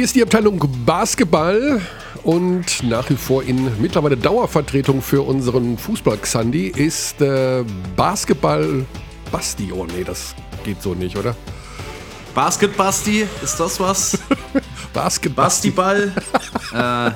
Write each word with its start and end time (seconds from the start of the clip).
Hier 0.00 0.06
ist 0.06 0.16
die 0.16 0.22
Abteilung 0.22 0.58
Basketball 0.86 1.78
und 2.22 2.82
nach 2.84 3.10
wie 3.10 3.16
vor 3.16 3.42
in 3.42 3.70
mittlerweile 3.82 4.16
Dauervertretung 4.16 5.02
für 5.02 5.20
unseren 5.20 5.76
Fußball-Xandi 5.76 6.68
ist 6.68 7.20
äh, 7.20 7.62
Basketball 7.96 8.86
Basti. 9.30 9.70
Oh 9.70 9.84
nee, 9.84 10.02
das 10.02 10.34
geht 10.64 10.80
so 10.80 10.94
nicht, 10.94 11.18
oder? 11.18 11.36
Basket 12.34 12.74
Basti, 12.78 13.26
ist 13.44 13.60
das 13.60 13.78
was? 13.78 14.18
Basket 14.94 15.36
Bastiball? 15.36 16.14
äh, 16.72 17.10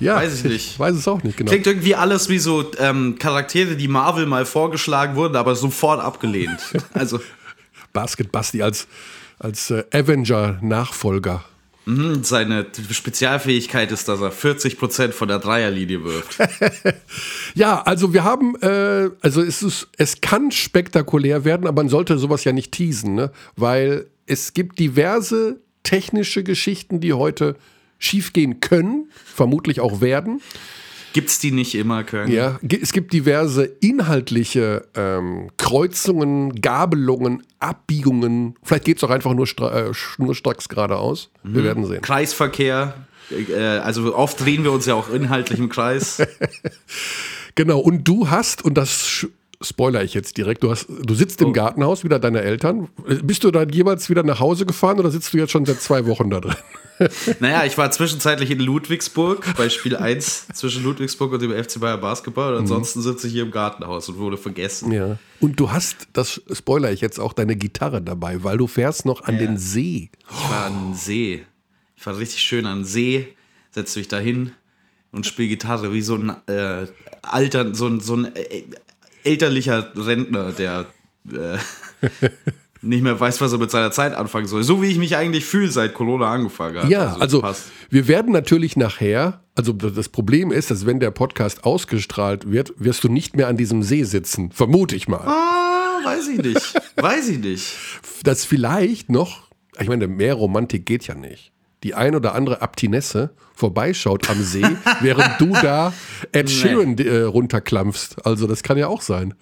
ja, 0.00 0.16
weiß 0.16 0.38
ich 0.38 0.42
nicht. 0.42 0.70
Ich 0.72 0.80
weiß 0.80 0.96
es 0.96 1.06
auch 1.06 1.22
nicht 1.22 1.36
genau. 1.36 1.48
Klingt 1.48 1.68
irgendwie 1.68 1.94
alles 1.94 2.28
wie 2.28 2.40
so 2.40 2.72
ähm, 2.80 3.18
Charaktere, 3.20 3.76
die 3.76 3.86
Marvel 3.86 4.26
mal 4.26 4.46
vorgeschlagen 4.46 5.14
wurden, 5.14 5.36
aber 5.36 5.54
sofort 5.54 6.00
abgelehnt. 6.00 6.58
Also 6.92 7.20
Basket 7.92 8.32
Basti 8.32 8.62
als, 8.62 8.88
als 9.38 9.70
äh, 9.70 9.84
Avenger-Nachfolger. 9.92 11.44
Mh, 11.84 12.24
seine 12.24 12.66
Spezialfähigkeit 12.90 13.92
ist, 13.92 14.08
dass 14.08 14.20
er 14.20 14.32
40% 14.32 15.12
von 15.12 15.28
der 15.28 15.38
Dreierlinie 15.38 16.04
wirft. 16.04 16.38
Ja, 17.54 17.82
also 17.82 18.14
wir 18.14 18.24
haben, 18.24 18.56
äh, 18.62 19.10
also 19.20 19.42
es, 19.42 19.62
ist, 19.62 19.88
es 19.98 20.22
kann 20.22 20.50
spektakulär 20.50 21.44
werden, 21.44 21.66
aber 21.66 21.82
man 21.82 21.90
sollte 21.90 22.16
sowas 22.16 22.44
ja 22.44 22.52
nicht 22.52 22.72
teasen, 22.72 23.14
ne? 23.14 23.30
weil 23.56 24.06
es 24.26 24.54
gibt 24.54 24.78
diverse 24.78 25.60
technische 25.82 26.44
Geschichten, 26.44 27.00
die 27.00 27.12
heute 27.12 27.56
schiefgehen 27.98 28.60
können, 28.60 29.10
vermutlich 29.24 29.80
auch 29.80 30.00
werden. 30.00 30.40
Gibt's 31.12 31.38
die 31.38 31.52
nicht 31.52 31.74
immer, 31.74 32.04
Köln? 32.04 32.30
Ja, 32.30 32.58
es 32.80 32.92
gibt 32.92 33.12
diverse 33.12 33.64
inhaltliche 33.80 34.86
ähm, 34.94 35.50
Kreuzungen, 35.56 36.60
Gabelungen, 36.60 37.42
Abbiegungen. 37.58 38.56
Vielleicht 38.62 38.84
geht 38.84 38.96
es 38.96 39.04
auch 39.04 39.10
einfach 39.10 39.34
nur 39.34 39.46
stra 39.46 39.88
äh, 39.88 39.94
schnurstracks 39.94 40.68
geradeaus. 40.68 41.30
Wir 41.42 41.64
werden 41.64 41.84
sehen. 41.86 42.02
Kreisverkehr. 42.02 42.94
Äh, 43.30 43.56
also 43.56 44.14
oft 44.14 44.40
drehen 44.40 44.64
wir 44.64 44.72
uns 44.72 44.86
ja 44.86 44.94
auch 44.94 45.10
inhaltlich 45.10 45.58
im 45.58 45.68
Kreis. 45.68 46.22
Genau, 47.54 47.80
und 47.80 48.08
du 48.08 48.30
hast, 48.30 48.64
und 48.64 48.74
das 48.74 49.26
spoiler 49.62 50.02
ich 50.02 50.14
jetzt 50.14 50.36
direkt, 50.36 50.62
du, 50.62 50.70
hast, 50.70 50.86
du 50.88 51.14
sitzt 51.14 51.40
im 51.40 51.52
Gartenhaus 51.52 52.04
wieder 52.04 52.18
deiner 52.18 52.42
Eltern. 52.42 52.88
Bist 53.22 53.44
du 53.44 53.50
dann 53.50 53.68
jeweils 53.70 54.10
wieder 54.10 54.22
nach 54.22 54.40
Hause 54.40 54.66
gefahren 54.66 54.98
oder 54.98 55.10
sitzt 55.10 55.32
du 55.32 55.38
jetzt 55.38 55.52
schon 55.52 55.64
seit 55.64 55.80
zwei 55.80 56.06
Wochen 56.06 56.30
da 56.30 56.40
drin? 56.40 56.56
Naja, 57.40 57.64
ich 57.64 57.76
war 57.78 57.90
zwischenzeitlich 57.90 58.50
in 58.50 58.60
Ludwigsburg 58.60 59.44
bei 59.56 59.68
Spiel 59.68 59.96
1 59.96 60.48
zwischen 60.52 60.84
Ludwigsburg 60.84 61.32
und 61.32 61.42
dem 61.42 61.50
FC 61.50 61.80
Bayern 61.80 62.00
Basketball 62.00 62.54
und 62.54 62.60
ansonsten 62.60 63.02
sitze 63.02 63.26
ich 63.26 63.32
hier 63.32 63.42
im 63.42 63.50
Gartenhaus 63.50 64.08
und 64.08 64.18
wurde 64.18 64.36
vergessen. 64.36 64.92
Ja. 64.92 65.18
Und 65.40 65.58
du 65.58 65.72
hast, 65.72 66.08
das 66.12 66.42
spoiler 66.52 66.92
ich 66.92 67.00
jetzt 67.00 67.18
auch, 67.18 67.32
deine 67.32 67.56
Gitarre 67.56 68.02
dabei, 68.02 68.44
weil 68.44 68.58
du 68.58 68.68
fährst 68.68 69.04
noch 69.04 69.24
an 69.24 69.38
den 69.38 69.58
See. 69.58 70.10
Ich 70.30 70.50
war 70.50 70.66
an 70.66 70.90
den 70.90 70.94
See. 70.94 71.44
Ich 71.96 72.06
war 72.06 72.16
richtig 72.18 72.40
schön 72.40 72.66
an 72.66 72.80
den 72.80 72.84
See, 72.84 73.28
setze 73.70 73.98
mich 73.98 74.08
da 74.08 74.18
hin 74.18 74.52
und 75.12 75.26
spiele 75.26 75.48
Gitarre 75.48 75.92
wie 75.92 76.02
so 76.02 76.16
ein 76.16 76.34
äh, 76.46 76.86
alter, 77.22 77.74
so 77.74 77.86
ein, 77.86 78.00
so 78.00 78.16
ein 78.16 78.34
äh, 78.34 78.64
elterlicher 79.24 79.92
Rentner, 79.96 80.52
der 80.52 80.86
äh, 81.30 81.58
nicht 82.82 83.02
mehr 83.02 83.18
weiß, 83.18 83.40
was 83.40 83.52
er 83.52 83.58
mit 83.58 83.70
seiner 83.70 83.92
Zeit 83.92 84.14
anfangen 84.14 84.46
soll. 84.46 84.64
So 84.64 84.82
wie 84.82 84.86
ich 84.86 84.98
mich 84.98 85.16
eigentlich 85.16 85.44
fühle, 85.44 85.70
seit 85.70 85.94
Corona 85.94 86.32
angefangen 86.32 86.82
hat. 86.82 86.88
Ja, 86.88 87.16
also 87.18 87.40
passt. 87.40 87.70
wir 87.90 88.08
werden 88.08 88.32
natürlich 88.32 88.76
nachher, 88.76 89.42
also 89.54 89.72
das 89.72 90.08
Problem 90.08 90.50
ist, 90.50 90.70
dass 90.70 90.84
wenn 90.84 91.00
der 91.00 91.12
Podcast 91.12 91.64
ausgestrahlt 91.64 92.50
wird, 92.50 92.72
wirst 92.76 93.04
du 93.04 93.08
nicht 93.08 93.36
mehr 93.36 93.48
an 93.48 93.56
diesem 93.56 93.82
See 93.82 94.02
sitzen, 94.02 94.50
vermute 94.50 94.96
ich 94.96 95.06
mal. 95.08 95.20
Ah, 95.20 96.00
weiß 96.04 96.28
ich 96.28 96.42
nicht. 96.42 96.74
Weiß 96.96 97.28
ich 97.28 97.38
nicht. 97.38 97.74
Dass 98.22 98.44
vielleicht 98.44 99.08
noch, 99.10 99.48
ich 99.80 99.88
meine, 99.88 100.06
mehr 100.06 100.34
Romantik 100.34 100.84
geht 100.86 101.06
ja 101.06 101.14
nicht. 101.14 101.51
Die 101.82 101.94
ein 101.94 102.14
oder 102.14 102.34
andere 102.34 102.62
Abtinesse 102.62 103.30
vorbeischaut 103.54 104.28
am 104.30 104.42
See, 104.42 104.64
während 105.00 105.40
du 105.40 105.52
da 105.52 105.92
Ed 106.32 106.50
Sheeran 106.50 106.96
äh, 106.98 107.22
runterklampfst. 107.22 108.24
Also 108.24 108.46
das 108.46 108.62
kann 108.62 108.78
ja 108.78 108.88
auch 108.88 109.02
sein. 109.02 109.34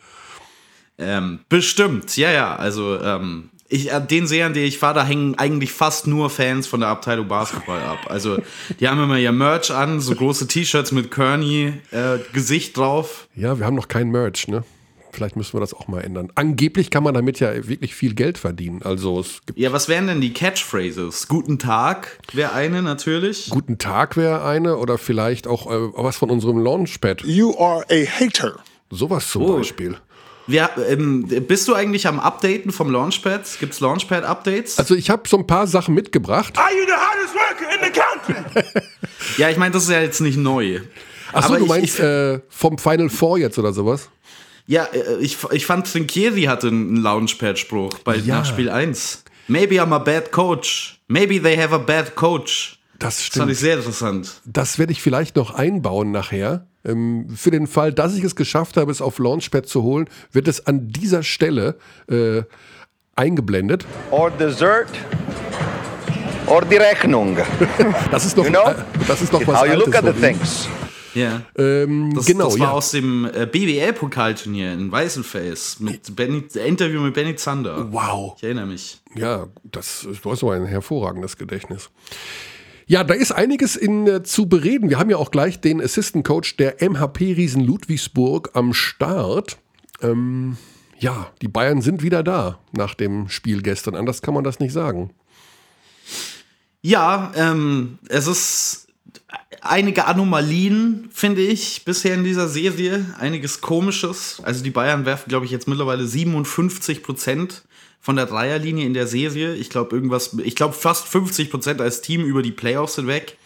Ähm, 0.98 1.40
bestimmt, 1.48 2.16
ja, 2.16 2.30
ja. 2.30 2.56
Also, 2.56 3.00
ähm, 3.00 3.50
ich, 3.68 3.90
äh, 3.90 4.00
den 4.00 4.26
See, 4.26 4.42
an 4.42 4.52
den 4.52 4.66
ich 4.66 4.78
fahre, 4.78 4.94
da 4.94 5.04
hängen 5.04 5.36
eigentlich 5.38 5.72
fast 5.72 6.06
nur 6.06 6.28
Fans 6.28 6.66
von 6.66 6.80
der 6.80 6.90
Abteilung 6.90 7.28
Basketball 7.28 7.80
ab. 7.80 7.98
Also, 8.08 8.38
die 8.78 8.88
haben 8.88 9.02
immer 9.02 9.16
ihr 9.16 9.32
Merch 9.32 9.70
an, 9.70 10.00
so 10.00 10.14
große 10.14 10.46
T-Shirts 10.46 10.92
mit 10.92 11.10
Kearney-Gesicht 11.10 12.76
drauf. 12.76 13.28
Ja, 13.34 13.58
wir 13.58 13.66
haben 13.66 13.76
noch 13.76 13.88
kein 13.88 14.10
Merch, 14.10 14.48
ne? 14.48 14.64
Vielleicht 15.20 15.36
müssen 15.36 15.52
wir 15.52 15.60
das 15.60 15.74
auch 15.74 15.86
mal 15.86 16.00
ändern. 16.00 16.32
Angeblich 16.34 16.88
kann 16.90 17.02
man 17.02 17.12
damit 17.12 17.40
ja 17.40 17.68
wirklich 17.68 17.94
viel 17.94 18.14
Geld 18.14 18.38
verdienen. 18.38 18.80
Also 18.82 19.20
es 19.20 19.42
gibt 19.44 19.58
Ja, 19.58 19.70
was 19.70 19.86
wären 19.86 20.06
denn 20.06 20.22
die 20.22 20.32
Catchphrases? 20.32 21.28
Guten 21.28 21.58
Tag 21.58 22.18
wäre 22.32 22.52
eine 22.54 22.80
natürlich. 22.80 23.50
Guten 23.50 23.76
Tag 23.76 24.16
wäre 24.16 24.42
eine 24.46 24.78
oder 24.78 24.96
vielleicht 24.96 25.46
auch 25.46 25.70
äh, 25.70 25.90
was 25.94 26.16
von 26.16 26.30
unserem 26.30 26.58
Launchpad. 26.64 27.20
You 27.24 27.54
are 27.58 27.84
a 27.90 28.06
hater. 28.06 28.54
Sowas 28.88 29.28
zum 29.28 29.42
Oh. 29.42 29.56
Beispiel. 29.58 29.98
Ja, 30.46 30.70
ähm, 30.88 31.26
bist 31.46 31.68
du 31.68 31.74
eigentlich 31.74 32.06
am 32.06 32.18
Updaten 32.18 32.72
vom 32.72 32.90
Launchpad? 32.90 33.42
Gibt 33.60 33.74
es 33.74 33.80
Launchpad-Updates? 33.80 34.78
Also 34.78 34.94
ich 34.94 35.10
habe 35.10 35.28
so 35.28 35.36
ein 35.36 35.46
paar 35.46 35.66
Sachen 35.66 35.94
mitgebracht. 35.94 36.56
Are 36.56 36.70
you 36.72 36.86
the 36.86 36.92
hardest 36.94 37.34
worker 37.34 37.74
in 37.74 37.92
the 37.92 38.62
country? 38.64 38.82
ja, 39.36 39.50
ich 39.50 39.58
meine, 39.58 39.72
das 39.72 39.82
ist 39.82 39.90
ja 39.90 40.00
jetzt 40.00 40.20
nicht 40.22 40.38
neu. 40.38 40.80
Achso, 41.32 41.48
Aber 41.50 41.58
du 41.58 41.64
ich- 41.64 41.68
meinst 41.68 41.98
ich- 41.98 42.04
äh, 42.04 42.40
vom 42.48 42.78
Final 42.78 43.10
Four 43.10 43.36
jetzt 43.38 43.58
oder 43.58 43.74
sowas? 43.74 44.08
Ja, 44.70 44.84
äh, 44.92 45.16
ich, 45.20 45.36
ich 45.50 45.66
fand 45.66 45.90
Trinkieri 45.90 46.42
hatte 46.42 46.68
einen 46.68 46.94
Launchpad-Spruch 46.96 47.98
bei 48.04 48.14
Ja. 48.16 48.36
nach 48.38 48.44
Spiel 48.46 48.70
1. 48.70 49.24
Maybe 49.48 49.82
I'm 49.82 49.92
a 49.92 49.98
bad 49.98 50.30
coach. 50.30 51.00
Maybe 51.08 51.42
they 51.42 51.56
have 51.56 51.74
a 51.74 51.78
bad 51.78 52.14
coach. 52.14 52.78
Das 53.00 53.16
Das 53.16 53.22
fand 53.24 53.32
stimmt. 53.32 53.50
ich 53.50 53.58
sehr 53.58 53.76
interessant. 53.78 54.32
Das 54.44 54.78
werde 54.78 54.92
ich 54.92 55.02
vielleicht 55.02 55.34
noch 55.34 55.52
einbauen 55.54 56.12
nachher. 56.12 56.66
Ähm, 56.84 57.26
für 57.34 57.50
den 57.50 57.66
Fall, 57.66 57.92
dass 57.92 58.14
ich 58.14 58.22
es 58.22 58.36
geschafft 58.36 58.76
habe, 58.76 58.92
es 58.92 59.02
auf 59.02 59.18
Launchpad 59.18 59.66
zu 59.66 59.82
holen, 59.82 60.08
wird 60.30 60.46
es 60.46 60.64
an 60.68 60.86
dieser 60.88 61.24
Stelle 61.24 61.76
äh, 62.08 62.42
eingeblendet. 63.16 63.84
or 64.12 64.30
dessert 64.30 64.86
or 66.46 66.62
die 66.64 66.76
Rechnung. 66.76 67.36
Das 68.12 68.24
ist 68.24 68.36
noch, 68.36 68.44
You 68.44 68.50
know? 68.50 68.70
äh, 68.70 68.74
das 69.08 69.20
ist 69.20 69.32
noch 69.32 69.44
was 69.48 69.60
how 69.62 69.66
you 69.66 69.74
look 69.74 69.94
at 69.96 70.04
the 70.04 70.12
things. 70.12 70.68
Ja. 71.14 71.42
Ähm, 71.56 72.14
Das, 72.14 72.26
genau, 72.26 72.44
das 72.46 72.58
war 72.58 72.68
ja. 72.68 72.72
aus 72.72 72.90
dem 72.92 73.24
äh, 73.24 73.46
BWL-Pokalturnier 73.46 74.72
in 74.72 74.90
Weißenfels 74.92 75.80
mit 75.80 76.14
Benny, 76.16 76.44
Interview 76.66 77.00
mit 77.00 77.14
Benny 77.14 77.36
Zander. 77.36 77.92
Wow. 77.92 78.34
Ich 78.36 78.44
erinnere 78.44 78.66
mich. 78.66 79.00
Ja, 79.14 79.46
das 79.64 80.06
du 80.22 80.30
hast 80.30 80.42
aber 80.42 80.54
ein 80.54 80.66
hervorragendes 80.66 81.36
Gedächtnis. 81.36 81.90
Ja, 82.86 83.04
da 83.04 83.14
ist 83.14 83.30
einiges 83.30 83.76
in, 83.76 84.06
äh, 84.06 84.22
zu 84.24 84.48
bereden. 84.48 84.90
Wir 84.90 84.98
haben 84.98 85.10
ja 85.10 85.16
auch 85.16 85.30
gleich 85.30 85.60
den 85.60 85.80
Assistant 85.80 86.26
Coach 86.26 86.56
der 86.56 86.82
MHP 86.82 87.34
Riesen 87.34 87.64
Ludwigsburg 87.64 88.50
am 88.54 88.72
Start. 88.74 89.58
Ähm, 90.02 90.56
ja, 90.98 91.30
die 91.40 91.48
Bayern 91.48 91.82
sind 91.82 92.02
wieder 92.02 92.22
da 92.22 92.58
nach 92.72 92.94
dem 92.94 93.28
Spiel 93.28 93.62
gestern. 93.62 93.94
Anders 93.94 94.22
kann 94.22 94.34
man 94.34 94.44
das 94.44 94.58
nicht 94.58 94.72
sagen. 94.72 95.10
Ja, 96.82 97.32
ähm, 97.36 97.98
es 98.08 98.26
ist 98.26 98.88
einige 99.60 100.06
Anomalien, 100.06 101.08
finde 101.12 101.42
ich, 101.42 101.84
bisher 101.84 102.14
in 102.14 102.24
dieser 102.24 102.48
Serie. 102.48 103.04
Einiges 103.18 103.60
Komisches. 103.60 104.40
Also 104.42 104.62
die 104.62 104.70
Bayern 104.70 105.06
werfen, 105.06 105.28
glaube 105.28 105.46
ich, 105.46 105.50
jetzt 105.50 105.68
mittlerweile 105.68 106.06
57 106.06 107.02
Prozent 107.02 107.62
von 108.00 108.16
der 108.16 108.26
Dreierlinie 108.26 108.86
in 108.86 108.94
der 108.94 109.06
Serie. 109.06 109.54
Ich 109.54 109.70
glaube, 109.70 109.94
irgendwas, 109.94 110.36
ich 110.42 110.56
glaube, 110.56 110.74
fast 110.74 111.06
50 111.06 111.50
Prozent 111.50 111.80
als 111.80 112.00
Team 112.00 112.24
über 112.24 112.42
die 112.42 112.52
Playoffs 112.52 112.96
hinweg. 112.96 113.36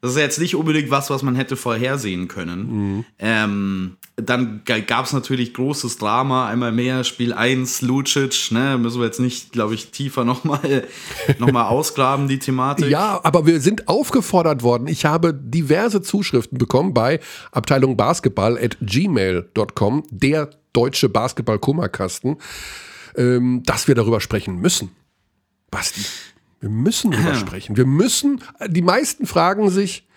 Das 0.00 0.12
ist 0.12 0.16
ja 0.16 0.22
jetzt 0.22 0.38
nicht 0.38 0.54
unbedingt 0.54 0.90
was, 0.90 1.10
was 1.10 1.22
man 1.22 1.34
hätte 1.34 1.56
vorhersehen 1.56 2.28
können. 2.28 3.04
Ähm, 3.18 3.96
dann 4.20 4.62
gab 4.64 5.06
es 5.06 5.12
natürlich 5.12 5.54
großes 5.54 5.98
Drama, 5.98 6.48
einmal 6.48 6.72
mehr, 6.72 7.04
Spiel 7.04 7.32
1, 7.32 7.82
Lucic, 7.82 8.50
ne, 8.50 8.76
müssen 8.78 9.00
wir 9.00 9.06
jetzt 9.06 9.20
nicht, 9.20 9.52
glaube 9.52 9.74
ich, 9.74 9.90
tiefer 9.90 10.24
nochmal 10.26 10.84
noch 11.38 11.52
mal 11.52 11.68
ausgraben, 11.68 12.28
die 12.28 12.38
Thematik. 12.38 12.88
Ja, 12.88 13.20
aber 13.22 13.46
wir 13.46 13.60
sind 13.60 13.88
aufgefordert 13.88 14.62
worden. 14.62 14.88
Ich 14.88 15.04
habe 15.04 15.32
diverse 15.32 16.02
Zuschriften 16.02 16.58
bekommen 16.58 16.94
bei 16.94 17.20
Abteilung 17.52 17.96
Basketball 17.96 18.58
at 18.58 18.76
gmail.com, 18.80 20.04
der 20.10 20.50
deutsche 20.72 21.08
Basketball-Kummerkasten, 21.08 22.38
ähm, 23.16 23.62
dass 23.64 23.88
wir 23.88 23.94
darüber 23.94 24.20
sprechen 24.20 24.56
müssen. 24.56 24.90
Basti, 25.70 26.02
wir 26.60 26.70
müssen 26.70 27.10
darüber 27.12 27.34
sprechen. 27.34 27.76
Wir 27.76 27.86
müssen, 27.86 28.42
die 28.66 28.82
meisten 28.82 29.26
fragen 29.26 29.70
sich, 29.70 30.07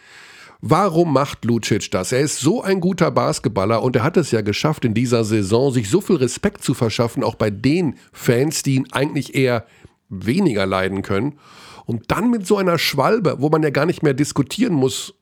Warum 0.62 1.12
macht 1.12 1.44
Lucic 1.44 1.90
das? 1.90 2.12
Er 2.12 2.20
ist 2.20 2.40
so 2.40 2.62
ein 2.62 2.82
guter 2.82 3.10
Basketballer 3.10 3.82
und 3.82 3.96
er 3.96 4.04
hat 4.04 4.16
es 4.16 4.30
ja 4.30 4.42
geschafft, 4.42 4.86
in 4.86 4.94
dieser 4.94 5.24
Saison 5.24 5.74
sich 5.74 5.90
so 5.90 6.02
viel 6.02 6.18
Respekt 6.18 6.64
zu 6.64 6.76
verschaffen, 6.76 7.24
auch 7.24 7.34
bei 7.34 7.50
den 7.50 7.96
Fans, 8.14 8.62
die 8.62 8.76
ihn 8.76 8.88
eigentlich 8.92 9.34
eher 9.34 9.66
weniger 10.10 10.68
leiden 10.68 11.02
können. 11.02 11.40
Und 11.86 12.12
dann 12.12 12.30
mit 12.30 12.46
so 12.46 12.58
einer 12.58 12.78
Schwalbe, 12.78 13.38
wo 13.40 13.50
man 13.50 13.64
ja 13.64 13.72
gar 13.72 13.88
nicht 13.88 14.04
mehr 14.04 14.14
diskutieren 14.14 14.74
muss, 14.74 15.16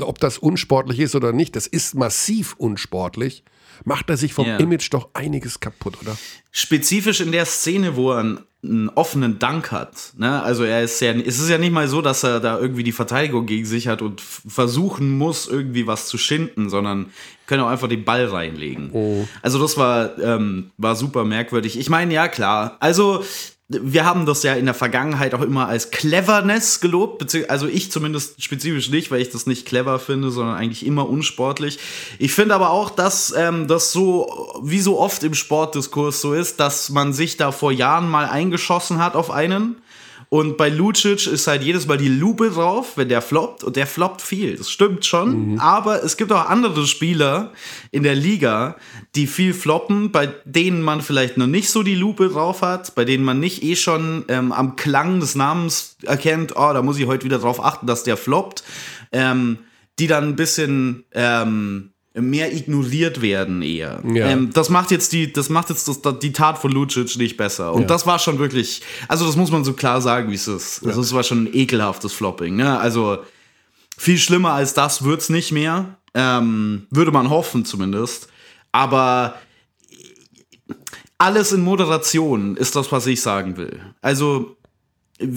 ob 0.00 0.18
das 0.18 0.36
unsportlich 0.36 1.00
ist 1.00 1.14
oder 1.14 1.32
nicht, 1.32 1.56
das 1.56 1.66
ist 1.66 1.94
massiv 1.94 2.54
unsportlich, 2.58 3.44
macht 3.84 4.10
er 4.10 4.16
sich 4.16 4.34
vom 4.34 4.46
Ja. 4.46 4.56
Image 4.58 4.92
doch 4.92 5.10
einiges 5.14 5.60
kaputt, 5.60 5.96
oder? 6.02 6.16
Spezifisch 6.50 7.20
in 7.20 7.32
der 7.32 7.46
Szene, 7.46 7.96
wo 7.96 8.12
er 8.12 8.18
einen, 8.18 8.40
einen 8.64 8.88
offenen 8.90 9.38
Dank 9.38 9.72
hat. 9.72 10.12
Ne? 10.16 10.42
Also 10.42 10.64
er 10.64 10.82
ist 10.82 11.00
ja, 11.00 11.12
es 11.12 11.38
ist 11.40 11.48
ja 11.48 11.58
nicht 11.58 11.72
mal 11.72 11.88
so, 11.88 12.02
dass 12.02 12.22
er 12.22 12.40
da 12.40 12.58
irgendwie 12.58 12.84
die 12.84 12.92
Verteidigung 12.92 13.46
gegen 13.46 13.64
sich 13.64 13.88
hat 13.88 14.02
und 14.02 14.20
versuchen 14.20 15.16
muss, 15.16 15.48
irgendwie 15.48 15.86
was 15.86 16.06
zu 16.06 16.18
schinden, 16.18 16.68
sondern 16.68 17.06
können 17.46 17.62
auch 17.62 17.68
einfach 17.68 17.88
den 17.88 18.04
Ball 18.04 18.26
reinlegen. 18.26 19.26
Also 19.42 19.58
das 19.60 19.76
war, 19.76 20.18
ähm, 20.18 20.70
war 20.78 20.94
super 20.94 21.24
merkwürdig. 21.24 21.78
Ich 21.78 21.90
meine, 21.90 22.14
ja 22.14 22.28
klar. 22.28 22.76
Also 22.80 23.24
wir 23.82 24.04
haben 24.04 24.26
das 24.26 24.42
ja 24.42 24.54
in 24.54 24.64
der 24.64 24.74
Vergangenheit 24.74 25.34
auch 25.34 25.42
immer 25.42 25.68
als 25.68 25.90
Cleverness 25.90 26.80
gelobt, 26.80 27.22
also 27.48 27.66
ich 27.66 27.90
zumindest 27.90 28.42
spezifisch 28.42 28.90
nicht, 28.90 29.10
weil 29.10 29.20
ich 29.20 29.30
das 29.30 29.46
nicht 29.46 29.66
clever 29.66 29.98
finde, 29.98 30.30
sondern 30.30 30.56
eigentlich 30.56 30.86
immer 30.86 31.08
unsportlich. 31.08 31.78
Ich 32.18 32.32
finde 32.32 32.54
aber 32.54 32.70
auch, 32.70 32.90
dass 32.90 33.34
ähm, 33.36 33.68
das 33.68 33.92
so, 33.92 34.60
wie 34.62 34.80
so 34.80 34.98
oft 34.98 35.22
im 35.22 35.34
Sportdiskurs 35.34 36.20
so 36.20 36.34
ist, 36.34 36.60
dass 36.60 36.90
man 36.90 37.12
sich 37.12 37.36
da 37.36 37.52
vor 37.52 37.72
Jahren 37.72 38.08
mal 38.08 38.26
eingeschossen 38.26 38.98
hat 38.98 39.16
auf 39.16 39.30
einen. 39.30 39.81
Und 40.32 40.56
bei 40.56 40.70
Lucic 40.70 41.26
ist 41.26 41.46
halt 41.46 41.62
jedes 41.62 41.86
Mal 41.86 41.98
die 41.98 42.08
Lupe 42.08 42.48
drauf, 42.48 42.96
wenn 42.96 43.10
der 43.10 43.20
floppt. 43.20 43.64
Und 43.64 43.76
der 43.76 43.86
floppt 43.86 44.22
viel. 44.22 44.56
Das 44.56 44.70
stimmt 44.70 45.04
schon. 45.04 45.60
Aber 45.60 46.02
es 46.02 46.16
gibt 46.16 46.32
auch 46.32 46.48
andere 46.48 46.86
Spieler 46.86 47.52
in 47.90 48.02
der 48.02 48.14
Liga, 48.14 48.76
die 49.14 49.26
viel 49.26 49.52
floppen, 49.52 50.10
bei 50.10 50.32
denen 50.46 50.80
man 50.80 51.02
vielleicht 51.02 51.36
noch 51.36 51.46
nicht 51.46 51.68
so 51.68 51.82
die 51.82 51.94
Lupe 51.94 52.30
drauf 52.30 52.62
hat, 52.62 52.94
bei 52.94 53.04
denen 53.04 53.24
man 53.24 53.40
nicht 53.40 53.62
eh 53.62 53.76
schon 53.76 54.24
ähm, 54.28 54.52
am 54.52 54.74
Klang 54.74 55.20
des 55.20 55.34
Namens 55.34 55.98
erkennt, 56.02 56.56
oh, 56.56 56.72
da 56.72 56.80
muss 56.80 56.98
ich 56.98 57.06
heute 57.06 57.26
wieder 57.26 57.38
drauf 57.38 57.62
achten, 57.62 57.86
dass 57.86 58.02
der 58.02 58.16
floppt. 58.16 58.64
Ähm, 59.12 59.58
die 59.98 60.06
dann 60.06 60.24
ein 60.24 60.36
bisschen 60.36 61.04
ähm, 61.12 61.91
mehr 62.14 62.54
ignoriert 62.54 63.22
werden 63.22 63.62
eher. 63.62 64.02
Ja. 64.04 64.26
Ähm, 64.28 64.50
das 64.52 64.68
macht 64.68 64.90
jetzt 64.90 65.12
die, 65.12 65.32
das 65.32 65.48
macht 65.48 65.70
jetzt 65.70 65.88
das, 65.88 66.00
die 66.20 66.32
Tat 66.32 66.58
von 66.58 66.70
Lucic 66.70 67.16
nicht 67.16 67.36
besser. 67.36 67.72
Und 67.72 67.82
Ja. 67.82 67.86
das 67.88 68.06
war 68.06 68.18
schon 68.18 68.38
wirklich, 68.38 68.82
also 69.08 69.24
das 69.26 69.36
muss 69.36 69.50
man 69.50 69.64
so 69.64 69.72
klar 69.72 70.00
sagen, 70.02 70.30
wie 70.30 70.34
es 70.34 70.46
ist. 70.48 70.84
Also 70.86 71.00
es 71.00 71.12
war 71.14 71.22
schon 71.22 71.44
ein 71.44 71.54
ekelhaftes 71.54 72.12
Flopping. 72.12 72.56
Ne? 72.56 72.78
Also 72.78 73.18
viel 73.96 74.18
schlimmer 74.18 74.52
als 74.52 74.74
das 74.74 75.04
wird's 75.04 75.28
nicht 75.30 75.52
mehr. 75.52 75.96
Ähm, 76.14 76.86
würde 76.90 77.12
man 77.12 77.30
hoffen 77.30 77.64
zumindest. 77.64 78.28
Aber 78.72 79.36
alles 81.18 81.52
in 81.52 81.62
Moderation 81.62 82.56
ist 82.56 82.76
das, 82.76 82.92
was 82.92 83.06
ich 83.06 83.22
sagen 83.22 83.56
will. 83.56 83.80
Also 84.02 84.56
äh, 85.18 85.28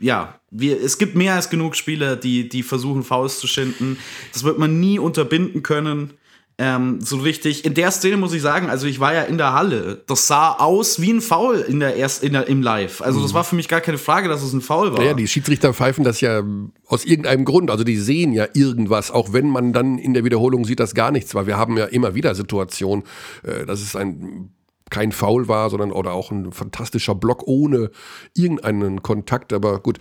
ja, 0.00 0.37
wir, 0.50 0.82
es 0.82 0.98
gibt 0.98 1.14
mehr 1.14 1.34
als 1.34 1.50
genug 1.50 1.76
Spieler, 1.76 2.16
die, 2.16 2.48
die 2.48 2.62
versuchen, 2.62 3.02
Fouls 3.02 3.38
zu 3.38 3.46
schinden. 3.46 3.98
Das 4.32 4.44
wird 4.44 4.58
man 4.58 4.80
nie 4.80 4.98
unterbinden 4.98 5.62
können. 5.62 6.14
Ähm, 6.60 7.00
so 7.00 7.18
richtig. 7.18 7.64
In 7.64 7.74
der 7.74 7.92
Szene 7.92 8.16
muss 8.16 8.32
ich 8.32 8.42
sagen, 8.42 8.68
also 8.68 8.88
ich 8.88 8.98
war 8.98 9.14
ja 9.14 9.22
in 9.22 9.38
der 9.38 9.52
Halle. 9.52 10.02
Das 10.08 10.26
sah 10.26 10.54
aus 10.54 11.00
wie 11.00 11.12
ein 11.12 11.20
Foul 11.20 11.58
in 11.60 11.78
der 11.78 11.94
erst, 11.94 12.24
in 12.24 12.32
der, 12.32 12.48
im 12.48 12.62
Live. 12.62 13.00
Also 13.00 13.22
das 13.22 13.32
war 13.32 13.44
für 13.44 13.54
mich 13.54 13.68
gar 13.68 13.80
keine 13.80 13.96
Frage, 13.96 14.28
dass 14.28 14.42
es 14.42 14.52
ein 14.52 14.60
Foul 14.60 14.90
war. 14.92 14.98
Naja, 14.98 15.14
die 15.14 15.28
Schiedsrichter 15.28 15.72
pfeifen 15.72 16.02
das 16.02 16.20
ja 16.20 16.42
aus 16.86 17.04
irgendeinem 17.04 17.44
Grund. 17.44 17.70
Also 17.70 17.84
die 17.84 17.96
sehen 17.96 18.32
ja 18.32 18.48
irgendwas, 18.54 19.12
auch 19.12 19.32
wenn 19.32 19.48
man 19.48 19.72
dann 19.72 19.98
in 19.98 20.14
der 20.14 20.24
Wiederholung 20.24 20.64
sieht, 20.64 20.80
dass 20.80 20.96
gar 20.96 21.12
nichts 21.12 21.32
war. 21.36 21.46
Wir 21.46 21.56
haben 21.56 21.76
ja 21.76 21.84
immer 21.84 22.16
wieder 22.16 22.34
Situationen, 22.34 23.04
äh, 23.44 23.64
dass 23.64 23.80
es 23.80 23.94
ein 23.94 24.50
kein 24.90 25.12
Foul 25.12 25.48
war, 25.48 25.70
sondern 25.70 25.92
oder 25.92 26.12
auch 26.12 26.30
ein 26.30 26.52
fantastischer 26.52 27.14
Block 27.14 27.46
ohne 27.46 27.90
irgendeinen 28.34 29.02
Kontakt. 29.02 29.52
Aber 29.52 29.80
gut. 29.80 29.98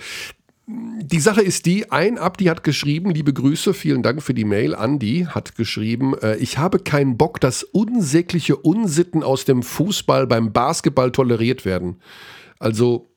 Die 0.70 1.22
Sache 1.22 1.42
ist 1.42 1.66
die, 1.66 1.92
ein 1.92 2.18
Abdi 2.18 2.46
hat 2.46 2.62
geschrieben, 2.62 3.12
liebe 3.12 3.32
Grüße, 3.32 3.74
vielen 3.74 4.04
Dank 4.04 4.22
für 4.22 4.34
die 4.34 4.44
Mail. 4.44 4.76
Andi 4.76 5.26
hat 5.30 5.56
geschrieben, 5.56 6.14
äh, 6.18 6.36
ich 6.36 6.58
habe 6.58 6.80
keinen 6.80 7.18
Bock, 7.18 7.40
dass 7.40 7.64
unsägliche 7.64 8.58
Unsitten 8.58 9.24
aus 9.24 9.46
dem 9.46 9.64
Fußball 9.64 10.28
beim 10.28 10.52
Basketball 10.52 11.14
toleriert 11.14 11.64
werden. 11.64 12.02
Also 12.60 13.10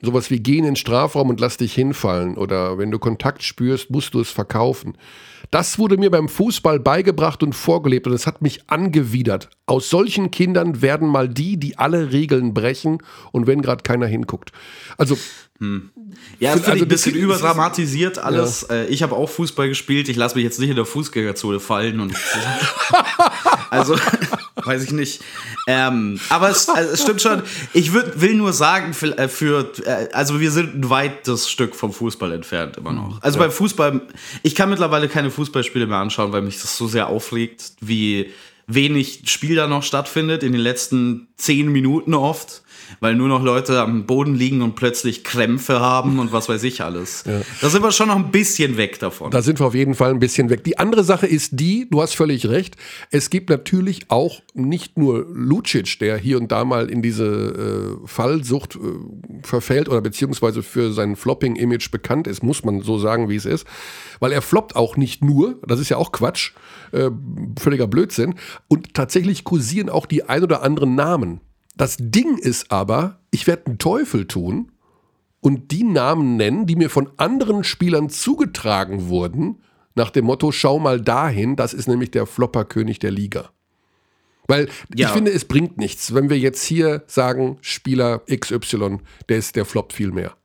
Sowas 0.00 0.30
wie 0.30 0.38
geh 0.38 0.58
in 0.58 0.64
den 0.64 0.76
Strafraum 0.76 1.28
und 1.28 1.40
lass 1.40 1.56
dich 1.56 1.74
hinfallen 1.74 2.36
oder 2.36 2.78
wenn 2.78 2.92
du 2.92 3.00
Kontakt 3.00 3.42
spürst, 3.42 3.90
musst 3.90 4.14
du 4.14 4.20
es 4.20 4.30
verkaufen. 4.30 4.96
Das 5.50 5.76
wurde 5.80 5.96
mir 5.96 6.10
beim 6.10 6.28
Fußball 6.28 6.78
beigebracht 6.78 7.42
und 7.42 7.52
vorgelebt 7.52 8.06
und 8.06 8.12
es 8.12 8.26
hat 8.26 8.40
mich 8.40 8.70
angewidert. 8.70 9.50
Aus 9.66 9.90
solchen 9.90 10.30
Kindern 10.30 10.82
werden 10.82 11.08
mal 11.08 11.28
die, 11.28 11.56
die 11.56 11.78
alle 11.78 12.12
Regeln 12.12 12.54
brechen 12.54 12.98
und 13.32 13.48
wenn 13.48 13.60
gerade 13.60 13.82
keiner 13.82 14.06
hinguckt. 14.06 14.52
Also 14.98 15.16
Ja, 15.60 16.52
das 16.52 16.60
finde 16.60 16.70
Also 16.70 16.74
ich 16.76 16.82
ein 16.82 16.88
bisschen 16.88 17.14
überdramatisiert 17.14 18.18
alles. 18.18 18.62
Äh, 18.64 18.86
Ich 18.86 19.02
habe 19.02 19.16
auch 19.16 19.28
Fußball 19.28 19.68
gespielt. 19.68 20.08
Ich 20.08 20.16
lasse 20.16 20.36
mich 20.36 20.44
jetzt 20.44 20.60
nicht 20.60 20.70
in 20.70 20.76
der 20.76 20.84
Fußgängerzone 20.84 21.58
fallen 21.60 22.00
und 22.00 22.14
also 23.70 23.96
weiß 24.64 24.84
ich 24.84 24.92
nicht. 24.92 25.22
Ähm, 25.66 26.20
aber 26.28 26.50
es, 26.50 26.68
also 26.68 26.92
es 26.92 27.02
stimmt 27.02 27.20
schon. 27.22 27.42
Ich 27.72 27.92
würd, 27.92 28.20
will 28.20 28.34
nur 28.34 28.52
sagen, 28.52 28.94
für, 28.94 29.18
äh, 29.18 29.28
für 29.28 29.72
äh, 29.84 30.08
also 30.12 30.40
wir 30.40 30.50
sind 30.50 30.74
ein 30.76 30.90
weites 30.90 31.48
Stück 31.50 31.74
vom 31.74 31.92
Fußball 31.92 32.32
entfernt 32.32 32.76
immer 32.76 32.92
noch. 32.92 33.20
Also 33.22 33.38
beim 33.38 33.50
Fußball, 33.50 34.00
ich 34.42 34.54
kann 34.54 34.70
mittlerweile 34.70 35.08
keine 35.08 35.30
Fußballspiele 35.30 35.86
mehr 35.86 35.98
anschauen, 35.98 36.32
weil 36.32 36.42
mich 36.42 36.60
das 36.60 36.76
so 36.76 36.86
sehr 36.86 37.08
aufregt, 37.08 37.72
wie 37.80 38.30
wenig 38.66 39.22
Spiel 39.24 39.56
da 39.56 39.66
noch 39.66 39.82
stattfindet 39.82 40.42
in 40.42 40.52
den 40.52 40.60
letzten 40.60 41.28
zehn 41.36 41.68
Minuten 41.72 42.14
oft. 42.14 42.62
Weil 43.00 43.14
nur 43.14 43.28
noch 43.28 43.42
Leute 43.42 43.80
am 43.80 44.06
Boden 44.06 44.34
liegen 44.34 44.62
und 44.62 44.74
plötzlich 44.74 45.24
Krämpfe 45.24 45.80
haben 45.80 46.18
und 46.18 46.32
was 46.32 46.48
weiß 46.48 46.62
ich 46.64 46.82
alles. 46.82 47.24
Da 47.60 47.68
sind 47.68 47.82
wir 47.82 47.92
schon 47.92 48.08
noch 48.08 48.16
ein 48.16 48.30
bisschen 48.30 48.76
weg 48.76 48.98
davon. 48.98 49.30
Da 49.30 49.42
sind 49.42 49.60
wir 49.60 49.66
auf 49.66 49.74
jeden 49.74 49.94
Fall 49.94 50.10
ein 50.10 50.18
bisschen 50.18 50.50
weg. 50.50 50.64
Die 50.64 50.78
andere 50.78 51.04
Sache 51.04 51.26
ist 51.26 51.58
die, 51.60 51.88
du 51.90 52.02
hast 52.02 52.14
völlig 52.14 52.48
recht, 52.48 52.76
es 53.10 53.30
gibt 53.30 53.50
natürlich 53.50 54.10
auch 54.10 54.42
nicht 54.54 54.96
nur 54.98 55.26
Lucic, 55.32 55.98
der 55.98 56.16
hier 56.16 56.38
und 56.38 56.50
da 56.52 56.64
mal 56.64 56.90
in 56.90 57.02
diese 57.02 57.98
äh, 58.02 58.06
Fallsucht 58.06 58.76
äh, 58.76 58.78
verfällt 59.42 59.88
oder 59.88 60.00
beziehungsweise 60.00 60.62
für 60.62 60.92
sein 60.92 61.16
Flopping-Image 61.16 61.90
bekannt 61.90 62.26
ist, 62.26 62.42
muss 62.42 62.64
man 62.64 62.82
so 62.82 62.98
sagen, 62.98 63.28
wie 63.28 63.36
es 63.36 63.44
ist. 63.44 63.66
Weil 64.20 64.32
er 64.32 64.42
floppt 64.42 64.76
auch 64.76 64.96
nicht 64.96 65.22
nur, 65.22 65.60
das 65.66 65.80
ist 65.80 65.88
ja 65.88 65.96
auch 65.96 66.12
Quatsch, 66.12 66.52
äh, 66.92 67.10
völliger 67.58 67.86
Blödsinn. 67.86 68.34
Und 68.68 68.94
tatsächlich 68.94 69.44
kursieren 69.44 69.88
auch 69.88 70.06
die 70.06 70.24
ein 70.24 70.42
oder 70.42 70.62
anderen 70.62 70.94
Namen. 70.94 71.40
Das 71.78 71.96
Ding 71.98 72.36
ist 72.36 72.70
aber, 72.70 73.20
ich 73.30 73.46
werde 73.46 73.66
einen 73.66 73.78
Teufel 73.78 74.26
tun, 74.26 74.72
und 75.40 75.70
die 75.70 75.84
Namen 75.84 76.36
nennen, 76.36 76.66
die 76.66 76.74
mir 76.74 76.90
von 76.90 77.10
anderen 77.16 77.62
Spielern 77.62 78.10
zugetragen 78.10 79.08
wurden, 79.08 79.62
nach 79.94 80.10
dem 80.10 80.24
Motto, 80.24 80.50
schau 80.50 80.80
mal 80.80 81.00
dahin, 81.00 81.54
das 81.54 81.72
ist 81.72 81.86
nämlich 81.86 82.10
der 82.10 82.26
Flopperkönig 82.26 82.98
der 82.98 83.12
Liga. 83.12 83.50
Weil 84.48 84.68
Ja. 84.94 85.06
ich 85.08 85.12
finde, 85.12 85.30
es 85.30 85.44
bringt 85.44 85.78
nichts, 85.78 86.12
wenn 86.12 86.28
wir 86.28 86.38
jetzt 86.38 86.64
hier 86.64 87.04
sagen, 87.06 87.58
Spieler 87.60 88.22
XY, 88.28 88.98
der 89.28 89.38
ist, 89.38 89.54
der 89.54 89.64
floppt 89.64 89.92
viel 89.92 90.10
mehr. 90.10 90.36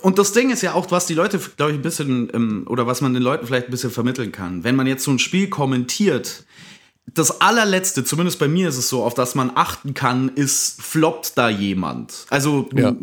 Und 0.00 0.18
das 0.18 0.32
Ding 0.32 0.50
ist 0.50 0.62
ja 0.62 0.74
auch, 0.74 0.90
was 0.90 1.06
die 1.06 1.14
Leute, 1.14 1.40
glaube 1.56 1.72
ich, 1.72 1.78
ein 1.78 1.82
bisschen, 1.82 2.30
ähm, 2.32 2.66
oder 2.68 2.86
was 2.86 3.00
man 3.00 3.14
den 3.14 3.22
Leuten 3.22 3.46
vielleicht 3.46 3.68
ein 3.68 3.70
bisschen 3.72 3.90
vermitteln 3.90 4.30
kann. 4.32 4.64
Wenn 4.64 4.76
man 4.76 4.86
jetzt 4.86 5.04
so 5.04 5.10
ein 5.10 5.18
Spiel 5.18 5.48
kommentiert, 5.48 6.44
das 7.06 7.40
allerletzte, 7.40 8.04
zumindest 8.04 8.38
bei 8.38 8.46
mir 8.48 8.68
ist 8.68 8.78
es 8.78 8.88
so, 8.88 9.02
auf 9.02 9.14
das 9.14 9.34
man 9.34 9.50
achten 9.54 9.92
kann, 9.92 10.30
ist, 10.34 10.80
floppt 10.80 11.36
da 11.36 11.48
jemand? 11.48 12.26
Also 12.30 12.68
Ja. 12.74 12.94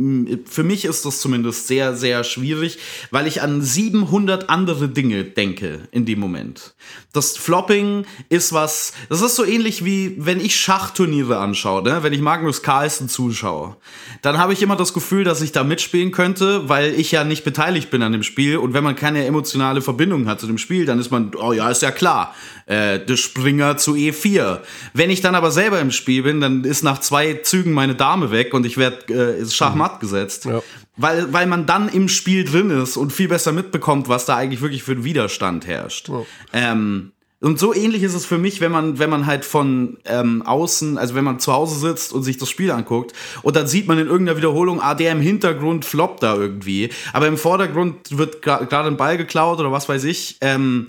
für 0.45 0.63
mich 0.63 0.85
ist 0.85 1.05
das 1.05 1.19
zumindest 1.19 1.67
sehr, 1.67 1.95
sehr 1.95 2.23
schwierig, 2.23 2.79
weil 3.11 3.27
ich 3.27 3.41
an 3.41 3.61
700 3.61 4.49
andere 4.49 4.87
Dinge 4.87 5.25
denke 5.25 5.81
in 5.91 6.05
dem 6.05 6.19
Moment. 6.19 6.73
Das 7.11 7.37
Flopping 7.37 8.05
ist 8.29 8.53
was, 8.53 8.93
das 9.09 9.21
ist 9.21 9.35
so 9.35 9.43
ähnlich 9.43 9.83
wie, 9.83 10.15
wenn 10.17 10.39
ich 10.39 10.55
Schachturniere 10.55 11.37
anschaue, 11.37 11.83
ne? 11.83 12.01
wenn 12.01 12.13
ich 12.13 12.21
Magnus 12.21 12.63
Carlsen 12.63 13.09
zuschaue, 13.09 13.75
dann 14.21 14.37
habe 14.37 14.53
ich 14.53 14.61
immer 14.61 14.77
das 14.77 14.93
Gefühl, 14.93 15.23
dass 15.25 15.41
ich 15.41 15.51
da 15.51 15.63
mitspielen 15.63 16.11
könnte, 16.11 16.69
weil 16.69 16.93
ich 16.93 17.11
ja 17.11 17.23
nicht 17.25 17.43
beteiligt 17.43 17.91
bin 17.91 18.01
an 18.01 18.13
dem 18.13 18.23
Spiel 18.23 18.57
und 18.57 18.73
wenn 18.73 18.83
man 18.83 18.95
keine 18.95 19.25
emotionale 19.25 19.81
Verbindung 19.81 20.27
hat 20.27 20.39
zu 20.39 20.47
dem 20.47 20.57
Spiel, 20.57 20.85
dann 20.85 20.99
ist 20.99 21.11
man, 21.11 21.31
oh 21.35 21.51
ja, 21.51 21.69
ist 21.69 21.81
ja 21.81 21.91
klar, 21.91 22.33
äh, 22.65 22.99
der 22.99 23.17
Springer 23.17 23.77
zu 23.77 23.88
E4. 23.93 24.59
Wenn 24.93 25.09
ich 25.09 25.21
dann 25.21 25.35
aber 25.35 25.51
selber 25.51 25.79
im 25.79 25.91
Spiel 25.91 26.23
bin, 26.23 26.41
dann 26.41 26.63
ist 26.63 26.83
nach 26.83 26.99
zwei 26.99 27.35
Zügen 27.35 27.73
meine 27.73 27.95
Dame 27.95 28.31
weg 28.31 28.53
und 28.53 28.65
ich 28.65 28.77
werde 28.77 29.39
äh, 29.39 29.45
Schachmatt 29.49 29.99
gesetzt. 29.99 30.45
Ja. 30.45 30.61
Weil, 30.97 31.31
weil 31.31 31.47
man 31.47 31.65
dann 31.65 31.87
im 31.87 32.09
Spiel 32.09 32.43
drin 32.43 32.71
ist 32.71 32.97
und 32.97 33.13
viel 33.13 33.29
besser 33.29 33.51
mitbekommt, 33.51 34.09
was 34.09 34.25
da 34.25 34.35
eigentlich 34.35 34.61
wirklich 34.61 34.83
für 34.83 34.91
einen 34.91 35.03
Widerstand 35.05 35.65
herrscht. 35.65 36.09
Ähm, 36.51 37.13
und 37.41 37.57
so 37.57 37.73
ähnlich 37.73 38.03
ist 38.03 38.15
es 38.15 38.25
für 38.25 38.37
mich, 38.37 38.59
wenn 38.59 38.71
man, 38.71 38.99
wenn 38.99 39.09
man 39.09 39.25
halt 39.25 39.45
von 39.45 39.97
ähm, 40.05 40.41
außen, 40.41 40.97
also 40.97 41.15
wenn 41.15 41.23
man 41.23 41.39
zu 41.39 41.53
Hause 41.53 41.79
sitzt 41.79 42.11
und 42.11 42.23
sich 42.23 42.37
das 42.37 42.49
Spiel 42.49 42.69
anguckt 42.69 43.13
und 43.43 43.55
dann 43.55 43.65
sieht 43.65 43.87
man 43.87 43.97
in 43.97 44.07
irgendeiner 44.07 44.37
Wiederholung, 44.37 44.81
ah, 44.81 44.93
der 44.93 45.13
im 45.13 45.21
Hintergrund 45.21 45.85
floppt 45.85 46.21
da 46.21 46.35
irgendwie, 46.35 46.89
aber 47.13 47.27
im 47.27 47.37
Vordergrund 47.37 48.17
wird 48.17 48.41
gerade 48.41 48.87
ein 48.87 48.97
Ball 48.97 49.15
geklaut 49.15 49.59
oder 49.59 49.71
was 49.71 49.87
weiß 49.87 50.03
ich. 50.03 50.37
Ähm, 50.41 50.87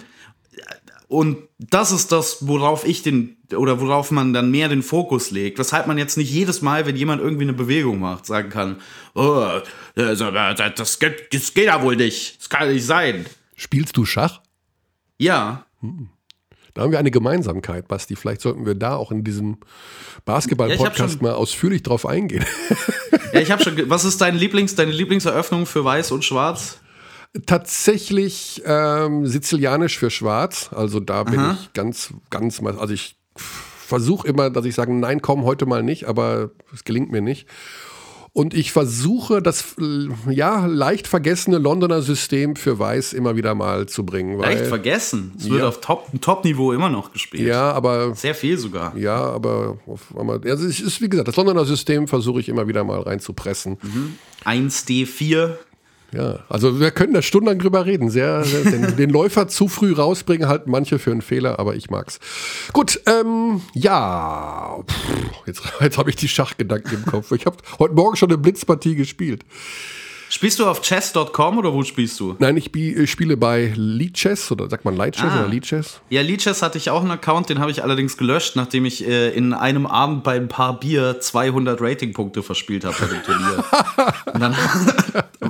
und 1.11 1.39
das 1.59 1.91
ist 1.91 2.13
das, 2.13 2.47
worauf 2.47 2.87
ich 2.87 3.03
den, 3.03 3.37
oder 3.57 3.81
worauf 3.81 4.13
man 4.13 4.33
dann 4.33 4.53
mehr 4.53 4.69
den 4.69 4.85
Fokus 4.85 5.33
legt. 5.33 5.59
Weshalb 5.59 5.89
man 5.89 5.99
jetzt 5.99 6.17
nicht 6.17 6.31
jedes 6.31 6.63
Mal, 6.63 6.87
wenn 6.87 6.95
jemand 6.95 7.21
irgendwie 7.21 7.43
eine 7.43 7.53
Bewegung 7.53 7.99
macht, 7.99 8.27
sagen 8.27 8.49
kann, 8.49 8.77
oh, 9.17 9.45
das, 9.97 10.23
das, 10.77 10.99
geht, 11.01 11.35
das 11.35 11.53
geht 11.53 11.65
ja 11.67 11.83
wohl 11.83 11.97
nicht. 11.97 12.39
Das 12.41 12.49
kann 12.49 12.69
ja 12.69 12.73
nicht 12.75 12.87
sein. 12.87 13.27
Spielst 13.57 13.97
du 13.97 14.05
Schach? 14.05 14.41
Ja. 15.19 15.67
Da 16.75 16.83
haben 16.83 16.93
wir 16.93 17.01
eine 17.01 17.11
Gemeinsamkeit, 17.11 17.89
Basti. 17.89 18.15
Vielleicht 18.15 18.41
sollten 18.41 18.65
wir 18.65 18.77
da 18.77 18.95
auch 18.95 19.11
in 19.11 19.25
diesem 19.25 19.57
Ja, 19.59 20.21
Basketball-Podcast 20.27 21.15
schon- 21.15 21.23
mal 21.23 21.33
ausführlich 21.33 21.83
drauf 21.83 22.07
eingehen. 22.07 22.45
Ja, 23.33 23.41
ich 23.41 23.51
habe 23.51 23.65
schon. 23.65 23.77
Was 23.91 24.05
ist 24.05 24.21
dein 24.21 24.37
Lieblings, 24.37 24.77
deine 24.77 24.93
Lieblingseröffnung 24.93 25.67
für 25.67 25.85
Weiß 25.85 26.13
und 26.13 26.25
Schwarz? 26.25 26.79
Tatsächlich 27.47 28.61
ähm, 28.67 29.27
sizilianisch 29.27 29.99
für 29.99 30.11
schwarz. 30.11 30.71
Also 30.75 30.99
da 31.01 31.23
bin 31.25 31.41
ich 31.53 31.73
ganz, 31.75 32.13
ganz, 32.31 32.61
also 32.63 32.93
ich 32.93 33.17
versuche 33.37 34.27
immer, 34.27 34.51
dass 34.51 34.65
ich 34.65 34.75
sage, 34.75 34.93
nein, 34.95 35.23
komm, 35.23 35.45
heute 35.45 35.67
mal 35.67 35.83
nicht, 35.83 36.07
aber 36.07 36.51
es 36.75 36.85
gelingt 36.85 37.13
mir 37.13 37.21
nicht. 37.21 37.47
Und 38.33 38.55
ich 38.55 38.71
versuche, 38.71 39.43
das 39.43 39.75
ja 40.29 40.67
leicht 40.67 41.09
vergessene 41.09 41.59
Londoner 41.59 42.01
System 42.01 42.55
für 42.55 42.79
Weiß 42.79 43.13
immer 43.13 43.35
wieder 43.37 43.57
mal 43.57 43.87
zu 43.87 44.07
bringen. 44.07 44.39
Weil, 44.39 44.57
Echt 44.57 44.67
vergessen. 44.67 45.33
Es 45.37 45.51
wird 45.51 45.61
Ja. 45.63 45.69
auf 45.69 45.81
Top- 45.81 46.09
Top-Niveau 46.21 46.73
immer 46.73 46.89
noch 46.91 47.13
gespielt. 47.13 47.45
Ja, 47.47 47.73
aber 47.73 48.15
Sehr 48.15 48.37
viel 48.37 48.57
sogar. 48.57 48.97
ja, 48.97 49.17
aber 49.17 49.79
auf 49.87 50.15
also 50.17 50.67
es 50.67 50.79
ist 50.81 51.01
wie 51.01 51.09
gesagt, 51.09 51.27
das 51.27 51.35
Londoner 51.37 51.65
System 51.65 52.07
versuche 52.07 52.39
ich 52.39 52.49
immer 52.49 52.69
wieder 52.69 52.85
mal 52.85 53.01
reinzupressen. 53.01 53.79
1D4. 54.45 55.57
Ja, 56.13 56.41
also 56.49 56.81
wir 56.81 56.91
können 56.91 57.15
da 57.15 57.23
stundenlang 57.23 57.59
drüber 57.59 57.87
reden. 57.87 58.11
Sehr, 58.11 58.45
sehr 58.45 58.65
den, 58.65 58.97
den 58.99 59.11
Läufer 59.11 59.49
zu 59.49 59.69
früh 59.69 59.93
rausbringen, 59.93 60.49
halten 60.49 60.71
manche 60.71 60.99
für 60.99 61.13
einen 61.13 61.23
Fehler, 61.23 61.59
aber 61.59 61.77
ich 61.77 61.91
mag's. 61.91 62.19
Gut, 62.73 63.01
ähm, 63.07 63.61
ja, 63.75 64.79
Pff, 64.87 65.47
jetzt, 65.47 65.63
jetzt 65.81 65.99
habe 65.99 66.11
ich 66.11 66.17
die 66.17 66.29
Schachgedanken 66.29 66.93
im 66.95 67.05
Kopf. 67.05 67.31
Ich 67.33 67.47
habe 67.47 67.57
heute 67.79 67.95
Morgen 67.95 68.17
schon 68.17 68.31
eine 68.31 68.39
Blitzpartie 68.39 68.97
gespielt. 68.97 69.45
Spielst 70.33 70.61
du 70.61 70.67
auf 70.67 70.81
chess.com 70.81 71.59
oder 71.59 71.73
wo 71.75 71.83
spielst 71.83 72.21
du? 72.21 72.37
Nein, 72.39 72.57
ich 72.57 72.73
äh, 72.77 73.05
spiele 73.09 73.37
bei 73.37 73.73
Lead 73.75 74.15
Chess 74.15 74.53
oder 74.53 74.71
sagt 74.71 74.85
man 74.85 74.95
Light 74.97 75.17
Chess 75.17 75.25
Ah. 75.33 75.41
oder 75.41 75.49
Lead 75.49 75.65
Chess? 75.65 76.01
Ja, 76.09 76.23
Leadchess 76.23 76.63
hatte 76.63 76.79
ich 76.79 76.89
auch 76.89 77.01
einen 77.01 77.11
Account, 77.11 77.49
den 77.49 77.59
habe 77.59 77.73
ich 77.73 77.83
allerdings 77.83 78.17
gelöscht, 78.17 78.55
nachdem 78.55 78.85
ich 78.85 79.05
äh, 79.05 79.31
in 79.31 79.53
einem 79.53 79.87
Abend 79.87 80.23
bei 80.23 80.37
ein 80.37 80.47
paar 80.47 80.79
Bier 80.79 81.19
200 81.19 81.81
Ratingpunkte 81.81 82.45
verspielt 82.45 82.85
habe 82.85 82.95
bei 83.01 83.07
dem 83.09 83.23
Turnier. 83.25 83.65
Und 84.33 84.41
dann 84.41 84.57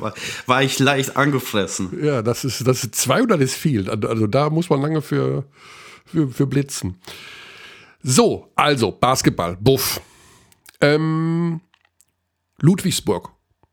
war- 0.01 0.15
war 0.47 0.63
ich 0.63 0.79
leicht 0.79 1.15
angefressen. 1.15 2.03
Ja, 2.03 2.23
das 2.23 2.45
ist, 2.47 2.67
das 2.67 2.83
ist 2.83 2.95
200 2.95 3.39
ist 3.43 3.57
viel. 3.57 3.91
Also 3.91 4.27
da 4.27 4.49
muss 4.49 4.71
man 4.71 4.81
lange 4.81 5.03
für, 5.03 5.45
für, 6.07 6.27
für 6.29 6.47
blitzen. 6.47 6.97
So, 8.03 8.51
also 8.57 8.93
Basketball, 8.93 9.59
Buff. 9.61 10.01
Ähm, 10.81 11.61
Ludwigsburg. 12.63 13.31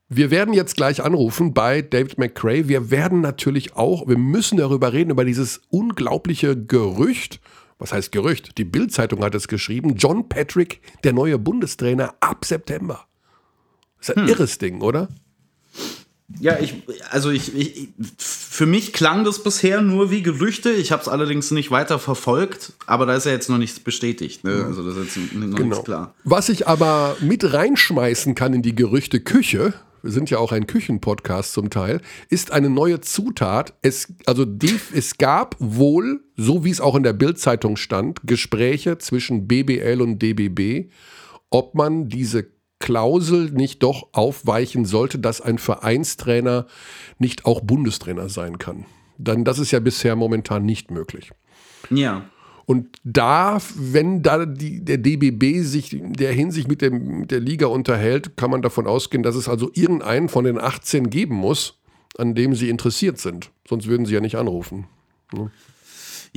Wir 0.09 0.31
werden 0.31 0.53
jetzt 0.53 0.77
gleich 0.77 1.03
anrufen 1.03 1.53
bei 1.53 1.81
David 1.81 2.17
McCray. 2.17 2.69
Wir 2.69 2.91
werden 2.91 3.19
natürlich 3.19 3.75
auch, 3.75 4.07
wir 4.07 4.17
müssen 4.17 4.57
darüber 4.57 4.93
reden, 4.93 5.11
über 5.11 5.25
dieses 5.25 5.61
unglaubliche 5.69 6.55
Gerücht. 6.55 7.41
Was 7.77 7.91
heißt 7.91 8.13
Gerücht? 8.13 8.57
Die 8.57 8.63
Bild-Zeitung 8.63 9.23
hat 9.23 9.35
es 9.35 9.49
geschrieben. 9.49 9.95
John 9.97 10.29
Patrick, 10.29 10.81
der 11.03 11.11
neue 11.11 11.37
Bundestrainer 11.37 12.15
ab 12.21 12.45
September. 12.45 13.05
Das 13.99 14.09
ist 14.09 14.17
ein 14.17 14.27
irres 14.29 14.57
Ding, 14.57 14.81
oder? 14.81 15.09
Ja, 16.39 16.57
ich, 16.59 16.75
also 17.09 17.29
ich, 17.29 17.55
ich, 17.55 17.89
für 18.17 18.65
mich 18.65 18.93
klang 18.93 19.23
das 19.23 19.43
bisher 19.43 19.81
nur 19.81 20.11
wie 20.11 20.21
Gerüchte. 20.21 20.71
Ich 20.71 20.91
habe 20.91 21.01
es 21.01 21.07
allerdings 21.07 21.51
nicht 21.51 21.71
weiter 21.71 21.99
verfolgt, 21.99 22.73
aber 22.85 23.05
da 23.05 23.15
ist 23.15 23.25
ja 23.25 23.31
jetzt 23.31 23.49
noch 23.49 23.57
nichts 23.57 23.79
bestätigt. 23.79 24.43
Ne? 24.43 24.65
Also 24.65 24.83
das 24.83 24.97
ist 24.97 25.15
jetzt 25.15 25.33
noch 25.33 25.59
nichts 25.59 25.83
klar. 25.83 26.13
Was 26.23 26.49
ich 26.49 26.67
aber 26.67 27.15
mit 27.21 27.53
reinschmeißen 27.53 28.35
kann 28.35 28.53
in 28.53 28.61
die 28.61 28.75
Gerüchte 28.75 29.21
Küche, 29.21 29.73
wir 30.01 30.11
sind 30.11 30.29
ja 30.29 30.39
auch 30.39 30.51
ein 30.51 30.67
Küchenpodcast 30.67 31.53
zum 31.53 31.69
Teil, 31.69 32.01
ist 32.29 32.51
eine 32.51 32.69
neue 32.69 33.01
Zutat. 33.01 33.73
Es, 33.81 34.13
also 34.25 34.45
die, 34.45 34.79
es 34.93 35.17
gab 35.17 35.55
wohl, 35.59 36.21
so 36.35 36.63
wie 36.63 36.69
es 36.69 36.81
auch 36.81 36.95
in 36.95 37.03
der 37.03 37.13
Bildzeitung 37.13 37.77
stand, 37.77 38.21
Gespräche 38.25 38.97
zwischen 38.97 39.47
BBL 39.47 40.01
und 40.01 40.19
DBB, 40.19 40.91
ob 41.49 41.75
man 41.75 42.07
diese 42.09 42.47
Klausel 42.79 43.51
nicht 43.51 43.81
doch 43.83 44.09
aufweichen 44.13 44.85
sollte, 44.85 45.19
dass 45.19 45.41
ein 45.41 45.57
Vereinstrainer 45.57 46.67
nicht 47.17 47.45
auch 47.45 47.61
Bundestrainer 47.61 48.29
sein 48.29 48.59
kann. 48.59 48.85
Dann 49.17 49.43
das 49.43 49.57
ist 49.57 49.71
ja 49.71 49.79
bisher 49.79 50.15
momentan 50.15 50.63
nicht 50.63 50.91
möglich. 50.91 51.31
Ja. 51.89 52.29
Und 52.67 52.99
da, 53.05 53.59
wenn 53.77 54.21
da 54.23 54.45
die, 54.45 54.83
der 54.83 54.97
DBB 54.97 55.63
sich 55.63 55.97
der 56.01 56.33
Hinsicht 56.33 56.67
mit, 56.67 56.81
dem, 56.81 57.21
mit 57.21 57.31
der 57.31 57.39
Liga 57.39 57.67
unterhält, 57.67 58.35
kann 58.35 58.51
man 58.51 58.61
davon 58.61 58.87
ausgehen, 58.87 59.23
dass 59.23 59.35
es 59.35 59.47
also 59.47 59.71
irgendeinen 59.73 60.27
von 60.27 60.43
den 60.43 60.59
18 60.59 61.09
geben 61.09 61.35
muss, 61.35 61.79
an 62.17 62.35
dem 62.35 62.55
sie 62.55 62.69
interessiert 62.69 63.19
sind. 63.19 63.51
Sonst 63.69 63.87
würden 63.87 64.05
sie 64.05 64.13
ja 64.13 64.19
nicht 64.19 64.35
anrufen. 64.35 64.85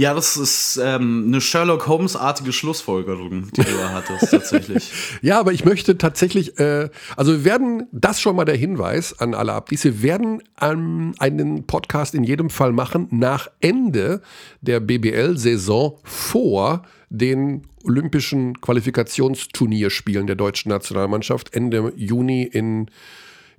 Ja, 0.00 0.14
das 0.14 0.38
ist 0.38 0.80
ähm, 0.83 1.25
eine 1.26 1.42
Sherlock 1.42 1.87
Holmes-artige 1.87 2.54
Schlussfolgerung, 2.54 3.50
die 3.54 3.61
du 3.61 3.71
da 3.71 3.92
hattest, 3.92 4.30
tatsächlich. 4.30 4.90
Ja, 5.21 5.38
aber 5.38 5.52
ich 5.52 5.66
möchte 5.66 5.99
tatsächlich, 5.99 6.59
äh, 6.59 6.88
also 7.19 7.33
wir 7.33 7.45
werden, 7.45 7.87
das 7.92 8.19
schon 8.19 8.35
mal 8.35 8.47
der 8.47 8.57
Hinweis 8.57 9.19
an 9.19 9.35
alle 9.35 9.52
Abdis, 9.52 9.85
wir 9.85 10.00
werden 10.00 10.42
ähm, 10.59 11.12
einen 11.19 11.66
Podcast 11.66 12.14
in 12.14 12.25
jedem 12.25 12.49
Fall 12.49 12.73
machen 12.73 13.09
nach 13.11 13.50
Ende 13.61 14.23
der 14.62 14.80
BBL-Saison 14.80 15.99
vor 16.02 16.80
den 17.11 17.66
olympischen 17.85 18.59
Qualifikationsturnierspielen 18.59 20.26
der 20.26 20.37
deutschen 20.37 20.71
Nationalmannschaft 20.71 21.52
Ende 21.52 21.92
Juni 21.95 22.45
in, 22.45 22.87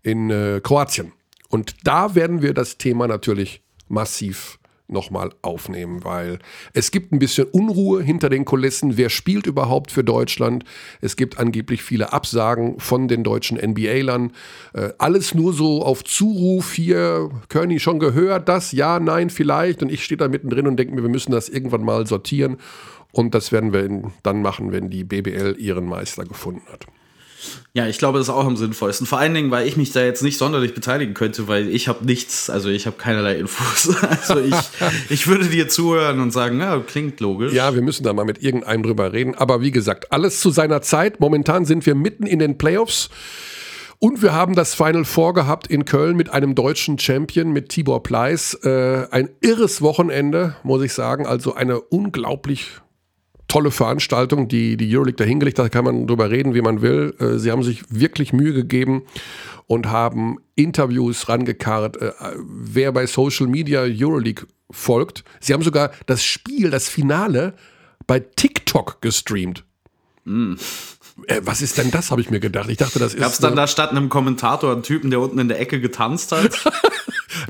in 0.02 0.32
äh, 0.32 0.60
Kroatien. 0.64 1.12
Und 1.50 1.76
da 1.84 2.16
werden 2.16 2.42
wir 2.42 2.56
das 2.56 2.80
Thema 2.80 3.08
natürlich 3.08 3.62
massiv 3.88 4.58
nochmal 4.92 5.32
aufnehmen, 5.42 6.04
weil 6.04 6.40
es 6.74 6.92
gibt 6.92 7.12
ein 7.12 7.20
bisschen 7.20 7.48
Unruhe 7.48 8.02
hinter 8.02 8.30
den 8.30 8.46
Kulissen. 8.46 8.98
Wer 8.98 9.10
spielt 9.10 9.48
überhaupt 9.48 9.92
für 9.92 10.04
Deutschland? 10.04 10.64
Es 11.02 11.16
gibt 11.16 11.40
angeblich 11.40 11.84
viele 11.84 12.14
Absagen 12.14 12.80
von 12.80 13.08
den 13.08 13.24
deutschen 13.24 13.58
NBA-Lern. 13.58 14.32
Äh, 14.74 14.90
alles 14.98 15.34
nur 15.34 15.54
so 15.54 15.84
auf 15.84 16.04
Zuruf 16.04 16.74
hier. 16.74 17.30
Körny 17.50 17.80
schon 17.80 18.00
gehört, 18.00 18.50
das? 18.50 18.72
Ja, 18.72 19.00
nein, 19.00 19.30
vielleicht. 19.30 19.82
Und 19.82 19.92
ich 19.92 20.04
stehe 20.04 20.18
da 20.18 20.28
mittendrin 20.28 20.68
und 20.68 20.78
denke 20.78 20.94
mir, 20.94 21.02
wir 21.02 21.10
müssen 21.10 21.32
das 21.32 21.50
irgendwann 21.50 21.84
mal 21.84 22.06
sortieren. 22.08 22.58
Und 23.12 23.36
das 23.36 23.52
werden 23.52 23.74
wir 23.74 24.12
dann 24.24 24.42
machen, 24.42 24.72
wenn 24.72 24.90
die 24.90 25.04
BBL 25.04 25.56
ihren 25.60 25.86
Meister 25.86 26.24
gefunden 26.26 26.64
hat. 26.72 26.88
Ja, 27.74 27.88
ich 27.88 27.98
glaube, 27.98 28.18
das 28.18 28.28
ist 28.28 28.34
auch 28.34 28.46
am 28.46 28.58
sinnvollsten. 28.58 29.08
Vor 29.08 29.20
allen 29.20 29.34
Dingen, 29.34 29.50
weil 29.52 29.68
ich 29.68 29.78
mich 29.78 29.92
da 29.92 30.04
jetzt 30.04 30.24
nicht 30.24 30.38
sonderlich 30.38 30.74
beteiligen 30.74 31.14
könnte, 31.14 31.48
weil 31.48 31.70
ich 31.70 31.88
habe 31.88 32.06
nichts, 32.06 32.50
also 32.50 32.70
ich 32.70 32.86
habe 32.86 32.98
keinerlei 32.98 33.36
Infos. 33.36 33.96
Also 34.22 34.40
ich, 34.40 34.56
ich 35.10 35.28
würde 35.28 35.46
dir 35.48 35.68
zuhören 35.68 36.20
und 36.20 36.32
sagen, 36.32 36.60
ja, 36.60 36.78
klingt 36.80 37.20
logisch. 37.20 37.54
Ja, 37.54 37.74
wir 37.74 37.82
müssen 37.82 38.04
da 38.04 38.14
mal 38.14 38.26
mit 38.26 38.42
irgendeinem 38.44 38.84
drüber 38.84 39.14
reden. 39.14 39.36
Aber 39.36 39.62
wie 39.62 39.72
gesagt, 39.72 40.12
alles 40.12 40.40
zu 40.40 40.50
seiner 40.52 40.82
Zeit. 40.82 41.20
Momentan 41.20 41.66
sind 41.66 41.86
wir 41.86 41.96
mitten 41.96 42.28
in 42.28 42.40
den 42.40 42.58
Playoffs. 42.58 43.10
Und 44.00 44.22
wir 44.22 44.34
haben 44.34 44.56
das 44.56 44.74
Final 44.74 45.06
Four 45.06 45.34
gehabt 45.34 45.68
in 45.68 45.86
Köln 45.86 46.18
mit 46.18 46.30
einem 46.30 46.56
deutschen 46.56 46.98
Champion, 46.98 47.52
mit 47.52 47.70
Tibor 47.70 48.04
Pleiss. 48.04 48.56
Äh, 48.64 49.08
ein 49.12 49.30
irres 49.42 49.82
Wochenende, 49.82 50.56
muss 50.64 50.82
ich 50.84 50.94
sagen. 50.94 51.28
Also 51.28 51.54
eine 51.54 51.80
unglaublich 51.80 52.82
tolle 53.52 53.72
Veranstaltung, 53.72 54.48
die 54.48 54.78
die 54.78 54.96
Euroleague 54.96 55.18
da 55.18 55.26
hingelegt 55.26 55.60
hat. 55.60 55.66
Da 55.66 55.70
kann 55.70 55.84
man 55.84 56.08
drüber 56.08 56.32
reden, 56.32 56.54
wie 56.54 56.62
man 56.62 56.82
will. 56.82 57.14
Äh, 57.20 57.38
sie 57.38 57.52
haben 57.52 57.64
sich 57.64 57.84
wirklich 57.90 58.32
Mühe 58.32 58.54
gegeben 58.54 59.04
und 59.68 59.88
haben 59.88 60.38
Interviews 60.56 61.28
rangekarrt. 61.28 61.98
Äh, 61.98 62.14
wer 62.38 62.94
bei 62.94 63.06
Social 63.08 63.48
Media 63.48 63.82
Euroleague 63.82 64.48
folgt, 64.72 65.26
sie 65.42 65.54
haben 65.54 65.64
sogar 65.64 65.92
das 66.06 66.24
Spiel, 66.24 66.70
das 66.70 66.88
Finale 66.88 67.54
bei 68.08 68.22
TikTok 68.22 69.02
gestreamt. 69.02 69.66
Äh, 70.26 71.42
was 71.42 71.62
ist 71.62 71.78
denn 71.78 71.92
das, 71.92 72.10
habe 72.10 72.22
ich 72.22 72.30
mir 72.30 72.40
gedacht. 72.40 72.70
Ich 72.70 72.78
dachte, 72.78 73.00
das 73.00 73.18
Gab 73.18 73.28
es 73.28 73.34
ist. 73.34 73.44
dann 73.44 73.58
da 73.58 73.68
statt 73.68 73.92
einem 73.92 74.08
Kommentator 74.08 74.72
einen 74.72 74.84
Typen, 74.84 75.10
der 75.10 75.20
unten 75.20 75.40
in 75.40 75.50
der 75.50 75.60
Ecke 75.60 75.82
getanzt 75.82 76.32
hat? 76.32 76.58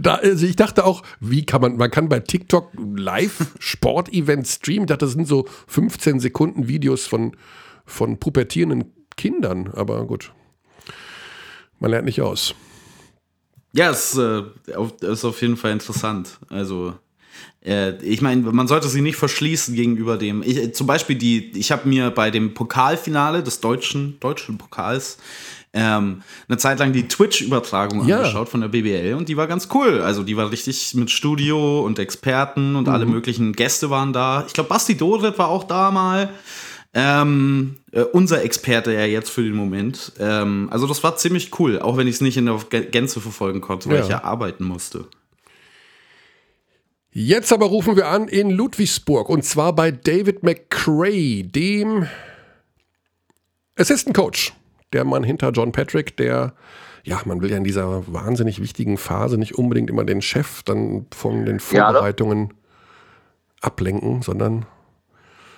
Da, 0.01 0.15
also 0.15 0.45
ich 0.45 0.55
dachte 0.55 0.85
auch, 0.85 1.03
wie 1.19 1.45
kann 1.45 1.61
man, 1.61 1.77
man 1.77 1.91
kann 1.91 2.09
bei 2.09 2.19
TikTok 2.19 2.71
live 2.95 3.47
Sportevents 3.59 4.55
streamen. 4.55 4.83
Ich 4.83 4.88
dachte, 4.88 5.05
das 5.05 5.13
sind 5.13 5.27
so 5.27 5.45
15 5.67 6.19
Sekunden 6.19 6.67
Videos 6.67 7.07
von, 7.07 7.35
von 7.85 8.19
pubertierenden 8.19 8.93
Kindern. 9.17 9.69
Aber 9.73 10.05
gut, 10.05 10.31
man 11.79 11.91
lernt 11.91 12.05
nicht 12.05 12.21
aus. 12.21 12.55
ja, 13.73 13.89
es 13.89 14.17
äh, 14.17 14.43
ist 15.01 15.25
auf 15.25 15.41
jeden 15.41 15.57
Fall 15.57 15.71
interessant. 15.71 16.39
Also, 16.50 16.93
äh, 17.63 17.95
ich 18.03 18.21
meine, 18.21 18.41
man 18.51 18.67
sollte 18.67 18.88
sie 18.88 19.01
nicht 19.01 19.15
verschließen 19.17 19.75
gegenüber 19.75 20.17
dem. 20.17 20.43
Ich, 20.43 20.57
äh, 20.57 20.71
zum 20.71 20.88
Beispiel 20.88 21.15
die, 21.15 21.51
ich 21.57 21.71
habe 21.71 21.88
mir 21.88 22.11
bei 22.11 22.31
dem 22.31 22.53
Pokalfinale 22.53 23.43
des 23.43 23.59
deutschen, 23.61 24.19
deutschen 24.19 24.57
Pokals 24.57 25.17
ähm, 25.73 26.21
eine 26.49 26.57
Zeit 26.57 26.79
lang 26.79 26.91
die 26.93 27.07
Twitch-Übertragung 27.07 28.05
Ja. 28.07 28.17
angeschaut 28.17 28.49
von 28.49 28.59
der 28.61 28.67
BBL 28.67 29.13
und 29.13 29.29
die 29.29 29.37
war 29.37 29.47
ganz 29.47 29.69
cool. 29.73 30.01
Also 30.01 30.23
die 30.23 30.35
war 30.35 30.51
richtig 30.51 30.93
mit 30.95 31.09
Studio 31.11 31.81
und 31.85 31.97
Experten 31.99 32.75
und 32.75 32.89
alle 32.89 33.05
möglichen 33.05 33.53
Gäste 33.53 33.89
waren 33.89 34.11
da. 34.11 34.43
Ich 34.47 34.53
glaube, 34.53 34.69
Basti 34.69 34.97
Doret 34.97 35.37
war 35.37 35.47
auch 35.47 35.63
da 35.63 35.91
mal. 35.91 36.29
Ähm, 36.93 37.77
äh, 37.93 38.01
unser 38.01 38.43
Experte 38.43 38.91
ja 38.93 39.05
jetzt 39.05 39.29
für 39.29 39.43
den 39.43 39.55
Moment. 39.55 40.11
Ähm, 40.19 40.67
also 40.71 40.87
das 40.87 41.01
war 41.03 41.15
ziemlich 41.15 41.57
cool, 41.57 41.79
auch 41.79 41.95
wenn 41.95 42.05
ich 42.05 42.15
es 42.15 42.21
nicht 42.21 42.35
in 42.35 42.47
der 42.47 42.55
Gä- 42.55 42.89
Gänze 42.89 43.21
verfolgen 43.21 43.61
konnte, 43.61 43.87
weil 43.87 43.99
Ja. 43.99 44.03
ich 44.03 44.09
ja 44.09 44.23
arbeiten 44.25 44.65
musste. 44.65 45.05
Jetzt 47.13 47.51
aber 47.51 47.65
rufen 47.67 47.95
wir 47.95 48.07
an 48.07 48.27
in 48.27 48.49
Ludwigsburg 48.51 49.29
und 49.29 49.43
zwar 49.45 49.73
bei 49.73 49.91
David 49.91 50.43
McCray, 50.43 51.43
dem 51.43 52.07
Assistant 53.77 54.15
Coach, 54.15 54.53
der 54.93 55.05
Mann 55.05 55.24
hinter 55.24 55.51
John 55.51 55.71
Patrick, 55.71 56.17
der 56.17 56.53
ja, 57.03 57.19
man 57.25 57.41
will 57.41 57.50
ja 57.50 57.57
in 57.57 57.63
dieser 57.63 58.03
wahnsinnig 58.13 58.62
wichtigen 58.62 58.98
Phase 58.98 59.38
nicht 59.38 59.55
unbedingt 59.55 59.89
immer 59.89 60.03
den 60.03 60.21
Chef 60.21 60.63
dann 60.63 61.07
von 61.12 61.45
den 61.45 61.60
Vorbereitungen 61.60 62.50
ja, 62.50 62.55
ablenken, 63.62 64.21
sondern. 64.21 64.65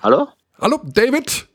Hallo? 0.01 0.27
Hallo, 0.59 0.79
David? 0.83 1.47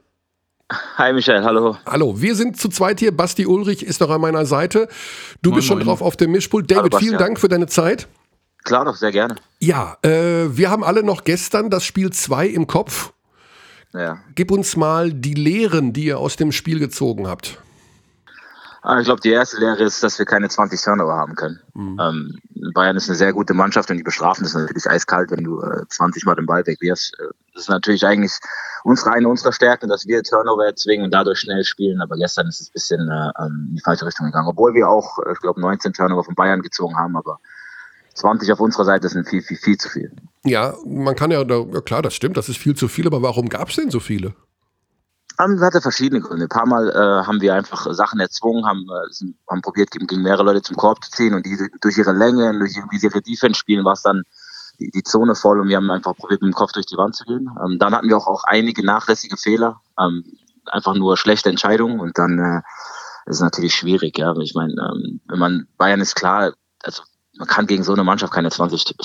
Hi 0.70 1.14
Michael, 1.14 1.44
hallo. 1.44 1.78
Hallo, 1.87 2.20
wir 2.20 2.35
sind 2.35 2.58
zu 2.58 2.68
zweit 2.68 3.00
hier. 3.00 3.16
Basti 3.16 3.47
Ulrich 3.47 3.82
ist 3.82 4.00
noch 4.00 4.11
an 4.11 4.20
meiner 4.20 4.44
Seite. 4.44 4.88
Du 5.40 5.50
moin, 5.50 5.56
bist 5.56 5.68
schon 5.68 5.78
moin. 5.78 5.87
drauf 5.87 6.02
auf 6.02 6.16
dem 6.16 6.32
Mischpult. 6.32 6.70
David, 6.70 6.92
hallo, 6.92 6.99
vielen 6.99 7.18
Dank 7.18 7.40
für 7.40 7.49
deine 7.49 7.66
Zeit. 7.66 8.06
Klar 8.64 8.85
doch, 8.85 8.97
sehr 8.97 9.12
gerne. 9.12 9.37
Ja, 9.61 9.97
äh, 10.02 10.54
wir 10.54 10.68
haben 10.68 10.85
alle 10.85 11.02
noch 11.02 11.25
gestern 11.25 11.70
das 11.70 11.85
Spiel 11.85 12.11
2 12.11 12.49
im 12.49 12.66
Kopf. 12.66 13.14
Ja. 13.94 14.18
Gib 14.35 14.50
uns 14.50 14.76
mal 14.76 15.11
die 15.11 15.32
Lehren, 15.32 15.94
die 15.94 16.04
ihr 16.04 16.18
aus 16.18 16.37
dem 16.37 16.52
Spiel 16.52 16.78
gezogen 16.78 17.26
habt. 17.26 17.62
Ah, 18.88 19.00
ich 19.00 19.04
glaube, 19.04 19.21
die 19.21 19.33
erste 19.33 19.59
Lehre 19.59 19.85
ist, 19.85 20.02
dass 20.02 20.18
wir 20.18 20.25
keine 20.25 20.49
20 20.49 20.80
Turnover 20.80 21.12
haben 21.14 21.35
können. 21.35 21.61
Mhm. 21.75 22.00
Ähm, 22.00 22.73
Bayern 22.73 22.97
ist 22.97 23.07
eine 23.11 23.18
sehr 23.18 23.35
gute 23.35 23.52
Mannschaft 23.52 23.90
und 23.90 23.99
die 23.99 24.02
bestrafen 24.02 24.45
das 24.45 24.54
natürlich 24.54 24.88
eiskalt, 24.88 25.30
wenn 25.30 25.45
du 25.45 25.61
äh, 25.61 25.87
20 25.90 26.25
Mal 26.25 26.37
den 26.37 26.47
Ball 26.47 26.66
wegwirfst. 26.66 27.12
Äh, 27.21 27.25
das 27.52 27.64
ist 27.64 27.68
natürlich 27.68 28.07
eigentlich 28.07 28.33
unsere 28.85 29.12
eine 29.12 29.28
unserer 29.28 29.52
Stärken, 29.52 29.90
dass 29.90 30.07
wir 30.07 30.23
Turnover 30.23 30.64
erzwingen 30.64 31.04
und 31.04 31.11
dadurch 31.11 31.40
schnell 31.40 31.64
spielen. 31.64 32.00
Aber 32.00 32.16
gestern 32.16 32.47
ist 32.47 32.62
es 32.62 32.71
ein 32.71 32.73
bisschen 32.73 33.11
äh, 33.11 33.45
ähm, 33.45 33.66
in 33.68 33.76
die 33.76 33.83
falsche 33.83 34.07
Richtung 34.07 34.25
gegangen. 34.25 34.49
Obwohl 34.49 34.73
wir 34.73 34.88
auch, 34.88 35.18
äh, 35.18 35.33
ich 35.33 35.40
glaube, 35.40 35.61
19 35.61 35.92
Turnover 35.92 36.25
von 36.25 36.35
Bayern 36.35 36.62
gezogen 36.62 36.97
haben, 36.97 37.14
aber 37.14 37.40
20 38.14 38.50
auf 38.52 38.61
unserer 38.61 38.87
Seite 38.87 39.11
sind 39.11 39.28
viel, 39.28 39.42
viel, 39.42 39.59
viel 39.59 39.76
zu 39.76 39.90
viel. 39.90 40.11
Ja, 40.45 40.75
man 40.87 41.14
kann 41.14 41.30
ja, 41.30 41.42
ja 41.42 41.80
klar, 41.83 42.00
das 42.00 42.14
stimmt, 42.14 42.38
das 42.38 42.49
ist 42.49 42.57
viel 42.57 42.75
zu 42.75 42.88
viel, 42.88 43.07
aber 43.07 43.21
warum 43.21 43.50
gab 43.50 43.68
es 43.68 43.76
denn 43.76 43.90
so 43.90 44.00
viele? 44.00 44.33
Das 45.38 45.61
hatte 45.61 45.80
verschiedene 45.80 46.21
Gründe. 46.21 46.47
Ein 46.47 46.49
paar 46.49 46.66
Mal 46.66 46.90
äh, 46.90 47.25
haben 47.25 47.40
wir 47.40 47.54
einfach 47.54 47.87
Sachen 47.92 48.18
erzwungen, 48.18 48.66
haben, 48.66 48.87
äh, 48.90 49.33
haben 49.49 49.62
probiert, 49.62 49.92
gegen 49.92 50.23
mehrere 50.23 50.42
Leute 50.42 50.62
zum 50.62 50.76
Korb 50.76 51.04
zu 51.04 51.12
ziehen 51.12 51.35
und 51.35 51.47
die 51.47 51.57
durch 51.80 51.97
ihre 51.97 52.12
Länge, 52.12 52.59
durch 52.59 52.75
wie 52.90 52.99
sie 52.99 53.07
ihre 53.07 53.23
Defense 53.23 53.57
spielen, 53.57 53.85
war 53.85 53.92
es 53.92 54.02
dann 54.02 54.25
die, 54.80 54.90
die, 54.90 55.04
Zone 55.04 55.37
voll 55.37 55.61
und 55.61 55.68
wir 55.68 55.76
haben 55.76 55.90
einfach 55.92 56.16
probiert, 56.16 56.42
mit 56.42 56.52
dem 56.52 56.57
Kopf 56.57 56.73
durch 56.73 56.87
die 56.87 56.97
Wand 56.97 57.14
zu 57.14 57.25
gehen. 57.25 57.49
Ähm, 57.64 57.78
dann 57.78 57.95
hatten 57.95 58.09
wir 58.09 58.16
auch, 58.16 58.26
auch 58.26 58.42
einige 58.45 58.85
nachlässige 58.85 59.37
Fehler, 59.37 59.80
ähm, 59.99 60.25
einfach 60.66 60.95
nur 60.95 61.16
schlechte 61.16 61.50
Entscheidungen 61.50 62.00
und 62.00 62.18
dann 62.18 62.38
äh, 62.40 62.59
ist 63.30 63.37
es 63.37 63.40
natürlich 63.40 63.76
schwierig. 63.76 64.18
Ja, 64.18 64.37
ich 64.38 64.54
meine, 64.57 64.73
ähm, 64.73 65.21
wenn 65.28 65.38
man 65.38 65.68
Bayern 65.76 66.00
ist 66.00 66.16
klar, 66.16 66.52
also 66.83 67.02
man 67.38 67.47
kann 67.47 67.68
gegen 67.68 67.85
so 67.85 67.92
eine 67.92 68.02
Mannschaft 68.02 68.33
keine 68.33 68.50
20 68.50 68.97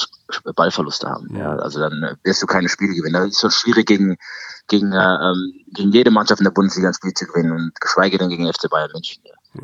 Ballverluste 0.55 1.07
haben. 1.07 1.35
Ja, 1.35 1.55
also 1.57 1.79
dann 1.79 2.01
äh, 2.01 2.15
wirst 2.23 2.41
du 2.41 2.47
keine 2.47 2.69
Spiele 2.69 2.95
gewinnen. 2.95 3.13
Das 3.13 3.27
ist 3.27 3.41
schon 3.41 3.51
schwierig 3.51 3.85
gegen 3.85 4.17
gegen, 4.67 4.91
äh, 4.91 4.95
ähm, 4.97 5.53
gegen 5.73 5.91
jede 5.91 6.11
Mannschaft 6.11 6.39
in 6.39 6.45
der 6.45 6.51
Bundesliga 6.51 6.89
ein 6.89 6.93
Spiel 6.93 7.13
zu 7.13 7.25
gewinnen 7.25 7.51
und 7.51 7.79
geschweige 7.79 8.17
denn 8.17 8.29
gegen 8.29 8.51
FC 8.51 8.69
Bayern 8.69 8.89
München. 8.93 9.23
Ja. 9.25 9.63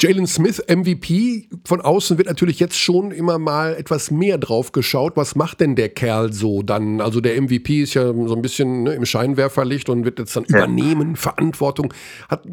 Jalen 0.00 0.26
Smith, 0.26 0.60
MVP, 0.68 1.48
von 1.64 1.80
außen 1.80 2.18
wird 2.18 2.26
natürlich 2.26 2.58
jetzt 2.58 2.76
schon 2.76 3.12
immer 3.12 3.38
mal 3.38 3.76
etwas 3.76 4.10
mehr 4.10 4.38
drauf 4.38 4.72
geschaut. 4.72 5.16
Was 5.16 5.36
macht 5.36 5.60
denn 5.60 5.76
der 5.76 5.88
Kerl 5.88 6.32
so 6.32 6.62
dann? 6.62 7.00
Also 7.00 7.20
der 7.20 7.40
MVP 7.40 7.82
ist 7.82 7.94
ja 7.94 8.06
so 8.06 8.34
ein 8.34 8.42
bisschen 8.42 8.82
ne, 8.82 8.94
im 8.94 9.06
Scheinwerferlicht 9.06 9.88
und 9.88 10.04
wird 10.04 10.18
jetzt 10.18 10.34
dann 10.34 10.46
ja. 10.48 10.58
übernehmen, 10.58 11.14
Verantwortung. 11.14 11.94
Hat, 12.28 12.44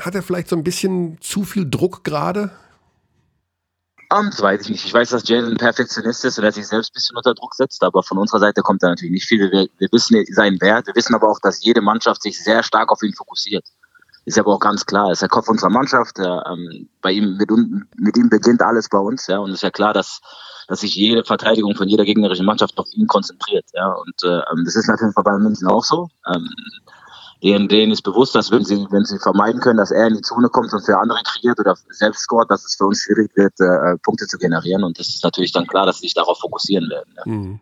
hat 0.00 0.14
er 0.14 0.22
vielleicht 0.22 0.48
so 0.48 0.56
ein 0.56 0.64
bisschen 0.64 1.18
zu 1.20 1.44
viel 1.44 1.68
Druck 1.68 2.02
gerade? 2.02 2.50
Das 4.10 4.40
weiß 4.40 4.62
ich 4.62 4.70
nicht. 4.70 4.84
Ich 4.86 4.94
weiß, 4.94 5.10
dass 5.10 5.28
Jalen 5.28 5.56
Perfektionist 5.58 6.24
ist 6.24 6.38
und 6.38 6.44
er 6.44 6.52
sich 6.52 6.66
selbst 6.66 6.90
ein 6.90 6.94
bisschen 6.94 7.16
unter 7.16 7.34
Druck 7.34 7.54
setzt, 7.54 7.82
aber 7.82 8.02
von 8.02 8.16
unserer 8.16 8.40
Seite 8.40 8.62
kommt 8.62 8.82
da 8.82 8.88
natürlich 8.88 9.12
nicht 9.12 9.26
viel. 9.26 9.50
Wir, 9.50 9.68
wir 9.76 9.88
wissen 9.92 10.24
seinen 10.30 10.60
Wert, 10.62 10.86
wir 10.86 10.94
wissen 10.94 11.14
aber 11.14 11.28
auch, 11.28 11.40
dass 11.40 11.62
jede 11.62 11.82
Mannschaft 11.82 12.22
sich 12.22 12.42
sehr 12.42 12.62
stark 12.62 12.90
auf 12.90 13.02
ihn 13.02 13.12
fokussiert. 13.12 13.66
Ist 14.24 14.38
aber 14.38 14.54
auch 14.54 14.60
ganz 14.60 14.86
klar, 14.86 15.06
er 15.06 15.12
ist 15.12 15.22
der 15.22 15.28
Kopf 15.28 15.48
unserer 15.48 15.70
Mannschaft. 15.70 16.18
Er, 16.18 16.44
ähm, 16.50 16.88
bei 17.02 17.12
ihm, 17.12 17.36
mit, 17.36 17.50
mit, 17.96 18.16
ihm 18.16 18.28
beginnt 18.30 18.62
alles 18.62 18.88
bei 18.88 18.98
uns, 18.98 19.26
ja, 19.26 19.38
und 19.38 19.50
es 19.50 19.56
ist 19.56 19.62
ja 19.62 19.70
klar, 19.70 19.92
dass, 19.92 20.20
dass 20.68 20.80
sich 20.80 20.94
jede 20.94 21.24
Verteidigung 21.24 21.74
von 21.74 21.88
jeder 21.88 22.04
gegnerischen 22.04 22.46
Mannschaft 22.46 22.78
auf 22.78 22.86
ihn 22.92 23.06
konzentriert, 23.06 23.66
ja, 23.72 23.90
und 23.90 24.22
äh, 24.24 24.40
ähm, 24.50 24.64
das 24.64 24.76
ist 24.76 24.88
natürlich 24.88 25.14
bei 25.14 25.22
Bayern 25.22 25.42
München 25.42 25.68
auch 25.68 25.84
so. 25.84 26.08
Ähm, 26.26 26.48
denen, 27.42 27.68
denen 27.68 27.92
ist 27.92 28.02
bewusst, 28.02 28.34
dass 28.34 28.50
wenn 28.50 28.64
sie, 28.64 28.86
wenn 28.90 29.04
sie 29.04 29.18
vermeiden 29.18 29.60
können, 29.60 29.78
dass 29.78 29.90
er 29.90 30.08
in 30.08 30.14
die 30.14 30.22
Zone 30.22 30.48
kommt 30.48 30.72
und 30.72 30.84
für 30.84 30.98
andere 30.98 31.20
kreiert 31.24 31.60
oder 31.60 31.76
selbst 31.90 32.22
scoret, 32.22 32.50
dass 32.50 32.64
es 32.64 32.74
für 32.76 32.86
uns 32.86 33.00
schwierig 33.00 33.30
wird, 33.36 33.52
äh, 33.60 33.96
Punkte 34.02 34.26
zu 34.26 34.38
generieren. 34.38 34.84
Und 34.84 34.98
das 34.98 35.08
ist 35.08 35.22
natürlich 35.22 35.52
dann 35.52 35.66
klar, 35.66 35.86
dass 35.86 35.98
sie 35.98 36.06
sich 36.06 36.14
darauf 36.14 36.38
fokussieren 36.38 36.88
werden. 36.90 37.14
Ja. 37.16 37.22
Mhm. 37.26 37.60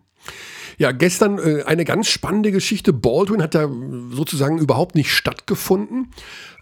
Ja, 0.79 0.93
gestern 0.93 1.39
äh, 1.39 1.63
eine 1.65 1.85
ganz 1.85 2.09
spannende 2.09 2.53
Geschichte. 2.53 2.93
Baldwin 2.93 3.43
hat 3.43 3.55
ja 3.55 3.69
sozusagen 4.11 4.59
überhaupt 4.59 4.95
nicht 4.95 5.11
stattgefunden. 5.11 6.13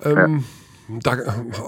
Ähm, 0.02 0.44
ja. 0.88 0.98
Da 1.02 1.16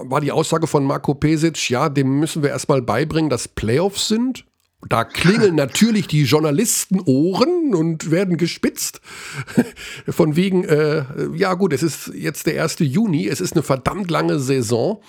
war 0.03 0.21
die 0.21 0.31
Aussage 0.31 0.67
von 0.67 0.85
Marco 0.85 1.15
Pesic, 1.15 1.69
ja, 1.69 1.89
dem 1.89 2.19
müssen 2.19 2.43
wir 2.43 2.51
erstmal 2.51 2.81
beibringen, 2.81 3.29
dass 3.29 3.47
Playoffs 3.47 4.07
sind. 4.07 4.45
Da 4.89 5.03
klingeln 5.03 5.55
natürlich 5.55 6.07
die 6.07 6.23
Journalistenohren 6.23 7.75
und 7.75 8.11
werden 8.11 8.37
gespitzt. 8.37 9.01
Von 10.07 10.35
wegen, 10.35 10.63
äh, 10.63 11.03
ja 11.35 11.53
gut, 11.53 11.73
es 11.73 11.83
ist 11.83 12.11
jetzt 12.15 12.47
der 12.47 12.63
1. 12.63 12.77
Juni, 12.79 13.27
es 13.27 13.41
ist 13.41 13.53
eine 13.53 13.63
verdammt 13.63 14.09
lange 14.11 14.39
Saison. 14.39 15.01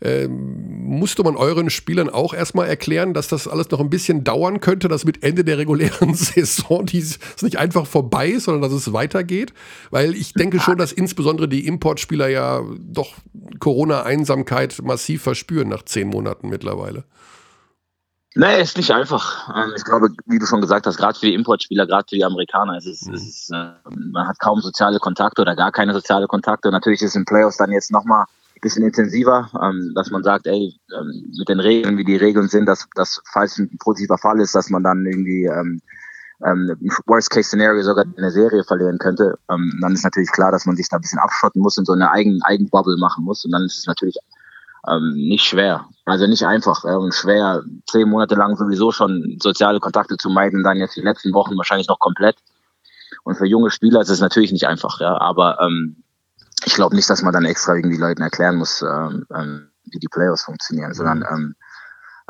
Ähm, 0.00 0.84
musste 0.84 1.22
man 1.22 1.36
euren 1.36 1.70
Spielern 1.70 2.10
auch 2.10 2.34
erstmal 2.34 2.68
erklären, 2.68 3.14
dass 3.14 3.28
das 3.28 3.48
alles 3.48 3.70
noch 3.70 3.80
ein 3.80 3.90
bisschen 3.90 4.24
dauern 4.24 4.60
könnte, 4.60 4.88
dass 4.88 5.04
mit 5.04 5.22
Ende 5.22 5.44
der 5.44 5.56
regulären 5.58 6.14
Saison 6.14 6.84
es 6.92 7.18
nicht 7.42 7.56
einfach 7.56 7.86
vorbei 7.86 8.28
ist, 8.28 8.44
sondern 8.44 8.62
dass 8.62 8.72
es 8.72 8.92
weitergeht? 8.92 9.54
Weil 9.90 10.14
ich 10.14 10.34
denke 10.34 10.60
schon, 10.60 10.78
dass 10.78 10.92
insbesondere 10.92 11.48
die 11.48 11.66
Importspieler 11.66 12.28
ja 12.28 12.62
doch 12.80 13.14
Corona-Einsamkeit 13.60 14.82
massiv 14.82 15.22
verspüren 15.22 15.68
nach 15.68 15.84
zehn 15.84 16.08
Monaten 16.08 16.48
mittlerweile. 16.48 17.04
Nee, 18.36 18.60
ist 18.60 18.76
nicht 18.76 18.90
einfach. 18.90 19.48
Ähm, 19.56 19.72
ich 19.76 19.84
glaube, 19.84 20.08
wie 20.26 20.40
du 20.40 20.46
schon 20.46 20.60
gesagt 20.60 20.86
hast, 20.86 20.96
gerade 20.96 21.18
für 21.18 21.26
die 21.26 21.34
Importspieler, 21.34 21.86
gerade 21.86 22.04
für 22.08 22.16
die 22.16 22.24
Amerikaner, 22.24 22.76
ist 22.78 22.86
es, 22.86 23.06
mhm. 23.06 23.14
ist, 23.14 23.50
äh, 23.52 23.72
man 23.94 24.26
hat 24.26 24.40
kaum 24.40 24.60
soziale 24.60 24.98
Kontakte 24.98 25.42
oder 25.42 25.54
gar 25.54 25.70
keine 25.70 25.92
soziale 25.92 26.26
Kontakte. 26.26 26.68
Und 26.68 26.72
natürlich 26.72 27.00
ist 27.02 27.10
es 27.10 27.16
in 27.16 27.24
Playoffs 27.24 27.58
dann 27.58 27.70
jetzt 27.70 27.92
nochmal 27.92 28.24
ein 28.24 28.60
bisschen 28.60 28.84
intensiver, 28.84 29.50
ähm, 29.62 29.92
dass 29.94 30.10
man 30.10 30.24
sagt, 30.24 30.48
ey, 30.48 30.74
ähm, 30.98 31.32
mit 31.38 31.48
den 31.48 31.60
Regeln, 31.60 31.96
wie 31.96 32.04
die 32.04 32.16
Regeln 32.16 32.48
sind, 32.48 32.66
dass, 32.66 32.88
dass 32.96 33.22
falls 33.32 33.56
ein 33.58 33.70
positiver 33.78 34.18
Fall 34.18 34.40
ist, 34.40 34.54
dass 34.56 34.68
man 34.68 34.82
dann 34.82 35.06
irgendwie 35.06 35.44
ähm, 35.44 35.80
ähm, 36.44 36.76
Worst-Case-Szenario 37.06 37.82
sogar 37.82 38.04
eine 38.16 38.32
Serie 38.32 38.64
verlieren 38.64 38.98
könnte, 38.98 39.38
ähm, 39.48 39.78
dann 39.80 39.92
ist 39.92 40.02
natürlich 40.02 40.32
klar, 40.32 40.50
dass 40.50 40.66
man 40.66 40.74
sich 40.74 40.88
da 40.88 40.96
ein 40.96 41.02
bisschen 41.02 41.20
abschotten 41.20 41.62
muss 41.62 41.78
und 41.78 41.86
so 41.86 41.92
eine 41.92 42.10
eigene 42.10 42.40
Eigenbubble 42.42 42.96
machen 42.96 43.24
muss. 43.24 43.44
Und 43.44 43.52
dann 43.52 43.62
ist 43.62 43.78
es 43.78 43.86
natürlich 43.86 44.16
ähm, 44.88 45.12
nicht 45.14 45.44
schwer. 45.44 45.86
Also 46.04 46.26
nicht 46.26 46.44
einfach 46.44 46.84
äh, 46.84 46.94
und 46.94 47.14
schwer, 47.14 47.62
zehn 47.88 48.08
Monate 48.08 48.34
lang 48.34 48.56
sowieso 48.56 48.92
schon 48.92 49.38
soziale 49.40 49.80
Kontakte 49.80 50.16
zu 50.16 50.28
meiden, 50.28 50.62
dann 50.62 50.78
jetzt 50.78 50.96
die 50.96 51.00
letzten 51.00 51.32
Wochen 51.32 51.56
wahrscheinlich 51.56 51.88
noch 51.88 51.98
komplett. 51.98 52.36
Und 53.22 53.36
für 53.36 53.46
junge 53.46 53.70
Spieler 53.70 54.00
ist 54.00 54.10
es 54.10 54.20
natürlich 54.20 54.52
nicht 54.52 54.66
einfach, 54.66 55.00
ja. 55.00 55.18
Aber 55.18 55.60
ähm, 55.60 56.04
ich 56.64 56.74
glaube 56.74 56.96
nicht, 56.96 57.08
dass 57.08 57.22
man 57.22 57.32
dann 57.32 57.44
extra 57.44 57.74
irgendwie 57.74 57.96
Leuten 57.96 58.22
erklären 58.22 58.56
muss, 58.56 58.82
ähm, 58.82 59.26
ähm, 59.34 59.70
wie 59.84 59.98
die 59.98 60.08
Playoffs 60.08 60.44
funktionieren, 60.44 60.94
sondern 60.94 61.18
mhm. 61.18 61.26
ähm, 61.30 61.54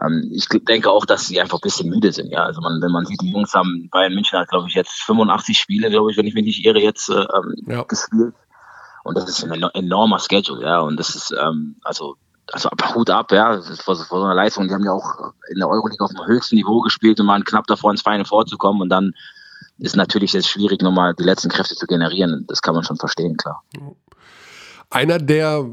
ähm, 0.02 0.30
ich 0.32 0.48
denke 0.48 0.90
auch, 0.90 1.06
dass 1.06 1.26
sie 1.26 1.40
einfach 1.40 1.58
ein 1.58 1.62
bisschen 1.62 1.88
müde 1.88 2.12
sind. 2.12 2.30
Ja, 2.30 2.44
also 2.44 2.60
man, 2.60 2.80
wenn 2.82 2.90
man 2.90 3.06
sieht, 3.06 3.20
die 3.20 3.30
Jungs 3.30 3.54
haben 3.54 3.88
Bayern 3.90 4.14
München 4.14 4.38
hat, 4.38 4.48
glaube 4.48 4.68
ich, 4.68 4.74
jetzt 4.74 5.02
85 5.02 5.58
Spiele, 5.58 5.90
glaube 5.90 6.10
ich, 6.10 6.16
wenn 6.16 6.26
ich 6.26 6.34
mich 6.34 6.44
nicht 6.44 6.64
irre, 6.64 6.80
jetzt 6.80 7.08
äh, 7.08 7.14
ähm, 7.14 7.54
ja. 7.66 7.82
gespielt. 7.84 8.34
Und 9.04 9.16
das 9.16 9.28
ist 9.28 9.44
ein 9.44 9.62
enormer 9.74 10.18
Schedule, 10.18 10.62
ja. 10.62 10.80
Und 10.80 10.98
das 10.98 11.14
ist 11.14 11.32
ähm, 11.38 11.76
also 11.84 12.16
also 12.52 12.68
Hut 12.94 13.11
ab, 13.11 13.33
ja, 13.33 13.61
vor, 13.61 13.96
vor 13.96 14.18
so 14.18 14.24
einer 14.24 14.35
Leistung. 14.35 14.68
Die 14.68 14.74
haben 14.74 14.85
ja 14.85 14.92
auch 14.92 15.33
in 15.48 15.59
der 15.59 15.68
Euroleague 15.68 16.04
auf 16.04 16.11
dem 16.11 16.26
höchsten 16.26 16.57
Niveau 16.57 16.80
gespielt 16.80 17.20
und 17.20 17.26
waren 17.26 17.44
knapp 17.44 17.66
davor 17.66 17.90
ins 17.90 18.02
Feine 18.02 18.24
vorzukommen. 18.24 18.83
Und 18.83 18.88
dann 18.90 19.14
ist 19.78 19.96
natürlich 19.96 20.33
jetzt 20.33 20.48
schwierig, 20.48 20.83
nochmal 20.83 21.14
die 21.14 21.24
letzten 21.24 21.48
Kräfte 21.48 21.74
zu 21.74 21.87
generieren. 21.87 22.44
Das 22.48 22.62
kann 22.62 22.74
man 22.74 22.85
schon 22.85 22.96
verstehen, 22.96 23.37
klar. 23.37 23.62
Einer, 24.90 25.18
der 25.18 25.64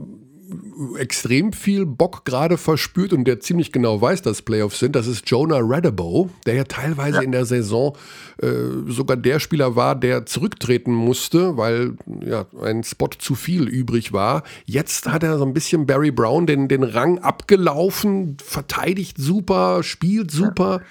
extrem 0.98 1.54
viel 1.54 1.86
Bock 1.86 2.26
gerade 2.26 2.58
verspürt 2.58 3.14
und 3.14 3.26
der 3.26 3.40
ziemlich 3.40 3.72
genau 3.72 4.02
weiß, 4.02 4.22
dass 4.22 4.42
Playoffs 4.42 4.80
sind, 4.80 4.96
das 4.96 5.08
ist 5.08 5.30
Jonah 5.30 5.60
Radebow, 5.62 6.30
der 6.46 6.56
ja 6.56 6.64
teilweise 6.64 7.18
ja. 7.18 7.24
in 7.24 7.32
der 7.32 7.46
Saison 7.46 7.96
äh, 8.42 8.50
sogar 8.88 9.18
der 9.18 9.40
Spieler 9.40 9.76
war, 9.76 9.96
der 9.96 10.26
zurücktreten 10.26 10.94
musste, 10.94 11.58
weil 11.58 11.96
ja 12.26 12.46
ein 12.62 12.84
Spot 12.84 13.10
zu 13.18 13.36
viel 13.36 13.68
übrig 13.68 14.14
war. 14.14 14.44
Jetzt 14.66 15.08
hat 15.08 15.24
er 15.24 15.38
so 15.38 15.46
ein 15.46 15.54
bisschen 15.54 15.86
Barry 15.86 16.12
Brown 16.12 16.48
den, 16.48 16.68
den 16.68 16.84
Rang 16.84 17.20
abgelaufen, 17.20 18.38
verteidigt 18.44 19.18
super, 19.18 19.84
spielt 19.84 20.32
super. 20.32 20.82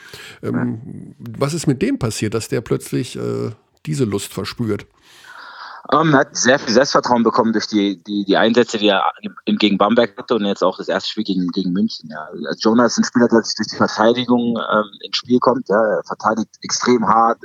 Ja. 0.43 0.49
Ähm, 0.49 1.15
was 1.19 1.55
ist 1.55 1.67
mit 1.67 1.83
dem 1.83 1.99
passiert, 1.99 2.35
dass 2.35 2.49
der 2.49 2.61
plötzlich 2.61 3.17
äh, 3.17 3.51
diese 3.87 4.05
Lust 4.05 4.33
verspürt? 4.33 4.87
Ähm, 5.93 6.15
hat 6.15 6.37
sehr 6.37 6.59
viel 6.59 6.73
Selbstvertrauen 6.73 7.25
bekommen 7.25 7.53
durch 7.53 7.67
die, 7.67 8.03
die, 8.05 8.25
die 8.25 8.37
Einsätze, 8.37 8.79
die 8.79 8.89
er 8.89 9.11
gegen 9.47 9.77
Bamberg 9.77 10.17
hatte 10.17 10.37
und 10.37 10.45
jetzt 10.45 10.63
auch 10.63 10.77
das 10.77 10.89
erste 10.89 11.11
Spiel 11.11 11.25
gegen, 11.25 11.49
gegen 11.49 11.73
München. 11.73 12.09
Ja. 12.11 12.29
Jonas 12.59 12.93
ist 12.93 12.99
ein 12.99 13.05
Spieler, 13.05 13.29
der 13.29 13.43
sich 13.43 13.57
durch 13.57 13.69
die 13.69 13.77
Verteidigung 13.77 14.57
ähm, 14.73 14.85
ins 15.05 15.17
Spiel 15.17 15.41
kommt. 15.41 15.69
Ja. 15.69 15.83
Er 15.83 16.03
verteidigt 16.05 16.49
extrem 16.63 17.09
hart, 17.09 17.39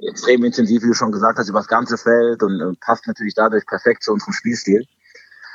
extrem 0.00 0.44
intensiv, 0.44 0.82
wie 0.82 0.88
du 0.88 0.94
schon 0.94 1.12
gesagt 1.12 1.38
hast, 1.38 1.48
über 1.48 1.60
das 1.60 1.68
ganze 1.68 1.96
Feld 1.96 2.42
und, 2.42 2.60
und 2.60 2.78
passt 2.80 3.06
natürlich 3.06 3.34
dadurch 3.34 3.64
perfekt 3.64 4.02
zu 4.02 4.12
unserem 4.12 4.34
Spielstil. 4.34 4.84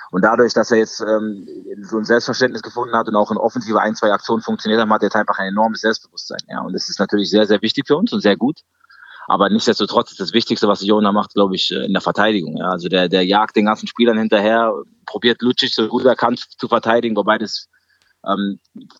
Und 0.09 0.23
dadurch, 0.23 0.53
dass 0.53 0.71
er 0.71 0.77
jetzt 0.77 1.01
ähm, 1.01 1.47
so 1.81 1.97
ein 1.97 2.05
Selbstverständnis 2.05 2.61
gefunden 2.61 2.95
hat 2.95 3.07
und 3.07 3.15
auch 3.15 3.31
in 3.31 3.37
offensive 3.37 3.79
ein, 3.79 3.95
zwei 3.95 4.11
Aktionen 4.11 4.41
funktioniert 4.41 4.79
hat, 4.79 4.89
hat 4.89 5.03
er 5.03 5.15
einfach 5.15 5.39
ein 5.39 5.47
enormes 5.47 5.81
Selbstbewusstsein. 5.81 6.41
Ja. 6.47 6.61
Und 6.61 6.73
das 6.73 6.89
ist 6.89 6.99
natürlich 6.99 7.29
sehr, 7.29 7.45
sehr 7.45 7.61
wichtig 7.61 7.87
für 7.87 7.97
uns 7.97 8.13
und 8.13 8.21
sehr 8.21 8.37
gut. 8.37 8.61
Aber 9.27 9.49
nichtsdestotrotz 9.49 10.11
ist 10.11 10.19
das 10.19 10.33
Wichtigste, 10.33 10.67
was 10.67 10.85
Jona 10.85 11.11
macht, 11.11 11.33
glaube 11.33 11.55
ich, 11.55 11.71
äh, 11.71 11.85
in 11.85 11.93
der 11.93 12.01
Verteidigung. 12.01 12.57
Ja. 12.57 12.69
Also 12.69 12.89
der, 12.89 13.09
der 13.09 13.25
jagt 13.25 13.55
den 13.55 13.65
ganzen 13.65 13.87
Spielern 13.87 14.17
hinterher, 14.17 14.73
probiert 15.05 15.41
Lucic 15.41 15.73
so 15.73 15.87
gut 15.87 16.05
er 16.05 16.15
kann 16.15 16.37
zu 16.37 16.67
verteidigen, 16.67 17.15
wobei 17.15 17.37
das 17.37 17.67
ähm, 18.25 18.59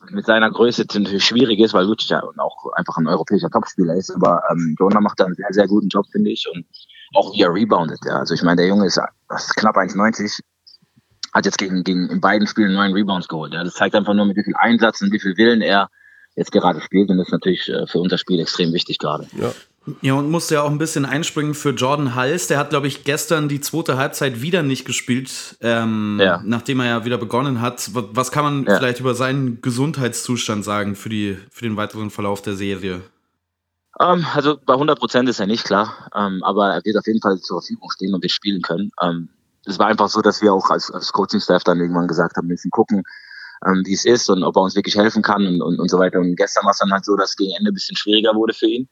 mit 0.09 0.25
seiner 0.25 0.49
Größe 0.51 0.85
natürlich 0.93 1.25
schwierig 1.25 1.59
ist, 1.59 1.73
weil 1.73 1.85
Lucic 1.85 2.09
ja 2.09 2.23
auch 2.37 2.71
einfach 2.73 2.97
ein 2.97 3.07
europäischer 3.07 3.49
Topspieler 3.49 3.95
ist. 3.95 4.11
Aber 4.11 4.41
ähm, 4.51 4.75
Jona 4.79 5.01
macht 5.01 5.19
da 5.19 5.25
einen 5.25 5.35
sehr, 5.35 5.51
sehr 5.51 5.67
guten 5.67 5.89
Job, 5.89 6.05
finde 6.11 6.31
ich. 6.31 6.45
Und 6.53 6.65
auch 7.13 7.33
wie 7.33 7.41
er 7.41 7.53
reboundet. 7.53 7.99
Ja. 8.05 8.17
Also 8.17 8.33
ich 8.33 8.43
meine, 8.43 8.57
der 8.57 8.67
Junge 8.67 8.85
ist, 8.85 8.99
ist 9.35 9.55
knapp 9.55 9.77
1,90 9.77 10.39
hat 11.33 11.45
jetzt 11.45 11.57
gegen, 11.57 11.83
gegen 11.83 12.09
in 12.09 12.21
beiden 12.21 12.47
Spielen 12.47 12.73
neun 12.73 12.93
Rebounds 12.93 13.27
geholt. 13.27 13.53
Ja. 13.53 13.63
Das 13.63 13.73
zeigt 13.73 13.95
einfach 13.95 14.13
nur, 14.13 14.25
mit 14.25 14.37
wie 14.37 14.43
viel 14.43 14.55
Einsatz 14.55 15.01
und 15.01 15.11
wie 15.11 15.19
viel 15.19 15.35
Willen 15.35 15.61
er 15.61 15.89
jetzt 16.35 16.51
gerade 16.51 16.81
spielt. 16.81 17.09
Und 17.09 17.17
das 17.17 17.27
ist 17.27 17.33
natürlich 17.33 17.69
äh, 17.69 17.87
für 17.87 17.99
unser 17.99 18.17
Spiel 18.17 18.39
extrem 18.39 18.73
wichtig 18.73 18.99
gerade. 18.99 19.27
Ja. 19.39 19.53
Ja, 20.01 20.13
und 20.13 20.31
musste 20.31 20.55
ja 20.55 20.61
auch 20.61 20.71
ein 20.71 20.77
bisschen 20.77 21.03
einspringen 21.03 21.53
für 21.53 21.71
Jordan 21.71 22.15
Hals. 22.15 22.47
Der 22.47 22.57
hat, 22.57 22.69
glaube 22.69 22.87
ich, 22.87 23.03
gestern 23.03 23.49
die 23.49 23.59
zweite 23.59 23.97
Halbzeit 23.97 24.41
wieder 24.41 24.63
nicht 24.63 24.85
gespielt, 24.85 25.57
ähm, 25.59 26.19
ja. 26.21 26.41
nachdem 26.45 26.79
er 26.79 26.85
ja 26.85 27.05
wieder 27.05 27.17
begonnen 27.17 27.59
hat. 27.59 27.89
Was 27.93 28.31
kann 28.31 28.45
man 28.45 28.63
ja. 28.65 28.77
vielleicht 28.77 29.01
über 29.01 29.13
seinen 29.13 29.61
Gesundheitszustand 29.61 30.63
sagen 30.63 30.95
für, 30.95 31.09
die, 31.09 31.37
für 31.51 31.65
den 31.65 31.75
weiteren 31.75 32.11
Verlauf 32.11 32.41
der 32.41 32.55
Serie? 32.55 33.01
Um, 33.99 34.19
ähm, 34.19 34.25
also 34.33 34.57
bei 34.65 34.73
100 34.73 34.97
Prozent 34.97 35.27
ist 35.27 35.41
er 35.41 35.47
nicht 35.47 35.65
klar, 35.65 36.09
um, 36.15 36.35
ähm, 36.35 36.43
aber 36.43 36.73
er 36.73 36.85
wird 36.85 36.97
auf 36.97 37.05
jeden 37.05 37.21
Fall 37.21 37.37
zur 37.39 37.61
Verfügung 37.61 37.91
stehen 37.91 38.13
und 38.13 38.23
wir 38.23 38.29
spielen 38.29 38.61
können. 38.61 38.91
Um, 39.01 39.09
ähm, 39.09 39.29
es 39.65 39.79
war 39.79 39.87
einfach 39.87 40.09
so, 40.09 40.21
dass 40.21 40.41
wir 40.41 40.53
auch 40.53 40.69
als, 40.69 40.91
als 40.91 41.11
Coaching-Staff 41.13 41.63
dann 41.63 41.79
irgendwann 41.79 42.07
gesagt 42.07 42.35
haben, 42.35 42.47
wir 42.47 42.53
müssen 42.53 42.71
gucken, 42.71 43.03
wie 43.65 43.93
es 43.93 44.05
ist 44.05 44.29
und 44.29 44.43
ob 44.43 44.55
er 44.55 44.61
uns 44.61 44.75
wirklich 44.75 44.95
helfen 44.95 45.21
kann 45.21 45.45
und, 45.45 45.61
und, 45.61 45.79
und 45.79 45.89
so 45.89 45.99
weiter. 45.99 46.19
Und 46.19 46.35
gestern 46.35 46.65
war 46.65 46.71
es 46.71 46.79
dann 46.79 46.91
halt 46.91 47.05
so, 47.05 47.15
dass 47.15 47.31
es 47.31 47.35
gegen 47.35 47.53
Ende 47.57 47.71
ein 47.71 47.73
bisschen 47.73 47.97
schwieriger 47.97 48.35
wurde 48.35 48.53
für 48.53 48.67
ihn. 48.67 48.89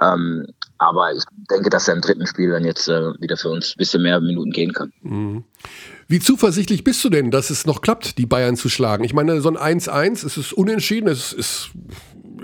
Ähm, 0.00 0.46
aber 0.78 1.12
ich 1.12 1.22
denke, 1.50 1.70
dass 1.70 1.86
er 1.86 1.94
im 1.94 2.00
dritten 2.00 2.26
Spiel 2.26 2.50
dann 2.50 2.64
jetzt 2.64 2.88
äh, 2.88 3.12
wieder 3.20 3.36
für 3.36 3.50
uns 3.50 3.70
ein 3.70 3.78
bisschen 3.78 4.02
mehr 4.02 4.20
Minuten 4.20 4.50
gehen 4.50 4.72
kann. 4.72 4.92
Mhm. 5.02 5.44
Wie 6.08 6.18
zuversichtlich 6.18 6.84
bist 6.84 7.02
du 7.04 7.10
denn, 7.10 7.30
dass 7.30 7.50
es 7.50 7.64
noch 7.64 7.80
klappt, 7.80 8.18
die 8.18 8.26
Bayern 8.26 8.56
zu 8.56 8.68
schlagen? 8.68 9.04
Ich 9.04 9.14
meine, 9.14 9.40
so 9.40 9.48
ein 9.48 9.80
1-1, 9.80 10.26
es 10.26 10.36
ist 10.36 10.52
unentschieden, 10.52 11.08
es 11.08 11.32
ist, 11.32 11.70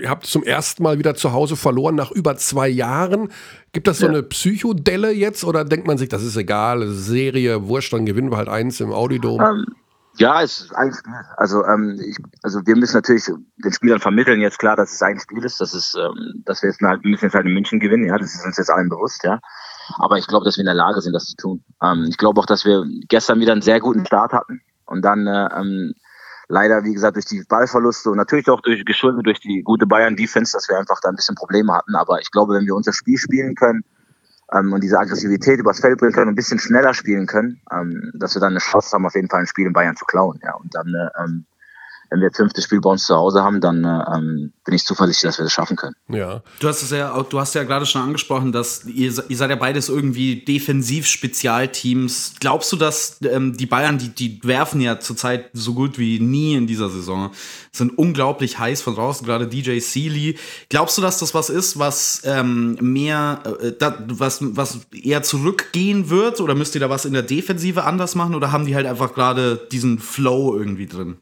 ihr 0.01 0.09
habt 0.09 0.27
zum 0.27 0.45
ersten 0.45 0.83
Mal 0.83 0.99
wieder 0.99 1.17
zu 1.17 1.33
Hause 1.33 1.57
verloren 1.57 1.97
nach 1.97 2.13
über 2.13 2.37
zwei 2.37 2.69
Jahren. 2.69 3.31
Gibt 3.73 3.89
das 3.89 3.99
so 3.99 4.07
ja. 4.07 4.13
eine 4.13 4.23
Psychodelle 4.23 5.11
jetzt 5.11 5.45
oder 5.45 5.65
denkt 5.65 5.87
man 5.87 5.99
sich, 5.99 6.09
das 6.09 6.23
ist 6.23 6.37
egal, 6.37 6.87
Serie, 6.89 7.67
Wurscht, 7.67 7.93
dann 7.93 8.07
gewinnen 8.07 8.31
wir 8.31 8.37
halt 8.37 8.49
eins 8.49 8.81
im 8.81 8.93
Audidom? 8.93 9.41
Ähm, 9.41 9.67
ja, 10.17 10.43
es 10.43 10.61
ist 10.61 10.75
ein 10.75 10.93
Spiel. 10.93 11.15
Also, 11.37 11.65
ähm, 11.65 12.01
ich, 12.01 12.17
also 12.43 12.61
wir 12.67 12.77
müssen 12.77 12.97
natürlich 12.97 13.25
den 13.25 13.73
Spielern 13.73 14.01
vermitteln 14.01 14.41
jetzt 14.41 14.59
klar, 14.59 14.77
dass 14.77 14.93
es 14.93 15.03
ein 15.03 15.19
Spiel 15.21 15.45
ist, 15.45 15.61
dass 15.61 15.73
es, 15.73 15.95
ähm, 15.95 16.43
dass 16.45 16.63
wir 16.63 16.71
jetzt 16.71 16.81
halt, 16.81 17.03
wir 17.03 17.11
müssen 17.11 17.27
jetzt 17.27 17.35
halt 17.35 17.47
in 17.47 17.55
München 17.55 17.81
gewinnen, 17.81 18.07
ja, 18.07 18.19
das 18.19 18.35
ist 18.35 18.45
uns 18.45 18.57
jetzt 18.57 18.71
allen 18.71 18.89
bewusst, 18.89 19.23
ja. 19.25 19.41
Aber 19.99 20.19
ich 20.19 20.27
glaube, 20.27 20.45
dass 20.45 20.57
wir 20.57 20.63
in 20.63 20.67
der 20.67 20.75
Lage 20.75 21.01
sind, 21.01 21.13
das 21.13 21.27
zu 21.27 21.37
tun. 21.37 21.65
Ähm, 21.83 22.07
ich 22.09 22.17
glaube 22.17 22.41
auch, 22.41 22.47
dass 22.47 22.65
wir 22.65 22.85
gestern 23.09 23.41
wieder 23.41 23.53
einen 23.53 23.63
sehr 23.63 23.81
guten 23.81 24.05
Start 24.07 24.33
hatten 24.33 24.61
und 24.87 25.03
dann 25.03 25.27
äh, 25.27 25.49
ähm, 25.57 25.95
leider, 26.49 26.85
wie 26.85 26.93
gesagt, 26.93 27.17
durch 27.17 27.27
die 27.27 27.43
Ballverluste 27.49 28.11
und 28.11 28.17
natürlich 28.17 28.49
auch 28.49 28.61
durch 28.61 28.85
geschuldet 28.85 29.25
durch 29.25 29.41
die 29.41 29.63
gute 29.63 29.87
Bayern-Defense, 29.87 30.53
dass 30.53 30.69
wir 30.69 30.79
einfach 30.79 31.01
da 31.01 31.09
ein 31.09 31.17
bisschen 31.17 31.37
Probleme 31.37 31.73
hatten. 31.73 31.95
Aber 31.95 32.21
ich 32.21 32.31
glaube, 32.31 32.55
wenn 32.55 32.67
wir 32.67 32.75
unser 32.75 32.93
Spiel 32.93 33.17
spielen 33.17 33.55
können, 33.55 33.85
ähm, 34.53 34.73
und 34.73 34.83
diese 34.83 34.99
Aggressivität 34.99 35.59
übers 35.59 35.81
Feld 35.81 35.99
bringen 35.99 36.13
können 36.13 36.31
ein 36.31 36.35
bisschen 36.35 36.59
schneller 36.59 36.95
spielen 36.95 37.27
können, 37.27 37.61
ähm, 37.73 38.11
dass 38.15 38.35
wir 38.35 38.41
dann 38.41 38.53
eine 38.53 38.61
Chance 38.61 38.93
haben, 38.93 39.07
auf 39.07 39.15
jeden 39.15 39.29
Fall 39.29 39.41
ein 39.41 39.47
Spiel 39.47 39.67
in 39.67 39.73
Bayern 39.73 39.97
zu 39.97 40.05
klauen. 40.05 40.41
Ja, 40.43 40.55
und 40.55 40.75
dann 40.75 40.89
äh, 40.95 41.23
ähm, 41.23 41.47
wenn 42.11 42.21
wir 42.21 42.29
das 42.29 42.37
fünfte 42.37 42.61
Spiel 42.61 42.81
bei 42.81 42.91
uns 42.91 43.07
zu 43.07 43.15
Hause 43.15 43.43
haben, 43.43 43.61
dann 43.61 43.85
äh, 43.85 44.05
ähm, 44.15 44.53
bin 44.65 44.75
ich 44.75 44.85
zuversichtlich, 44.85 45.29
dass 45.29 45.39
wir 45.39 45.45
das 45.45 45.53
schaffen 45.53 45.77
können. 45.77 45.95
Ja. 46.09 46.43
Du 46.59 46.69
hast 46.69 46.83
es 46.83 46.91
ja, 46.91 47.21
du 47.23 47.39
hast 47.39 47.55
ja 47.55 47.63
gerade 47.63 47.87
schon 47.87 48.03
angesprochen, 48.03 48.51
dass 48.53 48.85
ihr, 48.85 49.13
ihr 49.29 49.37
seid 49.37 49.51
ja 49.51 49.57
beides 49.57 49.89
irgendwie 49.89 50.45
Defensiv-Spezialteams. 50.45 52.35
Glaubst 52.41 52.73
du, 52.73 52.77
dass 52.77 53.19
ähm, 53.23 53.57
die 53.57 53.67
Bayern, 53.67 53.99
die, 53.99 54.09
die 54.09 54.41
werfen 54.43 54.81
ja 54.81 54.99
zurzeit 54.99 55.51
so 55.53 55.75
gut 55.75 55.99
wie 55.99 56.19
nie 56.19 56.55
in 56.55 56.67
dieser 56.67 56.91
Saison, 56.91 57.31
sind 57.73 57.97
unglaublich 57.97 58.59
heiß 58.59 58.83
von 58.83 58.97
draußen, 58.97 59.25
gerade 59.25 59.47
DJ 59.47 59.79
Sealy. 59.79 60.37
Glaubst 60.69 60.99
du, 60.99 61.03
dass 61.03 61.19
das 61.19 61.33
was 61.33 61.49
ist, 61.49 61.79
was 61.79 62.23
ähm, 62.25 62.77
mehr, 62.81 63.43
äh, 63.61 63.73
da, 63.79 63.97
was, 64.09 64.39
was 64.41 64.81
eher 64.93 65.23
zurückgehen 65.23 66.11
wird? 66.11 66.41
Oder 66.41 66.57
müsst 66.57 66.75
ihr 66.75 66.81
da 66.81 66.91
was 66.91 67.05
in 67.05 67.13
der 67.13 67.23
Defensive 67.23 67.85
anders 67.85 68.17
machen? 68.17 68.35
Oder 68.35 68.51
haben 68.51 68.67
die 68.67 68.75
halt 68.75 68.87
einfach 68.87 69.15
gerade 69.15 69.69
diesen 69.71 70.01
Flow 70.01 70.57
irgendwie 70.57 70.87
drin? 70.87 71.19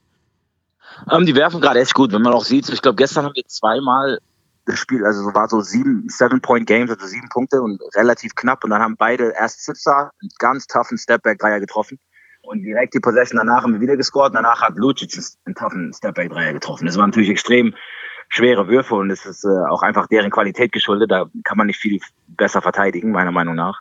Ähm, 1.10 1.26
die 1.26 1.34
werfen 1.34 1.60
gerade 1.60 1.80
echt 1.80 1.94
gut, 1.94 2.12
wenn 2.12 2.22
man 2.22 2.32
auch 2.32 2.44
sieht. 2.44 2.68
Ich 2.68 2.82
glaube, 2.82 2.96
gestern 2.96 3.24
haben 3.24 3.34
wir 3.34 3.44
zweimal 3.46 4.18
das 4.66 4.78
Spiel, 4.78 5.04
also 5.04 5.22
so 5.22 5.34
war 5.34 5.48
so 5.48 5.60
sieben, 5.60 6.06
Seven-Point-Games, 6.08 6.90
also 6.90 7.06
sieben 7.06 7.28
Punkte 7.30 7.62
und 7.62 7.80
relativ 7.94 8.34
knapp. 8.34 8.64
Und 8.64 8.70
dann 8.70 8.82
haben 8.82 8.96
beide 8.96 9.32
erst 9.38 9.64
Zipsa 9.64 10.12
einen 10.20 10.30
ganz 10.38 10.66
toughen 10.66 10.98
Stepback-Dreier 10.98 11.60
getroffen. 11.60 11.98
Und 12.42 12.62
direkt 12.62 12.94
die 12.94 13.00
Possession 13.00 13.38
danach 13.38 13.62
haben 13.62 13.72
wir 13.72 13.80
wieder 13.80 13.96
gescored. 13.96 14.34
Danach 14.34 14.60
hat 14.60 14.76
Lucic 14.76 15.18
einen 15.44 15.54
toughen 15.54 15.92
Stepback-Dreier 15.92 16.52
getroffen. 16.52 16.86
Das 16.86 16.96
waren 16.96 17.10
natürlich 17.10 17.30
extrem 17.30 17.74
schwere 18.28 18.68
Würfe 18.68 18.94
und 18.94 19.10
es 19.10 19.24
ist 19.24 19.44
äh, 19.44 19.70
auch 19.70 19.82
einfach 19.82 20.06
deren 20.06 20.30
Qualität 20.30 20.72
geschuldet. 20.72 21.10
Da 21.10 21.26
kann 21.44 21.56
man 21.56 21.66
nicht 21.66 21.80
viel 21.80 21.98
besser 22.26 22.60
verteidigen, 22.60 23.10
meiner 23.10 23.32
Meinung 23.32 23.54
nach. 23.54 23.80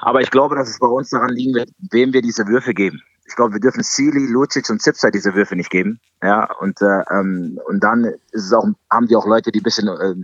Aber 0.00 0.20
ich 0.20 0.30
glaube, 0.30 0.54
dass 0.54 0.68
es 0.68 0.78
bei 0.78 0.86
uns 0.86 1.10
daran 1.10 1.30
liegen 1.30 1.54
wird, 1.54 1.70
wem 1.90 2.12
wir 2.12 2.22
diese 2.22 2.46
Würfe 2.46 2.72
geben 2.72 3.02
ich 3.26 3.36
glaube, 3.36 3.54
wir 3.54 3.60
dürfen 3.60 3.82
Sealy, 3.82 4.26
Lucic 4.26 4.68
und 4.70 4.82
Zipser 4.82 5.10
diese 5.10 5.34
Würfe 5.34 5.56
nicht 5.56 5.70
geben. 5.70 6.00
Ja, 6.22 6.50
und, 6.60 6.80
äh, 6.82 7.02
ähm, 7.10 7.58
und 7.66 7.82
dann 7.82 8.04
ist 8.04 8.44
es 8.46 8.52
auch, 8.52 8.66
haben 8.90 9.06
die 9.06 9.16
auch 9.16 9.26
Leute, 9.26 9.50
die 9.50 9.60
ein 9.60 9.64
bisschen 9.64 9.88
äh, 9.88 10.14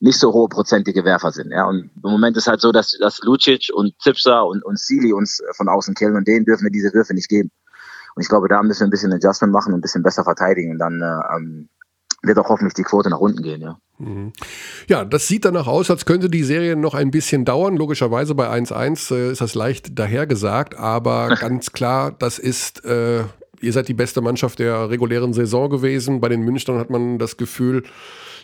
nicht 0.00 0.18
so 0.18 0.32
hohe 0.32 0.48
prozentige 0.48 1.04
Werfer 1.04 1.32
sind. 1.32 1.50
Ja, 1.50 1.66
und 1.66 1.90
im 2.02 2.10
Moment 2.10 2.36
ist 2.36 2.46
halt 2.46 2.60
so, 2.60 2.72
dass, 2.72 2.96
dass 2.98 3.20
Lucic 3.22 3.70
und 3.72 3.94
Zipser 4.00 4.46
und, 4.46 4.64
und 4.64 4.78
Sealy 4.78 5.12
uns 5.12 5.42
von 5.56 5.68
außen 5.68 5.94
killen 5.94 6.16
und 6.16 6.26
denen 6.26 6.44
dürfen 6.44 6.64
wir 6.64 6.70
diese 6.70 6.92
Würfe 6.92 7.14
nicht 7.14 7.28
geben. 7.28 7.50
Und 8.14 8.22
ich 8.22 8.28
glaube, 8.28 8.48
da 8.48 8.62
müssen 8.62 8.80
wir 8.80 8.86
ein 8.88 8.90
bisschen 8.90 9.12
Adjustment 9.12 9.52
machen 9.52 9.72
und 9.72 9.78
ein 9.78 9.82
bisschen 9.82 10.02
besser 10.02 10.24
verteidigen. 10.24 10.72
Und 10.72 10.78
dann 10.78 11.00
äh, 11.00 11.36
ähm, 11.36 11.68
wird 12.22 12.38
auch 12.38 12.48
hoffentlich 12.48 12.74
die 12.74 12.82
Quote 12.82 13.10
nach 13.10 13.20
unten 13.20 13.42
gehen, 13.42 13.60
ja. 13.60 13.78
Mhm. 13.98 14.32
Ja, 14.88 15.04
das 15.04 15.26
sieht 15.26 15.44
danach 15.44 15.66
aus, 15.66 15.90
als 15.90 16.06
könnte 16.06 16.30
die 16.30 16.44
Serie 16.44 16.76
noch 16.76 16.94
ein 16.94 17.10
bisschen 17.10 17.44
dauern. 17.44 17.76
Logischerweise 17.76 18.34
bei 18.34 18.48
1-1 18.48 19.14
äh, 19.14 19.32
ist 19.32 19.40
das 19.40 19.54
leicht 19.54 19.98
dahergesagt, 19.98 20.76
aber 20.76 21.28
ganz 21.40 21.72
klar, 21.72 22.12
das 22.16 22.38
ist, 22.38 22.84
äh, 22.84 23.24
ihr 23.60 23.72
seid 23.72 23.88
die 23.88 23.94
beste 23.94 24.20
Mannschaft 24.20 24.58
der 24.58 24.90
regulären 24.90 25.32
Saison 25.32 25.68
gewesen. 25.68 26.20
Bei 26.20 26.28
den 26.28 26.42
Münchnern 26.42 26.78
hat 26.78 26.90
man 26.90 27.18
das 27.18 27.36
Gefühl, 27.36 27.82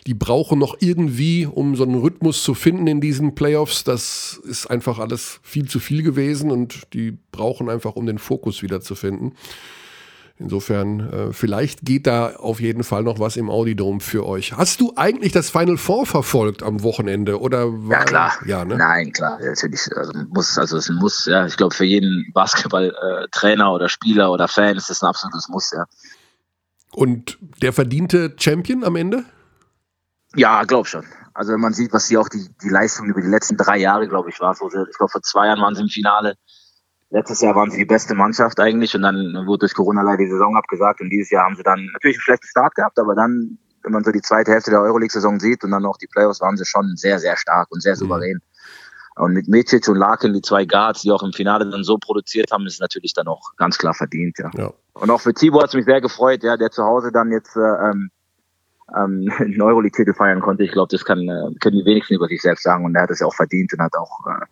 die 0.07 0.13
brauchen 0.13 0.59
noch 0.59 0.77
irgendwie, 0.81 1.47
um 1.47 1.75
so 1.75 1.83
einen 1.83 1.95
Rhythmus 1.95 2.43
zu 2.43 2.53
finden 2.53 2.85
in 2.87 3.01
diesen 3.01 3.33
Playoffs. 3.33 3.83
Das 3.83 4.39
ist 4.43 4.67
einfach 4.67 4.99
alles 4.99 5.39
viel 5.41 5.67
zu 5.67 5.79
viel 5.79 6.03
gewesen 6.03 6.51
und 6.51 6.93
die 6.93 7.17
brauchen 7.31 7.69
einfach, 7.69 7.95
um 7.95 8.05
den 8.05 8.19
Fokus 8.19 8.61
wieder 8.61 8.81
zu 8.81 8.93
finden. 8.93 9.33
Insofern, 10.37 11.13
äh, 11.13 11.33
vielleicht 11.33 11.85
geht 11.85 12.07
da 12.07 12.35
auf 12.35 12.59
jeden 12.59 12.83
Fall 12.83 13.03
noch 13.03 13.19
was 13.19 13.37
im 13.37 13.49
Audidom 13.49 14.01
für 14.01 14.25
euch. 14.25 14.51
Hast 14.51 14.81
du 14.81 14.91
eigentlich 14.97 15.31
das 15.31 15.49
Final 15.49 15.77
Four 15.77 16.05
verfolgt 16.05 16.61
am 16.61 16.83
Wochenende? 16.83 17.39
Oder 17.39 17.71
war, 17.71 17.99
ja, 17.99 18.03
klar. 18.03 18.33
Ja, 18.45 18.65
ne? 18.65 18.75
Nein, 18.75 19.13
klar. 19.13 19.39
Natürlich 19.41 19.87
also 19.95 20.11
muss, 20.27 20.57
also 20.57 20.75
es 20.75 20.89
muss, 20.89 21.25
ja, 21.25 21.45
ich 21.45 21.55
glaube, 21.55 21.73
für 21.73 21.85
jeden 21.85 22.31
Basketballtrainer 22.33 23.71
oder 23.71 23.87
Spieler 23.87 24.29
oder 24.29 24.49
Fan 24.49 24.75
ist 24.75 24.89
das 24.89 25.01
ein 25.01 25.07
absolutes 25.07 25.47
Muss, 25.47 25.71
ja. 25.71 25.85
Und 26.91 27.37
der 27.61 27.71
verdiente 27.71 28.35
Champion 28.37 28.83
am 28.83 28.97
Ende? 28.97 29.23
Ja, 30.35 30.63
glaub 30.63 30.87
schon. 30.87 31.05
Also 31.33 31.53
wenn 31.53 31.61
man 31.61 31.73
sieht, 31.73 31.93
was 31.93 32.07
sie 32.07 32.17
auch 32.17 32.27
die, 32.27 32.49
die 32.61 32.69
Leistung 32.69 33.07
über 33.07 33.21
die 33.21 33.27
letzten 33.27 33.55
drei 33.55 33.77
Jahre, 33.77 34.07
glaube 34.07 34.29
ich, 34.29 34.39
war. 34.41 34.51
Ich 34.51 34.57
glaube, 34.97 35.11
vor 35.11 35.21
zwei 35.21 35.47
Jahren 35.47 35.61
waren 35.61 35.75
sie 35.75 35.81
im 35.81 35.89
Finale 35.89 36.35
Letztes 37.11 37.41
Jahr 37.41 37.55
waren 37.55 37.69
sie 37.69 37.77
die 37.77 37.85
beste 37.85 38.15
Mannschaft 38.15 38.59
eigentlich 38.59 38.95
und 38.95 39.03
dann 39.03 39.45
wurde 39.45 39.59
durch 39.59 39.73
Corona 39.73 40.01
leider 40.01 40.17
die 40.17 40.29
Saison 40.29 40.57
abgesagt 40.57 41.01
und 41.01 41.09
dieses 41.09 41.29
Jahr 41.29 41.45
haben 41.45 41.55
sie 41.55 41.63
dann 41.63 41.85
natürlich 41.93 42.17
einen 42.17 42.23
schlechten 42.23 42.47
Start 42.47 42.75
gehabt, 42.75 42.99
aber 42.99 43.15
dann, 43.15 43.57
wenn 43.83 43.91
man 43.91 44.03
so 44.03 44.11
die 44.11 44.21
zweite 44.21 44.51
Hälfte 44.51 44.71
der 44.71 44.81
Euroleague-Saison 44.81 45.39
sieht 45.39 45.63
und 45.63 45.71
dann 45.71 45.85
auch 45.85 45.97
die 45.97 46.07
Playoffs, 46.07 46.41
waren 46.41 46.57
sie 46.57 46.65
schon 46.65 46.95
sehr, 46.95 47.19
sehr 47.19 47.37
stark 47.37 47.67
und 47.71 47.81
sehr 47.81 47.93
mhm. 47.93 47.99
souverän. 47.99 48.33
Mhm. 48.33 49.23
Und 49.23 49.33
mit 49.33 49.47
Mecic 49.47 49.87
und 49.87 49.95
Larkin, 49.95 50.33
die 50.33 50.41
zwei 50.41 50.65
Guards, 50.65 51.03
die 51.03 51.11
auch 51.11 51.23
im 51.23 51.31
Finale 51.31 51.69
dann 51.69 51.83
so 51.85 51.97
produziert 51.97 52.51
haben, 52.51 52.65
ist 52.65 52.73
es 52.73 52.79
natürlich 52.81 53.13
dann 53.13 53.27
auch 53.27 53.55
ganz 53.55 53.77
klar 53.77 53.93
verdient, 53.93 54.37
ja. 54.39 54.51
ja. 54.55 54.73
Und 54.93 55.09
auch 55.09 55.21
für 55.21 55.33
Tibor 55.33 55.61
hat 55.61 55.69
es 55.69 55.75
mich 55.75 55.85
sehr 55.85 56.01
gefreut, 56.01 56.43
ja, 56.43 56.57
der 56.57 56.69
zu 56.69 56.83
Hause 56.83 57.11
dann 57.13 57.31
jetzt 57.31 57.55
äh, 57.55 57.59
ähm, 57.61 58.09
ähm, 58.93 59.31
einen 59.39 59.61
Euroleague-Titel 59.61 60.13
feiern 60.13 60.41
konnte. 60.41 60.63
Ich 60.63 60.71
glaube, 60.71 60.89
das 60.91 61.05
kann, 61.05 61.19
äh, 61.29 61.53
können 61.61 61.77
die 61.77 61.85
wenigsten 61.85 62.15
über 62.15 62.27
sich 62.27 62.41
selbst 62.41 62.63
sagen 62.63 62.83
und 62.83 62.95
er 62.95 63.03
hat 63.03 63.11
es 63.11 63.19
ja 63.19 63.27
auch 63.27 63.33
verdient 63.33 63.71
und 63.73 63.81
hat 63.81 63.95
auch 63.95 64.19
äh, 64.27 64.45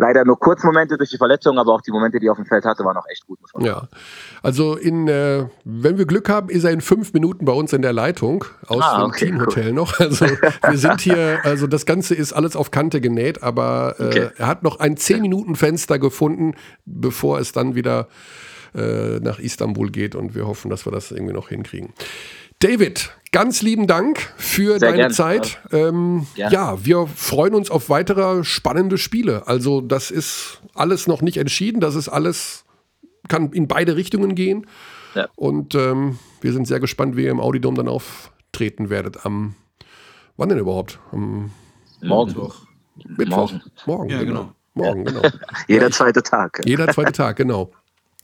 leider 0.00 0.24
nur 0.24 0.38
Kurzmomente 0.38 0.96
durch 0.96 1.10
die 1.10 1.18
Verletzung, 1.18 1.58
aber 1.58 1.74
auch 1.74 1.82
die 1.82 1.90
Momente, 1.90 2.18
die 2.18 2.26
er 2.26 2.32
auf 2.32 2.38
dem 2.38 2.46
Feld 2.46 2.64
hatte, 2.64 2.84
waren 2.84 2.96
auch 2.96 3.06
echt 3.10 3.26
gut. 3.26 3.38
Ja. 3.58 3.88
Also 4.42 4.74
in, 4.76 5.06
äh, 5.08 5.46
wenn 5.64 5.98
wir 5.98 6.06
Glück 6.06 6.28
haben, 6.28 6.48
ist 6.48 6.64
er 6.64 6.70
in 6.70 6.80
fünf 6.80 7.12
Minuten 7.12 7.44
bei 7.44 7.52
uns 7.52 7.72
in 7.74 7.82
der 7.82 7.92
Leitung 7.92 8.44
aus 8.66 8.82
Ah, 8.82 9.02
dem 9.02 9.10
okay, 9.10 9.26
Teamhotel 9.26 9.72
noch. 9.72 10.00
Also 10.00 10.24
wir 10.68 10.78
sind 10.78 11.02
hier, 11.02 11.40
also 11.44 11.66
das 11.66 11.84
Ganze 11.84 12.14
ist 12.14 12.32
alles 12.32 12.56
auf 12.56 12.70
Kante 12.70 13.00
genäht, 13.00 13.42
aber 13.42 13.96
äh, 13.98 14.04
Okay. 14.10 14.30
er 14.38 14.46
hat 14.46 14.62
noch 14.62 14.80
ein 14.80 14.96
zehn 14.96 15.20
Minuten 15.20 15.54
Fenster 15.54 15.98
gefunden, 15.98 16.54
bevor 16.86 17.38
es 17.38 17.52
dann 17.52 17.74
wieder 17.74 18.08
äh, 18.74 19.20
nach 19.20 19.38
Istanbul 19.38 19.90
geht 19.90 20.14
und 20.14 20.34
wir 20.34 20.46
hoffen, 20.46 20.70
dass 20.70 20.86
wir 20.86 20.92
das 20.92 21.10
irgendwie 21.12 21.34
noch 21.34 21.50
hinkriegen. 21.50 21.92
David, 22.60 23.10
ganz 23.32 23.62
lieben 23.62 23.86
Dank 23.86 24.18
für 24.36 24.78
Sehr 24.78 24.90
deine 24.90 24.96
gern. 24.98 25.12
Zeit. 25.12 25.60
Ähm, 25.72 26.26
Gerne. 26.34 26.54
ja, 26.54 26.84
wir 26.84 27.06
freuen 27.06 27.54
uns 27.54 27.70
auf 27.70 27.88
weitere 27.88 28.44
spannende 28.44 28.98
Spiele. 28.98 29.46
Also 29.48 29.80
das 29.80 30.10
ist 30.10 30.60
alles 30.74 31.06
noch 31.06 31.22
nicht 31.22 31.38
entschieden. 31.38 31.80
Das 31.80 31.94
ist 31.94 32.08
alles, 32.08 32.64
kann 33.28 33.50
in 33.52 33.66
beide 33.66 33.96
Richtungen 33.96 34.34
gehen. 34.34 34.66
Ja. 35.14 35.28
Und 35.36 35.74
ähm, 35.74 36.18
wir 36.42 36.52
sind 36.52 36.66
sehr 36.68 36.80
gespannt, 36.80 37.16
wie 37.16 37.24
ihr 37.24 37.30
im 37.30 37.40
Audidom 37.40 37.74
dann 37.74 37.88
auftreten 37.88 38.90
werdet. 38.90 39.24
Am, 39.24 39.54
wann 40.36 40.50
denn 40.50 40.58
überhaupt? 40.58 40.98
Am 41.12 41.50
Morgen. 42.02 42.30
Mittwoch. 43.16 43.52
Morgen. 43.52 43.62
Morgen, 43.86 44.10
Ja, 44.10 44.18
genau. 44.18 44.52
genau. 44.74 44.86
Morgen, 44.86 45.04
genau. 45.06 45.22
Jeder 45.66 45.90
zweite 45.90 46.22
Tag. 46.22 46.60
Jeder 46.66 46.88
zweite 46.88 47.12
Tag, 47.12 47.36
genau. 47.36 47.72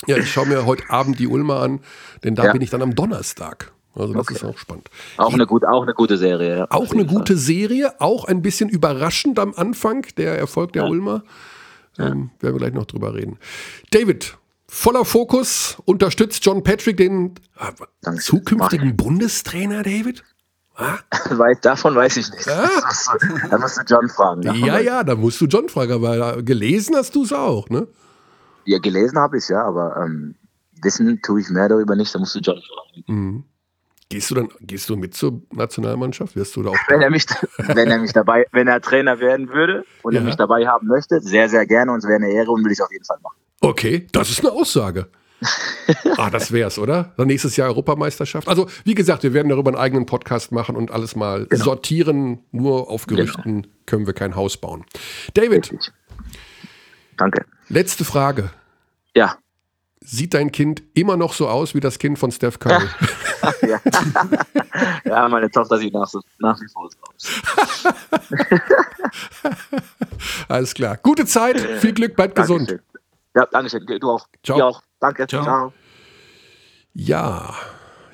Ja, 0.07 0.19
ich 0.19 0.31
schaue 0.31 0.47
mir 0.47 0.67
heute 0.67 0.89
Abend 0.91 1.19
die 1.19 1.27
Ulmer 1.27 1.61
an, 1.63 1.81
denn 2.23 2.35
da 2.35 2.45
Ja. 2.45 2.53
bin 2.53 2.61
ich 2.61 2.69
dann 2.69 2.83
am 2.83 2.95
Donnerstag. 2.95 3.73
Also 3.97 4.13
das 4.13 4.23
Okay. 4.23 4.35
ist 4.35 4.45
auch 4.45 4.59
spannend. 4.59 4.89
Auch 5.17 5.33
eine, 5.33 5.47
gut, 5.47 5.65
auch 5.65 5.83
eine 5.83 5.95
gute 5.95 6.17
Serie. 6.19 6.59
Ja. 6.59 6.67
Auch 6.71 6.93
eine 6.93 7.05
Fall. 7.07 7.15
gute 7.17 7.37
Serie, 7.37 8.01
auch 8.01 8.25
ein 8.27 8.43
bisschen 8.43 8.69
überraschend 8.69 9.39
am 9.39 9.55
Anfang, 9.57 10.07
der 10.17 10.39
Erfolg 10.39 10.73
der 10.75 10.85
Ulmer. 10.85 11.23
Ähm, 11.99 12.31
werden 12.41 12.55
wir 12.55 12.59
gleich 12.59 12.75
noch 12.75 12.85
drüber 12.85 13.15
reden. 13.15 13.39
David, 13.91 14.37
voller 14.69 15.05
Fokus, 15.07 15.79
unterstützt 15.87 16.45
John 16.45 16.63
Patrick, 16.63 16.99
den 16.99 17.35
ah, 17.57 17.71
Danke. 18.03 18.21
zukünftigen 18.21 18.97
Bundestrainer, 18.97 19.83
David? 19.83 20.23
Weiß, 21.31 21.61
davon 21.63 21.95
weiß 21.95 22.19
ich 22.19 22.31
nicht. 22.31 22.47
Du- 22.47 23.49
Da 23.49 23.57
musst 23.59 23.79
du 23.79 23.83
John 23.87 24.11
fragen. 24.11 24.43
Davon 24.43 24.61
Ja, 24.63 24.79
ja, 24.79 25.05
da 25.05 25.15
musst 25.15 25.41
du 25.41 25.47
John 25.47 25.71
fragen, 25.71 25.93
aber 25.93 26.43
gelesen 26.43 26.97
hast 26.97 27.15
du 27.15 27.23
es 27.25 27.33
auch, 27.33 27.71
ne? 27.71 27.89
Ja, 28.67 28.79
gelesen 28.79 29.19
habe 29.19 29.39
ich 29.39 29.45
es 29.45 29.49
ja, 29.49 29.63
aber 29.65 29.97
ähm, 30.05 30.35
wissen 30.83 31.21
tue 31.23 31.41
ich 31.41 31.49
mehr 31.49 31.71
darüber 31.71 31.97
nicht. 31.97 32.15
Da 32.15 32.19
musst 32.19 32.35
du 32.35 32.41
John 32.41 32.61
fragen. 32.61 33.45
Gehst 34.09 34.31
du 34.31 34.37
dann, 34.37 34.49
gehst 34.61 34.89
du 34.89 34.97
mit 34.97 35.15
zur 35.15 35.43
Nationalmannschaft? 35.53 36.37
Wirst 36.37 36.55
du 36.55 36.63
da 36.63 36.71
auch 36.71 36.77
Wenn 36.89 37.03
er 37.03 37.11
mich, 37.11 37.27
wenn 37.59 37.91
er 37.91 37.99
mich 37.99 38.13
dabei, 38.13 38.47
wenn 38.53 38.69
er 38.69 38.81
Trainer 38.81 39.19
werden 39.19 39.49
würde 39.49 39.85
und 40.03 40.15
Ja. 40.15 40.21
er 40.21 40.25
mich 40.25 40.37
dabei 40.37 40.67
haben 40.67 40.87
möchte, 40.87 41.21
sehr, 41.21 41.49
sehr 41.49 41.67
gerne 41.67 41.91
und 41.91 41.99
es 41.99 42.05
wäre 42.05 42.17
eine 42.17 42.31
Ehre 42.31 42.53
und 42.53 42.65
will 42.65 42.71
ich 42.71 42.81
auf 42.81 42.93
jeden 42.93 43.05
Fall 43.05 43.19
machen. 43.23 43.37
Okay, 43.61 44.07
das 44.13 44.31
ist 44.31 44.41
eine 44.41 44.53
Aussage. 44.53 45.09
ah, 46.17 46.31
das 46.31 46.53
wär's, 46.53 46.79
oder? 46.79 47.13
Dann 47.17 47.27
nächstes 47.27 47.57
Jahr 47.57 47.69
Europameisterschaft. 47.69 48.47
Also, 48.49 48.69
wie 48.85 48.95
gesagt, 48.95 49.23
wir 49.25 49.35
werden 49.35 49.49
darüber 49.49 49.71
einen 49.71 49.77
eigenen 49.79 50.07
Podcast 50.07 50.53
machen 50.53 50.77
und 50.77 50.91
alles 50.93 51.17
mal 51.17 51.47
sortieren. 51.51 52.39
Nur 52.53 52.89
auf 52.89 53.07
Gerüchten 53.07 53.67
können 53.87 54.07
wir 54.07 54.15
kein 54.15 54.37
Haus 54.37 54.57
bauen. 54.57 54.85
David, 55.35 55.73
Richtig. 55.73 55.93
Danke. 57.17 57.45
letzte 57.69 58.05
Frage. 58.05 58.51
Ja. 59.15 59.37
Sieht 60.09 60.35
dein 60.35 60.53
Kind 60.53 60.85
immer 60.95 61.17
noch 61.17 61.33
so 61.33 61.49
aus 61.49 61.75
wie 61.75 61.81
das 61.81 61.99
Kind 61.99 62.17
von 62.17 62.31
Steph 62.31 62.61
Curry? 62.61 62.87
ja. 63.63 63.81
ja, 65.05 65.29
meine 65.29 65.51
Tochter 65.51 65.79
sieht 65.79 65.93
nach, 65.95 66.07
so- 66.07 66.21
nach 66.39 66.57
wie 66.61 66.69
vor 66.73 66.89
so 66.89 66.97
aus. 67.13 68.21
Alles 70.49 70.75
klar. 70.75 70.97
Gute 71.03 71.27
Zeit, 71.27 71.61
viel 71.81 71.93
Glück, 71.93 72.15
bleib 72.15 72.37
gesund. 72.37 72.71
Dankeschön. 72.71 72.87
Ja, 73.35 73.47
danke 73.47 73.71
schön. 73.71 73.85
Du 74.01 74.11
auch. 74.13 74.27
Ciao. 74.45 74.61
Auch. 74.63 74.81
Danke. 75.01 75.27
Ciao. 75.27 75.43
Ciao. 75.43 75.73
Ja. 76.95 77.53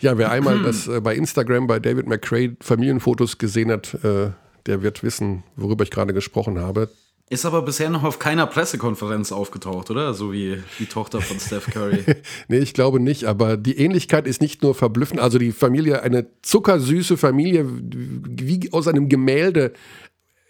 Ja, 0.00 0.16
wer 0.18 0.30
einmal 0.30 0.62
das 0.62 0.88
äh, 0.88 0.98
bei 1.00 1.14
Instagram 1.14 1.66
bei 1.66 1.78
David 1.78 2.06
McCray 2.08 2.56
Familienfotos 2.60 3.36
gesehen 3.38 3.70
hat, 3.70 3.94
äh, 4.02 4.30
der 4.66 4.82
wird 4.82 5.02
wissen, 5.04 5.44
worüber 5.56 5.84
ich 5.84 5.90
gerade 5.90 6.12
gesprochen 6.14 6.58
habe. 6.58 6.88
Ist 7.32 7.46
aber 7.46 7.62
bisher 7.62 7.88
noch 7.88 8.02
auf 8.02 8.18
keiner 8.18 8.46
Pressekonferenz 8.46 9.32
aufgetaucht, 9.32 9.90
oder? 9.90 10.12
So 10.12 10.34
wie 10.34 10.62
die 10.78 10.84
Tochter 10.84 11.22
von 11.22 11.40
Steph 11.40 11.64
Curry. 11.70 12.04
Nee, 12.48 12.58
ich 12.58 12.74
glaube 12.74 13.00
nicht, 13.00 13.24
aber 13.24 13.56
die 13.56 13.78
Ähnlichkeit 13.78 14.26
ist 14.26 14.42
nicht 14.42 14.62
nur 14.62 14.74
verblüffend, 14.74 15.18
also 15.18 15.38
die 15.38 15.52
Familie, 15.52 16.02
eine 16.02 16.26
zuckersüße 16.42 17.16
Familie, 17.16 17.64
wie 17.66 18.70
aus 18.70 18.86
einem 18.86 19.08
Gemälde 19.08 19.72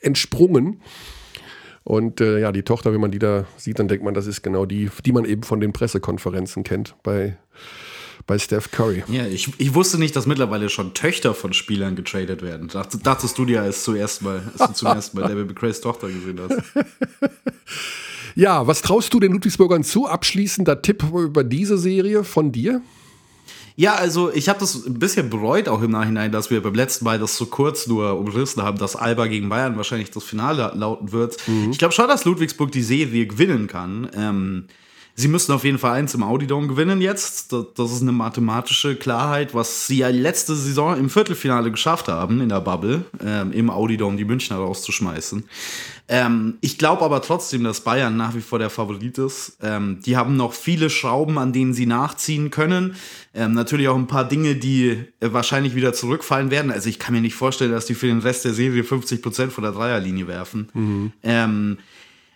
entsprungen. 0.01 0.83
Und 1.85 2.21
äh, 2.21 2.41
ja, 2.41 2.51
die 2.51 2.65
Tochter, 2.65 2.93
wenn 2.93 3.01
man 3.01 3.13
die 3.13 3.21
da 3.21 3.47
sieht, 3.57 3.79
dann 3.79 3.87
denkt 3.87 4.05
man, 4.05 4.15
das 4.15 4.27
ist 4.27 4.43
genau 4.43 4.67
die, 4.67 4.91
die 5.05 5.13
man 5.13 5.25
eben 5.25 5.45
von 5.45 5.61
den 5.61 5.73
Pressekonferenzen 5.73 6.65
kennt 6.65 6.97
bei, 7.05 7.39
bei 8.27 8.39
Steph 8.39 8.71
Curry. 8.71 9.03
ja, 9.09 9.27
ich, 9.27 9.49
ich 9.59 9.75
wusste 9.75 9.99
nicht, 9.99 10.15
dass 10.17 10.27
mittlerweile 10.27 10.69
schon 10.69 10.95
Töchter 10.95 11.35
von 11.35 11.53
Spielern 11.53 11.97
getradet 11.97 12.43
werden. 12.43 12.69
Dacht, 12.69 13.05
dachtest 13.07 13.37
du 13.39 13.45
dir, 13.45 13.63
als, 13.63 13.85
zuerst 13.85 14.23
mal, 14.23 14.43
als 14.59 14.69
du 14.69 14.75
zum 14.75 14.89
ersten 14.89 15.19
Mal 15.19 15.29
David 15.29 15.49
McCrays 15.49 15.81
Tochter 15.81 16.09
gesehen 16.09 16.41
hast? 16.41 16.63
Ja, 18.35 18.67
was 18.67 18.81
traust 18.83 19.13
du 19.13 19.21
den 19.21 19.33
Ludwigsburgern 19.33 19.85
zu? 19.85 20.07
Abschließender 20.07 20.81
Tipp 20.81 21.05
über 21.13 21.45
diese 21.45 21.77
Serie 21.77 22.25
von 22.25 22.51
dir? 22.51 22.81
Ja, 23.77 23.95
also 23.95 24.33
ich 24.33 24.49
habe 24.49 24.59
das 24.59 24.87
ein 24.87 24.99
bisschen 24.99 25.31
bereut 25.31 25.69
auch 25.69 25.83
im 25.83 25.91
Nachhinein, 25.91 26.31
dass 26.31 26.51
wir 26.51 26.63
beim 26.63 26.75
letzten 26.75 27.05
Mal 27.05 27.19
das 27.19 27.37
so 27.37 27.47
kurz 27.47 27.87
nur 27.87 28.19
umrissen 28.19 28.63
haben, 28.63 28.79
dass 28.79 28.97
Alba 28.97 29.27
gegen 29.27 29.49
Bayern 29.49 29.77
wahrscheinlich 29.77 30.11
das 30.11 30.25
Finale 30.25 30.73
lauten 30.75 31.13
wird. 31.13 31.37
Ich 31.71 31.79
glaube 31.79 31.93
schon, 31.93 32.09
dass 32.09 32.25
Ludwigsburg 32.25 32.71
die 32.71 32.83
Serie 32.83 33.27
gewinnen 33.27 33.67
kann. 33.67 34.11
Ähm, 34.15 34.65
sie 35.15 35.29
müssen 35.29 35.53
auf 35.53 35.65
jeden 35.65 35.79
Fall 35.79 35.93
eins 35.93 36.15
im 36.15 36.23
Audidom 36.23 36.69
gewinnen 36.69 37.01
jetzt. 37.01 37.53
Das, 37.53 37.93
ist 37.93 38.03
eine 38.03 38.13
mathematische 38.13 38.97
Klarheit, 38.97 39.55
was 39.55 39.87
sie 39.87 39.99
ja 39.99 40.09
letzte 40.09 40.55
Saison 40.55 40.97
im 40.97 41.11
Viertelfinale 41.11 41.71
geschafft 41.71 42.09
haben 42.09 42.41
in 42.41 42.49
der 42.49 42.61
Bubble, 42.61 43.05
ähm, 43.25 43.53
im 43.53 43.71
Audidom 43.71 44.17
die 44.17 44.25
Münchner 44.25 44.57
rauszuschmeißen. 44.57 45.45
Ähm, 46.09 46.59
ich 46.61 46.79
glaube 46.79 47.05
aber 47.05 47.23
trotzdem, 47.23 47.65
dass 47.65 47.81
Bayern 47.81 48.17
nach 48.17 48.35
wie 48.35 48.41
vor 48.41 48.59
der 48.59 48.71
Favorit 48.71 49.19
ist. 49.19 49.59
Ähm, 49.63 50.01
die 50.05 50.17
haben 50.17 50.37
noch 50.37 50.53
viele 50.53 50.91
Schrauben, 50.91 51.39
an 51.39 51.53
denen 51.53 51.75
sie 51.75 51.87
nachziehen 51.87 52.51
können. 52.51 52.97
Ähm, 53.35 53.53
natürlich 53.53 53.89
auch 53.89 53.97
ein 53.97 54.07
paar 54.07 54.29
Dinge, 54.29 54.57
die 54.57 55.05
äh, 55.21 55.33
wahrscheinlich 55.33 55.75
wieder 55.75 55.93
zurückfallen 55.93 56.51
werden. 56.51 56.71
Also 56.71 56.89
ich 56.89 56.99
kann 56.99 57.15
mir 57.15 57.21
nicht 57.21 57.35
vorstellen, 57.35 57.73
dass 57.73 57.87
die 57.87 57.95
für 57.95 58.07
den 58.07 58.19
Rest 58.19 58.45
der 58.45 58.53
Serie 58.53 58.83
50% 58.83 59.51
von 59.51 59.65
der 59.65 59.73
Dreierlinie 59.73 60.27
werfen. 60.27 61.13
Ähm, 61.23 61.79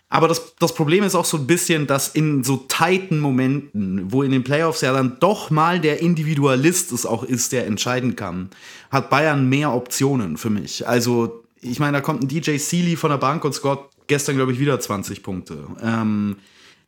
aber 0.09 0.29
das, 0.29 0.55
das 0.57 0.73
Problem 0.73 1.03
ist 1.03 1.15
auch 1.15 1.25
so 1.25 1.37
ein 1.37 1.47
bisschen, 1.47 1.85
dass 1.85 2.07
in 2.07 2.43
so 2.43 2.57
tighten 2.67 3.19
Momenten, 3.19 4.11
wo 4.11 4.23
in 4.23 4.31
den 4.31 4.43
Playoffs 4.43 4.81
ja 4.81 4.93
dann 4.93 5.17
doch 5.19 5.49
mal 5.49 5.81
der 5.81 5.99
Individualist 6.01 6.93
es 6.93 7.05
auch 7.05 7.23
ist, 7.23 7.51
der 7.51 7.65
entscheiden 7.67 8.15
kann, 8.15 8.49
hat 8.89 9.09
Bayern 9.09 9.49
mehr 9.49 9.73
Optionen 9.73 10.37
für 10.37 10.49
mich. 10.49 10.87
Also, 10.87 11.43
ich 11.59 11.79
meine, 11.79 11.97
da 11.97 12.01
kommt 12.01 12.23
ein 12.23 12.27
DJ 12.29 12.57
Sealy 12.57 12.95
von 12.95 13.09
der 13.09 13.17
Bank 13.17 13.43
und 13.43 13.53
scored 13.53 13.79
gestern, 14.07 14.37
glaube 14.37 14.53
ich, 14.53 14.59
wieder 14.59 14.79
20 14.79 15.23
Punkte. 15.23 15.67
Ähm, 15.83 16.37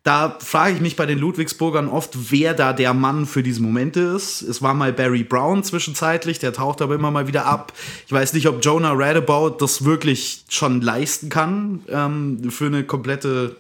da 0.04 0.38
frage 0.40 0.76
ich 0.76 0.82
mich 0.82 0.96
bei 0.96 1.06
den 1.06 1.20
Ludwigsburgern 1.20 1.90
oft, 1.90 2.32
wer 2.32 2.54
da 2.54 2.72
der 2.72 2.94
Mann 2.94 3.26
für 3.26 3.44
diese 3.44 3.62
Momente 3.62 4.00
ist. 4.00 4.42
Es 4.42 4.62
war 4.62 4.74
mal 4.74 4.94
Barry 4.94 5.24
Brown 5.24 5.64
zwischenzeitlich, 5.64 6.40
der 6.40 6.54
taucht 6.54 6.82
aber 6.82 6.96
immer 6.96 7.12
mal 7.12 7.28
wieder 7.28 7.46
ab. 7.46 7.74
Ich 8.06 8.12
weiß 8.12 8.34
nicht, 8.34 8.48
ob 8.48 8.64
Jonah 8.64 8.94
Radabout 8.94 9.58
das 9.60 9.84
wirklich 9.84 10.46
schon 10.50 10.82
leisten 10.82 11.30
kann 11.30 11.84
ähm, 11.90 12.50
für 12.50 12.68
eine 12.68 12.86
komplette 12.86 13.58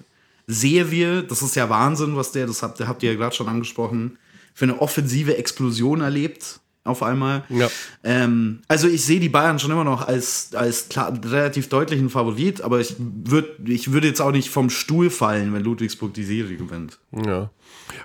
Serie. 0.47 1.23
Das 1.23 1.41
ist 1.41 1.55
ja 1.55 1.69
Wahnsinn, 1.69 2.15
was 2.15 2.31
der, 2.31 2.47
das 2.47 2.63
habt, 2.63 2.79
habt 2.79 3.03
ihr 3.03 3.11
ja 3.11 3.17
gerade 3.17 3.35
schon 3.35 3.49
angesprochen, 3.49 4.17
für 4.53 4.65
eine 4.65 4.81
offensive 4.81 5.37
Explosion 5.37 6.01
erlebt 6.01 6.61
auf 6.83 7.03
einmal. 7.03 7.43
Ja. 7.49 7.69
Ähm, 8.03 8.61
also 8.67 8.87
ich 8.87 9.05
sehe 9.05 9.19
die 9.19 9.29
Bayern 9.29 9.59
schon 9.59 9.71
immer 9.71 9.83
noch 9.83 10.07
als, 10.07 10.51
als 10.53 10.89
klar, 10.89 11.13
relativ 11.25 11.69
deutlichen 11.69 12.09
Favorit, 12.09 12.61
aber 12.61 12.79
ich, 12.79 12.95
würd, 12.97 13.67
ich 13.67 13.91
würde 13.91 14.07
jetzt 14.07 14.21
auch 14.21 14.31
nicht 14.31 14.49
vom 14.49 14.69
Stuhl 14.69 15.09
fallen, 15.09 15.53
wenn 15.53 15.63
Ludwigsburg 15.63 16.13
die 16.13 16.23
Serie 16.23 16.57
gewinnt. 16.57 16.99
Ja. 17.11 17.51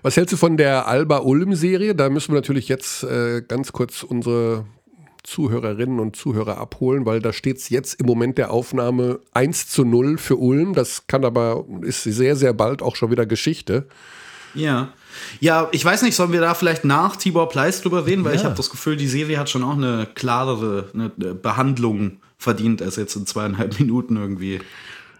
Was 0.02 0.16
hältst 0.16 0.32
du 0.32 0.36
von 0.36 0.56
der 0.56 0.88
Alba-Ulm-Serie? 0.88 1.94
Da 1.94 2.08
müssen 2.10 2.32
wir 2.32 2.36
natürlich 2.36 2.68
jetzt 2.68 3.04
äh, 3.04 3.42
ganz 3.46 3.72
kurz 3.72 4.02
unsere 4.02 4.64
Zuhörerinnen 5.22 6.00
und 6.00 6.16
Zuhörer 6.16 6.58
abholen, 6.58 7.06
weil 7.06 7.20
da 7.20 7.32
steht 7.32 7.56
es 7.56 7.70
jetzt 7.70 7.98
im 7.98 8.06
Moment 8.06 8.38
der 8.38 8.50
Aufnahme 8.50 9.20
1 9.32 9.68
zu 9.68 9.84
0 9.84 10.18
für 10.18 10.36
Ulm. 10.36 10.74
Das 10.74 11.06
kann 11.06 11.24
aber, 11.24 11.64
ist 11.80 12.02
sehr, 12.02 12.36
sehr 12.36 12.52
bald 12.52 12.82
auch 12.82 12.96
schon 12.96 13.10
wieder 13.10 13.26
Geschichte. 13.26 13.86
Ja. 14.54 14.92
Ja, 15.40 15.68
ich 15.72 15.84
weiß 15.84 16.02
nicht, 16.02 16.14
sollen 16.14 16.32
wir 16.32 16.40
da 16.40 16.54
vielleicht 16.54 16.84
nach 16.84 17.16
Tibor 17.16 17.48
Pleiss 17.48 17.80
drüber 17.82 18.06
reden, 18.06 18.24
weil 18.24 18.34
ich 18.34 18.42
Ja. 18.42 18.46
habe 18.46 18.56
das 18.56 18.70
Gefühl, 18.70 18.96
die 18.96 19.06
Serie 19.08 19.38
hat 19.38 19.50
schon 19.50 19.62
auch 19.62 19.76
eine 19.76 20.06
klarere 20.14 20.90
eine 20.94 21.08
Behandlung 21.34 22.18
verdient, 22.38 22.82
als 22.82 22.96
jetzt 22.96 23.16
in 23.16 23.26
zweieinhalb 23.26 23.78
Minuten 23.80 24.16
irgendwie. 24.16 24.60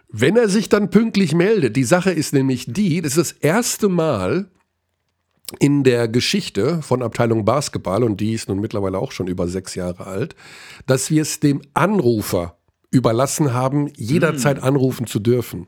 Wenn 0.09 0.37
er 0.37 0.47
sich 0.49 0.69
dann 0.69 0.89
pünktlich 0.89 1.33
meldet, 1.33 1.75
die 1.75 1.83
Sache 1.83 2.11
ist 2.11 2.33
nämlich 2.33 2.65
die, 2.67 3.01
das 3.01 3.17
ist 3.17 3.31
das 3.33 3.39
erste 3.39 3.89
Mal 3.89 4.47
in 5.59 5.83
der 5.83 6.07
Geschichte 6.07 6.81
von 6.81 7.03
Abteilung 7.03 7.45
Basketball, 7.45 8.03
und 8.03 8.19
die 8.19 8.33
ist 8.33 8.49
nun 8.49 8.59
mittlerweile 8.59 8.97
auch 8.97 9.11
schon 9.11 9.27
über 9.27 9.47
sechs 9.47 9.75
Jahre 9.75 10.07
alt, 10.07 10.35
dass 10.87 11.09
wir 11.11 11.21
es 11.21 11.39
dem 11.39 11.61
Anrufer 11.73 12.57
überlassen 12.91 13.53
haben, 13.53 13.91
jederzeit 13.95 14.63
anrufen 14.63 15.05
zu 15.05 15.19
dürfen. 15.19 15.67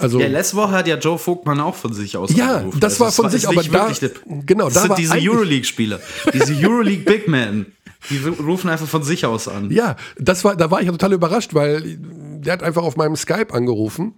Also 0.00 0.20
Ja, 0.20 0.28
letzte 0.28 0.56
Woche 0.56 0.72
hat 0.72 0.86
ja 0.86 0.96
Joe 0.96 1.18
Vogtmann 1.18 1.60
auch 1.60 1.74
von 1.74 1.92
sich 1.92 2.16
aus 2.16 2.34
Ja, 2.34 2.56
angerufen. 2.56 2.80
das 2.80 2.94
Also 2.94 3.04
war 3.04 3.12
von 3.12 3.26
ist 3.26 3.32
sich, 3.32 3.48
aber 3.48 3.62
da- 3.62 3.92
genau, 4.46 4.64
das 4.66 4.74
da 4.74 4.80
sind 4.82 4.98
diese 4.98 5.14
Euroleague-Spieler, 5.14 6.00
diese 6.32 6.54
Euroleague 6.54 7.04
Big 7.04 7.28
Men, 7.28 7.66
die 8.08 8.18
rufen 8.18 8.70
einfach 8.70 8.88
von 8.88 9.02
sich 9.02 9.26
aus 9.26 9.46
an. 9.48 9.70
Ja, 9.70 9.96
das 10.18 10.42
war, 10.44 10.56
da 10.56 10.70
war 10.70 10.80
ich 10.80 10.86
ja 10.86 10.92
total 10.92 11.12
überrascht, 11.12 11.54
weil 11.54 11.98
der 12.00 12.52
hat 12.54 12.62
einfach 12.62 12.82
auf 12.82 12.96
meinem 12.96 13.16
Skype 13.16 13.52
angerufen, 13.52 14.14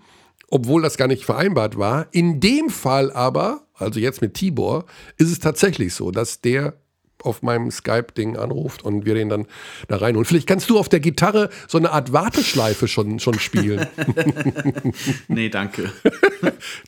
obwohl 0.49 0.83
das 0.83 0.97
gar 0.97 1.09
nicht 1.09 1.25
vereinbart 1.25 1.77
war. 1.79 2.07
In 2.13 2.39
dem 2.41 2.69
Fall 2.71 3.11
aber, 3.13 3.63
also 3.75 3.99
jetzt 3.99 4.21
mit 4.23 4.35
Tibor, 4.35 4.85
ist 5.17 5.31
es 5.33 5.39
tatsächlich 5.41 5.95
so, 5.95 6.11
dass 6.11 6.41
der 6.41 6.75
auf 7.25 7.43
meinem 7.43 7.71
Skype-Ding 7.71 8.37
anruft 8.37 8.85
und 8.85 9.05
wir 9.07 9.15
den 9.15 9.29
dann 9.29 9.47
da 9.89 9.97
reinholen. 9.97 10.25
Vielleicht 10.25 10.47
kannst 10.47 10.69
du 10.71 10.79
auf 10.79 10.89
der 10.89 11.01
Gitarre 11.01 11.51
so 11.69 11.79
eine 11.79 11.93
Art 11.93 12.13
Warteschleife 12.13 12.89
schon, 12.89 13.19
schon 13.19 13.39
spielen. 13.39 13.87
Nee, 15.29 15.49
danke. 15.49 15.91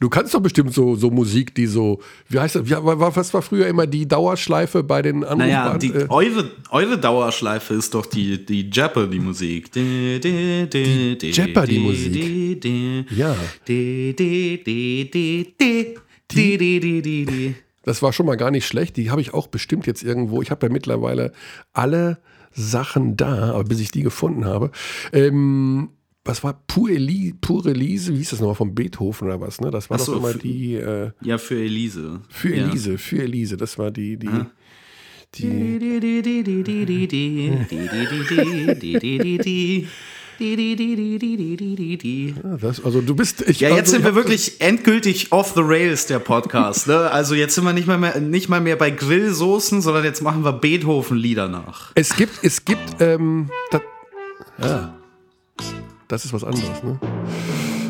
Du 0.00 0.08
kannst 0.08 0.34
doch 0.34 0.40
bestimmt 0.40 0.72
so, 0.72 0.94
so 0.96 1.10
Musik, 1.10 1.54
die 1.54 1.66
so, 1.66 2.00
wie 2.28 2.38
heißt 2.38 2.56
das, 2.56 2.62
was 2.66 3.34
war 3.34 3.42
früher 3.42 3.66
immer 3.66 3.86
die 3.86 4.06
Dauerschleife 4.06 4.82
bei 4.82 5.02
den 5.02 5.20
Naja, 5.20 5.64
Anrufbahn? 5.64 5.78
die, 5.80 5.88
äh, 5.88 6.06
eure, 6.08 6.50
eure 6.70 6.98
Dauerschleife 6.98 7.74
ist 7.74 7.94
doch 7.94 8.06
die, 8.06 8.44
die 8.44 8.68
Jeopardy-Musik. 8.70 9.72
Die, 9.72 10.20
die, 10.20 10.68
die, 10.68 11.18
die, 11.18 11.30
Jeopardy-Musik. 11.30 12.12
die, 12.12 12.60
die, 12.60 13.06
Ja. 13.16 13.34
Die, 13.66 14.14
die, 14.16 14.62
die, 14.64 15.10
die, 15.10 15.54
die, 16.30 16.80
die, 17.02 17.54
Das 17.84 18.02
war 18.02 18.12
schon 18.12 18.26
mal 18.26 18.36
gar 18.36 18.50
nicht 18.50 18.66
schlecht. 18.66 18.96
Die 18.96 19.10
habe 19.10 19.20
ich 19.20 19.34
auch 19.34 19.46
bestimmt 19.46 19.86
jetzt 19.86 20.02
irgendwo. 20.02 20.42
Ich 20.42 20.50
habe 20.50 20.66
ja 20.66 20.72
mittlerweile 20.72 21.32
alle 21.72 22.18
Sachen 22.52 23.16
da, 23.16 23.52
aber 23.52 23.64
bis 23.64 23.80
ich 23.80 23.90
die 23.90 24.02
gefunden 24.02 24.44
habe. 24.44 24.70
Ähm, 25.12 25.90
was 26.24 26.42
war 26.42 26.62
Pure, 26.66 26.92
Eli 26.92 27.34
Pure 27.40 27.70
Elise? 27.72 28.14
Wie 28.14 28.18
hieß 28.18 28.30
das 28.30 28.40
nochmal 28.40 28.54
von 28.54 28.74
Beethoven 28.74 29.28
oder 29.28 29.40
was? 29.40 29.60
Ne? 29.60 29.70
Das 29.70 29.90
war 29.90 29.98
Ach 29.98 30.04
so, 30.04 30.12
doch 30.12 30.20
immer 30.20 30.28
für- 30.30 30.38
die 30.38 30.74
äh, 30.76 31.10
Ja, 31.20 31.36
für 31.36 31.56
Elise. 31.62 32.20
für 32.30 32.54
ja. 32.56 32.66
Elise, 32.68 32.96
für 32.96 33.22
Elise. 33.22 33.56
Das 33.58 33.76
war 33.78 33.90
die, 33.90 34.16
die, 34.16 34.28
die. 35.34 35.78
Die, 39.38 39.88
die, 40.38 40.56
die, 40.56 40.76
die, 40.76 40.96
die, 40.96 41.18
die, 41.18 41.56
die, 41.76 41.98
die, 41.98 42.34
ja, 42.42 42.56
das, 42.56 42.84
also 42.84 43.00
du 43.00 43.14
bist. 43.14 43.42
Ich, 43.42 43.60
ja, 43.60 43.68
jetzt 43.68 43.78
also, 43.78 43.92
sind 43.92 44.04
wir 44.04 44.14
wirklich 44.14 44.60
endgültig 44.60 45.32
off 45.32 45.52
the 45.54 45.62
rails, 45.62 46.06
der 46.06 46.18
Podcast. 46.18 46.86
ne? 46.88 47.10
Also 47.10 47.34
jetzt 47.34 47.54
sind 47.54 47.64
wir 47.64 47.72
nicht 47.72 47.86
mal 47.86 47.98
mehr, 47.98 48.18
nicht 48.20 48.48
mal 48.48 48.60
mehr 48.60 48.76
bei 48.76 48.90
Grillsoßen, 48.90 49.80
sondern 49.80 50.04
jetzt 50.04 50.22
machen 50.22 50.44
wir 50.44 50.52
Beethoven-Lieder 50.52 51.48
nach. 51.48 51.92
Es 51.94 52.16
gibt, 52.16 52.42
es 52.42 52.64
gibt, 52.64 53.00
ähm, 53.00 53.50
das, 53.70 53.82
ja. 54.60 54.94
Das 56.08 56.24
ist 56.24 56.32
was 56.32 56.44
anderes, 56.44 56.82
ne? 56.82 56.98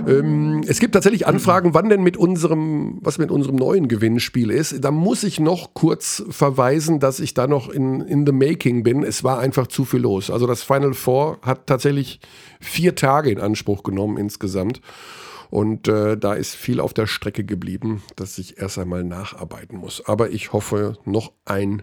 Ähm, 0.06 0.62
es 0.66 0.80
gibt 0.80 0.94
tatsächlich 0.94 1.26
Anfragen, 1.26 1.74
wann 1.74 1.88
denn 1.88 2.02
mit 2.02 2.16
unserem, 2.16 2.98
was 3.00 3.18
mit 3.18 3.30
unserem 3.30 3.56
neuen 3.56 3.88
Gewinnspiel 3.88 4.50
ist. 4.50 4.84
Da 4.84 4.90
muss 4.90 5.22
ich 5.22 5.40
noch 5.40 5.74
kurz 5.74 6.24
verweisen, 6.28 7.00
dass 7.00 7.20
ich 7.20 7.34
da 7.34 7.46
noch 7.46 7.68
in, 7.68 8.00
in 8.00 8.26
the 8.26 8.32
making 8.32 8.82
bin. 8.82 9.02
Es 9.02 9.24
war 9.24 9.38
einfach 9.38 9.66
zu 9.66 9.84
viel 9.84 10.00
los. 10.00 10.30
Also 10.30 10.46
das 10.46 10.62
Final 10.62 10.94
Four 10.94 11.38
hat 11.42 11.66
tatsächlich 11.66 12.20
vier 12.60 12.94
Tage 12.94 13.30
in 13.30 13.40
Anspruch 13.40 13.82
genommen 13.82 14.16
insgesamt. 14.16 14.80
Und 15.50 15.86
äh, 15.88 16.16
da 16.16 16.34
ist 16.34 16.54
viel 16.54 16.80
auf 16.80 16.94
der 16.94 17.06
Strecke 17.06 17.44
geblieben, 17.44 18.02
dass 18.16 18.38
ich 18.38 18.58
erst 18.58 18.78
einmal 18.78 19.04
nacharbeiten 19.04 19.78
muss. 19.78 20.04
Aber 20.04 20.30
ich 20.30 20.52
hoffe, 20.52 20.98
noch 21.04 21.32
ein 21.44 21.82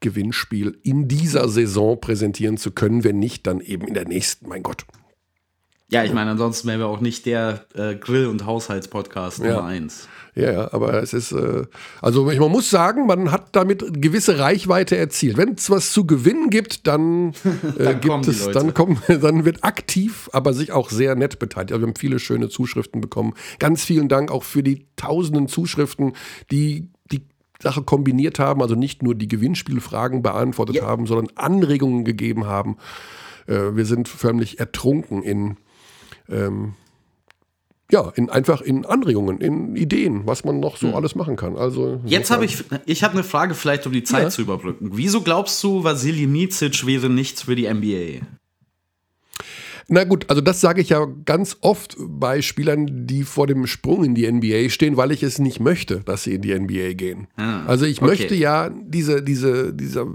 Gewinnspiel 0.00 0.78
in 0.82 1.08
dieser 1.08 1.48
Saison 1.48 2.00
präsentieren 2.00 2.56
zu 2.56 2.72
können. 2.72 3.04
Wenn 3.04 3.18
nicht, 3.18 3.46
dann 3.46 3.60
eben 3.60 3.86
in 3.86 3.94
der 3.94 4.06
nächsten. 4.06 4.48
Mein 4.48 4.62
Gott. 4.62 4.86
Ja, 5.90 6.04
ich 6.04 6.12
meine, 6.12 6.30
ansonsten 6.30 6.68
wären 6.68 6.78
wir 6.78 6.86
auch 6.86 7.00
nicht 7.00 7.26
der 7.26 7.64
äh, 7.74 7.96
Grill- 7.96 8.26
und 8.28 8.46
Haushaltspodcast 8.46 9.40
Nummer 9.40 9.50
Ja. 9.50 9.64
eins. 9.64 10.08
Ja, 10.36 10.52
ja, 10.52 10.72
aber 10.72 11.02
es 11.02 11.12
ist, 11.12 11.32
äh, 11.32 11.64
also 12.00 12.24
man 12.24 12.50
muss 12.52 12.70
sagen, 12.70 13.06
man 13.06 13.32
hat 13.32 13.48
damit 13.56 14.00
gewisse 14.00 14.38
Reichweite 14.38 14.96
erzielt. 14.96 15.36
Wenn 15.36 15.54
es 15.54 15.68
was 15.70 15.92
zu 15.92 16.06
gewinnen 16.06 16.50
gibt, 16.50 16.86
dann, 16.86 17.32
äh, 17.78 17.84
Dann 17.84 18.00
gibt 18.00 18.28
es, 18.28 18.48
dann 18.50 18.72
kommen, 18.72 19.02
dann 19.08 19.44
wird 19.44 19.64
aktiv, 19.64 20.30
aber 20.32 20.52
sich 20.54 20.70
auch 20.70 20.90
sehr 20.90 21.16
nett 21.16 21.40
beteiligt. 21.40 21.72
Also 21.72 21.82
wir 21.82 21.88
haben 21.88 21.96
viele 21.96 22.20
schöne 22.20 22.48
Zuschriften 22.48 23.00
bekommen. 23.00 23.34
Ganz 23.58 23.84
vielen 23.84 24.08
Dank 24.08 24.30
auch 24.30 24.44
für 24.44 24.62
die 24.62 24.86
tausenden 24.94 25.48
Zuschriften, 25.48 26.12
die 26.52 26.88
die 27.10 27.22
Sache 27.60 27.82
kombiniert 27.82 28.38
haben, 28.38 28.62
also 28.62 28.76
nicht 28.76 29.02
nur 29.02 29.16
die 29.16 29.28
Gewinnspielfragen 29.28 30.22
beantwortet 30.22 30.80
haben, 30.82 31.06
sondern 31.06 31.36
Anregungen 31.36 32.04
gegeben 32.04 32.46
haben. 32.46 32.76
Äh, 33.48 33.74
wir 33.74 33.84
sind 33.84 34.08
förmlich 34.08 34.60
ertrunken 34.60 35.24
in 35.24 35.56
ähm, 36.30 36.74
ja, 37.92 38.08
in, 38.14 38.30
einfach 38.30 38.60
in 38.60 38.86
Anregungen, 38.86 39.40
in 39.40 39.74
Ideen, 39.76 40.22
was 40.24 40.44
man 40.44 40.60
noch 40.60 40.76
so 40.76 40.94
alles 40.94 41.14
machen 41.16 41.34
kann. 41.36 41.56
Also. 41.56 42.00
Jetzt 42.04 42.30
habe 42.30 42.44
ich, 42.44 42.62
ich 42.86 43.02
habe 43.02 43.14
eine 43.14 43.24
Frage 43.24 43.54
vielleicht, 43.54 43.84
um 43.86 43.92
die 43.92 44.04
Zeit 44.04 44.22
Ja. 44.24 44.30
zu 44.30 44.42
überbrücken. 44.42 44.90
Wieso 44.92 45.22
glaubst 45.22 45.62
du, 45.64 45.82
Vasili 45.82 46.26
Micic 46.26 46.86
wäre 46.86 47.10
nichts 47.10 47.42
für 47.42 47.56
die 47.56 47.68
NBA? 47.72 48.24
Na 49.92 50.04
gut, 50.04 50.26
also 50.28 50.40
das 50.40 50.60
sage 50.60 50.80
ich 50.80 50.90
ja 50.90 51.04
ganz 51.24 51.56
oft 51.62 51.96
bei 51.98 52.42
Spielern, 52.42 53.08
die 53.08 53.24
vor 53.24 53.48
dem 53.48 53.66
Sprung 53.66 54.04
in 54.04 54.14
die 54.14 54.30
NBA 54.30 54.70
stehen, 54.70 54.96
weil 54.96 55.10
ich 55.10 55.24
es 55.24 55.40
nicht 55.40 55.58
möchte, 55.58 56.00
dass 56.00 56.22
sie 56.22 56.34
in 56.34 56.42
die 56.42 56.56
NBA 56.56 56.92
gehen. 56.92 57.26
Ah, 57.36 57.64
also 57.66 57.86
ich 57.86 58.00
okay. 58.00 58.06
möchte 58.06 58.34
ja 58.36 58.70
diese, 58.70 59.20
diese, 59.20 59.74
diese 59.74 60.06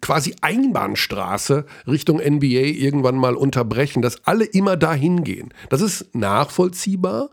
quasi 0.00 0.34
Einbahnstraße 0.40 1.66
Richtung 1.86 2.22
NBA 2.24 2.46
irgendwann 2.46 3.16
mal 3.16 3.34
unterbrechen, 3.34 4.00
dass 4.00 4.26
alle 4.26 4.46
immer 4.46 4.78
dahin 4.78 5.24
gehen. 5.24 5.52
Das 5.68 5.82
ist 5.82 6.14
nachvollziehbar. 6.14 7.30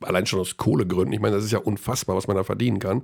Allein 0.00 0.26
schon 0.26 0.40
aus 0.40 0.56
Kohlegründen. 0.56 1.12
Ich 1.12 1.20
meine, 1.20 1.36
das 1.36 1.44
ist 1.44 1.50
ja 1.50 1.58
unfassbar, 1.58 2.16
was 2.16 2.28
man 2.28 2.36
da 2.36 2.44
verdienen 2.44 2.78
kann. 2.78 3.02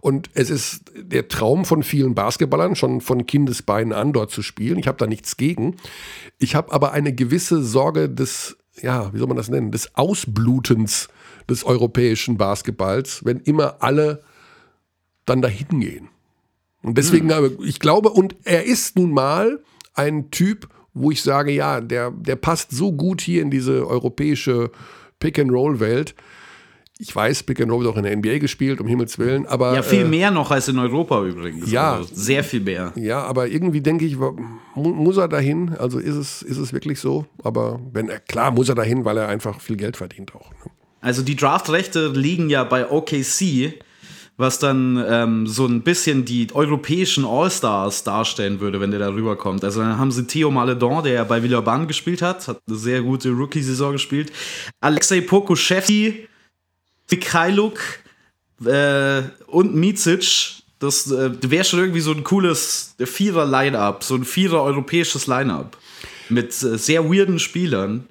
Und 0.00 0.30
es 0.34 0.48
ist 0.50 0.92
der 0.96 1.28
Traum 1.28 1.64
von 1.64 1.82
vielen 1.82 2.14
Basketballern, 2.14 2.76
schon 2.76 3.00
von 3.00 3.26
Kindesbeinen 3.26 3.92
an 3.92 4.12
dort 4.12 4.30
zu 4.30 4.42
spielen. 4.42 4.78
Ich 4.78 4.86
habe 4.86 4.98
da 4.98 5.06
nichts 5.06 5.36
gegen. 5.36 5.76
Ich 6.38 6.54
habe 6.54 6.72
aber 6.72 6.92
eine 6.92 7.12
gewisse 7.12 7.62
Sorge 7.62 8.08
des, 8.08 8.56
ja, 8.80 9.12
wie 9.12 9.18
soll 9.18 9.26
man 9.26 9.36
das 9.36 9.48
nennen, 9.48 9.72
des 9.72 9.96
Ausblutens 9.96 11.08
des 11.48 11.64
europäischen 11.64 12.36
Basketballs, 12.36 13.24
wenn 13.24 13.40
immer 13.40 13.76
alle 13.80 14.22
dann 15.24 15.42
dahin 15.42 15.80
gehen. 15.80 16.08
Und 16.82 16.96
deswegen, 16.98 17.32
aber 17.32 17.50
ich 17.64 17.80
glaube, 17.80 18.10
und 18.10 18.36
er 18.44 18.64
ist 18.64 18.96
nun 18.96 19.10
mal 19.10 19.60
ein 19.94 20.30
Typ, 20.30 20.68
wo 20.94 21.10
ich 21.10 21.22
sage, 21.22 21.50
ja, 21.50 21.80
der, 21.80 22.10
der 22.12 22.36
passt 22.36 22.70
so 22.70 22.92
gut 22.92 23.20
hier 23.20 23.42
in 23.42 23.50
diese 23.50 23.86
europäische 23.86 24.70
Pick-and-Roll-Welt. 25.18 26.14
Ich 26.98 27.14
weiß, 27.14 27.42
Pick-and-Roll 27.42 27.84
wird 27.84 27.92
auch 27.92 27.98
in 27.98 28.04
der 28.04 28.16
NBA 28.16 28.38
gespielt, 28.38 28.80
um 28.80 28.86
Himmels 28.86 29.18
Willen, 29.18 29.46
aber. 29.46 29.74
Ja, 29.74 29.82
viel 29.82 30.00
äh, 30.00 30.04
mehr 30.04 30.30
noch 30.30 30.50
als 30.50 30.68
in 30.68 30.78
Europa 30.78 31.22
übrigens. 31.24 31.70
Ja. 31.70 31.96
Also 31.96 32.08
sehr 32.14 32.42
viel 32.42 32.60
mehr. 32.60 32.92
Ja, 32.96 33.22
aber 33.22 33.48
irgendwie 33.48 33.82
denke 33.82 34.06
ich, 34.06 34.16
muss 34.74 35.18
er 35.18 35.28
dahin? 35.28 35.76
Also 35.78 35.98
ist 35.98 36.14
es, 36.14 36.42
ist 36.42 36.56
es 36.56 36.72
wirklich 36.72 36.98
so? 36.98 37.26
Aber 37.42 37.80
wenn 37.92 38.08
er, 38.08 38.20
klar 38.20 38.50
muss 38.50 38.70
er 38.70 38.74
dahin, 38.74 39.04
weil 39.04 39.18
er 39.18 39.28
einfach 39.28 39.60
viel 39.60 39.76
Geld 39.76 39.96
verdient 39.98 40.34
auch. 40.34 40.50
Ne? 40.50 40.70
Also 41.02 41.22
die 41.22 41.36
Draftrechte 41.36 42.08
liegen 42.08 42.48
ja 42.48 42.64
bei 42.64 42.90
OKC, 42.90 43.74
was 44.38 44.58
dann 44.58 45.02
ähm, 45.08 45.46
so 45.46 45.66
ein 45.66 45.82
bisschen 45.82 46.24
die 46.24 46.48
europäischen 46.52 47.24
All-Stars 47.24 48.04
darstellen 48.04 48.60
würde, 48.60 48.80
wenn 48.80 48.90
der 48.90 49.00
da 49.00 49.08
rüberkommt. 49.08 49.62
Also 49.64 49.80
dann 49.80 49.98
haben 49.98 50.10
sie 50.10 50.26
Theo 50.26 50.50
Maledon, 50.50 51.04
der 51.04 51.12
ja 51.12 51.24
bei 51.24 51.42
Villeurbanne 51.42 51.86
gespielt 51.86 52.22
hat, 52.22 52.48
hat 52.48 52.60
eine 52.66 52.76
sehr 52.76 53.02
gute 53.02 53.30
Rookie-Saison 53.30 53.92
gespielt. 53.92 54.32
Alexei 54.80 55.20
Pokuschewski, 55.20 56.26
Mikhailuk 57.10 57.78
äh, 58.64 59.22
und 59.46 59.74
Micic. 59.74 60.62
Das 60.78 61.10
äh, 61.10 61.30
wäre 61.50 61.64
schon 61.64 61.80
irgendwie 61.80 62.00
so 62.00 62.12
ein 62.12 62.22
cooles 62.22 62.94
Vierer-Line-Up, 62.98 64.04
so 64.04 64.14
ein 64.14 64.24
Vierer-europäisches 64.24 65.26
Line-Up. 65.26 65.76
Mit 66.28 66.50
äh, 66.62 66.76
sehr 66.76 67.10
weirden 67.10 67.38
Spielern. 67.38 68.06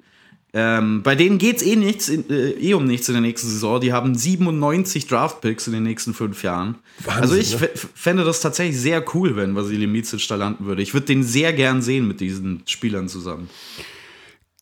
Ähm, 0.52 1.02
bei 1.02 1.14
denen 1.14 1.36
geht 1.36 1.56
es 1.56 1.62
eh, 1.62 1.76
nichts 1.76 2.08
äh, 2.08 2.22
eh 2.58 2.72
um 2.72 2.86
nichts 2.86 3.08
in 3.08 3.14
der 3.14 3.20
nächsten 3.20 3.48
Saison. 3.48 3.78
Die 3.78 3.92
haben 3.92 4.14
97 4.14 5.06
Draftpicks 5.06 5.66
in 5.66 5.74
den 5.74 5.82
nächsten 5.82 6.14
fünf 6.14 6.42
Jahren. 6.42 6.76
Wahnsinn, 7.04 7.22
also 7.22 7.36
ich 7.36 7.60
ne? 7.60 7.68
fände 7.94 8.24
das 8.24 8.40
tatsächlich 8.40 8.80
sehr 8.80 9.04
cool, 9.14 9.36
wenn 9.36 9.54
Vasili 9.54 9.86
Micic 9.86 10.26
da 10.28 10.36
landen 10.36 10.64
würde. 10.64 10.80
Ich 10.80 10.94
würde 10.94 11.06
den 11.06 11.22
sehr 11.22 11.52
gern 11.52 11.82
sehen 11.82 12.08
mit 12.08 12.20
diesen 12.20 12.62
Spielern 12.66 13.08
zusammen. 13.08 13.50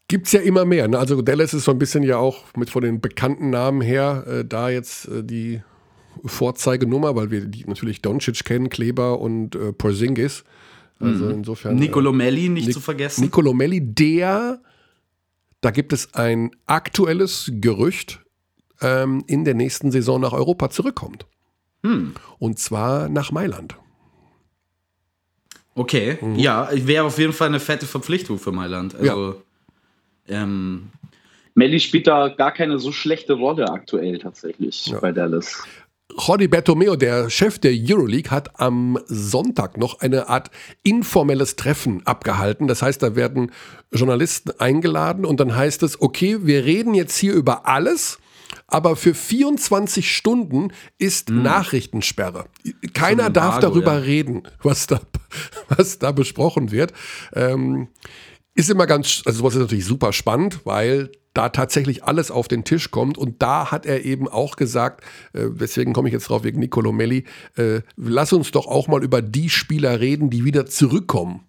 Gibt's 0.09 0.33
ja 0.33 0.41
immer 0.41 0.65
mehr. 0.65 0.87
Ne? 0.89 0.99
Also 0.99 1.23
Dallas 1.23 1.55
ist 1.55 1.65
so 1.65 1.71
ein 1.71 1.79
bisschen 1.79 2.03
ja 2.03 2.19
auch 2.19 2.45
mit 2.57 2.71
von 2.71 2.83
den 2.83 3.01
bekannten 3.01 3.51
Namen 3.51 3.81
her 3.81 4.25
äh, 4.27 4.45
da 4.45 4.69
jetzt 4.69 5.09
äh, 5.09 5.25
die 5.25 5.63
Vorzeigenummer, 6.25 7.17
weil 7.17 7.31
wir 7.31 7.47
die 7.47 7.65
natürlich 7.65 8.03
Doncic 8.03 8.45
kennen, 8.45 8.69
Kleber 8.69 9.21
und 9.21 9.57
äh, 9.57 9.73
Porzingis. 9.73 10.45
Also 11.01 11.29
insofern. 11.29 11.77
Nicolo 11.77 12.13
Melli 12.13 12.49
nicht 12.49 12.67
Nic- 12.67 12.75
zu 12.75 12.81
vergessen. 12.81 13.23
Nicolo 13.23 13.53
Melli, 13.53 13.81
der, 13.81 14.61
da 15.61 15.71
gibt 15.71 15.93
es 15.93 16.15
ein 16.15 16.51
aktuelles 16.67 17.51
Gerücht, 17.55 18.21
ähm, 18.81 19.25
in 19.27 19.45
der 19.45 19.55
nächsten 19.55 19.91
Saison 19.91 20.21
nach 20.21 20.33
Europa 20.33 20.71
zurückkommt. 20.71 21.27
Und 22.39 22.59
zwar 22.59 23.11
nach 23.11 23.31
Mailand. 23.31 23.77
Okay, 25.75 26.17
ja, 26.37 26.71
wäre 26.73 27.05
auf 27.05 27.19
jeden 27.19 27.35
Fall 27.35 27.49
eine 27.49 27.61
fette 27.61 27.87
Verpflichtung 27.87 28.39
für 28.39 28.53
Mailand. 28.53 28.95
Also, 28.95 29.43
ähm, 30.29 30.91
Melli 31.55 31.81
spielt 31.81 32.07
da 32.07 32.29
gar 32.29 32.53
keine 32.53 32.79
so 32.79 32.93
schlechte 32.93 33.35
Rolle 33.35 33.69
aktuell 33.69 34.19
tatsächlich 34.19 34.87
ja. 34.87 34.99
bei 34.99 35.13
Dallas. 35.13 35.63
Jordi 36.17 36.49
Bertomeo, 36.49 36.97
der 36.97 37.31
Chef 37.31 37.59
der 37.59 37.73
Euroleague, 37.75 38.31
hat 38.31 38.61
am 38.61 38.99
Sonntag 39.07 39.79
noch 39.79 40.01
eine 40.01 40.29
Art 40.29 40.51
informelles 40.83 41.57
Treffen 41.57 42.07
abgehalten. 42.07 42.69
Das 42.69 42.83
heißt, 42.83 43.03
da 43.03 43.17
werden 43.17 43.51
Journalisten 43.93 44.53
eingeladen 44.59 45.25
und 45.25 45.41
dann 45.41 45.57
heißt 45.57 45.83
es, 45.83 46.01
okay, 46.01 46.39
wir 46.43 46.65
reden 46.65 46.95
jetzt 46.95 47.17
hier 47.17 47.33
über 47.33 47.67
alles, 47.67 48.19
aber 48.69 48.97
für 48.97 49.15
24 49.15 50.15
Stunden 50.15 50.73
ist 50.99 51.31
hm. 51.31 51.43
Nachrichtensperre. 51.43 52.47
Keiner 52.93 53.31
darf 53.31 53.59
darüber 53.59 53.95
ja. 53.95 54.01
reden, 54.01 54.43
was 54.63 54.87
da, 54.87 55.01
was 55.69 55.99
da 55.99 56.13
besprochen 56.13 56.71
wird. 56.71 56.93
Ähm, 57.35 57.89
ist 58.55 58.71
immer 58.71 58.87
ganz, 58.87 59.23
also 59.27 59.39
sowas 59.39 59.55
ist 59.55 59.61
natürlich 59.61 59.85
super 59.85 60.13
spannend, 60.13 60.61
weil 60.65 61.11
da 61.35 61.49
tatsächlich 61.49 62.05
alles 62.05 62.31
auf 62.31 62.49
den 62.49 62.65
Tisch 62.65 62.91
kommt. 62.91 63.19
Und 63.19 63.43
da 63.43 63.73
hat 63.73 63.85
er 63.87 64.05
eben 64.05 64.29
auch 64.29 64.57
gesagt, 64.57 65.05
äh, 65.33 65.49
deswegen 65.51 65.93
komme 65.93 66.09
ich 66.09 66.13
jetzt 66.13 66.29
drauf 66.29 66.45
wegen 66.45 66.61
Nicolo 66.61 66.93
Melli, 66.93 67.25
äh, 67.57 67.81
lass 67.97 68.33
uns 68.33 68.53
doch 68.53 68.67
auch 68.67 68.89
mal 68.89 69.03
über 69.03 69.21
die 69.21 69.51
Spieler 69.51 70.01
reden, 70.01 70.31
die 70.31 70.45
wieder 70.45 70.67
zurückkommen. 70.67 71.41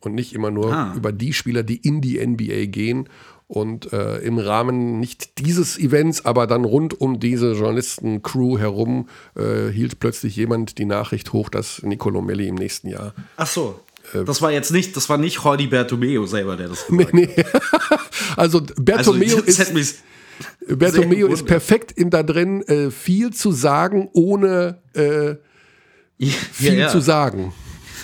Und 0.00 0.14
nicht 0.14 0.34
immer 0.34 0.50
nur 0.50 0.72
ah. 0.72 0.94
über 0.94 1.12
die 1.12 1.32
Spieler, 1.32 1.62
die 1.62 1.76
in 1.76 2.00
die 2.00 2.24
NBA 2.24 2.66
gehen. 2.66 3.08
Und 3.46 3.92
äh, 3.92 4.18
im 4.18 4.38
Rahmen 4.38 4.98
nicht 4.98 5.38
dieses 5.38 5.78
Events, 5.78 6.24
aber 6.24 6.46
dann 6.46 6.64
rund 6.64 6.98
um 7.00 7.20
diese 7.20 7.52
Journalisten-Crew 7.52 8.58
herum 8.58 9.08
äh, 9.36 9.70
hielt 9.70 10.00
plötzlich 10.00 10.36
jemand 10.36 10.78
die 10.78 10.86
Nachricht 10.86 11.34
hoch, 11.34 11.50
dass 11.50 11.82
Nicolo 11.82 12.22
Melli 12.22 12.48
im 12.48 12.54
nächsten 12.54 12.88
Jahr. 12.88 13.14
Ach 13.36 13.46
so. 13.46 13.78
Äh, 14.12 14.24
das 14.24 14.42
war 14.42 14.52
jetzt 14.52 14.70
nicht, 14.72 14.96
das 14.96 15.08
war 15.08 15.18
nicht 15.18 15.42
Jordi 15.42 15.66
Bertomeo 15.66 16.26
selber, 16.26 16.56
der 16.56 16.68
das 16.68 16.86
gesagt 16.88 17.14
nee, 17.14 17.28
nee. 17.36 17.44
Also 18.36 18.62
Bertomeo 18.76 19.36
also, 19.36 19.46
ist. 19.46 20.02
Bertomeo 20.66 21.28
ist 21.28 21.44
perfekt 21.44 21.92
in 21.92 22.10
da 22.10 22.22
drin, 22.22 22.62
äh, 22.62 22.90
viel 22.90 23.32
zu 23.32 23.52
sagen, 23.52 24.08
ohne 24.12 24.80
äh, 24.94 25.36
viel 26.52 26.74
ja, 26.74 26.80
ja. 26.80 26.88
zu 26.88 27.00
sagen. 27.00 27.52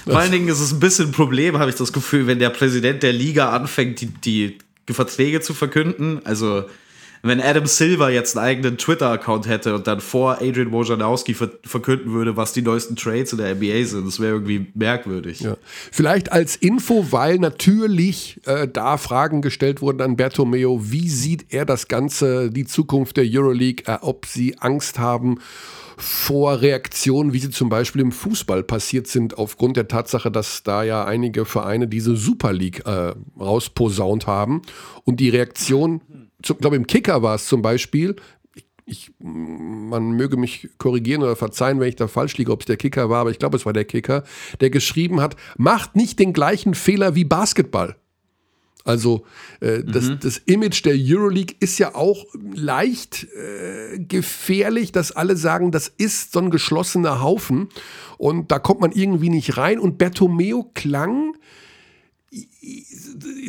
Vor 0.04 0.18
allen 0.18 0.32
Dingen 0.32 0.48
ist 0.48 0.61
es 0.61 0.72
ein 0.72 0.80
bisschen 0.80 1.06
ein 1.06 1.12
Problem, 1.12 1.59
habe 1.59 1.70
ich 1.70 1.76
das 1.76 1.92
Gefühl, 1.92 2.26
wenn 2.26 2.38
der 2.38 2.50
Präsident 2.50 3.02
der 3.02 3.12
Liga 3.12 3.50
anfängt, 3.50 4.00
die, 4.24 4.59
die 4.88 4.94
Verträge 4.94 5.40
zu 5.40 5.52
verkünden. 5.52 6.20
Also 6.24 6.64
wenn 7.22 7.40
Adam 7.40 7.66
Silver 7.66 8.10
jetzt 8.10 8.36
einen 8.36 8.46
eigenen 8.46 8.78
Twitter-Account 8.78 9.48
hätte 9.48 9.74
und 9.74 9.86
dann 9.86 10.00
vor 10.00 10.38
Adrian 10.40 10.72
Wojnarowski 10.72 11.34
ver 11.34 11.50
verkünden 11.64 12.12
würde, 12.12 12.36
was 12.36 12.52
die 12.52 12.62
neuesten 12.62 12.96
Trades 12.96 13.32
in 13.32 13.38
der 13.38 13.54
NBA 13.54 13.84
sind, 13.84 14.06
das 14.06 14.20
wäre 14.20 14.34
irgendwie 14.34 14.66
merkwürdig. 14.74 15.40
Ja. 15.40 15.56
Vielleicht 15.90 16.32
als 16.32 16.56
Info, 16.56 17.06
weil 17.10 17.38
natürlich 17.38 18.40
äh, 18.46 18.68
da 18.68 18.96
Fragen 18.96 19.42
gestellt 19.42 19.80
wurden 19.80 20.00
an 20.00 20.16
Bertomeo, 20.16 20.80
wie 20.82 21.08
sieht 21.08 21.46
er 21.50 21.64
das 21.64 21.88
Ganze, 21.88 22.50
die 22.50 22.64
Zukunft 22.64 23.16
der 23.16 23.24
Euroleague, 23.26 23.84
äh, 23.86 23.98
ob 24.00 24.26
sie 24.26 24.58
Angst 24.58 24.98
haben 24.98 25.38
vor 26.00 26.60
Reaktionen, 26.60 27.32
wie 27.32 27.40
sie 27.40 27.50
zum 27.50 27.68
Beispiel 27.68 28.00
im 28.00 28.12
Fußball 28.12 28.62
passiert 28.62 29.08
sind, 29.08 29.36
aufgrund 29.36 29.76
der 29.76 29.88
Tatsache, 29.88 30.30
dass 30.30 30.62
da 30.62 30.84
ja 30.84 31.04
einige 31.04 31.44
Vereine 31.44 31.88
diese 31.88 32.16
Super 32.16 32.52
League 32.52 32.86
äh, 32.86 33.14
rausposaunt 33.38 34.28
haben. 34.28 34.62
Und 35.04 35.18
die 35.18 35.28
Reaktion 35.28 36.00
ich 36.41 36.59
glaube, 36.59 36.76
im 36.76 36.86
Kicker 36.86 37.22
war 37.22 37.34
es 37.34 37.47
zum 37.47 37.62
Beispiel, 37.62 38.16
ich, 38.86 39.12
man 39.18 40.12
möge 40.12 40.36
mich 40.36 40.68
korrigieren 40.78 41.22
oder 41.22 41.36
verzeihen, 41.36 41.78
wenn 41.78 41.89
ich 41.89 41.97
da 41.97 42.09
falsch 42.09 42.39
liege, 42.39 42.53
ob 42.53 42.61
es 42.61 42.66
der 42.66 42.76
Kicker 42.76 43.11
war, 43.11 43.20
aber 43.20 43.30
ich 43.30 43.39
glaube, 43.39 43.57
es 43.57 43.66
war 43.66 43.72
der 43.72 43.84
Kicker, 43.84 44.24
der 44.61 44.70
geschrieben 44.70 45.20
hat, 45.20 45.36
macht 45.57 45.95
nicht 45.95 46.18
den 46.18 46.32
gleichen 46.32 46.74
Fehler 46.74 47.14
wie 47.14 47.24
Basketball. 47.24 47.97
Also 48.84 49.26
äh, 49.61 49.80
mhm. 49.80 49.93
das, 49.93 50.11
das, 50.20 50.39
Image 50.47 50.82
der 50.86 50.95
Euroleague 50.97 51.55
ist 51.61 51.78
ja 51.78 51.95
auch 51.95 52.24
leicht 52.55 53.24
äh, 53.34 53.99
gefährlich, 53.99 54.93
dass 54.93 55.12
alle 55.12 55.36
sagen, 55.36 55.72
das 55.72 55.89
ist 55.89 56.32
so 56.32 56.39
ein 56.39 56.51
geschlossener 56.51 57.20
Haufen 57.20 57.68
und 58.16 58.51
da 58.51 58.59
kommt 58.59 58.80
man 58.80 58.93
irgendwie 58.93 59.28
nicht 59.28 59.59
rein. 59.59 59.78
Und 59.78 59.99
Bertomeo 59.99 60.70
klang 60.72 61.34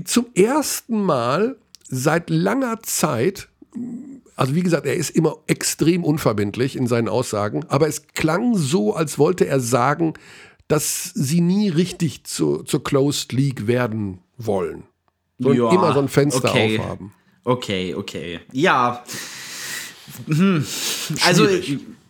zum 0.04 0.26
ersten 0.36 1.02
Mal 1.04 1.58
seit 1.90 2.30
langer 2.30 2.82
Zeit, 2.84 3.50
also 4.36 4.56
wie 4.56 4.64
gesagt, 4.64 4.86
er 4.86 4.96
ist 4.96 5.10
immer 5.10 5.38
extrem 5.48 6.04
unverbindlich 6.04 6.76
in 6.76 6.88
seinen 6.88 7.10
Aussagen, 7.10 7.66
aber 7.68 7.88
es 7.88 8.08
klang 8.08 8.56
so, 8.56 8.94
als 8.94 9.18
wollte 9.18 9.48
er 9.48 9.60
sagen, 9.60 10.14
dass 10.68 11.12
sie 11.16 11.42
nie 11.42 11.70
richtig 11.70 12.24
zu, 12.24 12.64
zur 12.64 12.84
Closed 12.84 13.34
League 13.34 13.68
werden 13.68 14.20
wollen. 14.38 14.84
Sondern 15.40 15.66
ja, 15.66 15.74
immer 15.74 15.94
so 15.94 16.00
ein 16.00 16.08
Fenster 16.08 16.50
okay. 16.50 16.80
aufhaben. 16.80 17.12
Okay, 17.44 17.96
okay. 17.96 18.40
Ja. 18.52 19.04
Hm. 20.28 20.66
Also, 21.26 21.48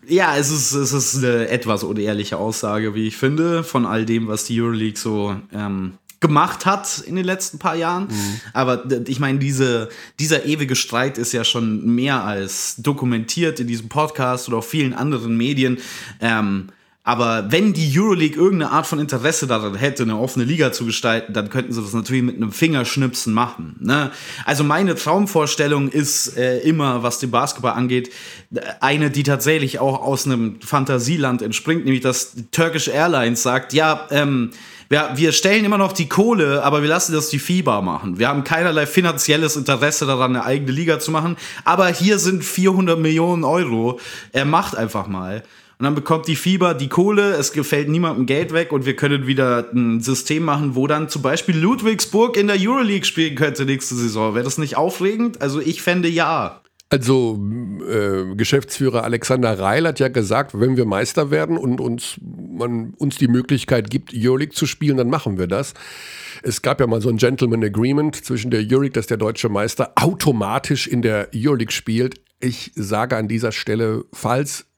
ja, 0.07 0.35
es 0.35 0.49
ist, 0.49 0.73
es 0.73 0.91
ist 0.91 1.23
eine 1.23 1.47
etwas 1.47 1.83
unehrliche 1.83 2.37
Aussage, 2.37 2.95
wie 2.95 3.07
ich 3.07 3.15
finde, 3.15 3.63
von 3.63 3.85
all 3.85 4.05
dem, 4.05 4.27
was 4.27 4.45
die 4.45 4.59
Euroleague 4.59 4.97
so 4.97 5.35
ähm, 5.53 5.93
gemacht 6.19 6.65
hat 6.65 6.99
in 7.05 7.15
den 7.15 7.25
letzten 7.25 7.59
paar 7.59 7.75
Jahren. 7.75 8.07
Mhm. 8.07 8.41
Aber 8.53 8.85
ich 9.07 9.19
meine, 9.19 9.39
diese, 9.39 9.89
dieser 10.19 10.45
ewige 10.45 10.75
Streit 10.75 11.17
ist 11.17 11.31
ja 11.31 11.43
schon 11.43 11.95
mehr 11.95 12.23
als 12.23 12.75
dokumentiert 12.77 13.59
in 13.59 13.67
diesem 13.67 13.89
Podcast 13.89 14.47
oder 14.47 14.57
auf 14.57 14.67
vielen 14.67 14.93
anderen 14.93 15.37
Medien. 15.37 15.77
Ähm, 16.19 16.69
aber 17.09 17.51
wenn 17.51 17.73
die 17.73 17.91
Euroleague 17.99 18.37
irgendeine 18.37 18.71
Art 18.71 18.85
von 18.85 18.99
Interesse 18.99 19.47
daran 19.47 19.73
hätte, 19.73 20.03
eine 20.03 20.19
offene 20.19 20.45
Liga 20.45 20.71
zu 20.71 20.85
gestalten, 20.85 21.33
dann 21.33 21.49
könnten 21.49 21.73
sie 21.73 21.81
das 21.81 21.93
natürlich 21.93 22.21
mit 22.21 22.35
einem 22.35 22.51
Fingerschnipsen 22.51 23.33
machen. 23.33 23.75
Ne? 23.79 24.11
Also 24.45 24.63
meine 24.63 24.93
Traumvorstellung 24.93 25.89
ist 25.89 26.37
äh, 26.37 26.59
immer, 26.59 27.01
was 27.01 27.17
den 27.17 27.31
Basketball 27.31 27.71
angeht, 27.71 28.11
eine, 28.79 29.09
die 29.09 29.23
tatsächlich 29.23 29.79
auch 29.79 30.03
aus 30.03 30.27
einem 30.27 30.61
Fantasieland 30.61 31.41
entspringt, 31.41 31.83
nämlich 31.83 32.03
dass 32.03 32.35
Turkish 32.51 32.89
Airlines 32.89 33.41
sagt, 33.41 33.73
ja, 33.73 34.05
ähm, 34.11 34.51
wir, 34.87 35.09
wir 35.15 35.31
stellen 35.31 35.65
immer 35.65 35.79
noch 35.79 35.93
die 35.93 36.09
Kohle, 36.09 36.61
aber 36.63 36.83
wir 36.83 36.89
lassen 36.89 37.13
das 37.13 37.29
die 37.29 37.39
FIBA 37.39 37.81
machen. 37.81 38.19
Wir 38.19 38.27
haben 38.27 38.43
keinerlei 38.43 38.85
finanzielles 38.85 39.55
Interesse 39.55 40.05
daran, 40.05 40.35
eine 40.35 40.45
eigene 40.45 40.71
Liga 40.71 40.99
zu 40.99 41.09
machen. 41.09 41.37
Aber 41.65 41.87
hier 41.87 42.19
sind 42.19 42.45
400 42.45 42.99
Millionen 42.99 43.45
Euro. 43.45 43.99
Er 44.31 44.45
macht 44.45 44.77
einfach 44.77 45.07
mal. 45.07 45.41
Und 45.79 45.85
dann 45.85 45.95
bekommt 45.95 46.27
die 46.27 46.35
FIBA 46.35 46.73
die 46.73 46.89
Kohle, 46.89 47.35
es 47.35 47.53
gefällt 47.53 47.87
niemandem 47.87 48.25
Geld 48.25 48.51
weg 48.51 48.73
und 48.73 48.85
wir 48.85 48.97
können 48.97 49.27
wieder 49.27 49.69
ein 49.73 50.01
System 50.01 50.43
machen, 50.43 50.75
wo 50.75 50.87
dann 50.87 51.07
zum 51.07 51.21
Beispiel 51.21 51.57
Ludwigsburg 51.57 52.35
in 52.35 52.47
der 52.47 52.57
Euroleague 52.59 53.05
spielen 53.05 53.35
könnte 53.35 53.63
nächste 53.63 53.95
Saison. 53.95 54.35
Wäre 54.35 54.43
das 54.43 54.57
nicht 54.57 54.75
aufregend? 54.75 55.41
Also 55.41 55.61
ich 55.61 55.81
fände 55.81 56.09
ja. 56.09 56.61
Also 56.89 57.39
äh, 57.89 58.35
Geschäftsführer 58.35 59.05
Alexander 59.05 59.57
Reil 59.57 59.87
hat 59.87 60.01
ja 60.01 60.09
gesagt, 60.09 60.59
wenn 60.59 60.75
wir 60.75 60.85
Meister 60.85 61.31
werden 61.31 61.57
und 61.57 61.79
uns, 61.79 62.19
man 62.21 62.93
uns 62.97 63.15
die 63.15 63.29
Möglichkeit 63.29 63.89
gibt, 63.89 64.11
Euroleague 64.13 64.53
zu 64.53 64.65
spielen, 64.65 64.97
dann 64.97 65.09
machen 65.09 65.37
wir 65.37 65.47
das. 65.47 65.75
Es 66.43 66.61
gab 66.61 66.81
ja 66.81 66.87
mal 66.87 66.99
so 66.99 67.07
ein 67.07 67.17
Gentleman 67.17 67.63
Agreement 67.63 68.17
zwischen 68.17 68.51
der 68.51 68.65
Euroleague, 68.69 68.95
dass 68.95 69.07
der 69.07 69.17
deutsche 69.17 69.47
Meister 69.47 69.93
automatisch 69.95 70.87
in 70.87 71.01
der 71.01 71.29
Euroleague 71.33 71.71
spielt. 71.71 72.19
Ich 72.41 72.73
sage 72.75 73.15
an 73.15 73.29
dieser 73.29 73.53
Stelle, 73.53 74.03
falls 74.11 74.68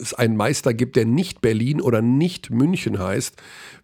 es 0.00 0.14
einen 0.14 0.36
Meister 0.36 0.74
gibt, 0.74 0.96
der 0.96 1.04
nicht 1.04 1.40
Berlin 1.40 1.80
oder 1.80 2.02
nicht 2.02 2.50
München 2.50 2.98
heißt, 2.98 3.34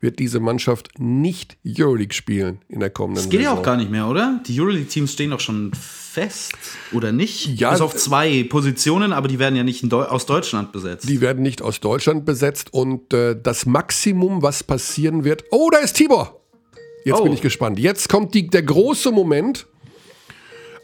wird 0.00 0.18
diese 0.18 0.40
Mannschaft 0.40 0.90
nicht 0.98 1.56
Euroleague 1.66 2.14
spielen 2.14 2.58
in 2.68 2.80
der 2.80 2.90
kommenden 2.90 3.22
Saison. 3.24 3.30
Das 3.30 3.38
geht 3.38 3.44
ja 3.44 3.52
auch 3.52 3.62
gar 3.62 3.76
nicht 3.76 3.90
mehr, 3.90 4.08
oder? 4.08 4.40
Die 4.46 4.60
Euroleague-Teams 4.60 5.12
stehen 5.12 5.30
doch 5.30 5.40
schon 5.40 5.72
fest, 5.74 6.54
oder 6.92 7.12
nicht? 7.12 7.58
Ja. 7.60 7.70
Bis 7.70 7.80
auf 7.80 7.94
zwei 7.94 8.44
Positionen, 8.44 9.12
aber 9.12 9.28
die 9.28 9.38
werden 9.38 9.56
ja 9.56 9.62
nicht 9.62 9.90
Deu 9.92 10.04
aus 10.04 10.26
Deutschland 10.26 10.72
besetzt. 10.72 11.08
Die 11.08 11.20
werden 11.20 11.42
nicht 11.42 11.62
aus 11.62 11.80
Deutschland 11.80 12.24
besetzt 12.24 12.72
und 12.72 13.12
äh, 13.12 13.36
das 13.40 13.66
Maximum, 13.66 14.42
was 14.42 14.64
passieren 14.64 15.24
wird. 15.24 15.44
Oh, 15.50 15.68
da 15.70 15.78
ist 15.78 15.94
Tibor! 15.94 16.40
Jetzt 17.04 17.20
oh. 17.20 17.24
bin 17.24 17.32
ich 17.32 17.40
gespannt. 17.40 17.78
Jetzt 17.78 18.08
kommt 18.08 18.34
die, 18.34 18.48
der 18.48 18.62
große 18.62 19.12
Moment. 19.12 19.66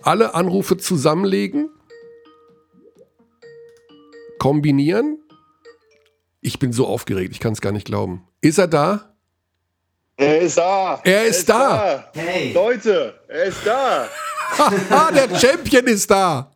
Alle 0.03 0.35
Anrufe 0.35 0.77
zusammenlegen 0.77 1.71
kombinieren. 4.43 5.19
Ich 6.41 6.59
bin 6.59 6.73
so 6.73 6.89
aufgeregt, 6.89 7.31
ich 7.31 7.39
kann 7.39 7.53
es 7.53 7.61
gar 7.61 7.71
nicht 7.71 7.87
glauben. 7.87 8.27
Ist 8.41 8.59
er 8.59 8.67
da? 8.67 9.15
Er 10.17 10.41
ist 10.41 10.59
da. 10.59 10.95
Er 10.95 10.99
ist, 10.99 11.05
er 11.05 11.27
ist 11.27 11.49
da. 11.49 12.11
da. 12.13 12.21
Hey. 12.21 12.53
Leute, 12.53 13.15
er 13.29 13.45
ist 13.45 13.65
da. 13.65 14.09
der 15.15 15.39
Champion 15.39 15.87
ist 15.87 16.11
da. 16.11 16.51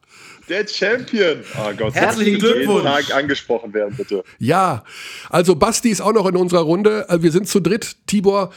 Der 0.49 0.67
Champion. 0.67 1.45
Oh 1.57 1.73
Gott, 1.77 1.95
Herzlichen 1.95 2.41
Glückwunsch. 2.41 2.83
Tag 2.83 3.15
angesprochen 3.15 3.73
werden, 3.73 3.95
bitte. 3.97 4.25
Ja, 4.41 4.83
also 5.31 5.55
Basti 5.55 5.91
ist 5.91 6.01
auch 6.01 6.13
noch 6.13 6.27
in 6.27 6.35
unserer 6.35 6.63
Runde. 6.63 7.07
Äh, 7.09 7.23
wir 7.23 7.31
sind 7.31 7.47
zu 7.47 7.61
dritt. 7.61 7.99
Tibor, 8.09 8.53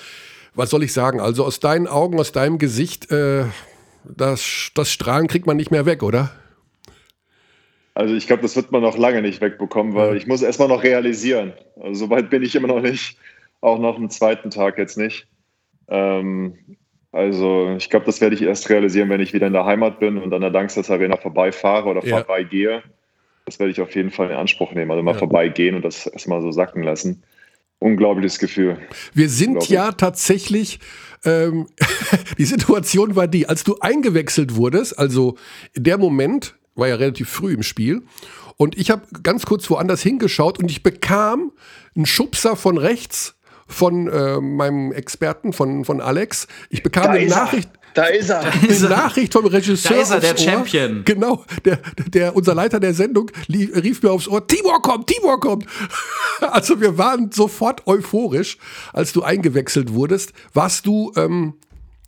was 0.55 0.71
soll 0.71 0.81
ich 0.81 0.91
sagen? 0.91 1.21
Also 1.21 1.45
aus 1.45 1.59
deinen 1.59 1.85
Augen, 1.85 2.19
aus 2.19 2.31
deinem 2.31 2.57
Gesicht, 2.57 3.11
äh, 3.11 3.43
das, 4.05 4.71
das 4.73 4.91
Strahlen 4.91 5.27
kriegt 5.27 5.45
man 5.45 5.57
nicht 5.57 5.69
mehr 5.69 5.85
weg, 5.85 6.01
oder? 6.01 6.31
Also 7.99 8.13
ich 8.15 8.27
glaube, 8.27 8.43
das 8.43 8.55
wird 8.55 8.71
man 8.71 8.81
noch 8.81 8.97
lange 8.97 9.21
nicht 9.21 9.41
wegbekommen, 9.41 9.93
weil 9.93 10.15
ich 10.15 10.25
muss 10.25 10.41
erstmal 10.41 10.69
noch 10.69 10.83
realisieren. 10.83 11.51
Also 11.75 12.05
soweit 12.05 12.29
bin 12.29 12.43
ich 12.43 12.55
immer 12.55 12.69
noch 12.69 12.79
nicht, 12.81 13.17
auch 13.59 13.77
noch 13.77 13.97
am 13.97 14.09
zweiten 14.09 14.49
Tag 14.51 14.77
jetzt 14.77 14.97
nicht. 14.97 15.27
Ähm, 15.89 16.53
Also 17.11 17.75
ich 17.77 17.89
glaube, 17.89 18.05
das 18.05 18.21
werde 18.21 18.35
ich 18.35 18.41
erst 18.41 18.69
realisieren, 18.69 19.09
wenn 19.09 19.19
ich 19.19 19.33
wieder 19.33 19.47
in 19.47 19.53
der 19.53 19.65
Heimat 19.65 19.99
bin 19.99 20.17
und 20.17 20.33
an 20.33 20.39
der 20.39 20.49
Langsess 20.49 20.89
Arena 20.89 21.17
vorbeifahre 21.17 21.89
oder 21.89 22.05
Ja. 22.05 22.19
vorbeigehe. 22.19 22.83
Das 23.43 23.59
werde 23.59 23.71
ich 23.71 23.81
auf 23.81 23.93
jeden 23.95 24.11
Fall 24.11 24.29
in 24.29 24.37
Anspruch 24.37 24.71
nehmen. 24.71 24.91
Also 24.91 25.03
mal 25.03 25.11
Ja. 25.11 25.17
vorbeigehen 25.17 25.75
und 25.75 25.83
das 25.83 26.07
erstmal 26.07 26.41
so 26.41 26.51
sacken 26.53 26.83
lassen. 26.83 27.23
Unglaubliches 27.79 28.39
Gefühl. 28.39 28.77
Wir 29.13 29.27
sind 29.27 29.67
ja 29.67 29.91
tatsächlich, 29.91 30.79
ähm, 31.25 31.67
die 32.37 32.45
Situation 32.45 33.17
war 33.17 33.27
die, 33.27 33.45
als 33.49 33.65
du 33.65 33.75
eingewechselt 33.81 34.55
wurdest, 34.55 34.97
also 34.97 35.35
der 35.75 35.97
Moment 35.97 36.55
war 36.79 36.87
ja 36.87 36.95
relativ 36.95 37.29
früh 37.29 37.53
im 37.53 37.63
Spiel 37.63 38.03
und 38.57 38.77
ich 38.77 38.91
habe 38.91 39.03
ganz 39.23 39.45
kurz 39.45 39.69
woanders 39.69 40.01
hingeschaut 40.01 40.59
und 40.59 40.69
ich 40.69 40.83
bekam 40.83 41.51
einen 41.95 42.05
Schubser 42.05 42.55
von 42.55 42.77
rechts 42.77 43.35
von 43.69 44.07
äh, 44.07 44.41
meinem 44.41 44.91
Experten, 44.91 45.53
von, 45.53 45.85
von 45.85 46.01
Alex. 46.01 46.47
Ich 46.69 46.83
bekam 46.83 47.03
Da 47.03 47.09
eine 47.11 47.23
ist 47.23 47.31
er. 47.31 47.43
Nachricht, 47.43 47.69
Da 47.93 48.03
ist 48.05 48.29
er. 48.29 48.41
eine 48.41 48.89
Nachricht 48.89 49.31
vom 49.31 49.45
Regisseur. 49.45 49.95
Da 49.95 50.01
ist 50.01 50.09
er, 50.09 50.19
der 50.19 50.31
Ohr. 50.31 50.37
Champion. 50.37 51.03
Genau, 51.05 51.45
der, 51.65 51.79
der, 52.07 52.35
unser 52.35 52.55
Leiter 52.55 52.79
der 52.79 52.93
Sendung 52.93 53.31
lief, 53.47 53.73
rief 53.75 54.01
mir 54.01 54.11
aufs 54.11 54.27
Ohr, 54.27 54.45
Tibor 54.45 54.81
kommt, 54.81 55.07
Tibor 55.07 55.39
kommt. 55.39 55.65
Also 56.41 56.79
wir 56.79 56.97
waren 56.97 57.33
sofort 57.33 57.85
euphorisch, 57.85 58.57
als 58.93 59.11
du 59.11 59.23
eingewechselt 59.23 59.93
wurdest. 59.93 60.31
Warst 60.53 60.85
du 60.85 61.11
ähm, 61.17 61.55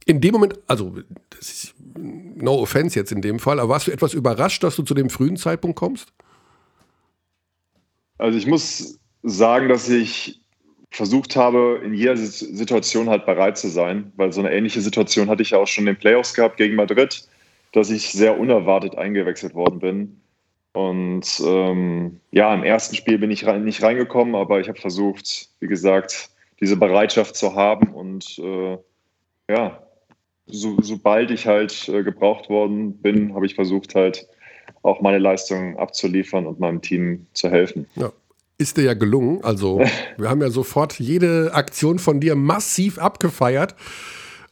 in 0.06 0.22
dem 0.22 0.32
Moment, 0.32 0.58
also 0.68 0.96
das 1.30 1.50
ist 1.50 1.74
no 2.02 2.60
offense 2.60 2.98
jetzt 2.98 3.12
in 3.12 3.22
dem 3.22 3.40
Fall, 3.40 3.60
aber 3.60 3.70
warst 3.70 3.88
du 3.88 3.92
etwas 3.92 4.14
überrascht, 4.14 4.64
dass 4.64 4.76
du 4.76 4.84
zu 4.84 4.94
dem 4.94 5.10
frühen 5.10 5.38
Zeitpunkt 5.38 5.78
kommst? 5.78 6.14
Also 8.18 8.38
ich 8.38 8.48
muss 8.48 9.00
sagen, 9.24 9.70
dass 9.70 9.90
ich 9.90 10.42
versucht 10.92 11.36
habe, 11.36 11.82
in 11.84 11.94
jeder 11.94 12.18
Sit- 12.18 12.56
Situation 12.58 13.10
halt 13.10 13.26
bereit 13.26 13.58
zu 13.58 13.70
sein, 13.70 14.12
weil 14.16 14.34
so 14.34 14.42
eine 14.42 14.52
ähnliche 14.52 14.82
Situation 14.82 15.30
hatte 15.30 15.42
ich 15.42 15.52
ja 15.52 15.58
auch 15.58 15.68
schon 15.68 15.88
in 15.88 15.94
den 15.94 16.00
Playoffs 16.00 16.34
gehabt 16.34 16.58
gegen 16.58 16.76
Madrid, 16.76 17.28
dass 17.72 17.90
ich 17.90 18.12
sehr 18.12 18.38
unerwartet 18.38 18.98
eingewechselt 18.98 19.54
worden 19.54 19.80
bin. 19.80 20.22
Und 20.74 21.42
ähm, 21.46 22.20
ja, 22.32 22.54
im 22.54 22.64
ersten 22.64 22.96
Spiel 22.96 23.18
bin 23.18 23.32
ich 23.32 23.46
rein, 23.46 23.64
nicht 23.64 23.82
reingekommen, 23.82 24.36
aber 24.36 24.60
ich 24.60 24.68
habe 24.68 24.80
versucht, 24.80 25.50
wie 25.60 25.68
gesagt, 25.68 26.30
diese 26.60 26.78
Bereitschaft 26.78 27.36
zu 27.36 27.56
haben 27.56 27.94
und 27.94 28.40
äh, 28.40 28.78
ja, 29.50 29.84
so, 30.52 30.78
sobald 30.82 31.32
ich 31.32 31.48
halt 31.48 31.90
äh, 31.90 32.04
gebraucht 32.04 32.50
worden 32.50 32.94
bin, 32.94 33.34
habe 33.34 33.46
ich 33.46 33.56
versucht 33.56 33.96
halt 33.96 34.28
auch 34.84 35.02
meine 35.02 35.20
Leistung 35.20 35.78
abzuliefern 35.78 36.46
und 36.46 36.60
meinem 36.60 36.82
Team 36.82 37.28
zu 37.34 37.50
helfen. 37.50 37.88
Ja. 37.96 38.12
Ist 38.58 38.78
dir 38.78 38.84
ja 38.84 38.94
gelungen. 38.94 39.44
Also, 39.44 39.82
wir 40.18 40.30
haben 40.30 40.42
ja 40.42 40.52
sofort 40.52 41.00
jede 41.00 41.52
Aktion 41.54 41.98
von 41.98 42.20
dir 42.20 42.36
massiv 42.36 43.00
abgefeiert. 43.00 43.76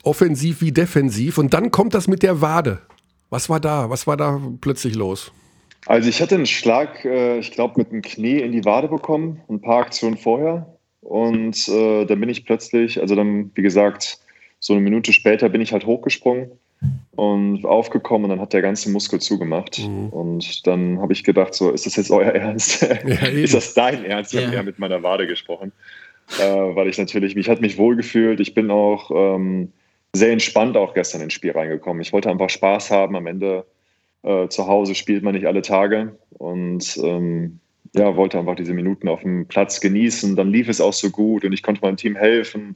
Offensiv 0.03 0.61
wie 0.61 0.71
defensiv. 0.71 1.37
Und 1.37 1.53
dann 1.53 1.69
kommt 1.71 1.93
das 1.93 2.07
mit 2.07 2.23
der 2.23 2.41
Wade. 2.41 2.81
Was 3.29 3.49
war 3.49 3.59
da? 3.59 3.89
Was 3.89 4.07
war 4.07 4.17
da 4.17 4.41
plötzlich 4.61 4.95
los? 4.95 5.31
Also 5.85 6.09
ich 6.09 6.21
hatte 6.21 6.35
einen 6.35 6.45
Schlag, 6.45 7.05
äh, 7.05 7.39
ich 7.39 7.51
glaube, 7.51 7.75
mit 7.77 7.91
dem 7.91 8.01
Knie 8.01 8.39
in 8.39 8.51
die 8.51 8.65
Wade 8.65 8.87
bekommen, 8.87 9.41
ein 9.49 9.61
paar 9.61 9.79
Aktionen 9.79 10.17
vorher. 10.17 10.75
Und 11.01 11.67
äh, 11.69 12.05
dann 12.05 12.19
bin 12.19 12.29
ich 12.29 12.45
plötzlich, 12.45 12.99
also 12.99 13.15
dann, 13.15 13.51
wie 13.55 13.61
gesagt, 13.61 14.19
so 14.59 14.73
eine 14.73 14.81
Minute 14.81 15.13
später 15.13 15.49
bin 15.49 15.61
ich 15.61 15.71
halt 15.73 15.85
hochgesprungen 15.85 16.51
und 17.15 17.65
aufgekommen 17.65 18.25
und 18.25 18.29
dann 18.31 18.41
hat 18.41 18.53
der 18.53 18.61
ganze 18.61 18.89
Muskel 18.89 19.19
zugemacht. 19.19 19.79
Und 20.11 20.65
dann 20.67 20.99
habe 21.01 21.11
ich 21.13 21.23
gedacht, 21.23 21.53
so, 21.53 21.71
ist 21.71 21.85
das 21.85 21.95
jetzt 21.95 22.11
euer 22.11 22.31
Ernst? 22.31 22.83
eben. 23.05 23.43
ist 23.43 23.53
das 23.53 23.73
dein 23.73 24.05
Ernst? 24.05 24.33
Ich 24.33 24.39
Ja. 24.39 24.45
habe 24.47 24.55
eher 24.55 24.63
mit 24.63 24.79
meiner 24.79 25.03
Wade 25.03 25.27
gesprochen. 25.27 25.71
Äh, 26.39 26.43
weil 26.43 26.87
ich 26.87 26.97
natürlich, 26.97 27.35
ich 27.35 27.49
hatte 27.49 27.61
mich 27.61 27.77
wohlgefühlt. 27.77 28.39
Ich 28.39 28.53
bin 28.53 28.69
auch 28.71 29.11
ähm, 29.13 29.71
sehr 30.13 30.31
entspannt 30.31 30.77
auch 30.77 30.93
gestern 30.93 31.21
ins 31.21 31.33
Spiel 31.33 31.51
reingekommen. 31.51 32.01
Ich 32.01 32.13
wollte 32.13 32.29
einfach 32.29 32.49
Spaß 32.49 32.91
haben. 32.91 33.15
Am 33.15 33.27
Ende 33.27 33.65
äh, 34.23 34.47
zu 34.47 34.67
Hause 34.67 34.95
spielt 34.95 35.23
man 35.23 35.33
nicht 35.33 35.47
alle 35.47 35.61
Tage 35.61 36.15
und 36.37 36.97
ähm, 37.03 37.59
ja, 37.95 38.15
wollte 38.15 38.37
einfach 38.37 38.55
diese 38.55 38.73
Minuten 38.73 39.07
auf 39.07 39.21
dem 39.21 39.47
Platz 39.47 39.81
genießen. 39.81 40.35
Dann 40.35 40.51
lief 40.51 40.69
es 40.69 40.79
auch 40.81 40.93
so 40.93 41.09
gut 41.09 41.43
und 41.43 41.53
ich 41.53 41.63
konnte 41.63 41.81
meinem 41.81 41.97
Team 41.97 42.15
helfen. 42.15 42.75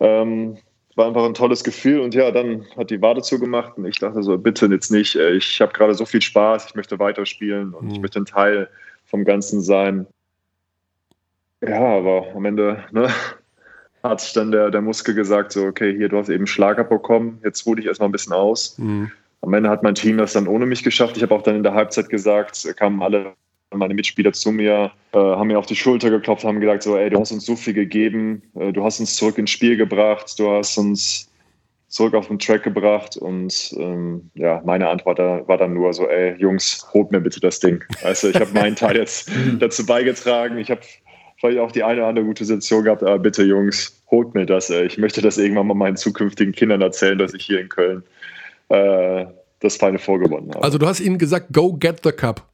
Ähm, 0.00 0.56
war 0.96 1.06
einfach 1.06 1.24
ein 1.24 1.34
tolles 1.34 1.64
Gefühl 1.64 2.00
und 2.00 2.14
ja, 2.14 2.30
dann 2.30 2.66
hat 2.76 2.90
die 2.90 3.00
Wade 3.00 3.22
zugemacht 3.22 3.76
und 3.78 3.86
ich 3.86 3.98
dachte 3.98 4.22
so, 4.22 4.36
bitte 4.36 4.66
jetzt 4.66 4.90
nicht. 4.90 5.16
Äh, 5.16 5.34
Ich 5.36 5.60
habe 5.60 5.72
gerade 5.72 5.94
so 5.94 6.04
viel 6.04 6.22
Spaß, 6.22 6.66
ich 6.66 6.74
möchte 6.74 6.98
weiterspielen 6.98 7.72
und 7.74 7.90
ich 7.90 8.00
möchte 8.00 8.20
ein 8.20 8.26
Teil 8.26 8.68
vom 9.06 9.24
Ganzen 9.24 9.60
sein. 9.60 10.06
Ja, 11.60 11.80
aber 11.80 12.26
am 12.34 12.44
Ende 12.44 12.84
ne, 12.92 13.08
hat 14.02 14.36
dann 14.36 14.50
der, 14.50 14.70
der 14.70 14.80
Muskel 14.82 15.14
gesagt, 15.14 15.52
so, 15.52 15.64
okay, 15.64 15.96
hier, 15.96 16.08
du 16.08 16.18
hast 16.18 16.28
eben 16.28 16.46
Schlag 16.46 16.78
abbekommen, 16.78 17.40
jetzt 17.44 17.66
ruh 17.66 17.74
dich 17.74 17.86
erstmal 17.86 18.08
ein 18.08 18.12
bisschen 18.12 18.32
aus. 18.32 18.76
Am 19.40 19.54
Ende 19.54 19.70
hat 19.70 19.82
mein 19.82 19.94
Team 19.94 20.18
das 20.18 20.34
dann 20.34 20.46
ohne 20.46 20.66
mich 20.66 20.82
geschafft. 20.84 21.16
Ich 21.16 21.22
habe 21.22 21.34
auch 21.34 21.42
dann 21.42 21.56
in 21.56 21.62
der 21.62 21.74
Halbzeit 21.74 22.08
gesagt, 22.08 22.64
kamen 22.76 23.02
alle 23.02 23.34
meine 23.78 23.94
Mitspieler 23.94 24.32
zu 24.32 24.52
mir, 24.52 24.92
äh, 25.12 25.18
haben 25.18 25.48
mir 25.48 25.58
auf 25.58 25.66
die 25.66 25.76
Schulter 25.76 26.10
geklopft, 26.10 26.44
haben 26.44 26.60
gesagt, 26.60 26.82
so, 26.82 26.96
ey, 26.96 27.10
du 27.10 27.18
hast 27.18 27.32
uns 27.32 27.46
so 27.46 27.56
viel 27.56 27.74
gegeben, 27.74 28.42
äh, 28.54 28.72
du 28.72 28.84
hast 28.84 29.00
uns 29.00 29.16
zurück 29.16 29.38
ins 29.38 29.50
Spiel 29.50 29.76
gebracht, 29.76 30.38
du 30.38 30.50
hast 30.50 30.78
uns 30.78 31.28
zurück 31.88 32.14
auf 32.14 32.28
den 32.28 32.38
Track 32.38 32.62
gebracht 32.62 33.18
und 33.18 33.74
ähm, 33.78 34.30
ja, 34.34 34.62
meine 34.64 34.88
Antwort 34.88 35.18
da, 35.18 35.46
war 35.46 35.58
dann 35.58 35.74
nur 35.74 35.92
so, 35.92 36.08
ey, 36.08 36.34
Jungs, 36.38 36.86
holt 36.94 37.12
mir 37.12 37.20
bitte 37.20 37.38
das 37.38 37.60
Ding. 37.60 37.84
Also 38.02 38.30
ich 38.30 38.36
habe 38.36 38.50
meinen 38.54 38.76
Teil 38.76 38.96
jetzt 38.96 39.30
dazu 39.58 39.84
beigetragen. 39.84 40.56
Ich 40.56 40.70
habe 40.70 40.80
vielleicht 41.38 41.58
auch 41.58 41.70
die 41.70 41.82
eine 41.82 42.00
oder 42.00 42.08
andere 42.08 42.24
gute 42.24 42.46
Situation 42.46 42.84
gehabt, 42.84 43.02
aber 43.02 43.18
bitte 43.18 43.42
Jungs, 43.42 44.02
holt 44.10 44.34
mir 44.34 44.46
das. 44.46 44.70
Ey. 44.70 44.86
Ich 44.86 44.96
möchte 44.96 45.20
das 45.20 45.36
irgendwann 45.36 45.66
mal 45.66 45.74
meinen 45.74 45.96
zukünftigen 45.96 46.54
Kindern 46.54 46.80
erzählen, 46.80 47.18
dass 47.18 47.34
ich 47.34 47.44
hier 47.44 47.60
in 47.60 47.68
Köln 47.68 48.02
äh, 48.70 49.26
das 49.60 49.76
Final 49.76 49.98
Four 49.98 50.20
gewonnen 50.20 50.50
habe. 50.54 50.62
Also, 50.62 50.78
du 50.78 50.86
hast 50.86 51.00
ihnen 51.00 51.18
gesagt, 51.18 51.52
go 51.52 51.74
get 51.74 52.00
the 52.04 52.12
cup. 52.12 52.51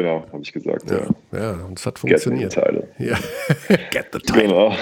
Genau, 0.00 0.26
habe 0.32 0.42
ich 0.42 0.52
gesagt. 0.52 0.90
Ja. 0.90 1.06
Ja, 1.38 1.52
und 1.64 1.78
es 1.78 1.86
hat 1.86 1.94
Get 1.96 2.04
me 2.04 2.08
die 2.08 2.10
funktioniert. 2.14 2.52
Teile. 2.52 2.88
Ja. 2.98 3.16
get 3.90 4.06
the 4.12 4.18
time. 4.18 4.42
Genau. 4.42 4.74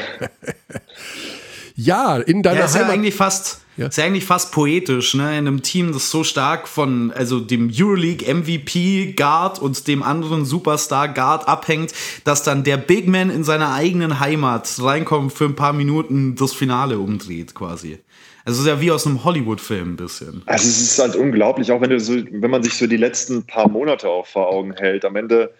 Ja, 1.76 2.18
in 2.18 2.42
deiner 2.42 2.60
Ja, 2.60 2.64
ist 2.66 2.74
ja 2.74 2.82
Heimat. 2.82 2.94
eigentlich 2.94 3.14
fast, 3.14 3.60
Ja. 3.76 3.88
ist 3.88 3.98
ja 3.98 4.04
eigentlich 4.04 4.24
fast 4.24 4.52
poetisch, 4.52 5.14
ne? 5.14 5.30
In 5.36 5.48
einem 5.48 5.62
Team, 5.62 5.92
das 5.92 6.08
so 6.10 6.22
stark 6.22 6.68
von 6.68 7.10
also 7.12 7.40
dem 7.40 7.68
Euroleague 7.74 8.32
MVP 8.32 9.14
Guard 9.16 9.58
und 9.58 9.88
dem 9.88 10.02
anderen 10.04 10.44
Superstar 10.44 11.08
Guard 11.12 11.48
abhängt, 11.48 11.92
dass 12.22 12.44
dann 12.44 12.62
der 12.62 12.76
Big 12.76 13.08
Man 13.08 13.30
in 13.30 13.42
seiner 13.42 13.72
eigenen 13.74 14.20
Heimat 14.20 14.70
reinkommt 14.80 15.32
für 15.32 15.46
ein 15.46 15.56
paar 15.56 15.72
Minuten 15.72 16.36
das 16.36 16.52
Finale 16.52 16.98
umdreht, 17.00 17.54
quasi. 17.56 17.98
Also 18.44 18.60
es 18.60 18.66
ist 18.66 18.72
ja 18.72 18.80
wie 18.80 18.90
aus 18.90 19.06
einem 19.06 19.24
Hollywood-Film 19.24 19.92
ein 19.92 19.96
bisschen. 19.96 20.42
Also 20.46 20.68
es 20.68 20.80
ist 20.80 20.98
halt 20.98 21.16
unglaublich, 21.16 21.72
auch 21.72 21.80
wenn 21.80 21.90
du 21.90 21.98
so, 21.98 22.14
wenn 22.14 22.50
man 22.50 22.62
sich 22.62 22.74
so 22.74 22.86
die 22.86 22.98
letzten 22.98 23.46
paar 23.46 23.68
Monate 23.68 24.08
auch 24.08 24.26
vor 24.26 24.48
Augen 24.48 24.74
hält. 24.74 25.04
Am 25.06 25.16
Ende, 25.16 25.54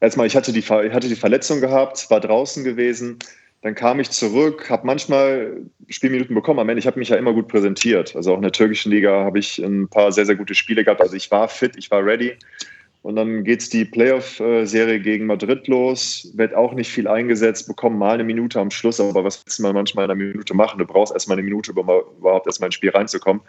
erstmal, 0.00 0.26
ich 0.26 0.36
hatte 0.36 0.52
die, 0.52 0.60
ich 0.60 0.70
hatte 0.70 1.08
die 1.08 1.16
Verletzung 1.16 1.60
gehabt, 1.60 2.10
war 2.10 2.20
draußen 2.20 2.64
gewesen, 2.64 3.18
dann 3.62 3.74
kam 3.74 4.00
ich 4.00 4.10
zurück, 4.10 4.70
habe 4.70 4.86
manchmal 4.86 5.58
Spielminuten 5.88 6.34
bekommen. 6.34 6.60
Am 6.60 6.68
Ende, 6.70 6.80
ich 6.80 6.86
habe 6.86 6.98
mich 6.98 7.10
ja 7.10 7.16
immer 7.16 7.34
gut 7.34 7.48
präsentiert. 7.48 8.16
Also 8.16 8.32
auch 8.32 8.36
in 8.36 8.42
der 8.42 8.52
türkischen 8.52 8.90
Liga 8.90 9.22
habe 9.22 9.38
ich 9.38 9.58
ein 9.58 9.88
paar 9.88 10.12
sehr, 10.12 10.24
sehr 10.24 10.36
gute 10.36 10.54
Spiele 10.54 10.82
gehabt. 10.82 11.02
Also 11.02 11.14
ich 11.14 11.30
war 11.30 11.46
fit, 11.46 11.76
ich 11.76 11.90
war 11.90 12.02
ready. 12.02 12.36
Und 13.02 13.16
dann 13.16 13.44
geht's 13.44 13.70
die 13.70 13.86
Playoff-Serie 13.86 15.00
gegen 15.00 15.24
Madrid 15.24 15.66
los, 15.68 16.30
wird 16.34 16.54
auch 16.54 16.74
nicht 16.74 16.90
viel 16.90 17.08
eingesetzt, 17.08 17.66
bekommen 17.66 17.98
mal 17.98 18.14
eine 18.14 18.24
Minute 18.24 18.60
am 18.60 18.70
Schluss, 18.70 19.00
aber 19.00 19.24
was 19.24 19.42
willst 19.44 19.58
du 19.58 19.62
mal 19.62 19.72
manchmal 19.72 20.04
in 20.04 20.10
einer 20.10 20.22
Minute 20.22 20.52
machen? 20.52 20.78
Du 20.78 20.84
brauchst 20.84 21.14
erstmal 21.14 21.38
eine 21.38 21.44
Minute, 21.44 21.72
um 21.72 21.78
überhaupt 21.78 22.46
erstmal 22.46 22.66
ins 22.66 22.74
Spiel 22.74 22.90
reinzukommen. 22.90 23.40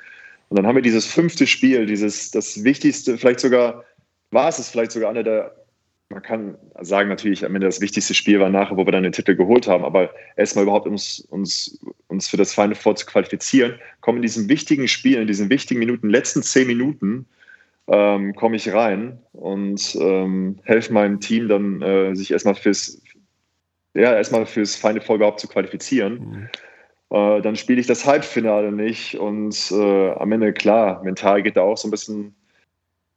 Und 0.48 0.58
dann 0.58 0.66
haben 0.66 0.76
wir 0.76 0.82
dieses 0.82 1.06
fünfte 1.06 1.48
Spiel, 1.48 1.86
dieses, 1.86 2.32
das 2.32 2.64
wichtigste, 2.64 3.18
vielleicht 3.18 3.42
sogar, 3.42 3.84
war 4.32 4.48
es 4.48 4.60
es 4.60 4.70
vielleicht 4.70 4.92
sogar 4.92 5.10
einer 5.10 5.24
der, 5.24 5.54
man 6.10 6.22
kann 6.22 6.58
sagen 6.80 7.10
natürlich, 7.10 7.46
am 7.46 7.54
Ende 7.56 7.68
das 7.68 7.82
wichtigste 7.82 8.14
Spiel 8.14 8.40
war 8.40 8.50
nachher, 8.50 8.78
wo 8.78 8.86
wir 8.86 8.92
dann 8.92 9.04
den 9.04 9.12
Titel 9.12 9.36
geholt 9.36 9.68
haben, 9.68 9.84
aber 9.84 10.12
erstmal 10.38 10.64
überhaupt 10.64 10.88
uns, 10.88 11.20
uns, 11.30 11.80
uns 12.08 12.30
für 12.30 12.38
das 12.38 12.54
Final 12.54 12.76
Four 12.76 12.96
zu 12.96 13.06
qualifizieren, 13.06 13.76
kommen 14.00 14.20
in 14.20 14.24
diesem 14.24 14.48
wichtigen 14.48 14.88
Spiel, 14.88 15.20
in 15.20 15.28
diesen 15.28 15.50
wichtigen 15.50 15.80
Minuten, 15.80 16.10
letzten 16.10 16.42
zehn 16.42 16.68
Minuten, 16.68 17.26
ähm, 17.92 18.34
komme 18.36 18.56
ich 18.56 18.74
rein 18.74 19.20
und 19.34 19.98
ähm, 20.00 20.60
helfe 20.64 20.94
meinem 20.94 21.20
Team 21.20 21.50
dann, 21.50 21.82
äh, 21.82 22.16
sich 22.16 22.32
erstmal 22.32 22.56
fürs, 22.56 23.02
ja, 23.94 24.16
erstmal 24.16 24.46
fürs 24.46 24.76
Final 24.76 25.02
Four 25.02 25.18
überhaupt 25.18 25.42
zu 25.42 25.48
qualifizieren. 25.48 26.50
Äh, 27.10 27.42
dann 27.42 27.58
spiele 27.58 27.82
ich 27.82 27.88
das 27.88 28.06
Halbfinale 28.06 28.72
nicht 28.72 29.16
und 29.16 29.72
äh, 29.72 30.12
am 30.12 30.32
Ende, 30.32 30.54
klar, 30.54 31.04
mental 31.04 31.44
geht 31.44 31.58
da 31.58 31.62
auch 31.62 31.78
so 31.78 31.90
ein 31.90 31.92
bisschen 31.92 32.34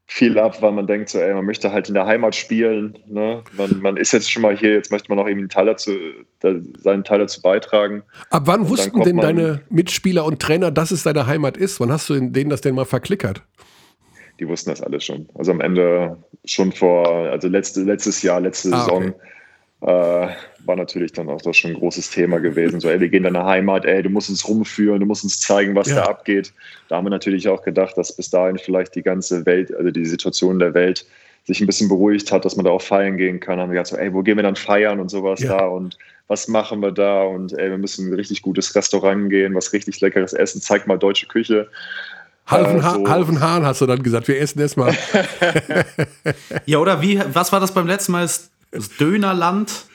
viel 0.06 0.38
ab, 0.38 0.60
weil 0.60 0.72
man 0.72 0.86
denkt 0.86 1.08
so, 1.08 1.18
ey, 1.18 1.32
man 1.32 1.46
möchte 1.46 1.72
halt 1.72 1.88
in 1.88 1.94
der 1.94 2.04
Heimat 2.04 2.34
spielen. 2.34 2.98
Ne? 3.06 3.42
Man, 3.56 3.80
man 3.80 3.96
ist 3.96 4.12
jetzt 4.12 4.30
schon 4.30 4.42
mal 4.42 4.56
hier, 4.56 4.72
jetzt 4.74 4.90
möchte 4.90 5.08
man 5.08 5.18
auch 5.18 5.28
eben 5.28 5.38
einen 5.38 5.48
Teil 5.48 5.66
dazu, 5.66 5.92
da, 6.40 6.52
seinen 6.78 7.04
Teil 7.04 7.20
dazu 7.20 7.40
beitragen. 7.40 8.02
Ab 8.28 8.42
wann 8.46 8.68
wussten 8.68 9.00
denn 9.02 9.16
deine 9.16 9.62
Mitspieler 9.70 10.26
und 10.26 10.42
Trainer, 10.42 10.70
dass 10.70 10.90
es 10.90 11.04
deine 11.04 11.26
Heimat 11.26 11.56
ist? 11.56 11.80
Wann 11.80 11.90
hast 11.90 12.10
du 12.10 12.20
denen 12.20 12.50
das 12.50 12.60
denn 12.60 12.74
mal 12.74 12.84
verklickert? 12.84 13.42
Die 14.40 14.48
wussten 14.48 14.70
das 14.70 14.82
alles 14.82 15.04
schon. 15.04 15.28
Also 15.34 15.52
am 15.52 15.60
Ende 15.60 16.16
schon 16.44 16.72
vor, 16.72 17.08
also 17.08 17.48
letzte, 17.48 17.82
letztes 17.82 18.22
Jahr, 18.22 18.40
letzte 18.40 18.70
Ah, 18.72 18.80
Saison, 18.80 19.14
äh, 19.82 19.86
war 20.66 20.76
natürlich 20.76 21.12
dann 21.12 21.28
auch 21.28 21.42
das 21.42 21.56
schon 21.56 21.72
ein 21.72 21.76
großes 21.78 22.10
Thema 22.10 22.38
gewesen. 22.40 22.80
So, 22.80 22.88
ey, 22.88 22.98
wir 23.00 23.08
gehen 23.08 23.24
in 23.24 23.34
deine 23.34 23.44
Heimat, 23.46 23.84
ey, 23.84 24.02
du 24.02 24.08
musst 24.08 24.30
uns 24.30 24.48
rumführen, 24.48 25.00
du 25.00 25.06
musst 25.06 25.24
uns 25.24 25.40
zeigen, 25.40 25.74
was 25.74 25.88
Ja. 25.88 25.96
da 25.96 26.02
abgeht. 26.06 26.52
Da 26.88 26.96
haben 26.96 27.04
wir 27.04 27.10
natürlich 27.10 27.48
auch 27.48 27.62
gedacht, 27.62 27.96
dass 27.96 28.16
bis 28.16 28.30
dahin 28.30 28.58
vielleicht 28.58 28.94
die 28.94 29.02
ganze 29.02 29.44
Welt, 29.46 29.74
also 29.74 29.90
die 29.90 30.06
Situation 30.06 30.58
der 30.58 30.74
Welt 30.74 31.06
sich 31.46 31.60
ein 31.60 31.66
bisschen 31.66 31.88
beruhigt 31.90 32.32
hat, 32.32 32.46
dass 32.46 32.56
man 32.56 32.64
da 32.64 32.70
auch 32.70 32.80
feiern 32.80 33.18
gehen 33.18 33.38
kann. 33.38 33.60
Haben 33.60 33.68
wir 33.70 33.74
gedacht, 33.74 33.88
so, 33.88 33.96
ey, 33.98 34.12
wo 34.14 34.22
gehen 34.22 34.36
wir 34.38 34.42
dann 34.42 34.56
feiern 34.56 34.98
und 34.98 35.10
sowas 35.10 35.40
Ja. 35.40 35.58
da 35.58 35.66
und 35.66 35.98
was 36.26 36.48
machen 36.48 36.80
wir 36.80 36.90
da 36.90 37.22
und 37.24 37.52
ey, 37.58 37.68
wir 37.68 37.76
müssen 37.76 38.06
in 38.06 38.12
ein 38.12 38.16
richtig 38.16 38.40
gutes 38.40 38.74
Restaurant 38.74 39.28
gehen, 39.28 39.54
was 39.54 39.74
richtig 39.74 40.00
leckeres 40.00 40.32
essen, 40.32 40.62
zeig 40.62 40.86
mal 40.86 40.98
deutsche 40.98 41.26
Küche. 41.26 41.68
Halben, 42.46 42.78
Äh, 42.78 42.82
ha 42.82 42.90
so. 42.94 43.08
halben 43.08 43.40
Hahn 43.40 43.64
hast 43.64 43.80
du 43.80 43.86
dann 43.86 44.02
gesagt, 44.02 44.28
wir 44.28 44.38
essen 44.40 44.60
erstmal. 44.60 44.94
Ja, 46.66 46.78
oder 46.78 47.00
wie, 47.02 47.20
was 47.32 47.52
war 47.52 47.60
das 47.60 47.72
beim 47.72 47.86
letzten 47.86 48.12
Mal? 48.12 48.22
Das 48.22 48.50
Dönerland? 48.98 49.86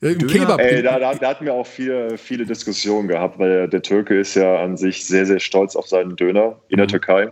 Im 0.00 0.18
Döner? 0.18 0.32
Kebab. 0.32 0.60
Ey, 0.60 0.82
da, 0.82 0.98
da, 0.98 1.14
da 1.14 1.28
hatten 1.28 1.44
wir 1.44 1.52
auch 1.52 1.66
viele, 1.66 2.16
viele 2.16 2.46
Diskussionen 2.46 3.08
gehabt, 3.08 3.38
weil 3.38 3.68
der, 3.68 3.82
Türke 3.82 4.18
ist 4.18 4.34
ja 4.34 4.62
an 4.62 4.76
sich 4.76 5.04
sehr, 5.06 5.26
sehr 5.26 5.40
stolz 5.40 5.76
auf 5.76 5.86
seinen 5.86 6.16
Döner 6.16 6.56
in 6.68 6.78
der 6.78 6.86
Türkei. 6.86 7.30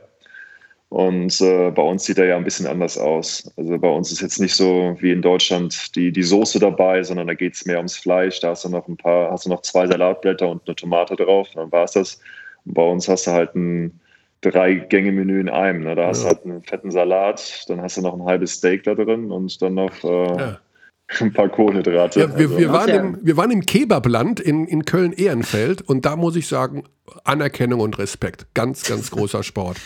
Und 0.90 1.38
äh, 1.40 1.70
bei 1.70 1.82
uns 1.82 2.04
sieht 2.04 2.18
er 2.18 2.26
ja 2.26 2.36
ein 2.36 2.44
bisschen 2.44 2.66
anders 2.66 2.96
aus. 2.96 3.50
Also 3.56 3.78
bei 3.78 3.88
uns 3.88 4.10
ist 4.10 4.20
jetzt 4.22 4.40
nicht 4.40 4.54
so 4.54 4.96
wie 5.00 5.12
in 5.12 5.20
Deutschland 5.22 5.94
die, 5.96 6.12
die 6.12 6.22
Soße 6.22 6.58
dabei, 6.58 7.02
sondern 7.02 7.26
da 7.26 7.34
geht 7.34 7.54
es 7.54 7.66
mehr 7.66 7.76
ums 7.76 7.96
Fleisch. 7.96 8.40
Da 8.40 8.50
hast 8.50 8.64
du 8.64 8.70
noch 8.70 8.88
ein 8.88 8.96
paar, 8.96 9.30
hast 9.30 9.44
du 9.44 9.50
noch 9.50 9.62
zwei 9.62 9.86
Salatblätter 9.86 10.48
und 10.48 10.62
eine 10.66 10.76
Tomate 10.76 11.16
drauf, 11.16 11.48
dann 11.54 11.70
war 11.72 11.84
es 11.84 11.92
das. 11.92 12.20
Und 12.64 12.74
bei 12.74 12.82
uns 12.82 13.08
hast 13.08 13.26
du 13.26 13.32
halt 13.32 13.54
ein 13.54 13.98
Drei-Gänge-Menü 14.40 15.40
in 15.40 15.48
einem. 15.48 15.82
Ne? 15.84 15.94
Da 15.94 16.06
hast 16.08 16.22
du 16.22 16.28
halt 16.28 16.44
einen 16.44 16.62
fetten 16.62 16.90
Salat, 16.90 17.64
dann 17.68 17.80
hast 17.82 17.96
du 17.96 18.02
noch 18.02 18.14
ein 18.14 18.24
halbes 18.24 18.52
Steak 18.54 18.84
da 18.84 18.94
drin 18.94 19.30
und 19.30 19.60
dann 19.62 19.74
noch 19.74 20.04
äh, 20.04 20.08
Ja. 20.38 20.58
ein 21.20 21.32
paar 21.32 21.48
Kohlenhydrate. 21.48 22.20
Ja, 22.20 22.28
wir, 22.38 22.46
Also- 22.46 22.58
wir, 22.58 22.72
waren 22.72 22.88
ja. 22.88 22.96
im, 22.96 23.18
wir 23.22 23.36
waren 23.36 23.50
im 23.50 23.62
Kebabland 23.66 24.40
in, 24.40 24.66
in 24.66 24.84
Köln-Ehrenfeld 24.84 25.82
und 25.82 26.04
da 26.06 26.16
muss 26.16 26.36
ich 26.36 26.46
sagen, 26.46 26.84
Anerkennung 27.24 27.80
und 27.80 27.98
Respekt. 27.98 28.46
Ganz, 28.54 28.84
ganz 28.84 29.10
großer 29.10 29.42
Sport. 29.42 29.78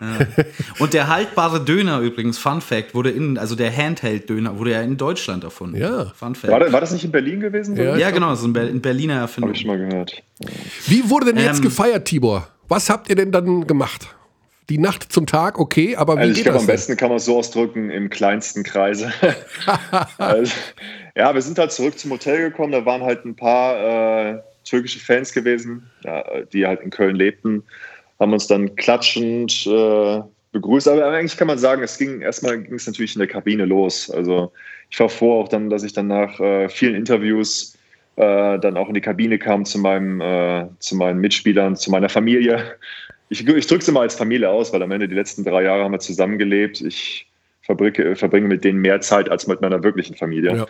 Und 0.80 0.92
der 0.92 1.06
haltbare 1.08 1.64
Döner 1.64 2.00
übrigens, 2.00 2.36
Fun 2.36 2.60
Fact, 2.60 2.94
wurde 2.96 3.10
in, 3.10 3.38
also 3.38 3.54
der 3.54 3.74
Handheld-Döner 3.74 4.58
wurde 4.58 4.72
ja 4.72 4.82
in 4.82 4.96
Deutschland 4.96 5.44
erfunden. 5.44 5.76
Ja. 5.76 6.06
Fun 6.16 6.34
Fact. 6.34 6.52
War, 6.52 6.58
das- 6.60 6.72
war 6.72 6.80
das 6.80 6.92
nicht 6.92 7.04
in 7.04 7.12
Berlin 7.12 7.38
gewesen? 7.40 7.76
Ja. 7.76 7.96
ja, 7.96 8.10
genau, 8.10 8.30
das 8.30 8.40
ist 8.40 8.44
ein 8.46 8.52
Ber- 8.52 8.62
ein 8.62 8.80
Berliner 8.82 9.14
Erfindung. 9.14 9.50
Habe 9.50 9.56
ich 9.56 9.62
schon 9.62 9.70
mal 9.70 9.78
gehört. 9.78 10.20
Wie 10.88 11.08
wurde 11.08 11.26
denn 11.32 11.36
jetzt 11.42 11.58
Ähm. 11.58 11.62
gefeiert, 11.62 12.06
Tibor? 12.06 12.48
Was 12.68 12.90
habt 12.90 13.08
ihr 13.08 13.16
denn 13.16 13.32
dann 13.32 13.66
gemacht? 13.66 14.14
Die 14.70 14.78
Nacht 14.78 15.12
zum 15.12 15.26
Tag, 15.26 15.58
okay, 15.58 15.94
aber 15.96 16.16
wie 16.16 16.20
Also 16.20 16.30
ich 16.30 16.36
geht 16.36 16.44
glaube, 16.44 16.58
das 16.58 16.62
am 16.62 16.66
besten 16.68 16.96
kann 16.96 17.08
man 17.08 17.18
es 17.18 17.26
so 17.26 17.36
ausdrücken, 17.36 17.90
im 17.90 18.08
kleinsten 18.08 18.62
Kreise. 18.62 19.12
also, 20.18 20.52
ja, 21.14 21.34
wir 21.34 21.42
sind 21.42 21.58
halt 21.58 21.70
zurück 21.70 21.98
zum 21.98 22.12
Hotel 22.12 22.50
gekommen, 22.50 22.72
da 22.72 22.86
waren 22.86 23.02
halt 23.02 23.26
ein 23.26 23.36
paar 23.36 24.32
äh, 24.36 24.40
türkische 24.64 25.00
Fans 25.00 25.32
gewesen, 25.32 25.90
ja, 26.04 26.24
die 26.52 26.66
halt 26.66 26.80
in 26.80 26.88
Köln 26.88 27.16
lebten, 27.16 27.62
haben 28.18 28.32
uns 28.32 28.46
dann 28.46 28.74
klatschend 28.76 29.66
äh, 29.66 30.22
begrüßt. 30.52 30.88
Aber 30.88 31.04
eigentlich 31.06 31.36
kann 31.36 31.48
man 31.48 31.58
sagen, 31.58 31.82
es 31.82 31.98
ging 31.98 32.22
erstmal 32.22 32.58
ging 32.58 32.74
es 32.74 32.86
natürlich 32.86 33.14
in 33.14 33.18
der 33.18 33.28
Kabine 33.28 33.66
los. 33.66 34.10
Also 34.10 34.50
ich 34.88 34.98
war 34.98 35.10
froh 35.10 35.42
auch 35.42 35.48
dann, 35.48 35.68
dass 35.68 35.82
ich 35.82 35.92
dann 35.92 36.06
nach 36.06 36.40
äh, 36.40 36.70
vielen 36.70 36.94
Interviews 36.94 37.73
äh, 38.16 38.58
dann 38.58 38.76
auch 38.76 38.88
in 38.88 38.94
die 38.94 39.00
Kabine 39.00 39.38
kam 39.38 39.64
zu 39.64 39.78
meinem, 39.78 40.20
äh, 40.20 40.66
zu 40.78 40.96
meinen 40.96 41.20
Mitspielern, 41.20 41.76
zu 41.76 41.90
meiner 41.90 42.08
Familie. 42.08 42.76
Ich, 43.28 43.46
ich 43.46 43.66
drücke 43.66 43.82
es 43.82 43.88
immer 43.88 44.00
als 44.00 44.14
Familie 44.14 44.50
aus, 44.50 44.72
weil 44.72 44.82
am 44.82 44.92
Ende 44.92 45.08
die 45.08 45.14
letzten 45.14 45.44
drei 45.44 45.62
Jahre 45.62 45.84
haben 45.84 45.92
wir 45.92 45.98
zusammengelebt. 45.98 46.80
Ich 46.80 47.26
verbringe, 47.62 48.14
verbringe 48.14 48.48
mit 48.48 48.64
denen 48.64 48.80
mehr 48.80 49.00
Zeit 49.00 49.28
als 49.28 49.46
mit 49.46 49.60
meiner 49.60 49.82
wirklichen 49.82 50.14
Familie. 50.14 50.56
Ja. 50.56 50.66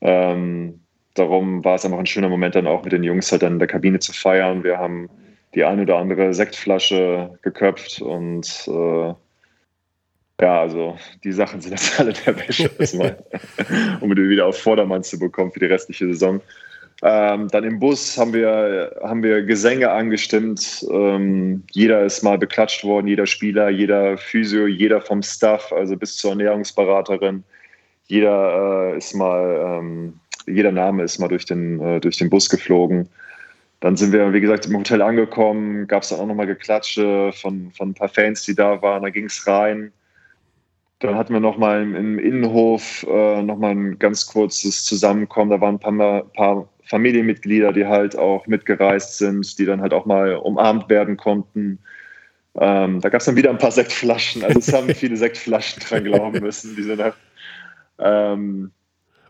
Ähm, 0.00 0.80
darum 1.14 1.64
war 1.64 1.76
es 1.76 1.84
einfach 1.84 1.98
ein 1.98 2.06
schöner 2.06 2.28
Moment, 2.28 2.54
dann 2.54 2.66
auch 2.66 2.84
mit 2.84 2.92
den 2.92 3.04
Jungs 3.04 3.30
halt 3.32 3.42
dann 3.42 3.54
in 3.54 3.58
der 3.58 3.68
Kabine 3.68 4.00
zu 4.00 4.12
feiern. 4.12 4.64
Wir 4.64 4.78
haben 4.78 5.08
die 5.54 5.64
eine 5.64 5.82
oder 5.82 5.96
andere 5.96 6.34
Sektflasche 6.34 7.38
geköpft 7.42 8.02
und 8.02 8.68
äh, 8.68 9.14
ja, 10.40 10.60
also 10.60 10.96
die 11.22 11.32
Sachen 11.32 11.60
sind 11.60 11.72
jetzt 11.72 11.98
alle 12.00 12.12
der 12.12 12.36
Wäsche, 12.36 12.70
um 14.00 14.10
wieder 14.16 14.46
auf 14.46 14.58
Vordermann 14.58 15.02
zu 15.02 15.18
bekommen 15.18 15.52
für 15.52 15.60
die 15.60 15.66
restliche 15.66 16.06
Saison. 16.06 16.40
Ähm, 17.06 17.48
dann 17.48 17.64
im 17.64 17.80
Bus 17.80 18.16
haben 18.16 18.32
wir, 18.32 18.96
haben 19.02 19.22
wir 19.22 19.42
Gesänge 19.42 19.90
angestimmt. 19.90 20.86
Ähm, 20.90 21.62
jeder 21.72 22.02
ist 22.02 22.22
mal 22.22 22.38
beklatscht 22.38 22.82
worden, 22.82 23.08
jeder 23.08 23.26
Spieler, 23.26 23.68
jeder 23.68 24.16
Physio, 24.16 24.66
jeder 24.66 25.02
vom 25.02 25.22
Staff, 25.22 25.70
also 25.70 25.98
bis 25.98 26.16
zur 26.16 26.30
Ernährungsberaterin. 26.30 27.44
Jeder 28.06 28.92
äh, 28.94 28.96
ist 28.96 29.14
mal, 29.14 29.80
ähm, 29.82 30.18
jeder 30.46 30.72
Name 30.72 31.02
ist 31.02 31.18
mal 31.18 31.28
durch 31.28 31.44
den, 31.44 31.78
äh, 31.78 32.00
durch 32.00 32.16
den 32.16 32.30
Bus 32.30 32.48
geflogen. 32.48 33.06
Dann 33.80 33.98
sind 33.98 34.14
wir, 34.14 34.32
wie 34.32 34.40
gesagt, 34.40 34.64
im 34.64 34.78
Hotel 34.78 35.02
angekommen, 35.02 35.86
gab 35.86 36.04
es 36.04 36.08
dann 36.08 36.20
auch 36.20 36.26
nochmal 36.26 36.46
Geklatsche 36.46 37.32
von, 37.34 37.70
von 37.72 37.90
ein 37.90 37.94
paar 37.94 38.08
Fans, 38.08 38.44
die 38.46 38.54
da 38.54 38.80
waren. 38.80 39.02
Da 39.02 39.10
ging 39.10 39.26
es 39.26 39.46
rein. 39.46 39.92
Dann 41.00 41.16
hatten 41.16 41.34
wir 41.34 41.40
nochmal 41.40 41.82
im, 41.82 42.18
Innenhof 42.18 43.04
äh, 43.06 43.42
nochmal 43.42 43.72
ein 43.72 43.98
ganz 43.98 44.26
kurzes 44.26 44.84
Zusammenkommen. 44.84 45.50
Da 45.50 45.60
waren 45.60 45.74
ein 45.74 45.80
paar, 45.80 46.24
paar 46.32 46.68
Familienmitglieder, 46.86 47.72
die 47.72 47.86
halt 47.86 48.16
auch 48.16 48.46
mitgereist 48.46 49.18
sind, 49.18 49.58
die 49.58 49.64
dann 49.64 49.80
halt 49.80 49.92
auch 49.92 50.06
mal 50.06 50.34
umarmt 50.34 50.88
werden 50.88 51.16
konnten. 51.16 51.78
Ähm, 52.56 53.00
da 53.00 53.08
gab 53.08 53.20
es 53.20 53.26
dann 53.26 53.36
wieder 53.36 53.50
ein 53.50 53.58
paar 53.58 53.72
Sektflaschen. 53.72 54.44
Also 54.44 54.58
es 54.58 54.72
haben 54.72 54.88
viele 54.94 55.16
Sektflaschen 55.16 55.82
dran 55.82 56.04
glauben 56.04 56.40
müssen, 56.40 56.76
diese 56.76 56.94
Nacht. 56.96 57.18
Ähm, 57.98 58.70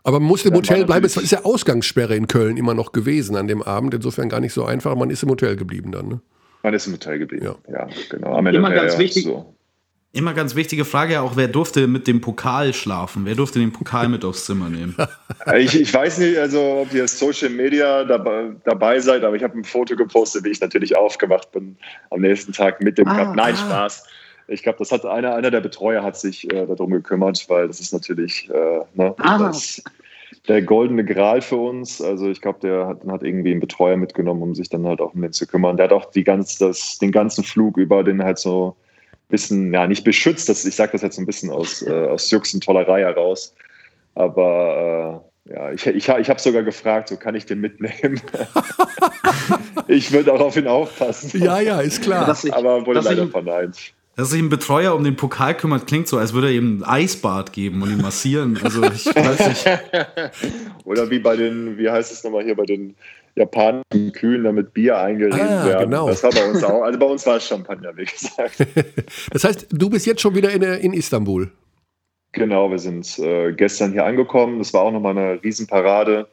Aber 0.03 0.19
man 0.19 0.27
muss 0.27 0.45
im 0.45 0.53
Hotel 0.53 0.85
bleiben. 0.85 1.05
Es 1.05 1.17
ist 1.17 1.31
ja 1.31 1.43
Ausgangssperre 1.43 2.15
in 2.15 2.27
Köln 2.27 2.57
immer 2.57 2.73
noch 2.73 2.91
gewesen 2.91 3.35
an 3.35 3.47
dem 3.47 3.63
Abend. 3.63 3.93
Insofern 3.93 4.29
gar 4.29 4.41
nicht 4.41 4.53
so 4.53 4.65
einfach. 4.65 4.95
Man 4.95 5.09
ist 5.09 5.23
im 5.23 5.29
Hotel 5.29 5.55
geblieben 5.55 5.91
dann. 5.91 6.07
Ne? 6.07 6.21
man 6.65 6.73
ist 6.73 6.87
im 6.87 6.93
Hotel 6.93 7.19
geblieben. 7.19 7.45
Ja. 7.45 7.55
Ja, 7.71 7.87
genau. 8.09 8.33
Am 8.33 8.45
Ende 8.47 8.57
Immer 8.57 8.71
ganz 8.71 8.93
ja 8.93 8.99
wichtig. 8.99 9.23
So. 9.23 9.54
Immer 10.15 10.33
ganz 10.33 10.55
wichtige 10.55 10.85
Frage 10.85 11.15
ja 11.15 11.21
auch, 11.21 11.35
wer 11.35 11.49
durfte 11.49 11.87
mit 11.87 12.07
dem 12.07 12.21
Pokal 12.21 12.73
schlafen? 12.73 13.25
Wer 13.25 13.35
durfte 13.35 13.59
den 13.59 13.73
Pokal 13.73 14.07
mit 14.07 14.23
aufs 14.23 14.45
Zimmer 14.45 14.69
nehmen? 14.69 14.95
Ich, 15.57 15.79
ich 15.79 15.93
weiß 15.93 16.19
nicht, 16.19 16.37
also 16.39 16.79
ob 16.81 16.93
ihr 16.93 17.07
Social 17.07 17.49
Media 17.49 18.03
dabei, 18.03 18.45
dabei 18.63 18.99
seid, 18.99 19.23
aber 19.23 19.35
ich 19.35 19.43
habe 19.43 19.55
ein 19.59 19.63
Foto 19.63 19.95
gepostet, 19.95 20.43
wie 20.43 20.49
ich 20.49 20.59
natürlich 20.59 20.97
aufgewacht 20.97 21.51
bin 21.51 21.77
am 22.09 22.21
nächsten 22.21 22.51
Tag 22.51 22.81
mit 22.81 22.97
dem 22.97 23.05
Cup. 23.05 23.35
Nein, 23.35 23.55
Spaß. 23.55 24.07
Ich 24.47 24.63
glaube, 24.63 24.79
das 24.79 24.91
hat 24.91 25.05
einer, 25.05 25.35
einer 25.35 25.51
der 25.51 25.61
Betreuer 25.61 26.01
hat 26.01 26.17
sich 26.17 26.51
äh, 26.51 26.65
darum 26.65 26.91
gekümmert, 26.91 27.45
weil 27.47 27.67
das 27.67 27.79
ist 27.79 27.93
natürlich 27.93 28.49
äh, 28.49 28.79
ne, 28.95 29.13
Ah. 29.19 29.37
das, 29.37 29.83
der 30.47 30.61
goldene 30.61 31.05
Gral 31.05 31.41
für 31.41 31.57
uns. 31.57 32.01
Also 32.01 32.29
ich 32.29 32.41
glaube, 32.41 32.59
der 32.61 32.87
hat, 32.87 33.05
hat 33.07 33.21
irgendwie 33.21 33.51
einen 33.51 33.59
Betreuer 33.59 33.97
mitgenommen, 33.97 34.41
um 34.41 34.55
sich 34.55 34.69
dann 34.69 34.87
halt 34.87 35.01
auch 35.01 35.13
um 35.13 35.21
den 35.21 35.33
zu 35.33 35.45
kümmern. 35.45 35.77
Der 35.77 35.85
hat 35.85 35.93
auch 35.93 36.09
die 36.11 36.23
ganz, 36.23 36.57
das, 36.57 36.97
den 36.97 37.11
ganzen 37.11 37.43
Flug 37.43 37.77
über 37.77 38.03
den 38.03 38.23
halt 38.23 38.39
so 38.39 38.75
bisschen, 39.27 39.73
ja, 39.73 39.87
nicht 39.87 40.03
beschützt. 40.03 40.49
Das, 40.49 40.65
ich 40.65 40.75
sage 40.75 40.93
das 40.93 41.01
jetzt 41.01 41.15
so 41.15 41.21
ein 41.21 41.25
bisschen 41.25 41.49
aus, 41.49 41.81
äh, 41.81 41.91
aus 41.91 42.29
Jux 42.29 42.53
und 42.53 42.63
Tollerei 42.63 43.01
heraus. 43.01 43.53
Aber 44.13 45.21
äh, 45.45 45.53
ja, 45.53 45.71
ich, 45.71 45.85
ich, 45.85 46.09
ich 46.09 46.29
habe 46.29 46.39
sogar 46.39 46.63
gefragt, 46.63 47.09
so 47.09 47.17
kann 47.17 47.35
ich 47.35 47.45
den 47.45 47.61
mitnehmen? 47.61 48.21
ich 49.87 50.11
würde 50.11 50.33
auch 50.33 50.39
auf 50.39 50.57
ihn 50.57 50.67
aufpassen. 50.67 51.39
Ja, 51.41 51.59
ja, 51.59 51.81
ist 51.81 52.01
klar. 52.01 52.35
Ich, 52.43 52.53
Aber 52.53 52.85
wurde 52.85 53.01
leider 53.01 53.27
verneint. 53.27 53.93
Dass 54.15 54.29
sich 54.29 54.41
ein 54.41 54.49
Betreuer 54.49 54.95
um 54.95 55.03
den 55.03 55.17
Pokal 55.17 55.55
kümmert, 55.55 55.87
klingt 55.87 56.07
so, 56.07 56.17
als 56.17 56.33
würde 56.33 56.47
er 56.47 56.53
ihm 56.53 56.79
ein 56.79 56.83
Eisbad 56.83 57.51
geben 57.51 57.81
und 57.81 57.91
ihn 57.91 58.01
massieren. 58.01 58.57
Also 58.63 58.81
ich 58.83 59.05
weiß 59.05 59.47
nicht. 59.49 59.65
Oder 60.85 61.09
wie 61.09 61.19
bei 61.19 61.35
den, 61.35 61.77
wie 61.77 61.89
heißt 61.89 62.13
es 62.13 62.23
nochmal 62.23 62.45
hier, 62.45 62.55
bei 62.55 62.65
den 62.65 62.95
japanischen 63.35 64.11
Kühen, 64.13 64.43
damit 64.45 64.73
Bier 64.73 64.97
eingerieben 64.97 65.39
Ah, 65.39 65.65
werden. 65.65 65.89
genau. 65.89 66.07
Das 66.07 66.23
war 66.23 66.31
bei 66.31 66.49
uns 66.49 66.63
auch. 66.63 66.81
Also 66.83 66.97
bei 66.99 67.05
uns 67.05 67.25
war 67.25 67.37
es 67.37 67.47
Champagner, 67.47 67.95
wie 67.97 68.05
gesagt. 68.05 68.57
Das 69.31 69.43
heißt, 69.43 69.67
du 69.71 69.89
bist 69.89 70.05
jetzt 70.05 70.21
schon 70.21 70.35
wieder 70.35 70.51
in, 70.51 70.61
in 70.61 70.93
Istanbul. 70.93 71.51
Genau, 72.31 72.69
wir 72.71 72.79
sind 72.79 73.17
äh, 73.19 73.51
gestern 73.53 73.91
hier 73.93 74.05
angekommen. 74.05 74.59
Das 74.59 74.73
war 74.73 74.81
auch 74.81 74.91
nochmal 74.91 75.17
eine 75.17 75.43
Riesenparade. 75.43 76.27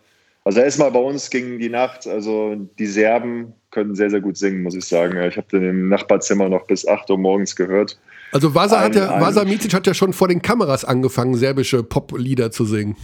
Also 0.45 0.61
erstmal 0.61 0.91
bei 0.91 0.99
uns 0.99 1.31
ging 1.31 1.61
die 1.61 1.69
Nacht, 1.69 2.07
also 2.09 2.57
die 2.79 2.87
Serben 2.87 3.53
können 3.71 3.95
sehr, 3.95 4.11
sehr 4.11 4.21
gut 4.21 4.37
singen, 4.37 4.63
muss 4.65 4.75
ich 4.75 4.85
sagen. 4.85 5.17
Ich 5.23 5.37
habe 5.37 5.47
den 5.53 5.63
im 5.63 5.89
Nachbarzimmer 5.89 6.49
noch 6.49 6.67
bis 6.67 6.87
8 6.87 7.09
Uhr 7.11 7.19
morgens 7.19 7.55
gehört. 7.55 7.99
Also 8.33 8.53
Vasa, 8.53 8.81
hat 8.81 8.97
ja, 8.97 9.05
Ein- 9.09 9.15
ein- 9.15 9.21
Vasa 9.21 9.45
Micic 9.45 9.73
hat 9.73 9.87
ja 9.87 9.95
schon 9.95 10.13
vor 10.13 10.27
den 10.27 10.43
Kameras 10.43 10.85
angefangen, 10.85 11.35
serbische 11.37 11.85
Poplieder 11.85 12.51
zu 12.51 12.65
singen. 12.65 12.97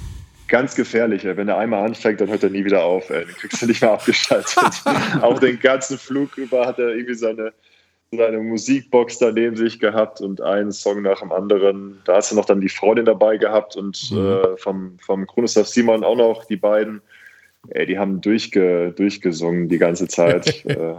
Ganz 0.49 0.74
gefährlich, 0.74 1.24
ey. 1.24 1.36
wenn 1.36 1.49
er 1.49 1.59
einmal 1.59 1.84
anfängt, 1.84 2.20
dann 2.20 2.28
hört 2.28 2.42
er 2.42 2.51
nie 2.51 2.64
wieder 2.64 2.82
auf. 2.82 3.09
Ey. 3.11 3.24
Den 3.24 3.34
kriegst 3.34 3.62
du 3.62 3.66
nicht 3.66 3.82
mehr 3.82 3.92
abgeschaltet. 3.92 4.57
Auch 5.22 5.38
den 5.38 5.61
ganzen 5.61 5.99
Flug 5.99 6.36
über 6.38 6.66
hat 6.66 6.78
er 6.78 6.88
irgendwie 6.88 7.14
seine, 7.14 7.53
seine 8.11 8.38
Musikbox 8.38 9.18
da 9.18 9.30
neben 9.30 9.57
sich 9.57 9.78
gehabt 9.78 10.20
und 10.20 10.40
einen 10.40 10.72
Song 10.72 11.03
nach 11.03 11.20
dem 11.20 11.30
anderen. 11.32 12.01
Da 12.07 12.16
hast 12.16 12.32
du 12.32 12.36
noch 12.36 12.46
dann 12.46 12.61
die 12.61 12.68
Freundin 12.70 13.05
dabei 13.05 13.36
gehabt 13.36 13.76
und 13.76 14.11
Mhm. 14.11 14.18
äh, 14.18 14.57
vom, 14.57 14.96
vom 15.05 15.26
Kronoslav 15.26 15.66
Simon 15.68 16.03
auch 16.03 16.16
noch 16.16 16.46
die 16.46 16.57
beiden. 16.57 17.03
Ey, 17.70 17.86
die 17.86 17.99
haben 17.99 18.20
durchge, 18.20 18.92
durchgesungen 18.96 19.68
die 19.68 19.78
ganze 19.78 20.09
Zeit. 20.09 20.64
äh, 20.64 20.94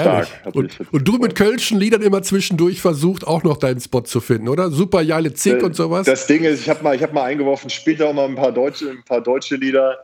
stark. 0.00 0.28
Und, 0.52 0.78
und 0.90 1.08
du 1.08 1.18
mit 1.18 1.34
kölschen 1.34 1.78
Liedern 1.78 2.02
immer 2.02 2.22
zwischendurch 2.22 2.80
versucht, 2.80 3.26
auch 3.26 3.42
noch 3.42 3.56
deinen 3.56 3.80
Spot 3.80 4.02
zu 4.02 4.20
finden, 4.20 4.48
oder? 4.48 4.70
Super 4.70 5.02
Jale 5.02 5.34
Zick 5.34 5.62
und 5.62 5.76
sowas. 5.76 6.06
Das 6.06 6.26
Ding 6.26 6.44
ist, 6.44 6.60
ich 6.60 6.68
habe 6.68 6.82
mal, 6.82 6.94
ich 6.94 7.02
hab 7.02 7.12
mal 7.12 7.24
eingeworfen, 7.24 7.70
spielt 7.70 8.02
auch 8.02 8.12
mal 8.12 8.26
ein 8.26 8.34
paar 8.34 8.52
deutsche, 8.52 8.90
ein 8.90 9.04
paar 9.04 9.20
deutsche 9.20 9.56
Lieder. 9.56 9.98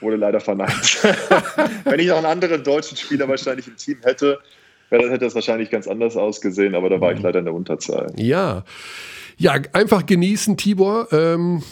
wurde 0.00 0.16
leider 0.16 0.40
verneint. 0.40 1.02
Wenn 1.84 2.00
ich 2.00 2.08
noch 2.08 2.16
einen 2.16 2.26
anderen 2.26 2.62
deutschen 2.62 2.96
Spieler 2.96 3.28
wahrscheinlich 3.28 3.66
im 3.68 3.76
Team 3.76 3.98
hätte, 4.02 4.38
hätte 4.90 5.18
das 5.18 5.34
wahrscheinlich 5.34 5.70
ganz 5.70 5.86
anders 5.86 6.16
ausgesehen, 6.16 6.74
aber 6.74 6.88
da 6.88 7.00
war 7.00 7.12
ich 7.12 7.20
leider 7.20 7.38
in 7.38 7.44
der 7.44 7.54
Unterzahl. 7.54 8.06
Ja. 8.16 8.64
Ja, 9.36 9.54
einfach 9.72 10.04
genießen, 10.04 10.56
Tibor. 10.56 11.08
Ähm, 11.12 11.62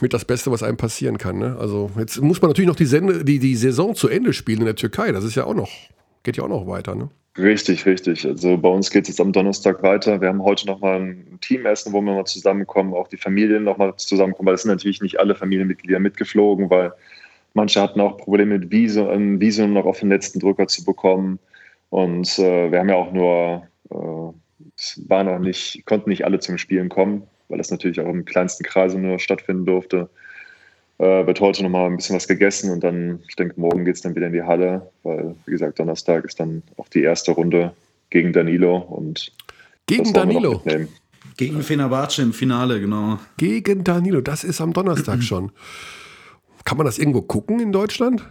mit 0.00 0.12
das 0.12 0.24
Beste, 0.24 0.50
was 0.50 0.62
einem 0.62 0.76
passieren 0.76 1.18
kann. 1.18 1.38
Ne? 1.38 1.56
Also 1.58 1.90
jetzt 1.98 2.20
muss 2.20 2.42
man 2.42 2.50
natürlich 2.50 2.68
noch 2.68 2.76
die, 2.76 2.86
Sende, 2.86 3.24
die, 3.24 3.38
die 3.38 3.54
Saison 3.54 3.94
zu 3.94 4.08
Ende 4.08 4.32
spielen 4.32 4.60
in 4.60 4.64
der 4.64 4.76
Türkei. 4.76 5.12
Das 5.12 5.24
ist 5.24 5.34
ja 5.34 5.44
auch 5.44 5.54
noch, 5.54 5.70
geht 6.28 6.36
ja 6.36 6.44
auch 6.44 6.48
noch 6.48 6.66
weiter. 6.66 6.94
Ne? 6.94 7.08
Richtig, 7.38 7.86
richtig. 7.86 8.26
Also 8.26 8.58
bei 8.58 8.68
uns 8.68 8.90
geht 8.90 9.04
es 9.04 9.08
jetzt 9.08 9.20
am 9.20 9.32
Donnerstag 9.32 9.82
weiter. 9.82 10.20
Wir 10.20 10.28
haben 10.28 10.42
heute 10.42 10.66
nochmal 10.66 11.00
ein 11.00 11.38
Teamessen, 11.40 11.94
wo 11.94 12.02
wir 12.02 12.12
mal 12.12 12.26
zusammenkommen, 12.26 12.92
auch 12.92 13.08
die 13.08 13.16
Familien 13.16 13.64
nochmal 13.64 13.94
zusammenkommen, 13.96 14.48
weil 14.48 14.54
es 14.54 14.62
sind 14.62 14.72
natürlich 14.72 15.00
nicht 15.00 15.18
alle 15.18 15.34
Familienmitglieder 15.34 16.00
mitgeflogen, 16.00 16.68
weil 16.68 16.92
manche 17.54 17.80
hatten 17.80 18.02
auch 18.02 18.18
Probleme 18.18 18.58
mit 18.58 18.70
Visum, 18.70 19.40
Visum 19.40 19.72
noch 19.72 19.86
auf 19.86 20.00
den 20.00 20.10
letzten 20.10 20.38
Drücker 20.38 20.66
zu 20.66 20.84
bekommen. 20.84 21.38
Und 21.88 22.38
äh, 22.38 22.70
wir 22.70 22.78
haben 22.78 22.90
ja 22.90 22.96
auch 22.96 23.10
nur, 23.10 23.66
äh, 23.90 24.68
es 24.76 25.00
war 25.08 25.24
noch 25.24 25.38
nicht, 25.38 25.86
konnten 25.86 26.10
nicht 26.10 26.26
alle 26.26 26.40
zum 26.40 26.58
Spielen 26.58 26.90
kommen 26.90 27.22
weil 27.48 27.58
das 27.58 27.70
natürlich 27.70 28.00
auch 28.00 28.08
im 28.08 28.24
kleinsten 28.24 28.64
Kreise 28.64 28.98
nur 28.98 29.18
stattfinden 29.18 29.64
durfte. 29.64 30.08
Äh, 30.98 31.26
wird 31.26 31.40
heute 31.40 31.62
nochmal 31.62 31.86
ein 31.86 31.96
bisschen 31.96 32.16
was 32.16 32.26
gegessen 32.26 32.72
und 32.72 32.82
dann, 32.82 33.20
ich 33.28 33.36
denke, 33.36 33.60
morgen 33.60 33.84
geht 33.84 33.94
es 33.94 34.02
dann 34.02 34.16
wieder 34.16 34.26
in 34.26 34.32
die 34.32 34.42
Halle, 34.42 34.90
weil, 35.04 35.36
wie 35.46 35.52
gesagt, 35.52 35.78
Donnerstag 35.78 36.24
ist 36.24 36.40
dann 36.40 36.62
auch 36.76 36.88
die 36.88 37.02
erste 37.02 37.30
Runde 37.32 37.72
gegen 38.10 38.32
Danilo 38.32 38.78
und 38.78 39.32
gegen 39.86 40.12
Danilo. 40.12 40.62
Gegen 41.36 41.62
Fenerbahce 41.62 42.22
im 42.22 42.32
Finale, 42.32 42.80
genau. 42.80 43.20
Gegen 43.36 43.84
Danilo, 43.84 44.20
das 44.20 44.42
ist 44.42 44.60
am 44.60 44.72
Donnerstag 44.72 45.22
schon. 45.22 45.52
Kann 46.64 46.76
man 46.76 46.84
das 46.84 46.98
irgendwo 46.98 47.22
gucken 47.22 47.60
in 47.60 47.70
Deutschland? 47.70 48.28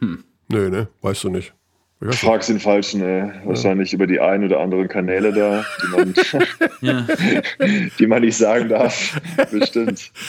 Hm. 0.00 0.24
Nö, 0.48 0.68
ne? 0.68 0.88
Weißt 1.00 1.24
du 1.24 1.30
nicht. 1.30 1.54
Du 2.00 2.12
fragst 2.12 2.48
den 2.48 2.60
Falschen, 2.60 3.02
ey. 3.02 3.30
Wahrscheinlich 3.44 3.90
ja. 3.90 3.96
über 3.96 4.06
die 4.06 4.20
ein 4.20 4.44
oder 4.44 4.60
anderen 4.60 4.86
Kanäle 4.86 5.32
da, 5.32 5.64
die 5.82 5.96
man, 5.96 6.14
ja. 6.80 7.06
die 7.98 8.06
man 8.06 8.22
nicht 8.22 8.36
sagen 8.36 8.68
darf. 8.68 9.20
Bestimmt. 9.50 10.10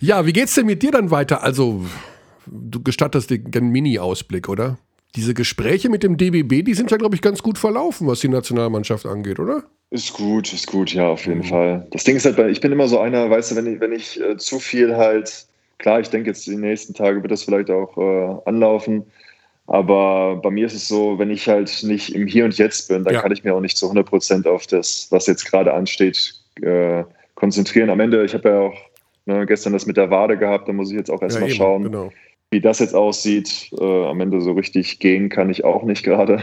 Ja, 0.00 0.26
wie 0.26 0.32
geht's 0.32 0.56
denn 0.56 0.66
mit 0.66 0.82
dir 0.82 0.90
dann 0.90 1.12
weiter? 1.12 1.44
Also, 1.44 1.84
du 2.46 2.82
gestattest 2.82 3.30
den 3.30 3.68
Mini-Ausblick, 3.68 4.48
oder? 4.48 4.78
Diese 5.14 5.32
Gespräche 5.32 5.88
mit 5.88 6.02
dem 6.02 6.16
DBB, 6.16 6.64
die 6.64 6.74
sind 6.74 6.90
ja, 6.90 6.96
glaube 6.96 7.14
ich, 7.14 7.22
ganz 7.22 7.40
gut 7.40 7.56
verlaufen, 7.56 8.08
was 8.08 8.18
die 8.18 8.28
Nationalmannschaft 8.28 9.06
angeht, 9.06 9.38
oder? 9.38 9.62
Ist 9.90 10.14
gut, 10.14 10.52
ist 10.52 10.66
gut, 10.66 10.92
ja, 10.92 11.06
auf 11.06 11.24
jeden 11.26 11.42
mhm. 11.42 11.44
Fall. 11.44 11.86
Das 11.92 12.02
Ding 12.02 12.16
ist 12.16 12.24
halt, 12.24 12.36
ich 12.50 12.60
bin 12.60 12.72
immer 12.72 12.88
so 12.88 12.98
einer, 12.98 13.30
weißt 13.30 13.52
du, 13.52 13.56
wenn 13.56 13.66
ich, 13.72 13.80
wenn 13.80 13.92
ich 13.92 14.20
äh, 14.20 14.36
zu 14.38 14.58
viel 14.58 14.96
halt, 14.96 15.46
klar, 15.78 16.00
ich 16.00 16.10
denke 16.10 16.30
jetzt 16.30 16.46
die 16.48 16.56
nächsten 16.56 16.94
Tage 16.94 17.22
wird 17.22 17.30
das 17.30 17.44
vielleicht 17.44 17.70
auch 17.70 17.96
äh, 17.96 18.48
anlaufen, 18.48 19.04
aber 19.66 20.36
bei 20.36 20.50
mir 20.50 20.66
ist 20.66 20.74
es 20.74 20.88
so, 20.88 21.18
wenn 21.18 21.30
ich 21.30 21.48
halt 21.48 21.82
nicht 21.82 22.14
im 22.14 22.26
Hier 22.26 22.44
und 22.44 22.58
Jetzt 22.58 22.88
bin, 22.88 23.04
dann 23.04 23.14
ja. 23.14 23.22
kann 23.22 23.32
ich 23.32 23.44
mir 23.44 23.54
auch 23.54 23.60
nicht 23.60 23.76
zu 23.76 23.86
100 23.86 24.06
Prozent 24.06 24.46
auf 24.46 24.66
das, 24.66 25.06
was 25.10 25.26
jetzt 25.26 25.44
gerade 25.44 25.72
ansteht, 25.72 26.34
äh, 26.60 27.04
konzentrieren. 27.34 27.90
Am 27.90 28.00
Ende, 28.00 28.24
ich 28.24 28.34
habe 28.34 28.48
ja 28.48 28.60
auch 28.60 28.78
ne, 29.26 29.46
gestern 29.46 29.72
das 29.72 29.86
mit 29.86 29.96
der 29.96 30.10
Wade 30.10 30.36
gehabt, 30.36 30.68
da 30.68 30.72
muss 30.72 30.90
ich 30.90 30.96
jetzt 30.96 31.10
auch 31.10 31.22
erstmal 31.22 31.48
ja, 31.48 31.54
schauen, 31.54 31.84
genau. 31.84 32.12
wie 32.50 32.60
das 32.60 32.80
jetzt 32.80 32.94
aussieht. 32.94 33.70
Äh, 33.78 34.04
am 34.04 34.20
Ende 34.20 34.40
so 34.40 34.52
richtig 34.52 34.98
gehen 34.98 35.28
kann 35.28 35.50
ich 35.50 35.64
auch 35.64 35.84
nicht 35.84 36.02
gerade. 36.02 36.42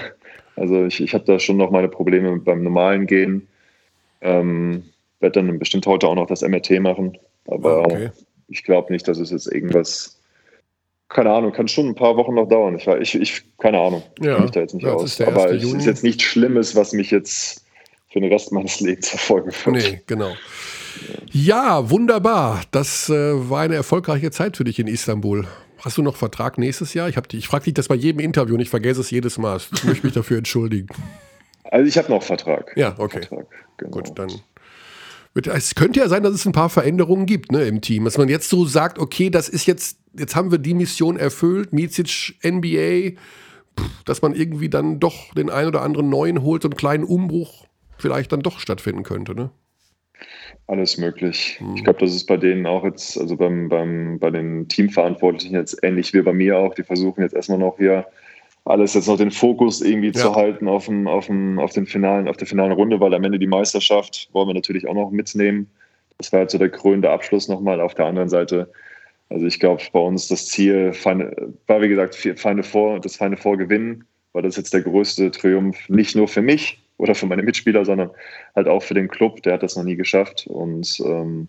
Also 0.56 0.86
ich, 0.86 1.02
ich 1.02 1.14
habe 1.14 1.26
da 1.26 1.40
schon 1.40 1.58
noch 1.58 1.72
meine 1.72 1.90
Probleme 1.90 2.38
beim 2.38 2.64
normalen 2.64 3.06
Gehen. 3.06 3.48
Ähm, 4.22 4.84
werde 5.20 5.42
dann 5.42 5.60
bestimmt 5.60 5.86
heute 5.88 6.08
auch 6.08 6.16
noch 6.16 6.28
das 6.28 6.42
MRT 6.42 6.80
machen. 6.80 7.18
Aber 7.48 7.86
okay. 7.86 8.10
ich 8.48 8.64
glaube 8.64 8.92
nicht, 8.92 9.08
dass 9.08 9.20
es 9.20 9.32
jetzt 9.32 9.52
irgendwas 9.52 10.19
keine 11.10 11.32
Ahnung, 11.32 11.52
kann 11.52 11.68
schon 11.68 11.88
ein 11.88 11.96
paar 11.96 12.16
Wochen 12.16 12.36
noch 12.36 12.48
dauern. 12.48 12.78
Ich, 12.78 12.88
ich, 12.88 13.16
ich 13.16 13.44
keine 13.58 13.80
Ahnung, 13.80 14.04
ja, 14.22 14.36
kann 14.36 14.44
mich 14.44 14.52
da 14.52 14.60
jetzt 14.62 14.76
nicht 14.76 14.86
aus. 14.86 15.20
Aber 15.22 15.52
es 15.52 15.64
ist 15.64 15.86
jetzt 15.86 16.04
nichts 16.04 16.24
Schlimmes, 16.24 16.76
was 16.76 16.94
mich 16.94 17.10
jetzt 17.12 17.66
für 18.10 18.20
den 18.20 18.32
Rest 18.32 18.52
meines 18.52 18.80
Lebens 18.80 19.10
verfolgen 19.10 19.52
wird. 19.52 19.76
Nee, 19.76 20.02
genau. 20.06 20.32
Ja, 21.32 21.90
wunderbar. 21.90 22.62
Das 22.72 23.10
äh, 23.10 23.50
war 23.50 23.62
eine 23.62 23.76
erfolgreiche 23.76 24.32
Zeit 24.32 24.58
für 24.58 24.64
dich 24.64 24.80
in 24.80 24.88
Istanbul. 24.88 25.48
Hast 25.80 25.98
du 25.98 26.02
noch 26.02 26.16
Vertrag 26.16 26.58
nächstes 26.58 26.94
Jahr? 26.94 27.10
Ich, 27.10 27.18
ich 27.34 27.48
frage 27.48 27.66
dich 27.66 27.74
das 27.74 27.88
bei 27.88 27.96
jedem 27.96 28.20
Interview 28.20 28.56
und 28.56 28.60
ich 28.60 28.70
vergesse 28.70 29.02
es 29.02 29.10
jedes 29.10 29.38
Mal. 29.38 29.60
Ich 29.74 29.84
möchte 29.84 30.06
mich 30.06 30.14
dafür 30.14 30.38
entschuldigen. 30.38 30.88
Also 31.72 31.88
ich 31.88 32.00
habe 32.00 32.10
noch 32.10 32.24
Vertrag. 32.24 32.74
Ja, 32.76 32.96
okay. 32.98 33.22
Vertrag, 33.22 33.46
genau. 33.78 33.92
Gut, 33.92 34.18
dann 34.18 34.32
es 35.36 35.76
könnte 35.76 36.00
ja 36.00 36.10
sein, 36.10 36.24
dass 36.24 36.34
es 36.34 36.46
ein 36.46 36.52
paar 36.52 36.70
Veränderungen 36.70 37.26
gibt 37.26 37.52
ne, 37.52 37.64
im 37.64 37.82
Team. 37.82 38.06
Dass 38.06 38.18
man 38.18 38.30
jetzt 38.30 38.50
so 38.50 38.66
sagt, 38.66 39.00
okay, 39.00 39.30
das 39.30 39.50
ist 39.50 39.66
jetzt, 39.66 39.99
jetzt 40.18 40.36
haben 40.36 40.52
wir 40.52 40.58
die 40.58 40.74
Mission 40.74 41.18
erfüllt, 41.18 41.74
Micic, 41.74 42.36
NBA, 42.44 43.20
dass 44.06 44.22
man 44.22 44.34
irgendwie 44.34 44.70
dann 44.70 45.00
doch 45.00 45.34
den 45.34 45.50
einen 45.50 45.70
oder 45.70 45.82
anderen 45.82 46.10
neuen 46.10 46.42
holt, 46.42 46.64
so 46.64 46.70
einen 46.70 46.78
kleinen 46.78 47.04
Umbruch 47.04 47.66
vielleicht 47.98 48.32
dann 48.32 48.42
doch 48.42 48.60
stattfinden 48.60 49.04
könnte, 49.04 49.36
ne? 49.36 49.52
Alles 50.68 50.98
möglich. 50.98 51.58
Hm. 51.60 51.76
Ich 51.76 51.84
glaube, 51.84 52.00
das 52.00 52.14
ist 52.14 52.26
bei 52.26 52.38
denen 52.38 52.66
auch 52.66 52.84
jetzt, 52.84 53.18
also 53.18 53.38
beim, 53.38 53.70
beim, 53.70 54.20
bei 54.20 54.30
den 54.30 54.68
Teamverantwortlichen 54.68 55.56
jetzt 55.56 55.82
ähnlich 55.84 56.14
wie 56.14 56.22
bei 56.22 56.34
mir 56.34 56.58
auch. 56.58 56.74
Die 56.76 56.84
versuchen 56.84 57.22
jetzt 57.22 57.34
erstmal 57.34 57.58
noch 57.58 57.78
hier 57.78 58.06
alles 58.66 58.94
jetzt 58.94 59.08
noch 59.08 59.18
den 59.18 59.32
Fokus 59.32 59.82
irgendwie 59.82 60.12
ja. 60.12 60.14
zu 60.14 60.36
halten 60.36 60.68
auf, 60.68 60.86
dem, 60.86 61.08
auf, 61.08 61.28
dem, 61.28 61.58
auf, 61.58 61.74
den 61.74 61.86
finalen, 61.86 62.28
auf 62.28 62.38
der 62.38 62.48
finalen 62.48 62.72
Runde, 62.72 63.00
weil 63.00 63.14
am 63.14 63.24
Ende 63.24 63.40
die 63.40 63.48
Meisterschaft 63.48 64.30
wollen 64.34 64.48
wir 64.48 64.54
natürlich 64.54 64.88
auch 64.88 64.94
noch 64.94 65.10
mitnehmen. 65.10 65.68
Das 66.18 66.32
war 66.34 66.42
jetzt 66.42 66.52
so 66.52 66.58
der 66.58 66.70
krönende 66.70 67.10
Abschluss 67.10 67.48
nochmal 67.48 67.82
auf 67.82 67.96
der 67.96 68.06
anderen 68.06 68.30
Seite. 68.30 68.72
Also 69.30 69.46
ich 69.46 69.60
glaube, 69.60 69.84
bei 69.94 70.00
uns 70.00 70.28
das 70.28 70.48
Ziel 70.48 70.92
war, 71.04 71.82
wie 71.82 71.90
gesagt, 71.90 72.16
Feine 72.16 72.64
vor, 72.64 73.00
das 73.00 73.16
Feine 73.16 73.38
vor 73.38 73.58
gewinnen, 73.58 74.04
weil 74.34 74.42
das 74.42 74.58
jetzt 74.58 74.74
der 74.74 74.82
größte 74.82 75.32
Triumph, 75.32 75.88
nicht 75.88 76.16
nur 76.16 76.28
für 76.28 76.42
mich 76.42 76.82
oder 76.98 77.16
für 77.16 77.28
meine 77.28 77.44
Mitspieler, 77.44 77.86
sondern 77.86 78.10
halt 78.56 78.68
auch 78.68 78.82
für 78.82 78.96
den 78.96 79.08
Club, 79.08 79.44
der 79.44 79.54
hat 79.54 79.64
das 79.64 79.76
noch 79.76 79.84
nie 79.84 79.96
geschafft. 79.96 80.48
Und 80.48 81.00
ähm, 81.06 81.48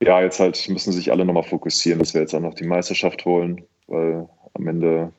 ja, 0.00 0.20
jetzt 0.22 0.40
halt 0.40 0.68
müssen 0.68 0.92
sich 0.92 1.10
alle 1.10 1.24
nochmal 1.24 1.42
fokussieren, 1.42 1.98
dass 1.98 2.14
wir 2.14 2.20
jetzt 2.20 2.34
auch 2.34 2.40
noch 2.40 2.54
die 2.54 2.66
Meisterschaft 2.66 3.24
holen, 3.24 3.64
weil 3.86 4.28
am 4.52 4.68
Ende 4.68 5.12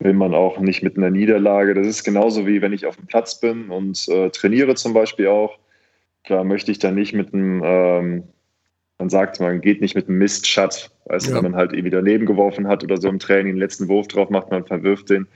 will 0.00 0.12
man 0.12 0.34
auch 0.34 0.58
nicht 0.58 0.82
mit 0.82 0.96
einer 0.96 1.10
Niederlage. 1.10 1.74
Das 1.74 1.86
ist 1.86 2.04
genauso 2.04 2.46
wie 2.46 2.60
wenn 2.60 2.72
ich 2.72 2.86
auf 2.86 2.96
dem 2.96 3.06
Platz 3.06 3.40
bin 3.40 3.70
und 3.70 4.08
äh, 4.08 4.30
trainiere 4.30 4.74
zum 4.74 4.92
Beispiel 4.92 5.28
auch. 5.28 5.58
Klar 6.24 6.44
möchte 6.44 6.72
ich 6.72 6.78
da 6.78 6.90
nicht 6.90 7.14
mit 7.14 7.32
einem, 7.32 7.62
ähm, 7.64 8.22
man 8.98 9.10
sagt, 9.10 9.40
man 9.40 9.60
geht 9.60 9.80
nicht 9.80 9.94
mit 9.94 10.08
einem 10.08 10.18
Mist-Shut, 10.18 10.90
weißt 11.06 11.28
ja. 11.28 11.36
wenn 11.36 11.42
man 11.42 11.56
halt 11.56 11.72
irgendwie 11.72 11.90
daneben 11.90 12.26
geworfen 12.26 12.68
hat 12.68 12.84
oder 12.84 12.96
so 12.96 13.08
im 13.08 13.18
Training 13.18 13.54
den 13.54 13.58
letzten 13.58 13.88
Wurf 13.88 14.08
drauf 14.08 14.30
macht, 14.30 14.50
man 14.50 14.64
verwirft 14.64 15.10
den, 15.10 15.26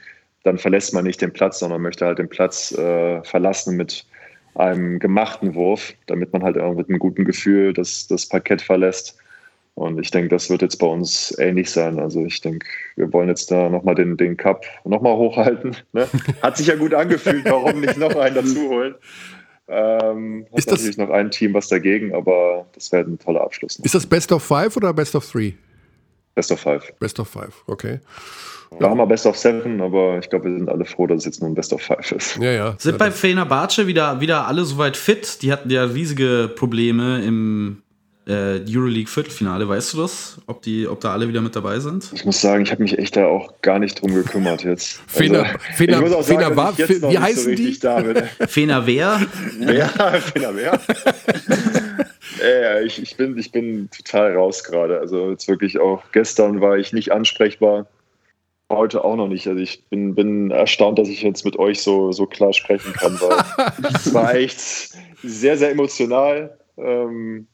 dann 0.45 0.59
verlässt 0.59 0.95
man 0.95 1.05
nicht 1.05 1.21
den 1.21 1.33
Platz, 1.33 1.59
sondern 1.59 1.83
möchte 1.83 2.07
halt 2.07 2.19
den 2.19 2.29
Platz 2.29 2.73
äh, 2.73 3.23
verlassen 3.25 3.77
mit 3.77 4.07
einem 4.55 4.99
gemachten 4.99 5.55
Wurf, 5.55 5.95
damit 6.07 6.33
man 6.33 6.43
halt 6.43 6.59
auch 6.59 6.75
mit 6.75 6.89
einem 6.89 6.99
guten 6.99 7.25
Gefühl 7.25 7.73
das, 7.73 8.07
das 8.07 8.27
Parkett 8.27 8.63
verlässt. 8.63 9.19
Und 9.75 10.01
ich 10.01 10.11
denke, 10.11 10.29
das 10.29 10.51
wird 10.51 10.63
jetzt 10.63 10.77
bei 10.79 10.87
uns 10.89 11.37
ähnlich 11.39 11.71
sein. 11.71 12.01
Also 12.01 12.25
ich 12.25 12.41
denke, 12.41 12.67
wir 12.97 13.13
wollen 13.13 13.29
jetzt 13.29 13.51
da 13.53 13.69
nochmal 13.69 13.95
den, 13.95 14.17
den 14.17 14.37
Cup 14.37 14.65
nochmal 14.85 15.17
hochhalten. 15.17 15.77
Ne? 15.93 16.09
Hat 16.43 16.57
sich 16.57 16.67
ja 16.67 16.75
gut 16.75 16.95
angefühlt, 16.95 17.45
warum 17.45 17.81
nicht 17.81 17.97
noch 17.97 18.17
einen 18.17 18.35
dazu 18.35 18.69
holen? 18.69 18.95
Ähm, 19.69 20.47
ist 20.55 20.71
das 20.71 20.81
natürlich 20.81 20.97
noch 20.97 21.11
ein 21.11 21.31
Team 21.31 21.55
was 21.55 21.69
dagegen, 21.69 22.15
aber 22.15 22.67
das 22.75 22.91
wäre 22.91 23.05
ein 23.05 23.19
toller 23.19 23.43
Abschluss. 23.43 23.79
Ist 23.79 23.95
das 23.95 24.07
Best 24.07 24.33
of 24.33 24.43
Five 24.43 24.77
oder 24.77 24.93
Best 24.93 25.15
of 25.15 25.31
Three? 25.31 25.53
Best 26.35 26.53
of 26.53 26.61
Five. 26.61 26.93
Best 26.99 27.21
of 27.21 27.29
Five, 27.29 27.55
okay. 27.67 28.01
Da 28.79 28.91
haben 28.91 28.99
wir 28.99 29.07
Best 29.07 29.27
of 29.27 29.37
Seven, 29.37 29.81
aber 29.81 30.19
ich 30.19 30.29
glaube, 30.29 30.47
wir 30.47 30.59
sind 30.59 30.69
alle 30.69 30.85
froh, 30.85 31.07
dass 31.07 31.19
es 31.19 31.25
jetzt 31.25 31.41
nur 31.41 31.51
ein 31.51 31.55
Best 31.55 31.73
of 31.73 31.81
Five 31.81 32.13
ist. 32.13 32.37
Ja, 32.37 32.53
ja. 32.53 32.75
Sind 32.79 32.99
bei 32.99 33.11
Fenerbahce 33.11 33.87
wieder, 33.87 34.21
wieder 34.21 34.47
alle 34.47 34.65
soweit 34.65 34.97
fit? 34.97 35.43
Die 35.43 35.53
hatten 35.53 35.71
ja 35.71 35.85
riesige 35.85 36.51
Probleme 36.55 37.25
im 37.25 37.83
äh, 38.29 38.61
Euroleague 38.69 39.09
Viertelfinale. 39.09 39.69
Weißt 39.69 39.95
du 39.95 39.99
das? 39.99 40.39
Ob, 40.47 40.63
die, 40.63 40.87
ob 40.87 41.01
da 41.01 41.13
alle 41.13 41.29
wieder 41.29 41.41
mit 41.41 41.57
dabei 41.57 41.81
sind? 41.81 42.11
Ich 42.15 42.25
muss 42.25 42.41
sagen, 42.41 42.63
ich 42.63 42.71
habe 42.71 42.83
mich 42.83 42.99
echt 42.99 43.17
da 43.17 43.27
auch 43.27 43.61
gar 43.63 43.79
nicht 43.79 44.01
drum 44.01 44.15
gekümmert 44.15 44.65
jetzt. 44.65 45.01
Fener, 45.07 45.45
also, 45.45 45.81
ich 45.81 45.95
auch 46.15 46.23
sagen, 46.23 46.41
Fener 46.41 46.57
war, 46.57 46.79
wie 46.79 47.19
heißen 47.19 47.57
so 47.57 47.63
die? 47.63 47.79
Da. 47.79 48.03
Fener 48.47 48.87
wer? 48.87 49.21
Ja, 49.59 49.89
Fener 49.89 50.55
wer? 50.55 50.81
ja, 52.41 52.81
ich, 52.81 53.03
ich, 53.03 53.17
bin, 53.17 53.37
ich 53.39 53.51
bin 53.51 53.89
total 53.91 54.35
raus 54.35 54.63
gerade. 54.63 55.01
Also 55.01 55.31
jetzt 55.31 55.49
wirklich 55.49 55.79
auch 55.79 56.03
gestern 56.13 56.61
war 56.61 56.77
ich 56.77 56.93
nicht 56.93 57.13
ansprechbar. 57.13 57.87
Heute 58.71 59.05
auch 59.05 59.17
noch 59.17 59.29
nicht. 59.29 59.47
Also 59.47 59.61
ich 59.61 59.85
bin, 59.89 60.15
bin 60.15 60.51
erstaunt, 60.51 60.99
dass 60.99 61.09
ich 61.09 61.23
jetzt 61.23 61.45
mit 61.45 61.59
euch 61.59 61.81
so, 61.81 62.13
so 62.13 62.27
klar 62.27 62.53
sprechen 62.53 62.93
kann, 62.93 63.19
weil 63.21 63.93
es 63.95 64.13
war 64.13 64.35
echt 64.35 64.61
sehr, 65.23 65.57
sehr 65.57 65.71
emotional. 65.71 66.59
Ähm, 66.77 67.47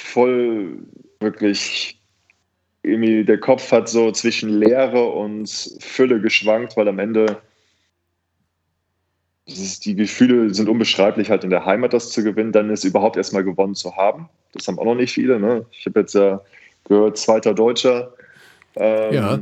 voll 0.00 0.78
wirklich 1.20 2.00
irgendwie 2.82 3.24
der 3.24 3.38
Kopf 3.38 3.70
hat 3.72 3.88
so 3.88 4.10
zwischen 4.12 4.50
Leere 4.50 5.04
und 5.04 5.48
Fülle 5.80 6.20
geschwankt, 6.20 6.76
weil 6.76 6.88
am 6.88 6.98
Ende 6.98 7.40
ist, 9.46 9.84
die 9.84 9.94
Gefühle 9.94 10.52
sind 10.54 10.68
unbeschreiblich, 10.68 11.30
halt 11.30 11.44
in 11.44 11.50
der 11.50 11.64
Heimat 11.64 11.92
das 11.92 12.10
zu 12.10 12.22
gewinnen, 12.22 12.52
dann 12.52 12.70
ist 12.70 12.84
überhaupt 12.84 13.16
erstmal 13.16 13.44
gewonnen 13.44 13.74
zu 13.74 13.96
haben. 13.96 14.28
Das 14.52 14.68
haben 14.68 14.78
auch 14.78 14.84
noch 14.84 14.94
nicht 14.94 15.12
viele. 15.12 15.40
Ne? 15.40 15.64
Ich 15.72 15.86
habe 15.86 16.00
jetzt 16.00 16.14
ja 16.14 16.40
gehört, 16.84 17.16
zweiter 17.16 17.54
Deutscher. 17.54 18.12
Ähm, 18.76 19.14
Ja. 19.14 19.38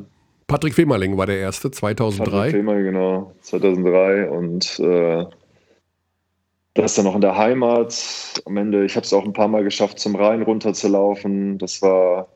Patrick 0.46 0.74
Femerling 0.74 1.16
war 1.16 1.26
der 1.26 1.38
erste, 1.38 1.72
2003. 1.72 2.24
Patrick 2.24 2.50
Filmer, 2.52 2.80
genau, 2.80 3.34
2003 3.42 4.30
und 4.30 4.78
äh, 4.78 5.24
das 6.82 6.94
dann 6.94 7.04
noch 7.06 7.14
in 7.14 7.20
der 7.20 7.36
Heimat. 7.36 8.42
Am 8.44 8.56
Ende, 8.56 8.84
ich 8.84 8.96
habe 8.96 9.04
es 9.04 9.12
auch 9.12 9.24
ein 9.24 9.32
paar 9.32 9.48
Mal 9.48 9.64
geschafft, 9.64 9.98
zum 9.98 10.14
Rhein 10.16 10.42
runterzulaufen. 10.42 11.58
Das 11.58 11.82
war 11.82 12.28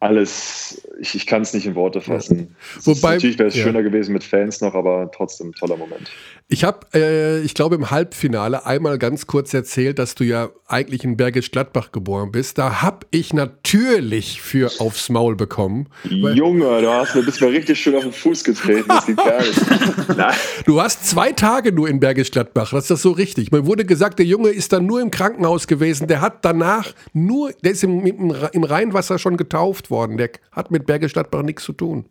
alles, 0.00 0.86
ich, 1.00 1.14
ich 1.14 1.26
kann 1.26 1.42
es 1.42 1.54
nicht 1.54 1.66
in 1.66 1.74
Worte 1.74 2.00
fassen. 2.00 2.56
Ist- 2.76 2.86
Wobei- 2.86 3.14
natürlich 3.14 3.38
wäre 3.38 3.48
es 3.48 3.56
ja. 3.56 3.62
schöner 3.64 3.82
gewesen 3.82 4.12
mit 4.12 4.22
Fans 4.24 4.60
noch, 4.60 4.74
aber 4.74 5.10
trotzdem 5.12 5.48
ein 5.48 5.52
toller 5.52 5.76
Moment. 5.76 6.10
Ich 6.46 6.62
habe, 6.62 6.86
äh, 6.92 7.40
ich 7.40 7.54
glaube, 7.54 7.74
im 7.74 7.90
Halbfinale 7.90 8.66
einmal 8.66 8.98
ganz 8.98 9.26
kurz 9.26 9.54
erzählt, 9.54 9.98
dass 9.98 10.14
du 10.14 10.24
ja 10.24 10.50
eigentlich 10.66 11.02
in 11.02 11.16
Bergisch 11.16 11.50
Gladbach 11.50 11.90
geboren 11.90 12.32
bist. 12.32 12.58
Da 12.58 12.82
habe 12.82 13.06
ich 13.10 13.32
natürlich 13.32 14.42
für 14.42 14.70
aufs 14.78 15.08
Maul 15.08 15.36
bekommen. 15.36 15.88
Junge, 16.04 16.82
du 16.82 16.90
hast 16.90 17.14
mir 17.14 17.22
bist 17.22 17.40
mir 17.40 17.48
richtig 17.48 17.80
schön 17.80 17.94
auf 17.96 18.02
den 18.02 18.12
Fuß 18.12 18.44
getreten. 18.44 18.84
Das 18.88 19.06
gar 19.06 19.40
nicht. 19.40 20.34
Du 20.66 20.76
warst 20.76 21.06
zwei 21.08 21.32
Tage 21.32 21.72
nur 21.72 21.88
in 21.88 21.98
Bergisch 21.98 22.30
Gladbach, 22.30 22.70
das 22.72 22.84
ist 22.84 22.90
das 22.90 23.02
so 23.02 23.12
richtig. 23.12 23.50
Mir 23.50 23.64
wurde 23.64 23.86
gesagt, 23.86 24.18
der 24.18 24.26
Junge 24.26 24.50
ist 24.50 24.72
dann 24.72 24.84
nur 24.84 25.00
im 25.00 25.10
Krankenhaus 25.10 25.66
gewesen. 25.66 26.08
Der 26.08 26.20
hat 26.20 26.44
danach 26.44 26.92
nur, 27.14 27.52
der 27.62 27.72
ist 27.72 27.84
im, 27.84 28.04
im, 28.04 28.34
im 28.52 28.64
Rheinwasser 28.64 29.18
schon 29.18 29.38
getauft 29.38 29.90
worden. 29.90 30.18
Der 30.18 30.30
hat 30.52 30.70
mit 30.70 30.84
Bergisch 30.84 31.14
Gladbach 31.14 31.42
nichts 31.42 31.64
zu 31.64 31.72
tun. 31.72 32.04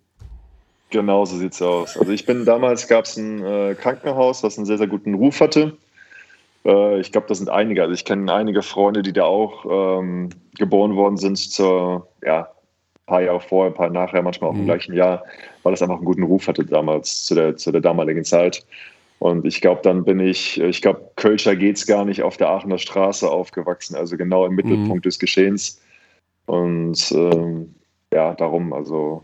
Genau 0.93 1.25
so 1.25 1.37
sieht's 1.37 1.59
aus. 1.59 1.97
Also 1.97 2.11
ich 2.11 2.27
bin 2.27 2.45
damals 2.45 2.87
gab 2.87 3.05
es 3.05 3.17
ein 3.17 3.43
äh, 3.43 3.73
Krankenhaus, 3.73 4.43
was 4.43 4.57
einen 4.57 4.67
sehr, 4.67 4.77
sehr 4.77 4.85
guten 4.85 5.15
Ruf 5.15 5.41
hatte. 5.41 5.75
Äh, 6.65 6.99
ich 6.99 7.11
glaube, 7.11 7.25
das 7.27 7.39
sind 7.39 7.49
einige. 7.49 7.81
Also 7.81 7.95
ich 7.95 8.05
kenne 8.05 8.31
einige 8.31 8.61
Freunde, 8.61 9.01
die 9.01 9.11
da 9.11 9.23
auch 9.23 9.65
ähm, 9.99 10.29
geboren 10.55 10.95
worden 10.95 11.17
sind 11.17 11.37
zur, 11.37 12.07
ja, 12.23 12.41
ein 12.41 13.05
paar 13.07 13.23
Jahre 13.23 13.39
vorher, 13.39 13.71
ein 13.71 13.75
paar 13.75 13.89
nachher, 13.89 14.21
manchmal 14.21 14.51
auch 14.51 14.55
im 14.55 14.65
gleichen 14.65 14.93
Jahr, 14.93 15.23
weil 15.63 15.73
das 15.73 15.81
einfach 15.81 15.95
einen 15.95 16.05
guten 16.05 16.21
Ruf 16.21 16.47
hatte 16.47 16.63
damals, 16.63 17.25
zu 17.25 17.33
der, 17.33 17.57
zu 17.57 17.71
der 17.71 17.81
damaligen 17.81 18.23
Zeit. 18.23 18.63
Und 19.17 19.47
ich 19.47 19.61
glaube, 19.61 19.81
dann 19.81 20.03
bin 20.03 20.19
ich, 20.19 20.61
ich 20.61 20.83
glaube, 20.83 21.09
Kölscher 21.15 21.55
geht's 21.55 21.87
gar 21.87 22.05
nicht 22.05 22.21
auf 22.21 22.37
der 22.37 22.49
Aachener 22.49 22.77
Straße 22.77 23.27
aufgewachsen, 23.27 23.95
also 23.95 24.15
genau 24.15 24.45
im 24.45 24.53
Mittelpunkt 24.53 25.07
des 25.07 25.17
Geschehens. 25.17 25.81
Und 26.45 27.11
ähm, 27.13 27.73
ja, 28.13 28.35
darum, 28.35 28.73
also 28.73 29.23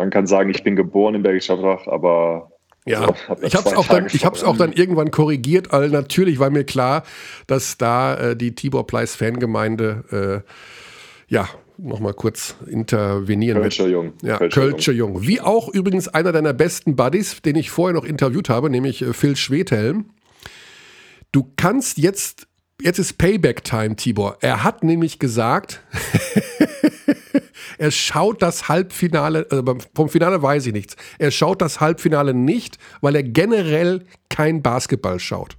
man 0.00 0.08
kann 0.08 0.26
sagen, 0.26 0.48
ich 0.48 0.64
bin 0.64 0.76
geboren 0.76 1.14
in 1.14 1.22
Bergisch 1.22 1.46
Gladbach, 1.46 1.86
aber 1.86 2.52
Ja, 2.86 3.00
also, 3.02 3.14
hab 3.28 3.42
ich 3.42 3.54
habe 3.54 3.68
es 3.68 3.76
auch, 3.76 3.86
dann, 3.86 4.06
ich 4.10 4.24
hab's 4.24 4.42
auch 4.42 4.56
dann 4.56 4.72
irgendwann 4.72 5.10
korrigiert, 5.10 5.70
weil 5.72 5.90
natürlich 5.90 6.38
war 6.38 6.48
mir 6.48 6.64
klar, 6.64 7.02
dass 7.46 7.76
da 7.76 8.30
äh, 8.30 8.36
die 8.36 8.54
Tibor 8.54 8.86
Pleiss 8.86 9.14
Fangemeinde 9.14 10.42
äh, 10.48 11.32
ja 11.32 11.48
nochmal 11.76 12.14
kurz 12.14 12.56
intervenieren 12.66 13.60
Kölscher 13.60 13.88
Jung. 13.88 14.14
Ja, 14.22 14.38
Kölscher 14.38 14.60
Kölscher 14.62 14.92
Jung. 14.92 15.26
Wie 15.26 15.42
auch 15.42 15.68
übrigens 15.68 16.08
einer 16.08 16.32
deiner 16.32 16.54
besten 16.54 16.96
Buddies, 16.96 17.42
den 17.42 17.56
ich 17.56 17.70
vorher 17.70 17.94
noch 17.94 18.04
interviewt 18.04 18.48
habe, 18.48 18.70
nämlich 18.70 19.02
äh, 19.02 19.12
Phil 19.12 19.36
Schwedhelm. 19.36 20.06
Du 21.30 21.52
kannst 21.56 21.98
jetzt, 21.98 22.46
jetzt 22.80 22.98
ist 22.98 23.18
Payback-Time, 23.18 23.96
Tibor. 23.96 24.38
Er 24.40 24.64
hat 24.64 24.82
nämlich 24.82 25.18
gesagt, 25.18 25.82
er 27.78 27.90
schaut 27.90 28.42
das 28.42 28.68
Halbfinale, 28.68 29.46
also 29.50 29.78
vom 29.94 30.08
Finale 30.08 30.42
weiß 30.42 30.66
ich 30.66 30.72
nichts. 30.72 30.96
Er 31.18 31.30
schaut 31.30 31.62
das 31.62 31.80
Halbfinale 31.80 32.34
nicht, 32.34 32.78
weil 33.00 33.16
er 33.16 33.22
generell 33.22 34.04
kein 34.28 34.62
Basketball 34.62 35.18
schaut. 35.18 35.56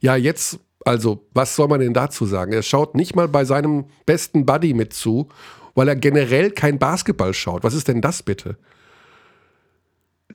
Ja, 0.00 0.16
jetzt, 0.16 0.58
also, 0.84 1.26
was 1.32 1.56
soll 1.56 1.68
man 1.68 1.80
denn 1.80 1.94
dazu 1.94 2.26
sagen? 2.26 2.52
Er 2.52 2.62
schaut 2.62 2.94
nicht 2.94 3.16
mal 3.16 3.28
bei 3.28 3.44
seinem 3.44 3.86
besten 4.06 4.46
Buddy 4.46 4.74
mit 4.74 4.92
zu, 4.92 5.28
weil 5.74 5.88
er 5.88 5.96
generell 5.96 6.50
kein 6.50 6.78
Basketball 6.78 7.34
schaut. 7.34 7.64
Was 7.64 7.74
ist 7.74 7.88
denn 7.88 8.00
das 8.00 8.22
bitte? 8.22 8.56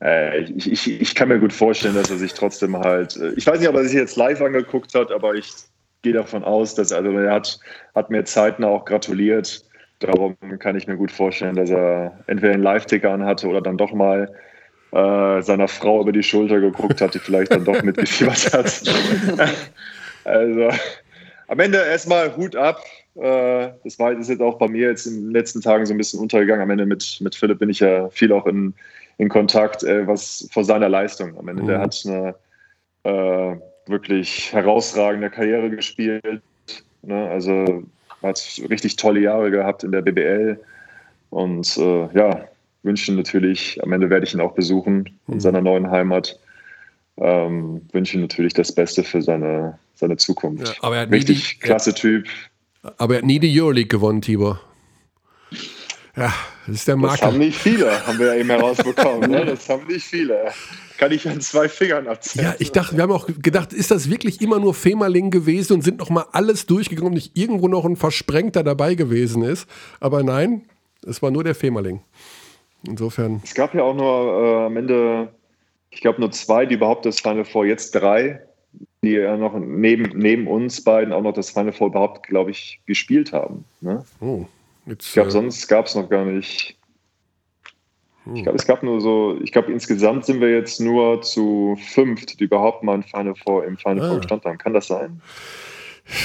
Äh, 0.02 0.42
ich, 0.44 0.72
ich, 0.72 1.02
ich 1.02 1.16
kann 1.16 1.30
mir 1.30 1.40
gut 1.40 1.54
vorstellen, 1.54 1.96
dass 1.96 2.10
er 2.10 2.18
sich 2.18 2.34
trotzdem 2.34 2.78
halt. 2.78 3.18
äh, 3.18 3.34
Ich 3.36 3.46
weiß 3.48 3.60
nicht, 3.60 3.70
ob 3.70 3.76
er 3.76 3.84
sich 3.84 3.94
jetzt 3.94 4.16
live 4.16 4.42
angeguckt 4.42 4.94
hat, 4.96 5.12
aber 5.12 5.36
ich 5.36 5.52
gehe 6.02 6.14
davon 6.14 6.44
aus, 6.44 6.76
dass 6.76 6.92
also 6.92 7.12
er 7.12 7.34
hat, 7.34 7.60
hat 7.96 8.10
mir 8.10 8.24
zeitnah 8.24 8.68
auch 8.68 8.86
gratuliert. 8.86 9.64
Darum 10.00 10.38
kann 10.60 10.78
ich 10.78 10.88
mir 10.88 10.96
gut 10.96 11.12
vorstellen, 11.12 11.56
dass 11.56 11.70
er 11.70 12.18
entweder 12.28 12.54
einen 12.54 12.64
Live-Ticker 12.64 13.12
anhatte 13.12 13.48
oder 13.48 13.62
dann 13.62 13.78
doch 13.78 13.92
mal 13.92 14.32
äh, 14.92 15.42
seiner 15.42 15.68
Frau 15.68 16.02
über 16.02 16.12
die 16.12 16.24
Schulter 16.24 16.60
geguckt 16.60 17.02
hat, 17.02 17.14
die 17.14 17.20
vielleicht 17.20 17.52
dann 17.52 17.66
doch 17.66 17.84
mitgefiebert 17.84 18.54
hat. 18.54 18.84
also 20.24 20.70
am 21.48 21.60
Ende 21.60 21.78
erstmal 21.78 22.36
Hut 22.38 22.56
ab. 22.56 22.82
Äh, 23.16 23.70
das 23.84 24.00
war 24.00 24.14
ist 24.14 24.30
jetzt 24.30 24.42
auch 24.42 24.58
bei 24.58 24.68
mir 24.68 24.90
jetzt 24.90 25.06
in 25.06 25.26
den 25.26 25.32
letzten 25.32 25.62
Tagen 25.62 25.86
so 25.86 25.94
ein 25.94 25.98
bisschen 25.98 26.20
untergegangen. 26.20 26.64
Am 26.64 26.70
Ende 26.70 26.86
mit, 26.86 27.20
mit 27.22 27.36
Philipp 27.36 27.60
bin 27.60 27.70
ich 27.70 27.82
ja 27.82 28.10
viel 28.10 28.32
auch 28.32 28.46
in, 28.48 28.74
in 29.18 29.28
Kontakt, 29.30 29.84
äh, 29.84 30.08
was 30.08 30.48
vor 30.52 30.64
seiner 30.64 30.90
Leistung. 30.90 31.38
Am 31.38 31.48
Ende, 31.50 31.64
der 31.64 31.80
hat 31.82 32.02
eine 32.06 32.36
äh, 33.04 33.58
wirklich 33.88 34.54
herausragende 34.54 35.30
Karriere 35.30 35.70
gespielt. 35.70 36.42
Ne? 37.02 37.30
Also 37.30 37.84
hat 38.24 38.62
richtig 38.70 38.96
tolle 38.96 39.22
Jahre 39.22 39.52
gehabt 39.52 39.84
in 39.84 39.92
der 39.92 40.02
BBL. 40.02 40.60
Und 41.30 41.78
äh, 41.78 42.08
ja, 42.14 42.46
wünschen 42.84 43.16
natürlich, 43.16 43.82
am 43.84 43.92
Ende 43.94 44.10
werde 44.10 44.26
ich 44.26 44.34
ihn 44.34 44.42
auch 44.42 44.54
besuchen 44.54 45.10
in 45.28 45.40
seiner 45.40 45.62
neuen 45.62 45.90
Heimat. 45.92 46.40
Ähm, 47.18 47.82
wünsche 47.92 48.16
ihm 48.18 48.22
natürlich 48.22 48.54
das 48.54 48.72
Beste 48.74 49.04
für 49.04 49.22
seine, 49.22 49.78
seine 49.96 50.18
Zukunft. 50.18 50.68
Ja, 50.68 50.74
aber 50.82 50.96
er 50.96 51.02
hat 51.04 51.12
Richtig 51.12 51.60
die- 51.60 51.60
klasse 51.60 51.94
Typ. 51.94 52.28
Aber 52.98 53.16
er 53.16 53.18
hat 53.20 53.26
nie 53.26 53.40
die 53.40 53.60
Euroleague 53.62 53.88
gewonnen, 53.90 54.22
Tibor. 54.22 54.62
Ja, 56.20 56.34
das 56.68 56.76
ist 56.76 56.88
der 56.88 56.96
Das 56.96 57.02
Marker. 57.02 57.26
haben 57.28 57.38
nicht 57.38 57.58
viele, 57.58 57.90
haben 58.08 58.20
wir 58.20 58.28
ja 58.28 58.36
eben 58.36 58.50
herausbekommen. 58.50 59.32
ne? 59.32 59.46
Das 59.46 59.68
haben 59.70 59.88
nicht 59.88 60.06
viele. 60.06 60.52
Kann 60.98 61.12
ich 61.14 61.28
an 61.28 61.40
zwei 61.40 61.70
Fingern 61.70 62.08
abzählen. 62.08 62.48
Ja, 62.50 62.56
ich 62.60 62.72
dachte, 62.74 62.96
wir 62.98 63.04
haben 63.04 63.12
auch 63.14 63.28
gedacht, 63.42 63.72
ist 63.72 63.90
das 63.90 64.10
wirklich 64.10 64.42
immer 64.42 64.60
nur 64.60 64.74
Femerling 64.74 65.32
gewesen 65.32 65.74
und 65.74 65.82
sind 65.82 66.00
noch 66.00 66.10
mal 66.10 66.26
alles 66.34 66.66
durchgegangen, 66.66 67.08
ob 67.12 67.14
nicht 67.16 67.38
irgendwo 67.38 67.68
noch 67.70 67.86
ein 67.86 67.96
Versprengter 67.96 68.64
dabei 68.64 68.96
gewesen 68.96 69.44
ist. 69.44 69.66
Aber 70.02 70.24
nein, 70.24 70.64
es 71.08 71.22
war 71.22 71.32
nur 71.32 71.44
der 71.46 71.56
Femerling. 71.56 72.02
Insofern, 72.86 73.42
Es 73.44 73.54
gab 73.56 73.74
ja 73.74 73.84
auch 73.84 73.96
nur 73.96 74.44
äh, 74.44 74.66
am 74.66 74.76
Ende, 74.78 75.30
ich 75.90 76.02
glaube, 76.02 76.20
nur 76.20 76.32
zwei, 76.32 76.66
die 76.66 76.76
überhaupt 76.76 77.06
das 77.06 77.20
Final 77.22 77.46
Four, 77.46 77.66
jetzt 77.66 77.92
drei, 77.92 78.42
die 79.02 79.12
ja 79.12 79.38
noch 79.38 79.58
neben, 79.58 80.18
neben 80.18 80.48
uns 80.48 80.84
beiden 80.84 81.14
auch 81.14 81.22
noch 81.22 81.34
das 81.34 81.52
Final 81.52 81.72
Four 81.74 81.88
überhaupt, 81.88 82.28
glaube 82.28 82.52
ich, 82.52 82.82
gespielt 82.86 83.32
haben. 83.34 83.64
Ne? 83.82 84.04
oh, 84.22 84.46
jetzt, 84.90 85.08
Ich 85.08 85.14
glaube, 85.14 85.30
äh, 85.30 85.32
sonst 85.32 85.68
gab 85.68 85.86
es 85.86 85.96
noch 85.96 86.10
gar 86.10 86.26
nicht. 86.26 86.78
Ich 88.36 88.44
glaube, 88.44 88.58
es 88.60 88.68
gab 88.68 88.84
nur 88.84 89.02
so, 89.02 89.40
ich 89.42 89.52
glaube, 89.52 89.72
insgesamt 89.72 90.24
sind 90.26 90.40
wir 90.40 90.52
jetzt 90.52 90.80
nur 90.80 91.22
zu 91.24 91.78
fünft, 91.94 92.40
die 92.40 92.44
überhaupt 92.44 92.84
mal 92.84 92.94
ein 92.94 93.04
Final 93.04 93.34
Four, 93.36 93.66
im 93.66 93.78
Final 93.78 94.04
Ah. 94.04 94.10
Four 94.10 94.18
gestanden 94.20 94.50
haben. 94.52 94.58
Kann 94.60 94.74
das 94.74 94.88
sein? 94.88 95.22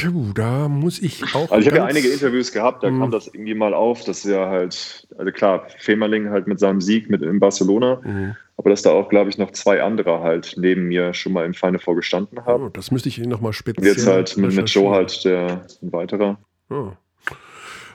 puh, 0.02 0.32
da 0.34 0.68
muss 0.68 1.00
ich 1.00 1.22
auch. 1.34 1.50
Also 1.50 1.58
ich 1.60 1.66
habe 1.66 1.76
ja 1.76 1.84
einige 1.84 2.08
Interviews 2.08 2.52
gehabt, 2.52 2.82
da 2.82 2.88
kam 2.90 3.10
das 3.10 3.26
irgendwie 3.28 3.54
mal 3.54 3.74
auf, 3.74 4.02
dass 4.04 4.24
ja 4.24 4.48
halt, 4.48 5.06
also 5.18 5.30
klar, 5.30 5.66
Femerling 5.78 6.30
halt 6.30 6.46
mit 6.46 6.58
seinem 6.58 6.80
Sieg 6.80 7.10
mit 7.10 7.20
in 7.22 7.38
Barcelona, 7.38 8.00
Mhm. 8.02 8.34
aber 8.56 8.70
dass 8.70 8.80
da 8.82 8.90
auch, 8.92 9.08
glaube 9.10 9.28
ich, 9.30 9.36
noch 9.38 9.50
zwei 9.52 9.82
andere 9.82 10.20
halt 10.20 10.54
neben 10.58 10.84
mir 10.88 11.12
schon 11.14 11.32
mal 11.34 11.44
im 11.44 11.52
Final 11.54 11.78
Four 11.80 11.96
gestanden 11.96 12.44
haben. 12.46 12.64
Oh, 12.64 12.68
das 12.70 12.90
müsste 12.90 13.08
ich 13.10 13.18
Ihnen 13.18 13.28
noch 13.30 13.40
mal 13.42 13.48
Und 13.48 13.54
speziell. 13.54 13.86
jetzt 13.92 14.06
halt 14.06 14.36
mit, 14.38 14.54
mit 14.54 14.68
Joe 14.70 14.90
halt 14.90 15.22
der 15.24 15.66
ein 15.82 15.92
weiterer. 15.92 16.38
Oh. 16.70 16.92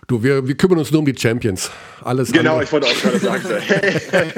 Du, 0.09 0.23
wir, 0.23 0.45
wir 0.47 0.57
kümmern 0.57 0.79
uns 0.79 0.91
nur 0.91 0.99
um 1.01 1.05
die 1.05 1.15
Champions. 1.15 1.69
Alles 2.03 2.31
Genau, 2.31 2.53
andere, 2.57 2.63
ich 2.63 2.71
wollte 2.71 2.87
auch 2.87 2.93
gerade 2.99 3.19
sagen, 3.19 3.43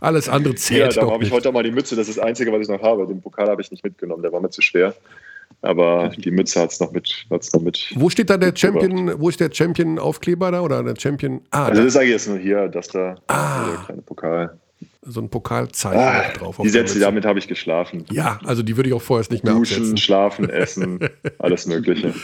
alles 0.00 0.26
andere 0.28 0.54
ja, 0.54 0.58
zählt 0.58 0.96
da 0.96 1.02
doch 1.02 1.12
habe 1.12 1.22
ich 1.24 1.30
heute 1.30 1.50
auch 1.50 1.52
mal 1.52 1.62
die 1.62 1.70
Mütze, 1.70 1.94
das 1.96 2.08
ist 2.08 2.16
das 2.16 2.24
Einzige, 2.24 2.50
was 2.50 2.62
ich 2.62 2.68
noch 2.68 2.82
habe. 2.82 3.06
Den 3.06 3.20
Pokal 3.20 3.48
habe 3.48 3.60
ich 3.60 3.70
nicht 3.70 3.84
mitgenommen, 3.84 4.22
der 4.22 4.32
war 4.32 4.40
mir 4.40 4.48
zu 4.48 4.62
schwer. 4.62 4.94
Aber 5.60 6.08
die 6.16 6.30
Mütze 6.30 6.60
hat 6.60 6.72
es 6.72 6.80
noch 6.80 6.92
mit. 6.92 7.26
Hat's 7.30 7.52
noch 7.52 7.60
mit. 7.60 7.92
Wo 7.94 8.08
steht 8.08 8.30
da 8.30 8.38
der 8.38 8.56
Champion? 8.56 9.20
Wo 9.20 9.28
ist 9.28 9.38
der 9.38 9.50
Champion-Aufkleber 9.52 10.50
da 10.50 10.62
oder 10.62 10.82
der 10.82 10.98
Champion? 10.98 11.42
Ah, 11.50 11.66
Also 11.66 11.84
das 11.84 11.92
sage 11.92 12.06
ich 12.06 12.12
jetzt 12.12 12.26
nur 12.26 12.38
hier, 12.38 12.68
dass 12.68 12.88
da 12.88 13.16
Ah. 13.28 13.66
der 13.68 13.84
kleine 13.84 14.02
Pokal. 14.02 14.58
So 15.04 15.20
ein 15.20 15.28
Pokalzeichen 15.30 15.98
Ah, 16.00 16.28
drauf. 16.38 16.60
auf 16.60 16.62
die 16.64 16.68
Sätze, 16.70 17.00
damit 17.00 17.24
habe 17.24 17.38
ich 17.38 17.48
geschlafen. 17.48 18.04
Ja, 18.12 18.38
also 18.44 18.62
die 18.62 18.76
würde 18.76 18.88
ich 18.88 18.94
auch 18.94 19.02
vorerst 19.02 19.32
nicht 19.32 19.42
mehr 19.42 19.52
Duschen, 19.54 19.78
absetzen. 19.78 19.96
schlafen, 19.96 20.48
essen, 20.48 21.00
alles 21.38 21.66
Mögliche. 21.66 22.14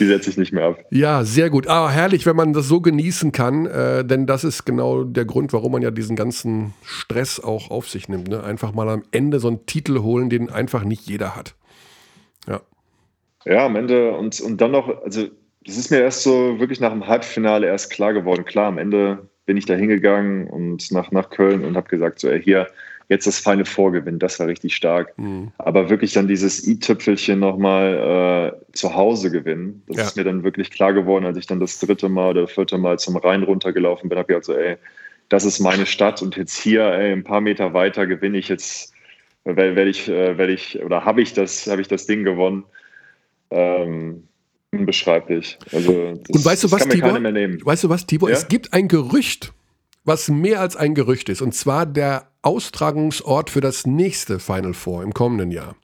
Die 0.00 0.04
setze 0.06 0.30
ich 0.30 0.36
nicht 0.36 0.52
mehr 0.52 0.64
ab. 0.64 0.78
Ja, 0.90 1.22
sehr 1.24 1.48
gut. 1.48 1.68
Aber 1.68 1.90
herrlich, 1.90 2.26
wenn 2.26 2.34
man 2.34 2.52
das 2.52 2.66
so 2.66 2.80
genießen 2.80 3.30
kann, 3.30 3.66
äh, 3.66 4.04
denn 4.04 4.26
das 4.26 4.42
ist 4.42 4.64
genau 4.64 5.04
der 5.04 5.24
Grund, 5.24 5.52
warum 5.52 5.72
man 5.72 5.82
ja 5.82 5.92
diesen 5.92 6.16
ganzen 6.16 6.74
Stress 6.82 7.38
auch 7.38 7.70
auf 7.70 7.88
sich 7.88 8.08
nimmt. 8.08 8.26
Ne? 8.28 8.42
Einfach 8.42 8.72
mal 8.72 8.88
am 8.88 9.04
Ende 9.12 9.38
so 9.38 9.46
einen 9.48 9.64
Titel 9.66 10.00
holen, 10.00 10.28
den 10.28 10.50
einfach 10.50 10.82
nicht 10.82 11.06
jeder 11.08 11.36
hat. 11.36 11.54
Ja. 12.48 12.60
Ja, 13.44 13.66
am 13.66 13.76
Ende 13.76 14.10
und, 14.12 14.40
und 14.40 14.60
dann 14.60 14.72
noch, 14.72 14.88
also 15.04 15.28
das 15.64 15.76
ist 15.76 15.90
mir 15.90 16.00
erst 16.00 16.22
so 16.24 16.58
wirklich 16.58 16.80
nach 16.80 16.90
dem 16.90 17.06
Halbfinale 17.06 17.66
erst 17.68 17.90
klar 17.90 18.12
geworden. 18.12 18.44
Klar, 18.44 18.66
am 18.66 18.78
Ende 18.78 19.28
bin 19.46 19.56
ich 19.56 19.66
da 19.66 19.74
hingegangen 19.74 20.48
und 20.48 20.90
nach, 20.90 21.10
nach 21.10 21.30
Köln 21.30 21.64
und 21.64 21.76
habe 21.76 21.88
gesagt, 21.88 22.18
so, 22.18 22.28
ey, 22.28 22.42
hier, 22.42 22.68
jetzt 23.08 23.26
das 23.26 23.38
Final 23.38 23.66
Four 23.66 23.92
gewinnen, 23.92 24.18
das 24.18 24.40
war 24.40 24.46
richtig 24.46 24.74
stark. 24.74 25.16
Mhm. 25.18 25.52
Aber 25.58 25.90
wirklich 25.90 26.14
dann 26.14 26.26
dieses 26.26 26.66
i-Tüpfelchen 26.66 27.38
nochmal 27.38 28.54
äh, 28.54 28.72
zu 28.72 28.94
Hause 28.94 29.30
gewinnen, 29.30 29.82
das 29.88 29.96
Ja. 29.96 30.02
ist 30.04 30.16
mir 30.16 30.24
dann 30.24 30.42
wirklich 30.42 30.70
klar 30.70 30.94
geworden, 30.94 31.26
als 31.26 31.36
ich 31.36 31.46
dann 31.46 31.60
das 31.60 31.78
dritte 31.78 32.08
Mal 32.08 32.30
oder 32.30 32.48
vierte 32.48 32.78
Mal 32.78 32.98
zum 32.98 33.16
Rhein 33.16 33.42
runtergelaufen 33.42 34.08
bin, 34.08 34.18
habe 34.18 34.32
ich 34.32 34.38
gesagt, 34.38 34.46
so, 34.46 34.54
ey, 34.54 34.76
das 35.28 35.44
ist 35.44 35.60
meine 35.60 35.86
Stadt 35.86 36.22
und 36.22 36.36
jetzt 36.36 36.58
hier, 36.58 36.84
ey, 36.84 37.12
ein 37.12 37.24
paar 37.24 37.40
Meter 37.40 37.74
weiter 37.74 38.06
gewinne 38.06 38.38
ich 38.38 38.48
jetzt, 38.48 38.92
werde 39.44 39.76
werd 39.76 39.88
ich, 39.88 40.08
äh, 40.08 40.38
werd 40.38 40.50
ich, 40.50 40.82
oder 40.82 41.04
habe 41.04 41.20
ich 41.20 41.34
das, 41.34 41.66
habe 41.66 41.82
ich 41.82 41.88
das 41.88 42.06
Ding 42.06 42.24
gewonnen. 42.24 42.64
Ähm, 43.50 44.26
unbeschreiblich. 44.80 45.58
Also 45.72 46.14
das, 46.26 46.36
Und 46.36 46.44
weißt 46.44 46.64
du 46.64 46.70
was, 46.72 46.80
kann 46.80 46.88
mir 46.88 46.94
Tibor? 46.94 47.08
keiner 47.10 47.20
mehr 47.20 47.32
nehmen. 47.32 47.60
Weißt 47.64 47.84
du 47.84 47.88
was, 47.88 48.06
Tibor? 48.06 48.30
Ja? 48.30 48.36
Es 48.36 48.48
gibt 48.48 48.72
ein 48.72 48.88
Gerücht, 48.88 49.52
was 50.04 50.28
mehr 50.28 50.60
als 50.60 50.76
ein 50.76 50.94
Gerücht 50.94 51.28
ist, 51.28 51.42
und 51.42 51.54
zwar 51.54 51.86
der 51.86 52.28
Austragungsort 52.42 53.50
für 53.50 53.60
das 53.60 53.86
nächste 53.86 54.38
Final 54.38 54.74
Four 54.74 55.02
im 55.02 55.14
kommenden 55.14 55.50
Jahr. 55.50 55.76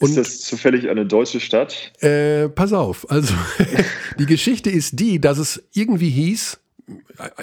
ist 0.00 0.16
das 0.16 0.40
zufällig 0.40 0.88
eine 0.88 1.04
deutsche 1.06 1.40
Stadt? 1.40 1.92
Äh, 2.02 2.48
pass 2.48 2.72
auf, 2.72 3.10
also 3.10 3.34
die 4.18 4.26
Geschichte 4.26 4.70
ist 4.70 4.98
die, 4.98 5.20
dass 5.20 5.38
es 5.38 5.62
irgendwie 5.72 6.10
hieß, 6.10 6.58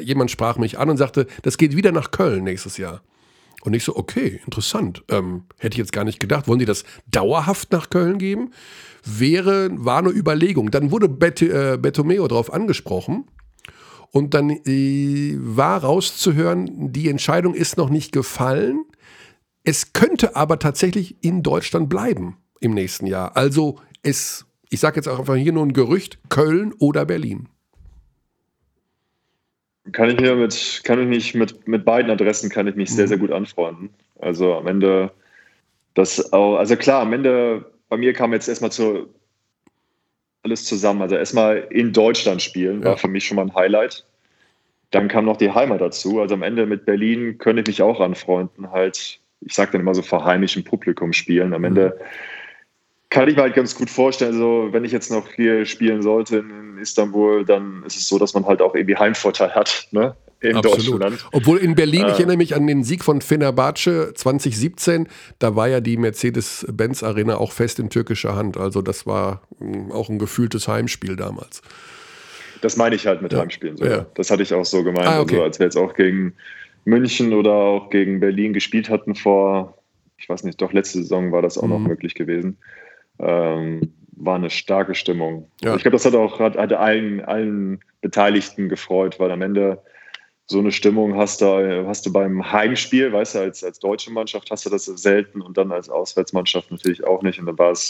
jemand 0.02 0.32
sprach 0.32 0.58
mich 0.58 0.80
an 0.80 0.90
und 0.90 0.98
sagte, 0.98 1.28
das 1.44 1.58
geht 1.58 1.76
wieder 1.76 1.92
nach 1.92 2.12
Köln 2.12 2.44
nächstes 2.44 2.78
Jahr. 2.78 3.02
Und 3.64 3.74
ich 3.74 3.86
so, 3.86 3.96
okay, 3.96 4.42
interessant. 4.46 5.06
Ähm, 5.10 5.44
hätte 5.58 5.76
ich 5.76 5.78
jetzt 5.78 5.94
gar 5.94 6.04
nicht 6.04 6.20
gedacht. 6.20 6.50
Wollen 6.50 6.60
die 6.60 6.66
das 6.66 6.84
dauerhaft 7.10 7.72
nach 7.72 7.90
Köln 7.90 8.18
geben? 8.18 8.52
Wäre, 9.06 9.70
war 9.72 10.00
eine 10.00 10.10
Überlegung. 10.10 10.70
Dann 10.70 10.92
wurde 10.92 11.08
Bet 11.08 11.42
äh, 11.42 11.78
Betomeo 11.82 12.28
darauf 12.28 12.52
angesprochen. 12.52 13.26
Und 14.12 14.34
dann 14.34 14.50
äh, 14.50 15.38
war 15.40 15.82
rauszuhören, 15.82 16.92
die 16.92 17.08
Entscheidung 17.08 17.54
ist 17.54 17.78
noch 17.78 17.90
nicht 17.90 18.12
gefallen. 18.12 18.84
Es 19.64 19.94
könnte 19.94 20.36
aber 20.36 20.60
tatsächlich 20.60 21.24
in 21.24 21.42
Deutschland 21.42 21.88
bleiben 21.88 22.36
im 22.60 22.74
nächsten 22.74 23.08
Jahr. 23.08 23.38
Also 23.38 23.80
es, 24.02 24.46
ich 24.70 24.82
sage 24.82 24.98
jetzt 24.98 25.08
auch 25.08 25.20
einfach 25.20 25.36
hier 25.36 25.54
nur 25.54 25.66
ein 25.66 25.72
Gerücht, 25.72 26.20
Köln 26.28 26.74
oder 26.80 27.06
Berlin. 27.06 27.48
Kann 29.92 30.10
ich 30.10 30.20
mir 30.20 30.36
mit, 30.36 30.82
kann 30.86 31.02
ich 31.02 31.08
mich 31.08 31.36
mit, 31.36 31.68
mit 31.68 31.84
beiden 31.84 32.10
Adressen 32.10 32.50
kann 32.50 32.68
ich 32.68 32.76
mich 32.76 32.90
sehr, 32.90 33.08
sehr 33.08 33.18
gut 33.18 33.32
anfreunden. 33.32 33.90
Also 34.20 34.54
am 34.56 34.68
Ende, 34.68 35.12
das 35.94 36.32
auch, 36.32 36.56
also 36.56 36.78
klar, 36.78 37.02
am 37.02 37.12
Ende, 37.12 37.66
bei 37.90 37.98
mir 37.98 38.14
kam 38.14 38.32
jetzt 38.32 38.48
erstmal 38.48 38.72
zu 38.72 39.14
alles 40.44 40.66
zusammen. 40.66 41.02
Also 41.02 41.16
erstmal 41.16 41.68
in 41.70 41.94
Deutschland 41.94 42.42
spielen, 42.42 42.82
Ja. 42.82 42.90
war 42.90 42.98
für 42.98 43.08
mich 43.08 43.26
schon 43.26 43.36
mal 43.36 43.44
ein 43.44 43.56
Highlight. 43.56 44.06
Dann 44.92 45.08
kam 45.08 45.26
noch 45.26 45.38
die 45.38 45.52
Heimat 45.52 45.82
dazu. 45.82 46.22
Also 46.22 46.36
am 46.36 46.44
Ende 46.44 46.66
mit 46.66 46.86
Berlin 46.86 47.38
könnte 47.38 47.62
ich 47.62 47.68
mich 47.68 47.82
auch 47.82 48.00
anfreunden, 48.00 48.72
halt, 48.72 49.20
ich 49.42 49.54
sage 49.54 49.72
dann 49.72 49.82
immer 49.82 49.96
so 49.96 50.02
vor 50.02 50.24
heimischem 50.24 50.64
Publikum 50.64 51.14
spielen. 51.14 51.54
Am 51.54 51.64
Ende 51.64 52.00
kann 53.14 53.30
ich 53.30 53.36
mir 53.36 53.44
halt 53.44 53.54
ganz 53.54 53.76
gut 53.76 53.90
vorstellen, 53.90 54.34
so 54.34 54.70
wenn 54.72 54.84
ich 54.84 54.92
jetzt 54.92 55.12
noch 55.12 55.28
hier 55.36 55.66
spielen 55.66 56.02
sollte 56.02 56.38
in 56.38 56.78
Istanbul, 56.80 57.46
dann 57.46 57.84
ist 57.86 57.96
es 57.96 58.08
so, 58.08 58.18
dass 58.18 58.34
man 58.34 58.46
halt 58.46 58.62
auch 58.62 58.74
irgendwie 58.76 58.96
Heimvorteil 58.98 59.52
hat, 59.54 59.88
ne? 59.92 60.16
In 60.42 60.60
Deutschland. 60.62 61.26
Obwohl 61.32 61.60
in 61.60 61.74
Berlin, 61.74 62.02
ich 62.08 62.14
Äh. 62.14 62.18
erinnere 62.18 62.36
mich 62.38 62.54
an 62.54 62.68
den 62.68 62.84
Sieg 62.84 63.02
von 63.06 63.22
Fenerbahce 63.22 64.14
2017, 64.14 65.08
da 65.40 65.56
war 65.56 65.70
ja 65.70 65.80
die 65.80 65.96
Mercedes-Benz 65.96 67.02
Arena 67.04 67.38
auch 67.38 67.54
fest 67.54 67.80
in 67.80 67.90
türkischer 67.90 68.36
Hand. 68.36 68.58
Also 68.58 68.82
das 68.82 69.06
war 69.06 69.44
mh, 69.60 69.94
auch 69.96 70.10
ein 70.10 70.20
gefühltes 70.20 70.68
Heimspiel 70.68 71.16
damals. 71.16 71.62
Das 72.62 72.76
meine 72.76 72.96
ich 72.96 73.08
halt 73.08 73.22
mit 73.22 73.32
Ja. 73.32 73.40
Heimspielen. 73.40 73.78
So. 73.78 73.86
Ja. 73.86 74.06
Das 74.16 74.32
hatte 74.32 74.44
ich 74.44 74.54
auch 74.54 74.66
so 74.66 74.84
gemeint. 74.84 75.08
Ah, 75.08 75.22
okay. 75.22 75.36
Also 75.36 75.44
als 75.44 75.60
wir 75.60 75.66
jetzt 75.68 75.78
auch 75.78 75.94
gegen 75.94 76.34
München 76.84 77.32
oder 77.34 77.54
auch 77.54 77.90
gegen 77.90 78.20
Berlin 78.20 78.52
gespielt 78.52 78.90
hatten 78.90 79.16
vor, 79.16 79.78
ich 80.18 80.28
weiß 80.28 80.44
nicht, 80.44 80.62
doch 80.62 80.74
letzte 80.74 80.98
Saison 81.00 81.32
war 81.32 81.42
das 81.42 81.58
auch 81.58 81.68
noch 81.68 81.80
Mhm. 81.80 81.88
möglich 81.88 82.16
gewesen. 82.16 82.58
Ähm, 83.20 83.94
war 84.16 84.36
eine 84.36 84.50
starke 84.50 84.96
Stimmung. 84.96 85.50
Ja. 85.62 85.76
Ich 85.76 85.82
glaube, 85.82 85.96
das 85.96 86.06
hat 86.06 86.16
auch 86.16 86.40
hat, 86.40 86.58
hat 86.58 86.74
allen, 86.74 87.22
allen 87.22 87.80
Beteiligten 88.02 88.70
gefreut, 88.70 89.20
weil 89.20 89.32
am 89.32 89.42
Ende 89.42 89.82
so 90.46 90.60
eine 90.60 90.72
Stimmung 90.72 91.16
hast 91.16 91.42
du, 91.42 91.86
hast 91.88 92.06
du 92.06 92.12
beim 92.12 92.52
Heimspiel, 92.52 93.14
weißt 93.14 93.36
du, 93.36 93.40
als, 93.40 93.64
als 93.64 93.80
deutsche 93.80 94.12
Mannschaft 94.12 94.52
hast 94.52 94.66
du 94.66 94.70
das 94.70 94.86
selten 94.86 95.42
und 95.42 95.58
dann 95.58 95.72
als 95.72 95.90
Auswärtsmannschaft 95.90 96.70
natürlich 96.70 97.06
auch 97.06 97.22
nicht. 97.24 97.40
Und 97.40 97.46
dann 97.46 97.58
war 97.58 97.72
es, 97.72 97.90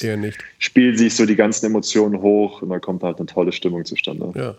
spielt 0.59 0.99
sich 0.99 1.15
so 1.15 1.25
die 1.25 1.35
ganzen 1.35 1.65
Emotionen 1.65 2.21
hoch 2.21 2.61
und 2.61 2.69
dann 2.69 2.79
kommt 2.79 3.03
halt 3.03 3.17
eine 3.17 3.25
tolle 3.25 3.51
Stimmung 3.51 3.85
zustande. 3.85 4.31
Ja. 4.35 4.55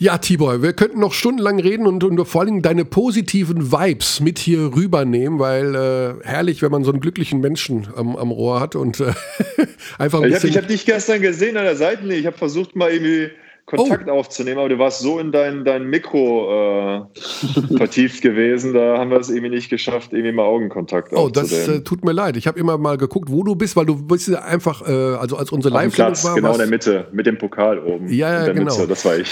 Ja, 0.00 0.16
Tibor, 0.18 0.62
wir 0.62 0.74
könnten 0.74 1.00
noch 1.00 1.12
stundenlang 1.12 1.58
reden 1.58 1.84
und, 1.84 2.04
und 2.04 2.24
vor 2.24 2.42
allem 2.42 2.62
deine 2.62 2.84
positiven 2.84 3.72
Vibes 3.72 4.20
mit 4.20 4.38
hier 4.38 4.72
rübernehmen, 4.76 5.40
weil 5.40 5.74
äh, 5.74 6.24
herrlich, 6.24 6.62
wenn 6.62 6.70
man 6.70 6.84
so 6.84 6.92
einen 6.92 7.00
glücklichen 7.00 7.40
Menschen 7.40 7.88
am, 7.96 8.14
am 8.14 8.30
Rohr 8.30 8.60
hat 8.60 8.76
und 8.76 9.00
äh, 9.00 9.06
einfach 9.98 10.20
ein 10.20 10.28
Ich 10.28 10.36
habe 10.36 10.46
bisschen. 10.46 10.54
hab 10.54 10.68
dich 10.68 10.86
gestern 10.86 11.20
gesehen 11.20 11.56
an 11.56 11.64
der 11.64 11.74
Seitenlinie. 11.74 12.20
Ich 12.20 12.26
habe 12.26 12.38
versucht, 12.38 12.76
mal 12.76 12.92
irgendwie 12.92 13.30
Kontakt 13.68 14.08
Oh. 14.08 14.12
aufzunehmen, 14.12 14.58
aber 14.58 14.70
du 14.70 14.78
warst 14.78 15.00
so 15.00 15.18
in 15.18 15.30
dein, 15.30 15.64
dein 15.64 15.84
Mikro 15.90 17.02
äh, 17.04 17.76
vertieft 17.76 18.22
gewesen, 18.22 18.72
da 18.72 18.96
haben 18.98 19.10
wir 19.10 19.18
es 19.18 19.28
irgendwie 19.28 19.50
nicht 19.50 19.68
geschafft, 19.68 20.12
irgendwie 20.12 20.32
mal 20.32 20.44
Augenkontakt 20.44 21.12
Oh, 21.12 21.28
das 21.28 21.52
äh, 21.52 21.56
aufzunehmen. 21.56 21.84
tut 21.84 22.04
mir 22.04 22.12
leid. 22.12 22.36
Ich 22.38 22.46
habe 22.46 22.58
immer 22.58 22.78
mal 22.78 22.96
geguckt, 22.96 23.30
wo 23.30 23.42
du 23.44 23.54
bist, 23.56 23.76
weil 23.76 23.84
du 23.86 23.96
bist 24.02 24.28
ja 24.28 24.38
einfach, 24.40 24.88
äh, 24.88 24.92
also 24.92 25.36
als 25.36 25.52
unsere 25.52 25.74
Live-Sendung 25.74 26.12
Platz, 26.12 26.24
war, 26.24 26.34
genau 26.34 26.52
in 26.52 26.58
der 26.58 26.66
Mitte, 26.66 27.08
mit 27.12 27.26
dem 27.26 27.36
Pokal 27.36 27.78
oben. 27.78 28.08
Ja, 28.08 28.32
ja, 28.32 28.38
in 28.40 28.44
der 28.46 28.54
genau. 28.54 28.74
Mitte, 28.74 28.88
das 28.88 29.04
war 29.04 29.18
ich. 29.18 29.30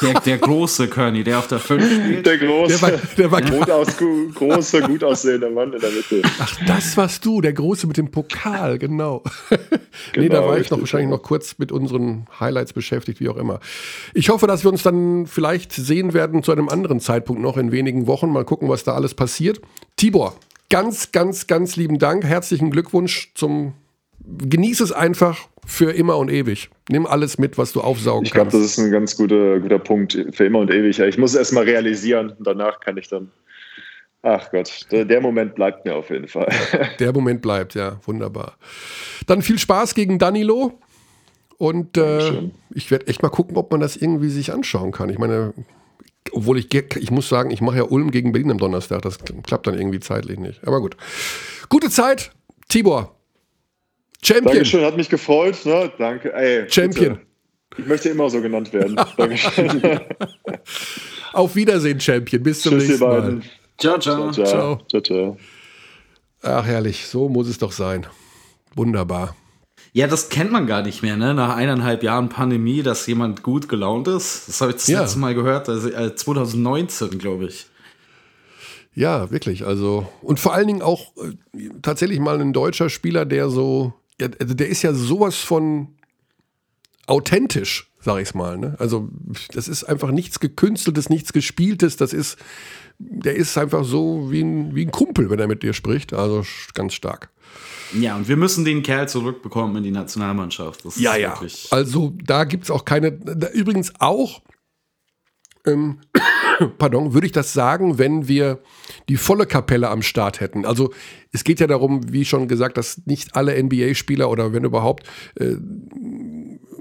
Der, 0.00 0.20
der 0.20 0.38
große 0.38 0.86
Körny, 0.86 1.24
der 1.24 1.38
auf 1.40 1.48
der 1.48 1.58
5 1.58 1.84
spielt. 1.92 2.26
Der 2.26 2.38
große, 2.38 2.78
Der 2.78 2.82
war- 2.82 3.00
der 3.18 3.32
war- 3.32 3.42
gut 3.42 3.70
aus, 3.70 3.88
große, 4.34 4.80
gut 4.82 5.02
aussehende 5.02 5.50
Mann 5.50 5.72
in 5.72 5.80
der 5.80 5.90
Mitte. 5.90 6.22
Ach, 6.38 6.56
das 6.68 6.96
warst 6.96 7.24
du, 7.26 7.40
der 7.40 7.52
Große 7.52 7.88
mit 7.88 7.96
dem 7.96 8.10
Pokal, 8.12 8.78
genau. 8.78 9.22
nee, 9.50 10.28
da 10.28 10.38
Genau, 10.38 10.48
war 10.48 10.58
ich 10.58 10.70
noch 10.70 10.78
wahrscheinlich 10.78 11.06
genau. 11.08 11.16
noch 11.16 11.22
kurz 11.24 11.56
mit 11.58 11.72
unseren 11.72 12.26
Highlights 12.38 12.72
beschäftigt, 12.72 13.20
wie 13.24 13.28
auch 13.28 13.36
immer. 13.36 13.58
Ich 14.12 14.28
hoffe, 14.28 14.46
dass 14.46 14.64
wir 14.64 14.70
uns 14.70 14.82
dann 14.82 15.26
vielleicht 15.26 15.72
sehen 15.72 16.12
werden 16.12 16.42
zu 16.42 16.52
einem 16.52 16.68
anderen 16.68 17.00
Zeitpunkt 17.00 17.42
noch 17.42 17.56
in 17.56 17.72
wenigen 17.72 18.06
Wochen. 18.06 18.30
Mal 18.30 18.44
gucken, 18.44 18.68
was 18.68 18.84
da 18.84 18.92
alles 18.94 19.14
passiert. 19.14 19.60
Tibor, 19.96 20.36
ganz, 20.70 21.10
ganz, 21.10 21.46
ganz 21.46 21.76
lieben 21.76 21.98
Dank. 21.98 22.24
Herzlichen 22.24 22.70
Glückwunsch 22.70 23.32
zum. 23.34 23.72
Genieß 24.26 24.80
es 24.80 24.92
einfach 24.92 25.38
für 25.66 25.90
immer 25.92 26.16
und 26.16 26.30
ewig. 26.30 26.70
Nimm 26.88 27.06
alles 27.06 27.36
mit, 27.38 27.58
was 27.58 27.72
du 27.72 27.80
aufsaugen 27.80 28.24
Ich 28.24 28.32
glaube, 28.32 28.50
kannst. 28.50 28.64
das 28.64 28.72
ist 28.72 28.78
ein 28.78 28.90
ganz 28.90 29.16
guter, 29.16 29.60
guter 29.60 29.78
Punkt 29.78 30.18
für 30.32 30.44
immer 30.44 30.60
und 30.60 30.70
ewig. 30.70 30.98
Ich 30.98 31.18
muss 31.18 31.32
es 31.32 31.36
erst 31.38 31.52
mal 31.52 31.64
realisieren 31.64 32.30
und 32.38 32.46
danach 32.46 32.80
kann 32.80 32.96
ich 32.96 33.08
dann. 33.08 33.30
Ach 34.22 34.50
Gott, 34.50 34.86
der 34.90 35.20
Moment 35.20 35.54
bleibt 35.54 35.84
mir 35.84 35.94
auf 35.94 36.08
jeden 36.08 36.28
Fall. 36.28 36.48
Der 36.98 37.12
Moment 37.12 37.42
bleibt, 37.42 37.74
ja, 37.74 37.98
wunderbar. 38.06 38.56
Dann 39.26 39.42
viel 39.42 39.58
Spaß 39.58 39.94
gegen 39.94 40.18
Danilo. 40.18 40.78
Und 41.58 41.96
äh, 41.96 42.50
ich 42.74 42.90
werde 42.90 43.06
echt 43.06 43.22
mal 43.22 43.28
gucken, 43.28 43.56
ob 43.56 43.70
man 43.70 43.80
das 43.80 43.96
irgendwie 43.96 44.28
sich 44.28 44.52
anschauen 44.52 44.90
kann. 44.92 45.08
Ich 45.08 45.18
meine, 45.18 45.54
obwohl 46.32 46.58
ich, 46.58 46.68
ge- 46.68 46.84
ich 46.98 47.10
muss 47.10 47.28
sagen, 47.28 47.50
ich 47.50 47.60
mache 47.60 47.76
ja 47.76 47.82
Ulm 47.84 48.10
gegen 48.10 48.32
Berlin 48.32 48.50
am 48.50 48.58
Donnerstag. 48.58 49.02
Das 49.02 49.18
klappt 49.44 49.66
dann 49.66 49.78
irgendwie 49.78 50.00
zeitlich 50.00 50.38
nicht. 50.38 50.66
Aber 50.66 50.80
gut. 50.80 50.96
Gute 51.68 51.90
Zeit, 51.90 52.32
Tibor. 52.68 53.14
Champion. 54.22 54.46
Dankeschön, 54.54 54.84
hat 54.84 54.96
mich 54.96 55.08
gefreut. 55.08 55.64
Ne? 55.64 55.92
Danke. 55.98 56.32
Ey, 56.34 56.68
Champion. 56.70 57.14
Bitte. 57.14 57.26
Ich 57.76 57.86
möchte 57.86 58.08
immer 58.08 58.30
so 58.30 58.40
genannt 58.40 58.72
werden. 58.72 58.96
Dankeschön. 59.16 60.00
Auf 61.32 61.54
Wiedersehen, 61.56 62.00
Champion. 62.00 62.42
Bis 62.42 62.62
zum 62.62 62.72
Tschüss, 62.78 62.88
nächsten 62.88 63.04
Mal. 63.04 63.20
beiden. 63.20 63.42
Ciao, 63.78 63.98
ciao. 63.98 64.30
Ciao. 64.30 64.46
Ciao. 64.46 64.80
Ciao, 64.88 65.00
ciao. 65.02 65.36
Ach, 66.42 66.64
herrlich. 66.64 67.06
So 67.06 67.28
muss 67.28 67.48
es 67.48 67.58
doch 67.58 67.72
sein. 67.72 68.06
Wunderbar. 68.74 69.34
Ja, 69.96 70.08
das 70.08 70.28
kennt 70.28 70.50
man 70.50 70.66
gar 70.66 70.82
nicht 70.82 71.02
mehr, 71.02 71.16
ne? 71.16 71.34
Nach 71.34 71.54
eineinhalb 71.54 72.02
Jahren 72.02 72.28
Pandemie, 72.28 72.82
dass 72.82 73.06
jemand 73.06 73.44
gut 73.44 73.68
gelaunt 73.68 74.08
ist. 74.08 74.48
Das 74.48 74.60
habe 74.60 74.72
ich 74.72 74.78
das 74.78 74.88
Ja. 74.88 75.02
letzte 75.02 75.20
Mal 75.20 75.36
gehört, 75.36 75.68
also 75.68 75.88
äh, 75.88 76.14
2019, 76.16 77.16
glaube 77.18 77.46
ich. 77.46 77.66
Ja, 78.92 79.30
wirklich. 79.30 79.64
Also, 79.64 80.08
und 80.20 80.40
vor 80.40 80.52
allen 80.52 80.66
Dingen 80.66 80.82
auch 80.82 81.12
äh, 81.16 81.68
tatsächlich 81.80 82.18
mal 82.18 82.40
ein 82.40 82.52
deutscher 82.52 82.90
Spieler, 82.90 83.24
der 83.24 83.48
so, 83.50 83.94
ja, 84.20 84.26
also 84.40 84.54
der 84.54 84.68
ist 84.68 84.82
ja 84.82 84.92
sowas 84.92 85.36
von 85.36 85.88
authentisch, 87.06 87.88
sag 88.00 88.20
ich's 88.20 88.34
mal. 88.34 88.58
Ne? 88.58 88.74
Also, 88.80 89.08
das 89.52 89.68
ist 89.68 89.84
einfach 89.84 90.10
nichts 90.10 90.40
Gekünsteltes, 90.40 91.08
nichts 91.08 91.32
Gespieltes. 91.32 91.96
Das 91.96 92.12
ist, 92.12 92.36
der 92.98 93.36
ist 93.36 93.56
einfach 93.58 93.84
so 93.84 94.30
wie 94.32 94.40
ein, 94.42 94.74
wie 94.74 94.86
ein 94.86 94.90
Kumpel, 94.90 95.30
wenn 95.30 95.38
er 95.38 95.46
mit 95.46 95.62
dir 95.62 95.72
spricht. 95.72 96.12
Also 96.12 96.44
ganz 96.74 96.94
stark. 96.94 97.30
Ja, 97.94 98.16
und 98.16 98.28
wir 98.28 98.36
müssen 98.36 98.64
den 98.64 98.82
Kerl 98.82 99.08
zurückbekommen 99.08 99.76
in 99.76 99.82
die 99.82 99.90
Nationalmannschaft. 99.90 100.84
Das 100.84 100.96
ist 100.96 101.02
wirklich. 101.02 101.68
Also 101.70 102.14
da 102.24 102.44
gibt 102.44 102.64
es 102.64 102.70
auch 102.70 102.84
keine. 102.84 103.12
Da, 103.12 103.48
übrigens 103.50 103.92
auch, 103.98 104.42
ähm, 105.66 106.00
pardon, 106.78 107.14
würde 107.14 107.26
ich 107.26 107.32
das 107.32 107.52
sagen, 107.52 107.98
wenn 107.98 108.28
wir 108.28 108.62
die 109.08 109.16
volle 109.16 109.46
Kapelle 109.46 109.88
am 109.88 110.02
Start 110.02 110.40
hätten. 110.40 110.64
Also 110.64 110.92
es 111.32 111.44
geht 111.44 111.60
ja 111.60 111.66
darum, 111.66 112.12
wie 112.12 112.24
schon 112.24 112.48
gesagt, 112.48 112.76
dass 112.76 113.02
nicht 113.06 113.36
alle 113.36 113.60
NBA-Spieler 113.62 114.30
oder 114.30 114.52
wenn 114.52 114.64
überhaupt, 114.64 115.06
äh, 115.36 115.56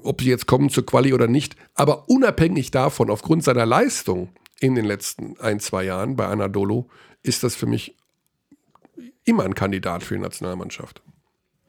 ob 0.04 0.22
sie 0.22 0.30
jetzt 0.30 0.48
kommen 0.48 0.70
zur 0.70 0.86
Quali 0.86 1.14
oder 1.14 1.28
nicht, 1.28 1.56
aber 1.76 2.10
unabhängig 2.10 2.72
davon, 2.72 3.10
aufgrund 3.10 3.44
seiner 3.44 3.66
Leistung 3.66 4.30
in 4.60 4.76
den 4.76 4.86
letzten 4.86 5.40
ein, 5.40 5.60
zwei 5.60 5.84
Jahren 5.84 6.16
bei 6.16 6.28
Anadolu, 6.28 6.88
ist 7.22 7.44
das 7.44 7.56
für 7.56 7.66
mich 7.66 7.96
immer 9.26 9.44
ein 9.44 9.56
Kandidat 9.56 10.04
für 10.04 10.16
die 10.16 10.22
Nationalmannschaft. 10.22 11.02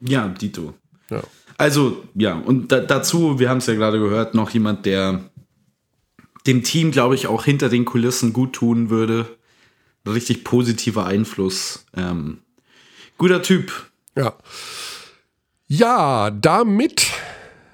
Ja, 0.01 0.29
Dito. 0.29 0.75
Ja. 1.11 1.23
Also, 1.57 2.05
ja, 2.15 2.35
und 2.35 2.73
da, 2.73 2.81
dazu, 2.81 3.39
wir 3.39 3.49
haben 3.49 3.59
es 3.59 3.67
ja 3.67 3.75
gerade 3.75 3.99
gehört, 3.99 4.35
noch 4.35 4.51
jemand, 4.51 4.87
der 4.87 5.25
dem 6.47 6.63
Team, 6.63 6.91
glaube 6.91 7.15
ich, 7.15 7.27
auch 7.27 7.45
hinter 7.45 7.69
den 7.69 7.85
Kulissen 7.85 8.33
gut 8.33 8.53
tun 8.53 8.91
würde. 8.91 9.27
Richtig 10.07 10.45
positiver 10.45 11.07
Einfluss. 11.07 11.87
Ähm, 11.97 12.39
guter 13.17 13.43
Typ. 13.43 13.73
Ja. 14.17 14.35
Ja, 15.67 16.31
damit 16.31 17.07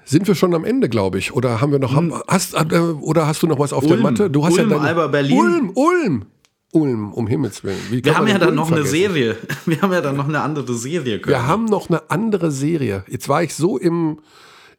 sind 0.05 0.27
wir 0.27 0.35
schon 0.35 0.53
am 0.53 0.63
Ende, 0.63 0.87
glaube 0.87 1.17
ich. 1.17 1.33
Oder 1.33 1.59
haben 1.59 1.71
wir 1.71 1.79
noch. 1.79 1.93
Hast, 2.27 2.53
äh, 2.53 2.79
oder 2.79 3.27
hast 3.27 3.43
du 3.43 3.47
noch 3.47 3.59
was 3.59 3.73
auf 3.73 3.83
der 3.83 3.93
Ulm. 3.93 4.03
Matte? 4.03 4.29
Du 4.29 4.45
hast 4.45 4.53
Ulm, 4.53 4.69
ja 4.69 4.77
deine, 4.77 4.87
Alba, 4.87 5.07
Berlin. 5.07 5.37
Ulm, 5.37 5.71
Ulm. 5.75 6.25
Ulm, 6.71 7.11
um 7.13 7.27
Himmels 7.27 7.63
Willen. 7.63 7.79
Wie 7.89 8.03
Wir 8.03 8.17
haben 8.17 8.27
ja 8.27 8.37
dann 8.37 8.49
Ulm 8.49 8.55
noch 8.55 8.67
eine 8.71 8.85
vergessen? 8.85 9.13
Serie. 9.13 9.37
Wir 9.65 9.81
haben 9.81 9.91
ja 9.91 10.01
dann 10.01 10.15
noch 10.15 10.27
eine 10.27 10.41
andere 10.41 10.73
Serie. 10.73 11.13
Wir 11.15 11.21
Können. 11.21 11.47
haben 11.47 11.65
noch 11.65 11.89
eine 11.89 12.09
andere 12.09 12.51
Serie. 12.51 13.03
Jetzt 13.07 13.27
war 13.29 13.43
ich 13.43 13.53
so 13.53 13.77
im, 13.77 14.19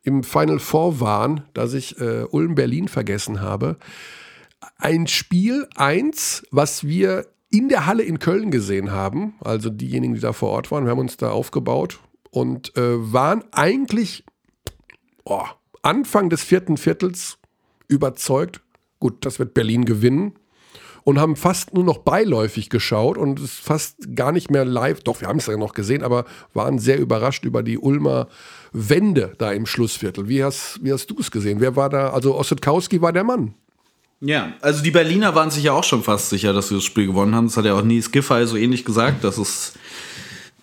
im 0.02 0.24
Final 0.24 0.58
Four 0.58 1.00
Wahn, 1.00 1.44
dass 1.54 1.74
ich 1.74 2.00
äh, 2.00 2.24
Ulm 2.30 2.54
Berlin 2.54 2.88
vergessen 2.88 3.40
habe. 3.40 3.76
Ein 4.78 5.06
Spiel 5.06 5.68
1, 5.76 6.44
was 6.50 6.86
wir 6.86 7.26
in 7.50 7.68
der 7.68 7.86
Halle 7.86 8.02
in 8.02 8.18
Köln 8.18 8.50
gesehen 8.50 8.90
haben, 8.92 9.34
also 9.40 9.68
diejenigen, 9.68 10.14
die 10.14 10.20
da 10.20 10.32
vor 10.32 10.50
Ort 10.50 10.70
waren, 10.70 10.84
wir 10.84 10.90
haben 10.90 10.98
uns 10.98 11.18
da 11.18 11.30
aufgebaut 11.30 12.00
und 12.30 12.74
äh, 12.76 13.12
waren 13.12 13.44
eigentlich 13.52 14.24
oh, 15.24 15.44
Anfang 15.82 16.30
des 16.30 16.42
vierten 16.42 16.78
Viertels 16.78 17.38
überzeugt, 17.88 18.62
gut, 19.00 19.26
das 19.26 19.38
wird 19.38 19.52
Berlin 19.52 19.84
gewinnen 19.84 20.32
und 21.04 21.18
haben 21.18 21.36
fast 21.36 21.74
nur 21.74 21.84
noch 21.84 21.98
beiläufig 21.98 22.70
geschaut 22.70 23.18
und 23.18 23.40
es 23.40 23.52
fast 23.52 24.14
gar 24.14 24.32
nicht 24.32 24.50
mehr 24.50 24.64
live, 24.64 25.02
doch, 25.02 25.20
wir 25.20 25.28
haben 25.28 25.38
es 25.38 25.46
ja 25.46 25.56
noch 25.56 25.74
gesehen, 25.74 26.02
aber 26.02 26.24
waren 26.54 26.78
sehr 26.78 26.98
überrascht 26.98 27.44
über 27.44 27.62
die 27.62 27.78
Ulmer 27.78 28.28
Wende 28.72 29.34
da 29.38 29.52
im 29.52 29.66
Schlussviertel. 29.66 30.28
Wie 30.28 30.42
hast, 30.42 30.78
wie 30.82 30.92
hast 30.92 31.10
du 31.10 31.16
es 31.18 31.30
gesehen? 31.30 31.60
Wer 31.60 31.76
war 31.76 31.90
da? 31.90 32.10
Also 32.10 32.34
Ossetkowski 32.36 33.02
war 33.02 33.12
der 33.12 33.24
Mann. 33.24 33.54
Ja, 34.20 34.52
also 34.60 34.82
die 34.82 34.92
Berliner 34.92 35.34
waren 35.34 35.50
sich 35.50 35.64
ja 35.64 35.72
auch 35.72 35.84
schon 35.84 36.04
fast 36.04 36.30
sicher, 36.30 36.52
dass 36.52 36.68
sie 36.68 36.76
das 36.76 36.84
Spiel 36.84 37.06
gewonnen 37.06 37.34
haben. 37.34 37.48
Das 37.48 37.56
hat 37.56 37.64
ja 37.64 37.74
auch 37.74 37.82
Nies 37.82 38.12
Giffey 38.12 38.46
so 38.46 38.56
ähnlich 38.56 38.84
gesagt, 38.84 39.24
dass 39.24 39.36
es 39.36 39.74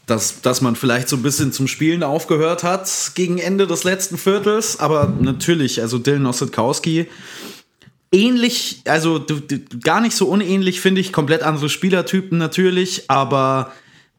dass, 0.09 0.41
dass 0.41 0.61
man 0.61 0.75
vielleicht 0.75 1.07
so 1.07 1.15
ein 1.15 1.21
bisschen 1.21 1.51
zum 1.51 1.67
Spielen 1.67 2.01
aufgehört 2.01 2.63
hat 2.63 3.11
gegen 3.13 3.37
Ende 3.37 3.67
des 3.67 3.83
letzten 3.83 4.17
Viertels. 4.17 4.79
Aber 4.79 5.13
natürlich, 5.19 5.81
also 5.81 5.99
Dylan 5.99 6.25
Ossetkowski, 6.25 7.07
ähnlich, 8.11 8.81
also 8.85 9.19
du, 9.19 9.39
du, 9.39 9.59
gar 9.81 10.01
nicht 10.01 10.15
so 10.15 10.27
unähnlich, 10.27 10.81
finde 10.81 11.01
ich. 11.01 11.13
Komplett 11.13 11.43
andere 11.43 11.69
Spielertypen 11.69 12.37
natürlich, 12.37 13.09
aber 13.09 13.71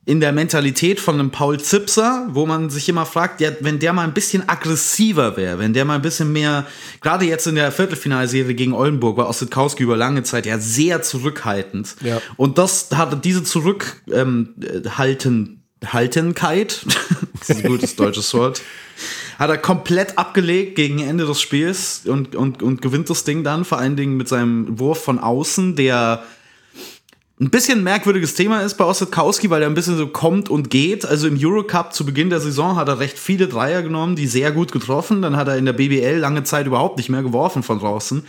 in 0.07 0.20
der 0.20 0.32
Mentalität 0.32 0.99
von 0.99 1.16
einem 1.16 1.30
Paul 1.30 1.61
Zipser, 1.61 2.26
wo 2.30 2.47
man 2.47 2.70
sich 2.70 2.88
immer 2.88 3.05
fragt, 3.05 3.41
ja, 3.41 3.51
wenn 3.61 3.78
der 3.78 3.93
mal 3.93 4.05
ein 4.05 4.14
bisschen 4.14 4.49
aggressiver 4.49 5.36
wäre, 5.36 5.59
wenn 5.59 5.74
der 5.74 5.84
mal 5.84 5.97
ein 5.97 6.03
bisschen 6.03 6.32
mehr, 6.32 6.66
gerade 7.01 7.26
jetzt 7.26 7.47
in 7.47 7.55
der 7.55 7.70
Viertelfinalserie 7.70 8.55
gegen 8.55 8.72
Oldenburg 8.72 9.18
war 9.18 9.28
Ossetkowski 9.28 9.82
über 9.82 9.97
lange 9.97 10.22
Zeit 10.22 10.47
ja 10.47 10.59
sehr 10.59 11.03
zurückhaltend. 11.03 11.97
Ja. 12.03 12.20
Und 12.36 12.59
das 12.59 12.88
hatte 12.93 13.18
diese 13.18 13.45
Zurückhalten, 13.45 14.55
halten, 14.97 15.62
Haltenkeit, 15.86 16.84
das 17.38 17.51
ist 17.51 17.64
ein 17.64 17.70
gutes 17.70 17.95
deutsches 17.95 18.32
Wort, 18.34 18.62
hat 19.41 19.49
er 19.49 19.57
komplett 19.57 20.18
abgelegt 20.18 20.76
gegen 20.76 20.99
Ende 20.99 21.24
des 21.24 21.41
Spiels 21.41 22.03
und, 22.05 22.36
und, 22.36 22.62
und 22.62 22.82
gewinnt 22.82 23.09
das 23.09 23.24
Ding 23.24 23.43
dann, 23.43 23.64
vor 23.64 23.78
allen 23.78 23.97
Dingen 23.97 24.18
mit 24.18 24.28
seinem 24.28 24.78
Wurf 24.78 25.03
von 25.03 25.18
außen, 25.18 25.76
der 25.76 26.22
ein 27.41 27.49
bisschen 27.49 27.82
merkwürdiges 27.82 28.34
Thema 28.34 28.61
ist 28.61 28.74
bei 28.74 28.84
Ossetkowski, 28.84 29.49
weil 29.49 29.62
er 29.62 29.68
ein 29.68 29.74
bisschen 29.74 29.97
so 29.97 30.09
kommt 30.09 30.51
und 30.51 30.68
geht. 30.68 31.07
Also 31.07 31.26
im 31.26 31.38
Eurocup 31.41 31.95
zu 31.95 32.05
Beginn 32.05 32.28
der 32.28 32.41
Saison 32.41 32.76
hat 32.76 32.88
er 32.88 32.99
recht 32.99 33.18
viele 33.18 33.49
Dreier 33.49 33.80
genommen, 33.82 34.14
die 34.14 34.26
sehr 34.26 34.53
gut 34.53 34.72
getroffen. 34.72 35.22
Dann 35.22 35.38
hat 35.38 35.49
er 35.49 35.57
in 35.57 35.64
der 35.64 35.72
BBL 35.72 36.18
lange 36.18 36.43
Zeit 36.43 36.66
überhaupt 36.66 36.99
nicht 36.99 37.09
mehr 37.09 37.22
geworfen 37.22 37.62
von 37.62 37.78
draußen. 37.78 38.26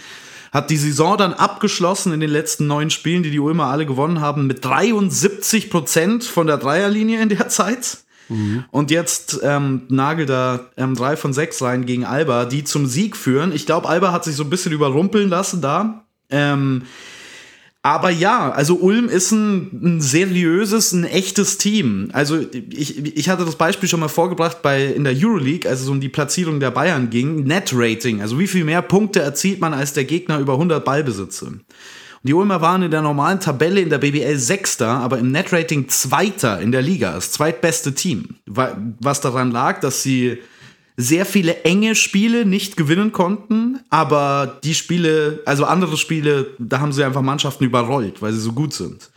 Hat 0.53 0.70
die 0.70 0.78
Saison 0.78 1.18
dann 1.18 1.34
abgeschlossen 1.34 2.14
in 2.14 2.22
den 2.22 2.30
letzten 2.30 2.68
neun 2.68 2.89
Spielen, 2.89 3.22
die 3.22 3.32
die 3.32 3.39
Ulmer 3.39 3.66
alle 3.66 3.86
gewonnen 3.86 4.22
haben, 4.22 4.47
mit 4.47 4.64
73 4.64 5.70
Prozent 5.70 6.24
von 6.24 6.47
der 6.47 6.57
Dreierlinie 6.57 7.22
in 7.22 7.28
der 7.28 7.49
Zeit. 7.49 7.97
Und 8.72 8.92
jetzt 8.92 9.40
ähm, 9.44 9.84
nagelt 9.90 10.30
er 10.30 10.72
ähm, 10.78 10.96
drei 10.96 11.16
von 11.18 11.34
sechs 11.34 11.62
rein 11.62 11.86
gegen 11.86 12.06
Alba, 12.06 12.46
die 12.46 12.64
zum 12.64 12.86
Sieg 12.86 13.18
führen. 13.18 13.52
Ich 13.54 13.66
glaube, 13.66 13.90
Alba 13.90 14.12
hat 14.12 14.24
sich 14.24 14.36
so 14.36 14.44
ein 14.44 14.50
bisschen 14.50 14.72
überrumpeln 14.72 15.30
lassen 15.30 15.62
da. 15.62 16.06
Ähm, 16.30 16.84
aber 17.84 18.12
ja, 18.12 18.52
also 18.52 18.76
Ulm 18.76 19.10
ist 19.10 19.32
ein, 19.32 19.96
ein 19.96 20.02
seriöses, 20.02 20.92
ein 20.92 21.04
echtes 21.04 21.58
Team. 21.58 22.10
Also 22.14 22.40
ich, 22.70 23.18
ich 23.18 23.28
hatte 23.28 23.44
das 23.44 23.56
Beispiel 23.56 23.90
schon 23.90 24.00
mal 24.00 24.08
vorgebracht 24.08 24.62
bei 24.62 24.86
in 24.86 25.04
der 25.04 25.14
Euroleague, 25.16 25.68
als 25.68 25.82
es 25.82 25.90
um 25.90 26.00
die 26.00 26.10
Platzierung 26.10 26.60
der 26.60 26.70
Bayern 26.70 27.10
ging. 27.10 27.44
Net-Rating, 27.44 28.22
also 28.22 28.38
wie 28.38 28.48
viel 28.48 28.66
mehr 28.66 28.84
Punkte 28.84 29.22
erzielt 29.22 29.60
man 29.62 29.74
als 29.74 29.94
der 29.94 30.06
Gegner 30.06 30.38
über 30.40 30.54
100 30.54 30.86
Ballbesitze. 30.86 31.54
Die 32.24 32.34
Ulmer 32.34 32.62
waren 32.62 32.84
in 32.84 32.92
der 32.92 33.02
normalen 33.02 33.40
Tabelle 33.40 33.82
in 33.82 33.90
der 33.90 33.98
BBL 33.98 34.38
Sechster, 34.38 34.88
aber 34.90 35.18
im 35.18 35.32
Net-Rating 35.32 35.90
Zweiter 35.90 36.60
in 36.62 36.72
der 36.72 36.82
Liga, 36.84 37.14
das 37.14 37.32
zweitbeste 37.32 37.96
Team. 37.96 38.36
Wa- 38.46 38.78
Was 39.00 39.22
daran 39.22 39.50
lag, 39.52 39.80
dass 39.80 40.04
sie 40.04 40.38
sehr 40.98 41.26
viele 41.26 41.64
enge 41.64 41.96
Spiele 41.96 42.46
nicht 42.46 42.78
gewinnen 42.78 43.12
konnten, 43.12 43.80
aber 43.90 44.60
die 44.64 44.76
Spiele, 44.76 45.42
also 45.46 45.66
andere 45.66 45.98
Spiele, 45.98 46.52
da 46.60 46.80
haben 46.80 46.92
sie 46.94 47.04
einfach 47.04 47.24
Mannschaften 47.24 47.64
überrollt, 47.64 48.22
weil 48.22 48.34
sie 48.34 48.42
so 48.42 48.52
gut 48.54 48.74
sind. 48.74 49.10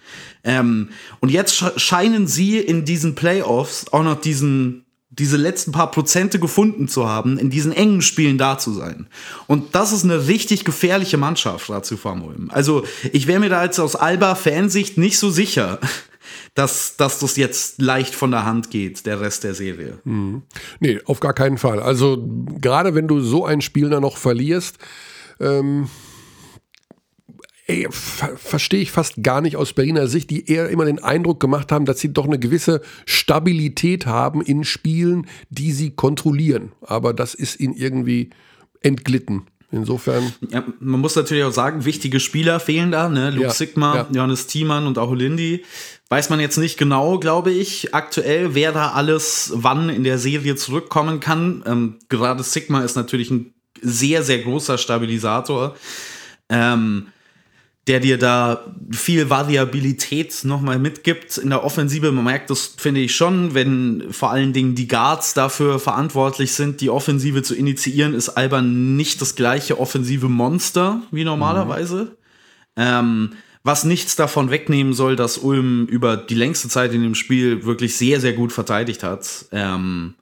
Ähm, 0.44 0.88
und 1.20 1.30
jetzt 1.30 1.60
sche- 1.60 1.78
scheinen 1.78 2.26
sie 2.26 2.58
in 2.58 2.86
diesen 2.86 3.14
Playoffs 3.14 3.86
auch 3.92 4.02
noch 4.04 4.18
diesen, 4.18 4.83
diese 5.18 5.36
letzten 5.36 5.72
paar 5.72 5.90
Prozente 5.90 6.38
gefunden 6.38 6.88
zu 6.88 7.08
haben, 7.08 7.38
in 7.38 7.50
diesen 7.50 7.72
engen 7.72 8.02
Spielen 8.02 8.38
da 8.38 8.58
zu 8.58 8.72
sein. 8.72 9.06
Und 9.46 9.74
das 9.74 9.92
ist 9.92 10.04
eine 10.04 10.26
richtig 10.26 10.64
gefährliche 10.64 11.18
Mannschaft, 11.18 11.70
Ratio 11.70 11.98
Ulm. 12.04 12.50
Also 12.52 12.84
ich 13.12 13.26
wäre 13.26 13.40
mir 13.40 13.48
da 13.48 13.64
jetzt 13.64 13.78
aus 13.78 13.96
Alba-Fansicht 13.96 14.98
nicht 14.98 15.18
so 15.18 15.30
sicher, 15.30 15.78
dass, 16.54 16.96
dass 16.96 17.20
das 17.20 17.36
jetzt 17.36 17.80
leicht 17.80 18.14
von 18.14 18.30
der 18.30 18.44
Hand 18.44 18.70
geht, 18.70 19.06
der 19.06 19.20
Rest 19.20 19.44
der 19.44 19.54
Serie. 19.54 19.98
Nee, 20.80 21.00
auf 21.04 21.20
gar 21.20 21.32
keinen 21.32 21.58
Fall. 21.58 21.80
Also 21.80 22.24
gerade 22.60 22.94
wenn 22.94 23.08
du 23.08 23.20
so 23.20 23.44
ein 23.44 23.60
Spiel 23.60 23.90
dann 23.90 24.02
noch 24.02 24.16
verlierst, 24.16 24.78
ähm, 25.40 25.88
ey, 27.66 27.86
ver 27.90 28.36
verstehe 28.36 28.80
ich 28.80 28.90
fast 28.90 29.22
gar 29.22 29.40
nicht 29.40 29.56
aus 29.56 29.72
Berliner 29.72 30.06
Sicht, 30.06 30.30
die 30.30 30.48
eher 30.48 30.68
immer 30.68 30.84
den 30.84 31.02
Eindruck 31.02 31.40
gemacht 31.40 31.72
haben, 31.72 31.84
dass 31.84 32.00
sie 32.00 32.12
doch 32.12 32.26
eine 32.26 32.38
gewisse 32.38 32.80
Stabilität 33.06 34.06
haben 34.06 34.42
in 34.42 34.64
Spielen, 34.64 35.26
die 35.50 35.72
sie 35.72 35.90
kontrollieren. 35.90 36.72
Aber 36.82 37.14
das 37.14 37.34
ist 37.34 37.60
ihnen 37.60 37.74
irgendwie 37.74 38.30
entglitten. 38.80 39.46
Insofern, 39.72 40.32
Ja, 40.50 40.62
man 40.78 41.00
muss 41.00 41.16
natürlich 41.16 41.42
auch 41.42 41.52
sagen, 41.52 41.84
wichtige 41.84 42.20
Spieler 42.20 42.60
fehlen 42.60 42.92
da, 42.92 43.08
ne? 43.08 43.30
Luke 43.30 43.46
Ja, 43.46 43.50
Sigma, 43.50 43.96
ja. 43.96 44.08
Johannes 44.12 44.46
Thiemann 44.46 44.86
und 44.86 44.98
auch 44.98 45.10
Olindi. 45.10 45.64
Weiß 46.10 46.30
man 46.30 46.38
jetzt 46.38 46.58
nicht 46.58 46.78
genau, 46.78 47.18
glaube 47.18 47.50
ich, 47.50 47.92
aktuell, 47.92 48.54
wer 48.54 48.70
da 48.70 48.92
alles 48.92 49.50
wann 49.54 49.88
in 49.88 50.04
der 50.04 50.18
Serie 50.18 50.54
zurückkommen 50.54 51.18
kann. 51.18 51.64
Ähm, 51.66 51.96
gerade 52.08 52.44
Sigma 52.44 52.82
ist 52.84 52.94
natürlich 52.94 53.32
ein 53.32 53.52
sehr, 53.82 54.22
sehr 54.22 54.38
großer 54.38 54.78
Stabilisator. 54.78 55.74
Ähm, 56.48 57.08
der 57.86 58.00
dir 58.00 58.16
da 58.16 58.64
viel 58.90 59.28
Variabilität 59.28 60.44
nochmal 60.44 60.78
mitgibt 60.78 61.36
in 61.36 61.50
der 61.50 61.64
Offensive. 61.64 62.12
Man 62.12 62.24
merkt 62.24 62.48
das, 62.48 62.74
finde 62.78 63.00
ich 63.00 63.14
schon, 63.14 63.52
wenn 63.52 64.04
vor 64.10 64.30
allen 64.30 64.54
Dingen 64.54 64.74
die 64.74 64.88
Guards 64.88 65.34
dafür 65.34 65.78
verantwortlich 65.78 66.52
sind, 66.52 66.80
die 66.80 66.88
Offensive 66.88 67.42
zu 67.42 67.54
initiieren, 67.54 68.14
ist 68.14 68.30
Alba 68.30 68.62
nicht 68.62 69.20
das 69.20 69.34
gleiche 69.34 69.78
offensive 69.78 70.28
Monster 70.28 71.02
wie 71.10 71.24
normalerweise. 71.24 72.16
Ähm, 72.76 73.32
was 73.62 73.84
nichts 73.84 74.16
davon 74.16 74.50
wegnehmen 74.50 74.92
soll, 74.92 75.16
dass 75.16 75.38
Ulm 75.38 75.86
über 75.86 76.16
die 76.16 76.34
längste 76.34 76.68
Zeit 76.68 76.92
in 76.92 77.02
dem 77.02 77.14
Spiel 77.14 77.64
wirklich 77.64 77.96
sehr, 77.96 78.20
sehr 78.20 78.34
gut 78.34 78.52
verteidigt 78.52 79.02
hat. 79.02 79.46
Ähm, 79.52 80.14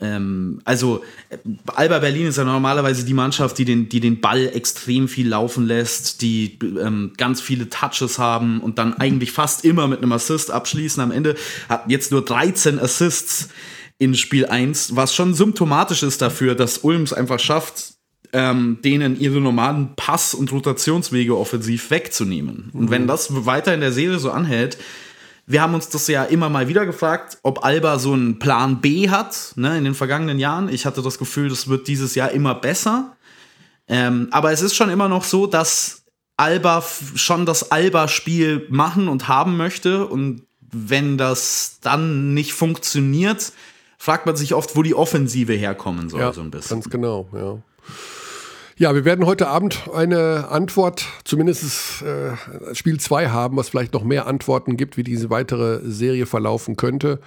ähm, 0.00 0.60
also 0.64 1.02
äh, 1.28 1.36
Alba 1.74 1.98
Berlin 1.98 2.26
ist 2.26 2.38
ja 2.38 2.44
normalerweise 2.44 3.04
die 3.04 3.14
Mannschaft, 3.14 3.58
die 3.58 3.64
den, 3.64 3.88
die 3.88 4.00
den 4.00 4.20
Ball 4.20 4.50
extrem 4.54 5.08
viel 5.08 5.28
laufen 5.28 5.66
lässt, 5.66 6.22
die 6.22 6.58
ähm, 6.62 7.12
ganz 7.16 7.40
viele 7.40 7.68
Touches 7.68 8.18
haben 8.18 8.60
und 8.60 8.78
dann 8.78 8.94
eigentlich 8.94 9.32
fast 9.32 9.64
immer 9.64 9.86
mit 9.88 10.02
einem 10.02 10.12
Assist 10.12 10.50
abschließen. 10.50 11.02
Am 11.02 11.10
Ende 11.10 11.36
hat 11.68 11.84
jetzt 11.88 12.12
nur 12.12 12.24
13 12.24 12.78
Assists 12.78 13.50
in 13.98 14.14
Spiel 14.14 14.46
1, 14.46 14.96
was 14.96 15.14
schon 15.14 15.34
symptomatisch 15.34 16.02
ist 16.02 16.22
dafür, 16.22 16.54
dass 16.54 16.78
Ulm 16.78 17.02
es 17.02 17.12
einfach 17.12 17.38
schafft, 17.38 17.94
ähm, 18.32 18.78
denen 18.82 19.20
ihre 19.20 19.40
normalen 19.40 19.94
Pass- 19.96 20.34
und 20.34 20.52
Rotationswege 20.52 21.36
offensiv 21.36 21.90
wegzunehmen. 21.90 22.70
Und 22.72 22.90
wenn 22.90 23.06
das 23.06 23.44
weiter 23.44 23.74
in 23.74 23.80
der 23.80 23.92
Serie 23.92 24.18
so 24.18 24.30
anhält, 24.30 24.78
wir 25.50 25.60
haben 25.62 25.74
uns 25.74 25.88
das 25.88 26.06
ja 26.06 26.22
immer 26.24 26.48
mal 26.48 26.68
wieder 26.68 26.86
gefragt, 26.86 27.38
ob 27.42 27.64
Alba 27.64 27.98
so 27.98 28.12
einen 28.12 28.38
Plan 28.38 28.80
B 28.80 29.10
hat, 29.10 29.52
ne, 29.56 29.76
in 29.76 29.82
den 29.84 29.94
vergangenen 29.94 30.38
Jahren. 30.38 30.68
Ich 30.68 30.86
hatte 30.86 31.02
das 31.02 31.18
Gefühl, 31.18 31.48
das 31.48 31.66
wird 31.68 31.88
dieses 31.88 32.14
Jahr 32.14 32.30
immer 32.30 32.54
besser. 32.54 33.16
Ähm, 33.88 34.28
aber 34.30 34.52
es 34.52 34.62
ist 34.62 34.76
schon 34.76 34.90
immer 34.90 35.08
noch 35.08 35.24
so, 35.24 35.48
dass 35.48 36.04
Alba 36.36 36.84
schon 37.16 37.46
das 37.46 37.72
Alba-Spiel 37.72 38.68
machen 38.70 39.08
und 39.08 39.26
haben 39.26 39.56
möchte 39.56 40.06
und 40.06 40.42
wenn 40.72 41.18
das 41.18 41.78
dann 41.82 42.32
nicht 42.32 42.52
funktioniert, 42.52 43.52
fragt 43.98 44.26
man 44.26 44.36
sich 44.36 44.54
oft, 44.54 44.76
wo 44.76 44.84
die 44.84 44.94
Offensive 44.94 45.52
herkommen 45.54 46.08
soll, 46.08 46.20
Ja, 46.20 46.32
so 46.32 46.42
ein 46.42 46.52
bisschen. 46.52 46.76
ganz 46.76 46.88
genau, 46.88 47.28
ja. 47.32 47.58
Ja, 48.80 48.94
wir 48.94 49.04
werden 49.04 49.26
heute 49.26 49.46
Abend 49.48 49.90
eine 49.92 50.48
Antwort, 50.48 51.06
zumindest 51.24 52.00
äh, 52.00 52.74
Spiel 52.74 52.98
2 52.98 53.28
haben, 53.28 53.58
was 53.58 53.68
vielleicht 53.68 53.92
noch 53.92 54.04
mehr 54.04 54.26
Antworten 54.26 54.78
gibt, 54.78 54.96
wie 54.96 55.02
diese 55.02 55.28
weitere 55.28 55.80
Serie 55.82 56.24
verlaufen 56.24 56.76
könnte. 56.76 57.20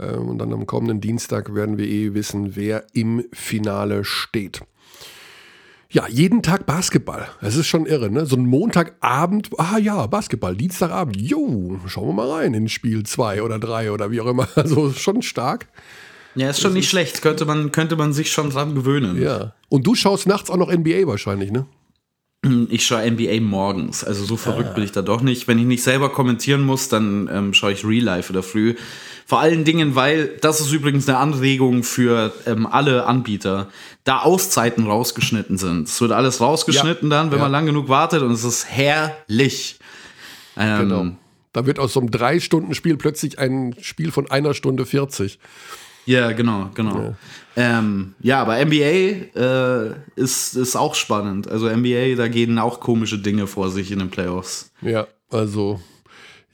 Ähm, 0.00 0.26
und 0.26 0.38
dann 0.38 0.54
am 0.54 0.64
kommenden 0.64 1.02
Dienstag 1.02 1.54
werden 1.54 1.76
wir 1.76 1.86
eh 1.86 2.14
wissen, 2.14 2.56
wer 2.56 2.86
im 2.94 3.26
Finale 3.34 4.04
steht. 4.04 4.62
Ja, 5.90 6.08
jeden 6.08 6.42
Tag 6.42 6.64
Basketball. 6.64 7.28
Das 7.42 7.56
ist 7.56 7.66
schon 7.66 7.84
irre, 7.84 8.08
ne? 8.08 8.24
So 8.24 8.36
ein 8.36 8.46
Montagabend, 8.46 9.50
ah 9.58 9.76
ja, 9.76 10.06
Basketball, 10.06 10.56
Dienstagabend, 10.56 11.20
jo, 11.20 11.78
schauen 11.88 12.08
wir 12.08 12.14
mal 12.14 12.30
rein 12.30 12.54
in 12.54 12.70
Spiel 12.70 13.02
2 13.02 13.42
oder 13.42 13.58
3 13.58 13.92
oder 13.92 14.10
wie 14.10 14.22
auch 14.22 14.28
immer. 14.28 14.48
Also 14.56 14.92
schon 14.92 15.20
stark. 15.20 15.66
Ja, 16.36 16.50
ist 16.50 16.60
schon 16.60 16.74
nicht 16.74 16.88
schlecht. 16.88 17.22
Könnte 17.22 17.44
man, 17.46 17.72
könnte 17.72 17.96
man 17.96 18.12
sich 18.12 18.30
schon 18.30 18.50
dran 18.50 18.74
gewöhnen. 18.74 19.20
Ja. 19.20 19.54
Und 19.68 19.86
du 19.86 19.94
schaust 19.94 20.26
nachts 20.26 20.50
auch 20.50 20.56
noch 20.56 20.70
NBA 20.70 21.06
wahrscheinlich, 21.06 21.50
ne? 21.50 21.66
Ich 22.68 22.86
schaue 22.86 23.10
NBA 23.10 23.40
morgens. 23.40 24.04
Also 24.04 24.24
so 24.24 24.36
verrückt 24.36 24.74
bin 24.76 24.84
ich 24.84 24.92
da 24.92 25.02
doch 25.02 25.20
nicht. 25.20 25.48
Wenn 25.48 25.58
ich 25.58 25.64
nicht 25.64 25.82
selber 25.82 26.10
kommentieren 26.10 26.60
muss, 26.62 26.88
dann 26.88 27.28
ähm, 27.32 27.54
schaue 27.54 27.72
ich 27.72 27.84
Real 27.84 28.04
Life 28.04 28.32
oder 28.32 28.44
früh. 28.44 28.74
Vor 29.24 29.40
allen 29.40 29.64
Dingen, 29.64 29.96
weil 29.96 30.28
das 30.40 30.60
ist 30.60 30.70
übrigens 30.70 31.08
eine 31.08 31.18
Anregung 31.18 31.82
für 31.82 32.32
ähm, 32.46 32.66
alle 32.66 33.06
Anbieter, 33.06 33.68
da 34.04 34.20
Auszeiten 34.20 34.86
rausgeschnitten 34.86 35.58
sind. 35.58 35.88
Es 35.88 36.00
wird 36.00 36.12
alles 36.12 36.40
rausgeschnitten 36.40 37.10
dann, 37.10 37.32
wenn 37.32 37.38
Ja. 37.38 37.44
man 37.44 37.52
lang 37.52 37.66
genug 37.66 37.88
wartet 37.88 38.22
und 38.22 38.30
es 38.30 38.44
ist 38.44 38.66
herrlich. 38.70 39.78
Ähm, 40.56 40.88
Genau. 40.88 41.06
Da 41.52 41.64
wird 41.66 41.78
aus 41.80 41.94
so 41.94 42.00
einem 42.00 42.10
Drei-Stunden-Spiel 42.10 42.98
plötzlich 42.98 43.38
ein 43.40 43.74
Spiel 43.80 44.12
von 44.12 44.30
einer 44.30 44.52
Stunde 44.54 44.84
40. 44.86 45.38
Ja, 46.06 46.32
genau, 46.32 46.70
genau. 46.74 47.14
Ja, 47.56 47.78
ähm, 47.78 48.14
ja 48.20 48.40
aber 48.40 48.64
NBA 48.64 49.38
äh, 49.38 49.94
ist, 50.14 50.56
ist 50.56 50.76
auch 50.76 50.94
spannend. 50.94 51.48
Also 51.48 51.68
NBA, 51.68 52.14
da 52.16 52.28
gehen 52.28 52.58
auch 52.58 52.80
komische 52.80 53.18
Dinge 53.18 53.46
vor 53.46 53.70
sich 53.70 53.92
in 53.92 53.98
den 53.98 54.10
Playoffs. 54.10 54.72
Ja, 54.80 55.06
also 55.30 55.80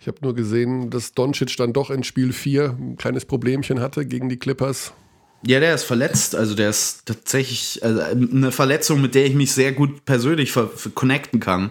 ich 0.00 0.08
habe 0.08 0.18
nur 0.22 0.34
gesehen, 0.34 0.90
dass 0.90 1.12
Doncic 1.12 1.56
dann 1.58 1.72
doch 1.72 1.90
in 1.90 2.02
Spiel 2.02 2.32
4 2.32 2.76
ein 2.78 2.96
kleines 2.96 3.24
Problemchen 3.24 3.80
hatte 3.80 4.04
gegen 4.04 4.28
die 4.28 4.38
Clippers. 4.38 4.94
Ja, 5.44 5.58
der 5.58 5.74
ist 5.74 5.82
verletzt. 5.84 6.36
Also 6.36 6.54
der 6.54 6.70
ist 6.70 7.04
tatsächlich 7.06 7.80
also 7.82 8.00
eine 8.00 8.52
Verletzung, 8.52 9.00
mit 9.00 9.14
der 9.16 9.26
ich 9.26 9.34
mich 9.34 9.52
sehr 9.52 9.72
gut 9.72 10.04
persönlich 10.04 10.52
connecten 10.94 11.40
kann. 11.40 11.70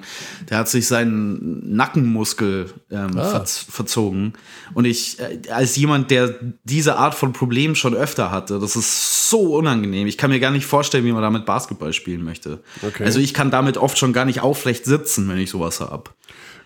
Der 0.49 0.57
hat 0.57 0.67
sich 0.69 0.87
seinen 0.87 1.73
Nackenmuskel 1.75 2.73
ähm, 2.91 3.17
Ah. 3.17 3.29
verz 3.29 3.57
verzogen. 3.69 4.33
Und 4.73 4.85
ich, 4.85 5.19
äh, 5.19 5.39
als 5.51 5.75
jemand, 5.77 6.11
der 6.11 6.35
diese 6.65 6.97
Art 6.97 7.15
von 7.15 7.31
Problemen 7.31 7.75
schon 7.75 7.93
öfter 7.95 8.29
hatte, 8.29 8.59
das 8.59 8.75
ist 8.75 9.29
so 9.29 9.55
unangenehm. 9.55 10.05
Ich 10.07 10.17
kann 10.17 10.31
mir 10.31 10.41
gar 10.41 10.51
nicht 10.51 10.65
vorstellen, 10.65 11.05
wie 11.05 11.13
man 11.13 11.21
damit 11.21 11.45
Basketball 11.45 11.93
spielen 11.93 12.23
möchte. 12.23 12.59
Okay. 12.81 13.05
Also 13.05 13.19
ich 13.19 13.33
kann 13.33 13.51
damit 13.51 13.77
oft 13.77 13.97
schon 13.97 14.11
gar 14.11 14.25
nicht 14.25 14.41
aufrecht 14.41 14.83
sitzen, 14.83 15.29
wenn 15.29 15.37
ich 15.37 15.49
sowas 15.49 15.79
habe. 15.79 16.11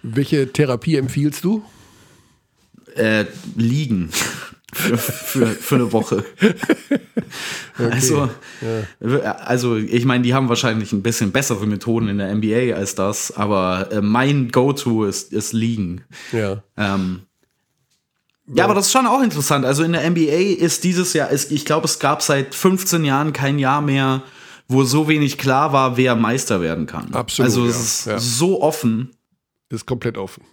Welche 0.01 0.51
Therapie 0.51 0.95
empfiehlst 0.95 1.43
du? 1.43 1.63
äh, 2.95 3.25
liegen 3.55 4.09
für, 4.73 4.97
für, 4.97 5.47
für 5.47 5.75
eine 5.75 5.91
Woche. 5.91 6.23
Also, 7.77 8.29
also, 8.99 9.75
ich 9.75 10.05
meine, 10.05 10.23
die 10.23 10.33
haben 10.33 10.47
wahrscheinlich 10.47 10.93
ein 10.93 11.03
bisschen 11.03 11.33
bessere 11.33 11.67
Methoden 11.67 12.07
in 12.07 12.19
der 12.19 12.33
NBA 12.33 12.73
als 12.73 12.95
das, 12.95 13.35
aber 13.35 13.91
äh, 13.91 14.01
mein 14.01 14.49
Go-To 14.49 15.03
ist, 15.03 15.33
ist 15.33 15.51
liegen. 15.51 16.05
Ja. 16.31 16.63
Ähm, 16.77 17.23
ja, 18.47 18.63
aber 18.63 18.75
das 18.75 18.85
ist 18.85 18.91
schon 18.91 19.07
auch 19.07 19.21
interessant. 19.21 19.65
Also 19.65 19.83
in 19.83 19.91
der 19.91 20.09
NBA 20.09 20.63
ist 20.63 20.83
dieses 20.83 21.13
Jahr, 21.13 21.29
ist, 21.29 21.51
ich 21.51 21.65
glaube, 21.65 21.85
es 21.85 21.99
gab 21.99 22.21
seit 22.21 22.53
15 22.53 23.03
Jahren 23.03 23.33
kein 23.33 23.59
Jahr 23.59 23.81
mehr, 23.81 24.21
wo 24.67 24.83
so 24.83 25.07
wenig 25.07 25.37
klar 25.37 25.73
war, 25.73 25.97
wer 25.97 26.15
Meister 26.15 26.61
werden 26.61 26.85
kann. 26.85 27.13
Absolut, 27.13 27.49
Also 27.49 27.63
ja, 27.63 27.69
es 27.71 27.81
ist 27.81 28.05
ja. 28.05 28.19
so 28.19 28.61
offen. 28.61 29.11
Ist 29.69 29.85
komplett 29.85 30.17
offen. 30.17 30.43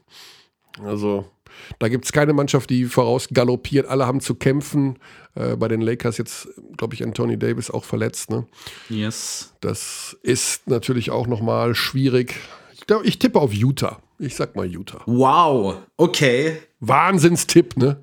Also, 0.82 1.30
da 1.78 1.88
gibt 1.88 2.04
es 2.04 2.12
keine 2.12 2.32
Mannschaft, 2.32 2.70
die 2.70 2.84
voraus 2.84 3.28
galoppiert. 3.32 3.86
Alle 3.86 4.06
haben 4.06 4.20
zu 4.20 4.34
kämpfen. 4.34 4.98
Äh, 5.34 5.56
bei 5.56 5.68
den 5.68 5.80
Lakers 5.80 6.18
jetzt, 6.18 6.48
glaube 6.76 6.94
ich, 6.94 7.02
Anthony 7.02 7.38
Davis 7.38 7.70
auch 7.70 7.84
verletzt. 7.84 8.30
Ne? 8.30 8.46
Yes. 8.90 9.54
Das 9.60 10.16
ist 10.22 10.68
natürlich 10.68 11.10
auch 11.10 11.26
nochmal 11.26 11.74
schwierig. 11.74 12.34
Ich 12.74 12.86
glaube, 12.86 13.06
ich 13.06 13.18
tippe 13.18 13.38
auf 13.40 13.52
Utah. 13.52 14.00
Ich 14.18 14.34
sag 14.36 14.54
mal 14.56 14.66
Utah. 14.66 15.00
Wow. 15.06 15.76
Okay. 15.96 16.58
Wahnsinnstipp, 16.80 17.76
ne? 17.76 18.02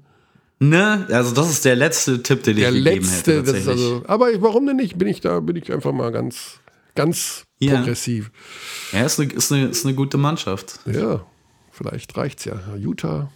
Ne? 0.59 1.05
Also 1.09 1.34
das 1.34 1.49
ist 1.49 1.63
der 1.63 1.76
letzte 1.76 2.21
Tipp, 2.21 2.43
den 2.43 2.57
Der 2.57 2.69
ich 2.69 2.84
gegeben 2.84 3.05
letzte, 3.05 3.31
hätte. 3.31 3.43
tatsächlich. 3.45 3.69
also, 3.69 4.03
aber 4.07 4.31
ich- 4.31 4.41
warum 4.41 4.65
denn 4.65 4.76
nicht? 4.76 4.97
Bin 4.97 5.07
ich 5.07 5.21
da, 5.21 5.39
bin 5.39 5.55
ich 5.55 5.71
einfach 5.71 5.93
mal 5.93 6.11
ganz, 6.11 6.59
ganz 6.95 7.43
Ja. 7.59 7.76
progressiv. 7.77 8.31
ja, 8.91 9.03
ist 9.05 9.19
eine, 9.19 9.31
ist, 9.31 9.51
eine, 9.53 9.67
ist 9.67 9.85
eine 9.85 9.95
gute 9.95 10.17
Mannschaft. 10.17 10.80
Ja, 10.85 11.26
vielleicht 11.71 12.17
reicht's 12.17 12.43
ja. 12.43 12.59
Utah, 12.77 13.31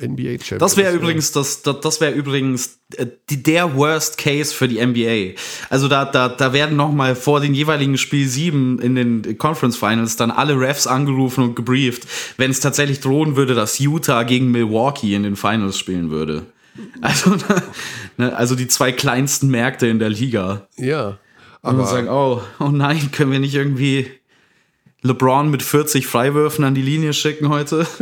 NBA 0.00 0.38
Champions. 0.42 0.58
Das 0.58 0.76
wäre 0.76 0.94
übrigens 0.94 1.32
das, 1.32 1.62
das, 1.62 1.80
das 1.80 2.00
wäre 2.00 2.12
übrigens 2.12 2.78
äh, 2.96 3.06
die, 3.30 3.42
der 3.42 3.74
Worst 3.76 4.18
Case 4.18 4.54
für 4.54 4.68
die 4.68 4.84
NBA. 4.84 5.38
Also 5.70 5.88
da, 5.88 6.04
da, 6.04 6.28
da 6.28 6.52
werden 6.52 6.76
noch 6.76 6.92
mal 6.92 7.14
vor 7.14 7.40
den 7.40 7.54
jeweiligen 7.54 7.98
Spiel 7.98 8.28
7 8.28 8.78
in 8.80 8.94
den 8.94 9.38
Conference 9.38 9.76
Finals 9.76 10.16
dann 10.16 10.30
alle 10.30 10.58
Refs 10.58 10.86
angerufen 10.86 11.44
und 11.44 11.56
gebrieft, 11.56 12.06
wenn 12.36 12.50
es 12.50 12.60
tatsächlich 12.60 13.00
drohen 13.00 13.36
würde, 13.36 13.54
dass 13.54 13.78
Utah 13.78 14.22
gegen 14.22 14.50
Milwaukee 14.50 15.14
in 15.14 15.22
den 15.22 15.36
Finals 15.36 15.78
spielen 15.78 16.10
würde. 16.10 16.46
Also, 17.00 17.36
ne, 18.16 18.36
also 18.36 18.54
die 18.54 18.68
zwei 18.68 18.92
kleinsten 18.92 19.48
Märkte 19.48 19.86
in 19.86 19.98
der 19.98 20.10
Liga. 20.10 20.66
Ja, 20.76 21.18
Und 21.62 21.74
aber 21.74 21.86
sagen, 21.86 22.08
oh, 22.08 22.42
oh 22.60 22.68
nein, 22.68 23.10
können 23.12 23.32
wir 23.32 23.40
nicht 23.40 23.54
irgendwie 23.54 24.10
LeBron 25.02 25.50
mit 25.50 25.62
40 25.62 26.06
Freiwürfen 26.06 26.64
an 26.64 26.74
die 26.74 26.82
Linie 26.82 27.12
schicken 27.12 27.48
heute? 27.48 27.86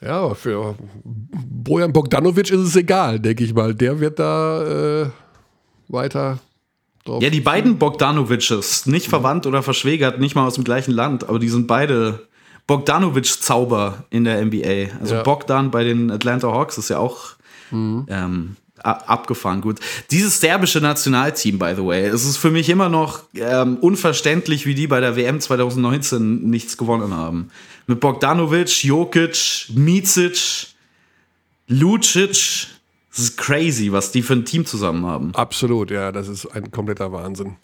ja, 0.00 0.34
für 0.34 0.74
Bojan 1.04 1.92
Bogdanovic 1.92 2.50
ist 2.50 2.60
es 2.60 2.76
egal, 2.76 3.18
denke 3.20 3.44
ich 3.44 3.54
mal. 3.54 3.74
Der 3.74 3.98
wird 4.00 4.18
da 4.18 5.02
äh, 5.02 5.10
weiter 5.88 6.38
drauf. 7.04 7.22
Ja, 7.22 7.30
die 7.30 7.40
beiden 7.40 7.78
Bogdanoviches, 7.78 8.86
nicht 8.86 9.08
verwandt 9.08 9.46
oder 9.46 9.62
verschwägert, 9.62 10.18
nicht 10.20 10.34
mal 10.34 10.46
aus 10.46 10.54
dem 10.54 10.64
gleichen 10.64 10.92
Land, 10.92 11.28
aber 11.28 11.38
die 11.38 11.48
sind 11.48 11.66
beide 11.66 12.26
Bogdanovic-Zauber 12.66 14.04
in 14.10 14.24
der 14.24 14.44
NBA. 14.44 14.98
Also 15.00 15.14
Ja. 15.16 15.22
Bogdan 15.22 15.70
bei 15.70 15.84
den 15.84 16.10
Atlanta 16.10 16.48
Hawks 16.52 16.78
ist 16.78 16.90
ja 16.90 16.98
auch 16.98 17.36
ähm, 17.72 18.06
a- 18.08 18.26
abgefahren 18.82 19.60
gut. 19.60 19.80
Dieses 20.10 20.40
serbische 20.40 20.80
Nationalteam, 20.80 21.58
by 21.58 21.74
the 21.76 21.84
way, 21.84 22.06
es 22.06 22.24
ist 22.24 22.36
für 22.36 22.50
mich 22.50 22.68
immer 22.68 22.88
noch 22.88 23.22
ähm, 23.34 23.76
unverständlich, 23.78 24.66
wie 24.66 24.74
die 24.74 24.86
bei 24.86 25.00
der 25.00 25.16
WM 25.16 25.40
2019 25.40 26.48
nichts 26.48 26.76
gewonnen 26.76 27.14
haben. 27.14 27.50
Mit 27.86 28.00
Bogdanovic, 28.00 28.84
Jokic, 28.84 29.68
Micic, 29.74 30.68
Lucic. 31.68 32.68
Das 33.10 33.24
ist 33.24 33.36
crazy, 33.38 33.92
was 33.92 34.12
die 34.12 34.22
für 34.22 34.34
ein 34.34 34.44
Team 34.44 34.66
zusammen 34.66 35.06
haben. 35.06 35.34
Absolut, 35.34 35.90
ja, 35.90 36.12
das 36.12 36.28
ist 36.28 36.46
ein 36.46 36.70
kompletter 36.70 37.12
Wahnsinn. 37.12 37.56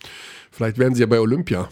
Vielleicht 0.51 0.79
werden 0.79 0.95
sie 0.95 1.03
ja 1.03 1.07
bei 1.07 1.21
Olympia. 1.21 1.69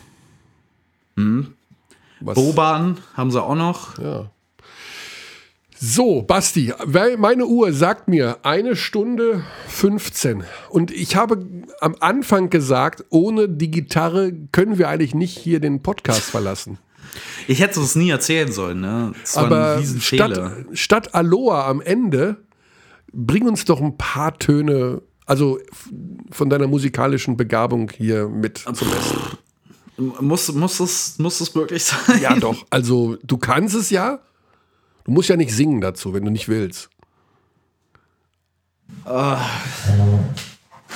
Was, 2.21 2.35
Boban 2.35 2.99
haben 3.15 3.31
sie 3.31 3.43
auch 3.43 3.55
noch. 3.55 3.99
ja. 3.99 4.31
So, 5.83 6.21
Basti, 6.21 6.75
meine 7.17 7.47
Uhr 7.47 7.73
sagt 7.73 8.07
mir 8.07 8.37
eine 8.43 8.77
Stunde 8.77 9.45
15. 9.69 10.45
Und 10.69 10.91
ich 10.91 11.17
habe 11.17 11.43
am 11.81 11.97
Anfang 12.01 12.51
gesagt, 12.51 13.07
ohne 13.09 13.49
die 13.49 13.71
Gitarre 13.71 14.31
können 14.53 14.77
wir 14.77 14.91
eigentlich 14.91 15.15
nicht 15.15 15.39
hier 15.39 15.59
den 15.59 15.83
Podcast 15.83 16.25
verlassen. 16.25 16.77
Ich 17.49 17.61
hätte 17.61 17.81
es 17.81 17.97
nie 17.97 18.11
erzählen 18.11 18.53
sollen, 18.53 18.83
ne? 18.83 19.13
Das 19.23 19.37
war 19.37 19.45
Aber 19.45 19.83
statt, 19.83 20.39
statt 20.75 21.15
Aloha 21.15 21.67
am 21.67 21.81
Ende, 21.81 22.37
bring 23.11 23.49
uns 23.49 23.65
doch 23.65 23.81
ein 23.81 23.97
paar 23.97 24.39
Töne, 24.39 25.01
also 25.25 25.59
von 26.31 26.51
deiner 26.51 26.67
musikalischen 26.67 27.39
Begabung 27.39 27.91
hier 27.97 28.29
mit 28.29 28.59
zum 28.59 28.89
Essen. 28.93 29.17
Muss, 30.21 30.53
muss, 30.53 30.79
es, 30.79 31.19
muss 31.19 31.41
es 31.41 31.55
wirklich 31.55 31.85
sein? 31.85 32.21
Ja, 32.21 32.37
doch. 32.37 32.67
Also, 32.69 33.17
du 33.23 33.39
kannst 33.39 33.75
es 33.75 33.89
ja. 33.89 34.21
Du 35.05 35.13
musst 35.13 35.29
ja 35.29 35.37
nicht 35.37 35.53
singen 35.53 35.81
dazu, 35.81 36.13
wenn 36.13 36.25
du 36.25 36.31
nicht 36.31 36.49
willst. 36.49 36.91
Ah. 39.05 39.41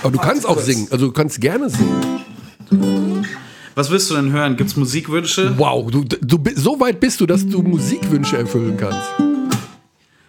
Aber 0.02 0.10
du 0.10 0.18
kannst 0.18 0.46
auch 0.46 0.58
singen. 0.58 0.88
Also, 0.90 1.06
du 1.06 1.12
kannst 1.12 1.40
gerne 1.40 1.70
singen. 1.70 2.24
Was 3.74 3.90
willst 3.90 4.10
du 4.10 4.14
denn 4.14 4.30
hören? 4.32 4.56
Gibt's 4.56 4.76
Musikwünsche? 4.76 5.58
Wow, 5.58 5.90
du, 5.90 6.04
du, 6.04 6.38
so 6.54 6.78
weit 6.78 7.00
bist 7.00 7.20
du, 7.20 7.26
dass 7.26 7.46
du 7.46 7.62
Musikwünsche 7.62 8.36
erfüllen 8.36 8.76
kannst. 8.76 9.08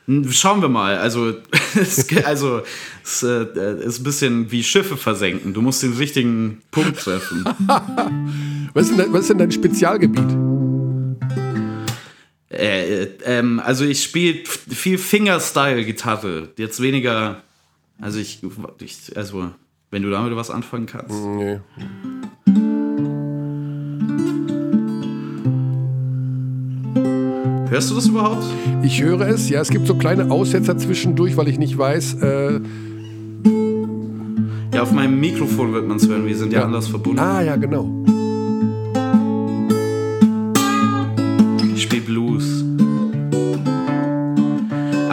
Hm, 0.07 0.31
Schauen 0.31 0.61
wir 0.61 0.69
mal. 0.69 0.97
Also, 0.97 1.33
es, 1.75 2.07
also, 2.25 2.61
es 3.03 3.23
äh, 3.23 3.83
ist 3.83 3.99
ein 3.99 4.03
bisschen 4.03 4.51
wie 4.51 4.63
Schiffe 4.63 4.97
versenken. 4.97 5.53
Du 5.53 5.61
musst 5.61 5.83
den 5.83 5.93
richtigen 5.93 6.61
Punkt 6.71 6.99
treffen. 6.99 7.43
Was 8.73 8.89
ist 8.89 8.99
denn, 8.99 9.13
was 9.13 9.21
ist 9.21 9.29
denn 9.29 9.37
dein 9.37 9.51
Spezialgebiet? 9.51 10.35
Äh, 12.57 13.03
äh, 13.03 13.07
ähm, 13.25 13.59
also 13.63 13.83
ich 13.85 14.01
spiele 14.03 14.39
viel 14.45 14.97
Fingerstyle-Gitarre. 14.97 16.49
Jetzt 16.57 16.81
weniger. 16.81 17.41
Also 17.99 18.19
ich, 18.19 18.39
ich. 18.79 19.17
Also, 19.17 19.51
wenn 19.91 20.01
du 20.03 20.09
damit 20.09 20.35
was 20.35 20.49
anfangen 20.49 20.85
kannst. 20.85 21.13
Nee. 21.13 21.59
Hörst 27.69 27.89
du 27.91 27.95
das 27.95 28.07
überhaupt? 28.07 28.43
Ich 28.83 29.01
höre 29.01 29.21
es, 29.27 29.49
ja, 29.49 29.59
es 29.59 29.69
gibt 29.69 29.87
so 29.87 29.95
kleine 29.95 30.31
Aussetzer 30.31 30.77
zwischendurch, 30.77 31.35
weil 31.35 31.47
ich 31.47 31.57
nicht 31.57 31.77
weiß. 31.77 32.15
Äh, 32.21 32.59
Ja, 34.73 34.81
auf 34.81 34.91
meinem 34.91 35.19
Mikrofon 35.21 35.71
wird 35.73 35.87
man 35.87 35.97
es 35.97 36.07
hören. 36.07 36.25
Wir 36.25 36.35
sind 36.35 36.51
ja, 36.51 36.59
Ja. 36.59 36.65
anders 36.65 36.87
verbunden. 36.87 37.19
ah, 37.19 37.41
ja, 37.41 37.55
genau. 37.55 38.05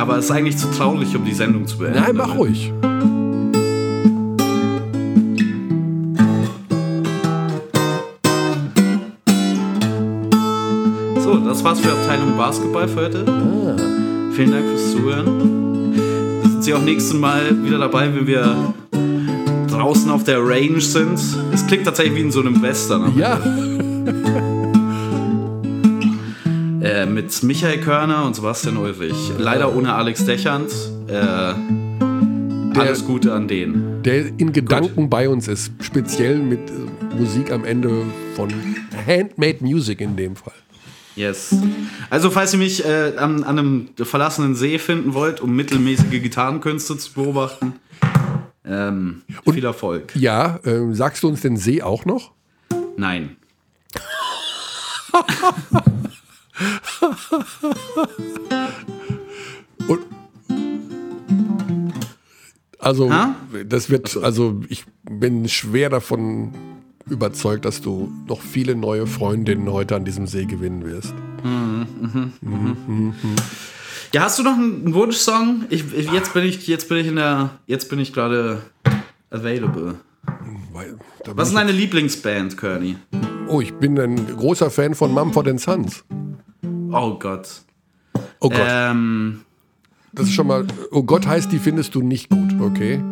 Aber 0.03 0.19
es 0.19 0.25
ist 0.25 0.31
eigentlich 0.33 0.57
zu 0.57 0.67
traulich, 0.77 1.15
um 1.15 1.25
die 1.25 1.33
Sendung 1.33 1.65
zu 1.65 1.79
beenden. 1.79 2.01
Nein, 2.01 2.17
mach 2.17 2.35
ruhig. 2.35 2.73
So, 11.21 11.37
das 11.39 11.63
war's 11.63 11.79
für 11.79 11.93
Abteilung 11.93 12.37
Basketball 12.37 12.89
für 12.89 12.97
heute. 13.03 13.25
Vielen 14.33 14.51
Dank 14.51 14.65
fürs 14.67 14.91
Zuhören. 14.91 15.93
Wir 16.43 16.51
sind 16.51 16.65
Sie 16.65 16.75
auch 16.75 16.83
nächstes 16.83 17.15
Mal 17.15 17.65
wieder 17.65 17.79
dabei, 17.79 18.13
wenn 18.13 18.27
wir 18.27 18.75
draußen 19.71 20.11
auf 20.11 20.25
der 20.25 20.45
Range 20.45 20.81
sind. 20.81 21.21
Es 21.53 21.65
klingt 21.67 21.85
tatsächlich 21.85 22.17
wie 22.17 22.23
in 22.23 22.33
so 22.33 22.41
einem 22.41 22.61
Western. 22.61 23.17
Ja, 23.17 23.37
Äh, 23.37 23.72
mit 27.23 27.43
Michael 27.45 27.79
Körner 27.79 28.25
und 28.25 28.35
Sebastian 28.35 28.77
Ulrich. 28.77 29.31
Leider 29.39 29.77
ohne 29.77 29.95
Alex 29.95 30.25
Dechand. 30.25 30.73
Äh, 31.07 31.55
alles 32.77 33.07
Gute 33.07 33.33
an 33.33 33.47
den. 33.47 34.03
der 34.03 34.27
in 34.39 34.53
Gedanken 34.53 35.09
bei 35.09 35.29
uns 35.29 35.47
ist. 35.47 35.71
Speziell 35.81 36.39
mit 36.39 36.59
äh, 36.69 37.15
Musik 37.17 37.53
am 37.53 37.65
Ende 37.65 38.05
von 38.35 38.53
Handmade 39.07 39.59
Music 39.61 40.01
in 40.01 40.17
dem 40.17 40.35
Fall. 40.35 40.55
Yes. 41.15 41.55
Also, 42.11 42.31
falls 42.31 42.55
ihr 42.55 42.59
mich 42.59 42.85
äh, 42.85 43.13
an, 43.17 43.45
an 43.45 43.59
einem 43.59 43.89
verlassenen 43.97 44.57
See 44.57 44.79
finden 44.81 45.15
wollt, 45.15 45.41
um 45.41 45.55
mittelmäßige 45.55 46.23
Gitarrenkünste 46.23 46.97
zu 46.97 47.13
beobachten, 47.13 47.75
ähm, 48.65 49.23
viel 49.49 49.65
Erfolg. 49.65 50.11
Ja, 50.17 50.59
ähm, 50.65 50.93
sagst 50.95 51.23
du 51.23 51.29
uns 51.29 51.43
den 51.43 51.57
See 51.57 51.83
auch 51.83 52.05
noch? 52.05 52.33
Nein. 52.97 53.37
Und 59.89 60.01
also, 62.79 63.11
Ha? 63.11 63.37
das 63.67 63.91
wird, 63.91 64.17
also 64.17 64.61
ich 64.69 64.85
bin 65.05 65.49
schwer 65.49 65.89
davon 65.89 66.53
überzeugt, 67.09 67.65
dass 67.65 67.81
du 67.81 68.13
noch 68.27 68.41
viele 68.41 68.75
neue 68.75 69.07
Freundinnen 69.07 69.71
heute 69.71 69.97
an 69.97 70.05
diesem 70.05 70.27
See 70.27 70.47
gewinnen 70.47 70.85
wirst. 70.85 71.15
Ja, 74.13 74.23
hast 74.23 74.39
du 74.39 74.43
noch 74.43 74.55
einen 74.55 74.95
Wunschsong? 74.95 75.65
Ich, 75.71 75.85
ich, 75.95 76.11
jetzt 76.11 76.35
bin 76.35 76.45
ich, 76.45 76.67
jetzt 76.67 76.89
bin 76.89 76.99
ich 76.99 77.07
in 77.07 77.17
der, 77.17 77.51
jetzt 77.67 77.89
bin 77.89 77.99
ich 77.99 78.13
gerade 78.13 78.63
available. 79.31 79.95
Was 81.35 81.49
ist 81.49 81.55
deine 81.57 81.73
Lieblingsband, 81.73 82.57
Kearney? 82.57 82.97
oh, 83.49 83.61
ich 83.61 83.75
bin 83.75 83.99
ein 83.99 84.27
großer 84.27 84.71
Fan 84.71 84.95
von 84.95 85.13
Mumford 85.13 85.61
Sons. 85.61 86.05
Oh 86.91 87.19
Gott. 87.19 87.63
Oh 88.41 88.49
Gott, 88.49 88.61
Ähm, 88.67 89.43
das 90.13 90.27
ist 90.27 90.35
schon 90.35 90.47
mal, 90.47 90.67
oh 90.91 91.03
Gott 91.03 91.27
heißt, 91.27 91.53
die 91.53 91.59
findest 91.59 91.95
du 91.95 92.03
nicht 92.03 92.29
gut, 92.31 92.55
okay? 92.61 93.03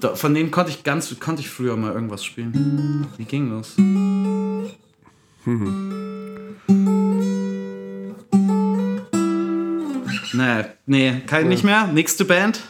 da, 0.00 0.14
von 0.14 0.34
denen 0.34 0.50
konnte 0.50 0.70
ich 0.70 0.82
ganz, 0.82 1.14
konnte 1.20 1.42
ich 1.42 1.50
früher 1.50 1.76
mal 1.76 1.92
irgendwas 1.92 2.24
spielen. 2.24 3.06
Wie 3.16 3.24
ging 3.24 3.50
das? 3.50 3.76
Nee, 10.32 10.64
nee, 10.86 11.20
kein, 11.26 11.48
nicht 11.48 11.64
mehr. 11.64 11.86
Nächste 11.88 12.24
Band. 12.24 12.60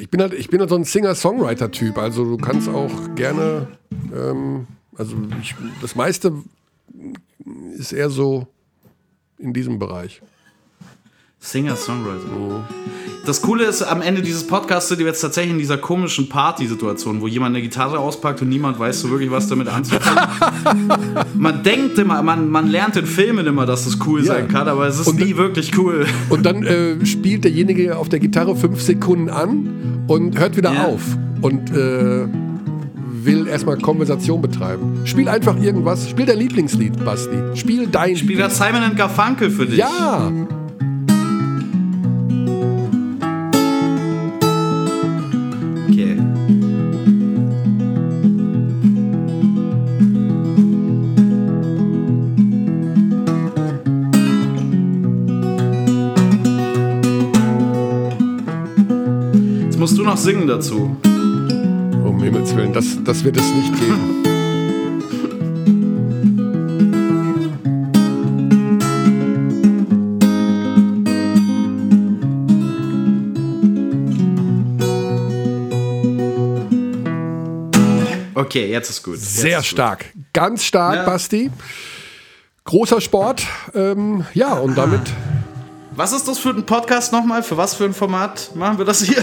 Ich 0.00 0.10
bin 0.10 0.20
halt, 0.20 0.32
ich 0.32 0.48
bin 0.48 0.60
halt 0.60 0.70
so 0.70 0.76
ein 0.76 0.84
Singer-Songwriter-Typ, 0.84 1.98
also 1.98 2.24
du 2.24 2.36
kannst 2.36 2.68
auch 2.68 2.90
gerne, 3.14 3.68
ähm, 4.14 4.66
also 4.96 5.16
ich, 5.40 5.54
das 5.80 5.94
meiste 5.94 6.32
ist 7.76 7.92
eher 7.92 8.10
so 8.10 8.46
in 9.38 9.52
diesem 9.52 9.78
Bereich. 9.78 10.20
Singer-Songwriter. 11.44 12.66
Das 13.26 13.40
Coole 13.42 13.64
ist, 13.64 13.82
am 13.82 14.02
Ende 14.02 14.20
dieses 14.22 14.46
Podcasts 14.46 14.88
sind 14.88 14.98
wir 14.98 15.06
jetzt 15.06 15.20
tatsächlich 15.20 15.52
in 15.52 15.58
dieser 15.58 15.78
komischen 15.78 16.28
Party-Situation, 16.28 17.20
wo 17.20 17.26
jemand 17.26 17.54
eine 17.54 17.62
Gitarre 17.62 17.98
auspackt 17.98 18.42
und 18.42 18.48
niemand 18.48 18.78
weiß 18.78 19.00
so 19.00 19.10
wirklich, 19.10 19.30
was 19.30 19.46
damit 19.48 19.68
anzufangen. 19.68 20.28
man 21.34 21.62
denkt 21.62 21.98
immer, 21.98 22.22
man, 22.22 22.50
man 22.50 22.66
lernt 22.68 22.96
in 22.96 23.06
Filmen 23.06 23.46
immer, 23.46 23.64
dass 23.66 23.86
es 23.86 23.98
cool 24.06 24.20
Ja. 24.20 24.34
sein 24.34 24.48
kann, 24.48 24.68
aber 24.68 24.86
es 24.86 24.98
ist 25.00 25.06
Und- 25.06 25.20
nie 25.20 25.36
wirklich 25.36 25.76
cool. 25.78 26.06
Und 26.28 26.44
dann 26.44 26.64
äh, 26.64 27.04
spielt 27.06 27.44
derjenige 27.44 27.96
auf 27.96 28.08
der 28.08 28.20
Gitarre 28.20 28.56
fünf 28.56 28.80
Sekunden 28.82 29.30
an 29.30 30.04
und 30.06 30.38
hört 30.38 30.56
wieder 30.56 30.72
Ja. 30.74 30.84
auf 30.86 31.02
und 31.40 31.70
äh, 31.70 32.26
will 33.22 33.46
erstmal 33.46 33.78
Konversation 33.78 34.42
betreiben. 34.42 35.00
Spiel 35.04 35.28
einfach 35.30 35.58
irgendwas. 35.60 36.10
Spiel 36.10 36.26
dein 36.26 36.38
Lieblingslied, 36.38 37.02
Basti. 37.06 37.36
Spiel 37.54 37.86
dein 37.86 38.16
Spielt 38.16 38.38
das 38.40 38.58
Simon 38.58 38.82
and 38.82 38.96
Garfunkel 38.96 39.50
für 39.50 39.64
dich? 39.66 39.78
Ja! 39.78 40.30
Du 60.04 60.10
noch 60.10 60.16
singen 60.18 60.46
dazu. 60.46 60.96
Um 61.02 62.22
Himmels 62.22 62.54
Willen, 62.54 62.72
das, 62.72 63.02
das 63.04 63.24
wird 63.24 63.36
es 63.36 63.54
nicht 63.54 63.74
geben. 63.80 64.20
Okay, 78.36 78.70
jetzt 78.70 78.90
ist 78.90 79.02
gut. 79.02 79.14
Jetzt 79.14 79.36
Sehr 79.36 79.60
ist 79.60 79.66
stark. 79.66 80.06
Ganz 80.32 80.64
stark, 80.64 80.96
Ja. 80.96 81.04
Basti. 81.04 81.50
Großer 82.64 83.00
Sport. 83.00 83.44
Ähm, 83.74 84.24
ja, 84.34 84.54
und 84.54 84.76
damit, 84.76 85.04
Gut. 85.04 85.14
Was 85.96 86.12
ist 86.12 86.26
das 86.26 86.40
für 86.40 86.48
ein 86.50 86.66
Podcast 86.66 87.12
nochmal? 87.12 87.44
Für 87.44 87.56
was 87.56 87.74
für 87.74 87.84
ein 87.84 87.94
Format 87.94 88.50
machen 88.56 88.78
wir 88.78 88.84
das 88.84 89.02
hier? 89.02 89.22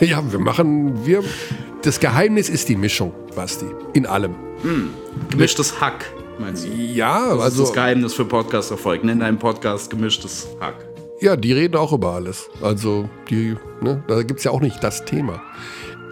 ja, 0.06 0.22
wir 0.30 0.38
machen, 0.38 1.06
wir, 1.06 1.22
das 1.82 2.00
Geheimnis 2.00 2.48
ist 2.48 2.68
die 2.68 2.76
Mischung, 2.76 3.12
Basti. 3.36 3.66
In 3.92 4.06
allem. 4.06 4.34
Gemischtes 5.30 5.80
Hack, 5.80 6.04
meinst 6.38 6.66
du? 6.66 6.68
Ja, 6.70 7.28
Das 7.28 7.36
ist 7.36 7.42
also, 7.42 7.62
das 7.64 7.72
Geheimnis 7.72 8.14
für 8.14 8.24
Podcast-Erfolg. 8.24 9.04
Nenn 9.04 9.20
deinen 9.20 9.38
Podcast 9.38 9.90
gemischtes 9.90 10.48
Hack. 10.60 10.74
ja, 11.20 11.36
die 11.36 11.52
reden 11.52 11.76
auch 11.76 11.92
über 11.92 12.12
alles. 12.12 12.48
Also, 12.62 13.08
die, 13.28 13.56
ne, 13.80 14.02
da 14.08 14.22
gibt 14.22 14.38
es 14.38 14.44
ja 14.44 14.50
auch 14.50 14.60
nicht 14.60 14.82
das 14.82 15.04
Thema. 15.04 15.42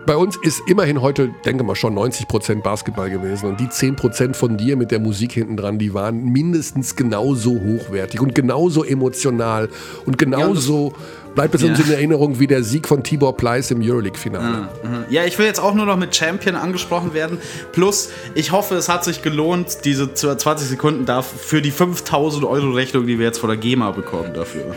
Bei 0.07 0.17
uns 0.17 0.39
ist 0.41 0.63
immerhin 0.67 1.03
heute, 1.03 1.35
denke 1.45 1.65
mal, 1.65 1.75
schon 1.75 1.95
90% 1.95 2.63
Basketball 2.63 3.11
gewesen. 3.11 3.45
Und 3.47 3.61
die 3.61 3.67
10% 3.67 4.33
von 4.33 4.57
dir 4.57 4.75
mit 4.77 4.91
der 4.91 5.01
Musik 5.01 5.33
hinten 5.33 5.59
dran, 5.59 5.79
die 5.79 5.93
waren 5.93 6.25
mindestens 6.25 6.97
genauso 6.97 7.61
hochwertig 7.61 8.19
und 8.23 8.35
genauso 8.35 8.85
emotional 8.85 9.69
und 10.07 10.17
genauso 10.17 10.95
bleibt 11.39 11.55
es 11.55 11.63
uns 11.63 11.79
Ja. 11.79 11.85
in 11.85 11.93
Erinnerung 11.93 12.41
wie 12.41 12.49
der 12.49 12.65
Sieg 12.65 12.89
von 12.89 13.05
Tibor 13.05 13.37
Pleiss 13.37 13.71
im 13.71 13.81
Euroleague-Finale. 13.81 14.69
Ja, 15.09 15.25
ich 15.25 15.39
will 15.39 15.47
jetzt 15.47 15.61
auch 15.61 15.73
nur 15.73 15.87
noch 15.87 15.97
mit 15.97 16.17
Champion 16.17 16.57
angesprochen 16.57 17.15
werden. 17.15 17.39
Plus, 17.71 18.09
ich 18.35 18.51
hoffe, 18.51 18.75
es 18.75 18.89
hat 18.89 19.05
sich 19.05 19.23
gelohnt, 19.23 19.85
diese 19.85 20.13
20 20.13 20.67
Sekunden 20.69 21.07
dafür, 21.07 21.39
für 21.39 21.63
die 21.63 21.71
5000 21.71 22.45
Euro 22.45 22.71
Rechnung, 22.73 23.07
die 23.07 23.21
wir 23.21 23.27
jetzt 23.27 23.39
von 23.39 23.51
der 23.51 23.57
GEMA 23.57 23.93
bekommen 23.93 24.35
dafür. 24.35 24.75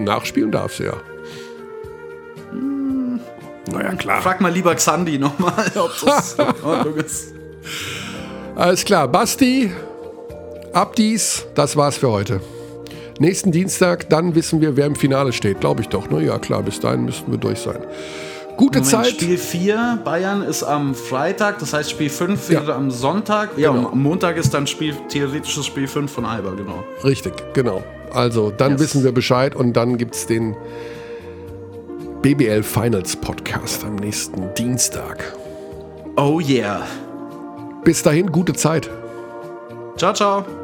Nachspielen 0.00 0.50
darfst 0.50 0.78
du 0.78 0.84
ja. 0.84 0.94
Naja, 3.70 3.92
klar. 3.96 4.22
Frag 4.22 4.40
mal 4.40 4.50
lieber 4.50 4.74
Xandi 4.74 5.18
nochmal, 5.18 5.52
ob 5.74 5.90
das 6.02 6.32
in 6.32 6.64
Ordnung 6.64 6.94
ist. 6.96 7.34
Alles 8.56 8.86
klar, 8.86 9.06
Basti, 9.06 9.70
Abdies, 10.72 11.44
das 11.54 11.76
war's 11.76 11.98
für 11.98 12.08
heute. 12.10 12.40
Nächsten 13.20 13.52
Dienstag, 13.52 14.08
dann 14.10 14.34
wissen 14.34 14.60
wir, 14.60 14.76
wer 14.76 14.86
im 14.86 14.96
Finale 14.96 15.32
steht. 15.32 15.60
Glaube 15.60 15.82
ich 15.82 15.88
doch. 15.88 16.10
Ne? 16.10 16.24
Ja, 16.24 16.38
klar, 16.38 16.62
bis 16.62 16.80
dahin 16.80 17.04
müssten 17.04 17.30
wir 17.30 17.38
durch 17.38 17.60
sein. 17.60 17.78
Gute 18.56 18.78
Moment, 18.80 18.86
Zeit. 18.86 19.06
Spiel 19.08 19.36
4, 19.38 19.98
Bayern 20.04 20.42
ist 20.42 20.62
am 20.62 20.94
Freitag, 20.94 21.58
das 21.58 21.72
heißt 21.72 21.90
Spiel 21.90 22.08
5 22.10 22.50
Ja. 22.50 22.60
wäre 22.62 22.74
am 22.74 22.90
Sonntag. 22.90 23.50
Ja, 23.56 23.72
Genau. 23.72 23.90
am 23.90 24.02
Montag 24.02 24.36
ist 24.36 24.54
dann 24.54 24.66
Spiel, 24.66 24.94
theoretisches 25.08 25.66
Spiel 25.66 25.88
5 25.88 26.10
von 26.12 26.24
Alba, 26.24 26.50
genau. 26.52 26.84
Richtig, 27.02 27.32
genau. 27.52 27.82
Also, 28.12 28.52
dann 28.56 28.72
Yes. 28.72 28.80
wissen 28.80 29.04
wir 29.04 29.10
Bescheid 29.12 29.56
und 29.56 29.72
dann 29.72 29.96
gibt 29.98 30.14
es 30.14 30.26
den 30.26 30.56
BBL 32.22 32.62
Finals 32.62 33.16
Podcast 33.16 33.84
am 33.84 33.96
nächsten 33.96 34.54
Dienstag. 34.56 35.34
Oh 36.16 36.40
yeah. 36.40 36.82
Bis 37.84 38.02
dahin, 38.04 38.30
gute 38.30 38.52
Zeit. 38.54 38.88
Ciao, 39.96 40.12
ciao. 40.14 40.63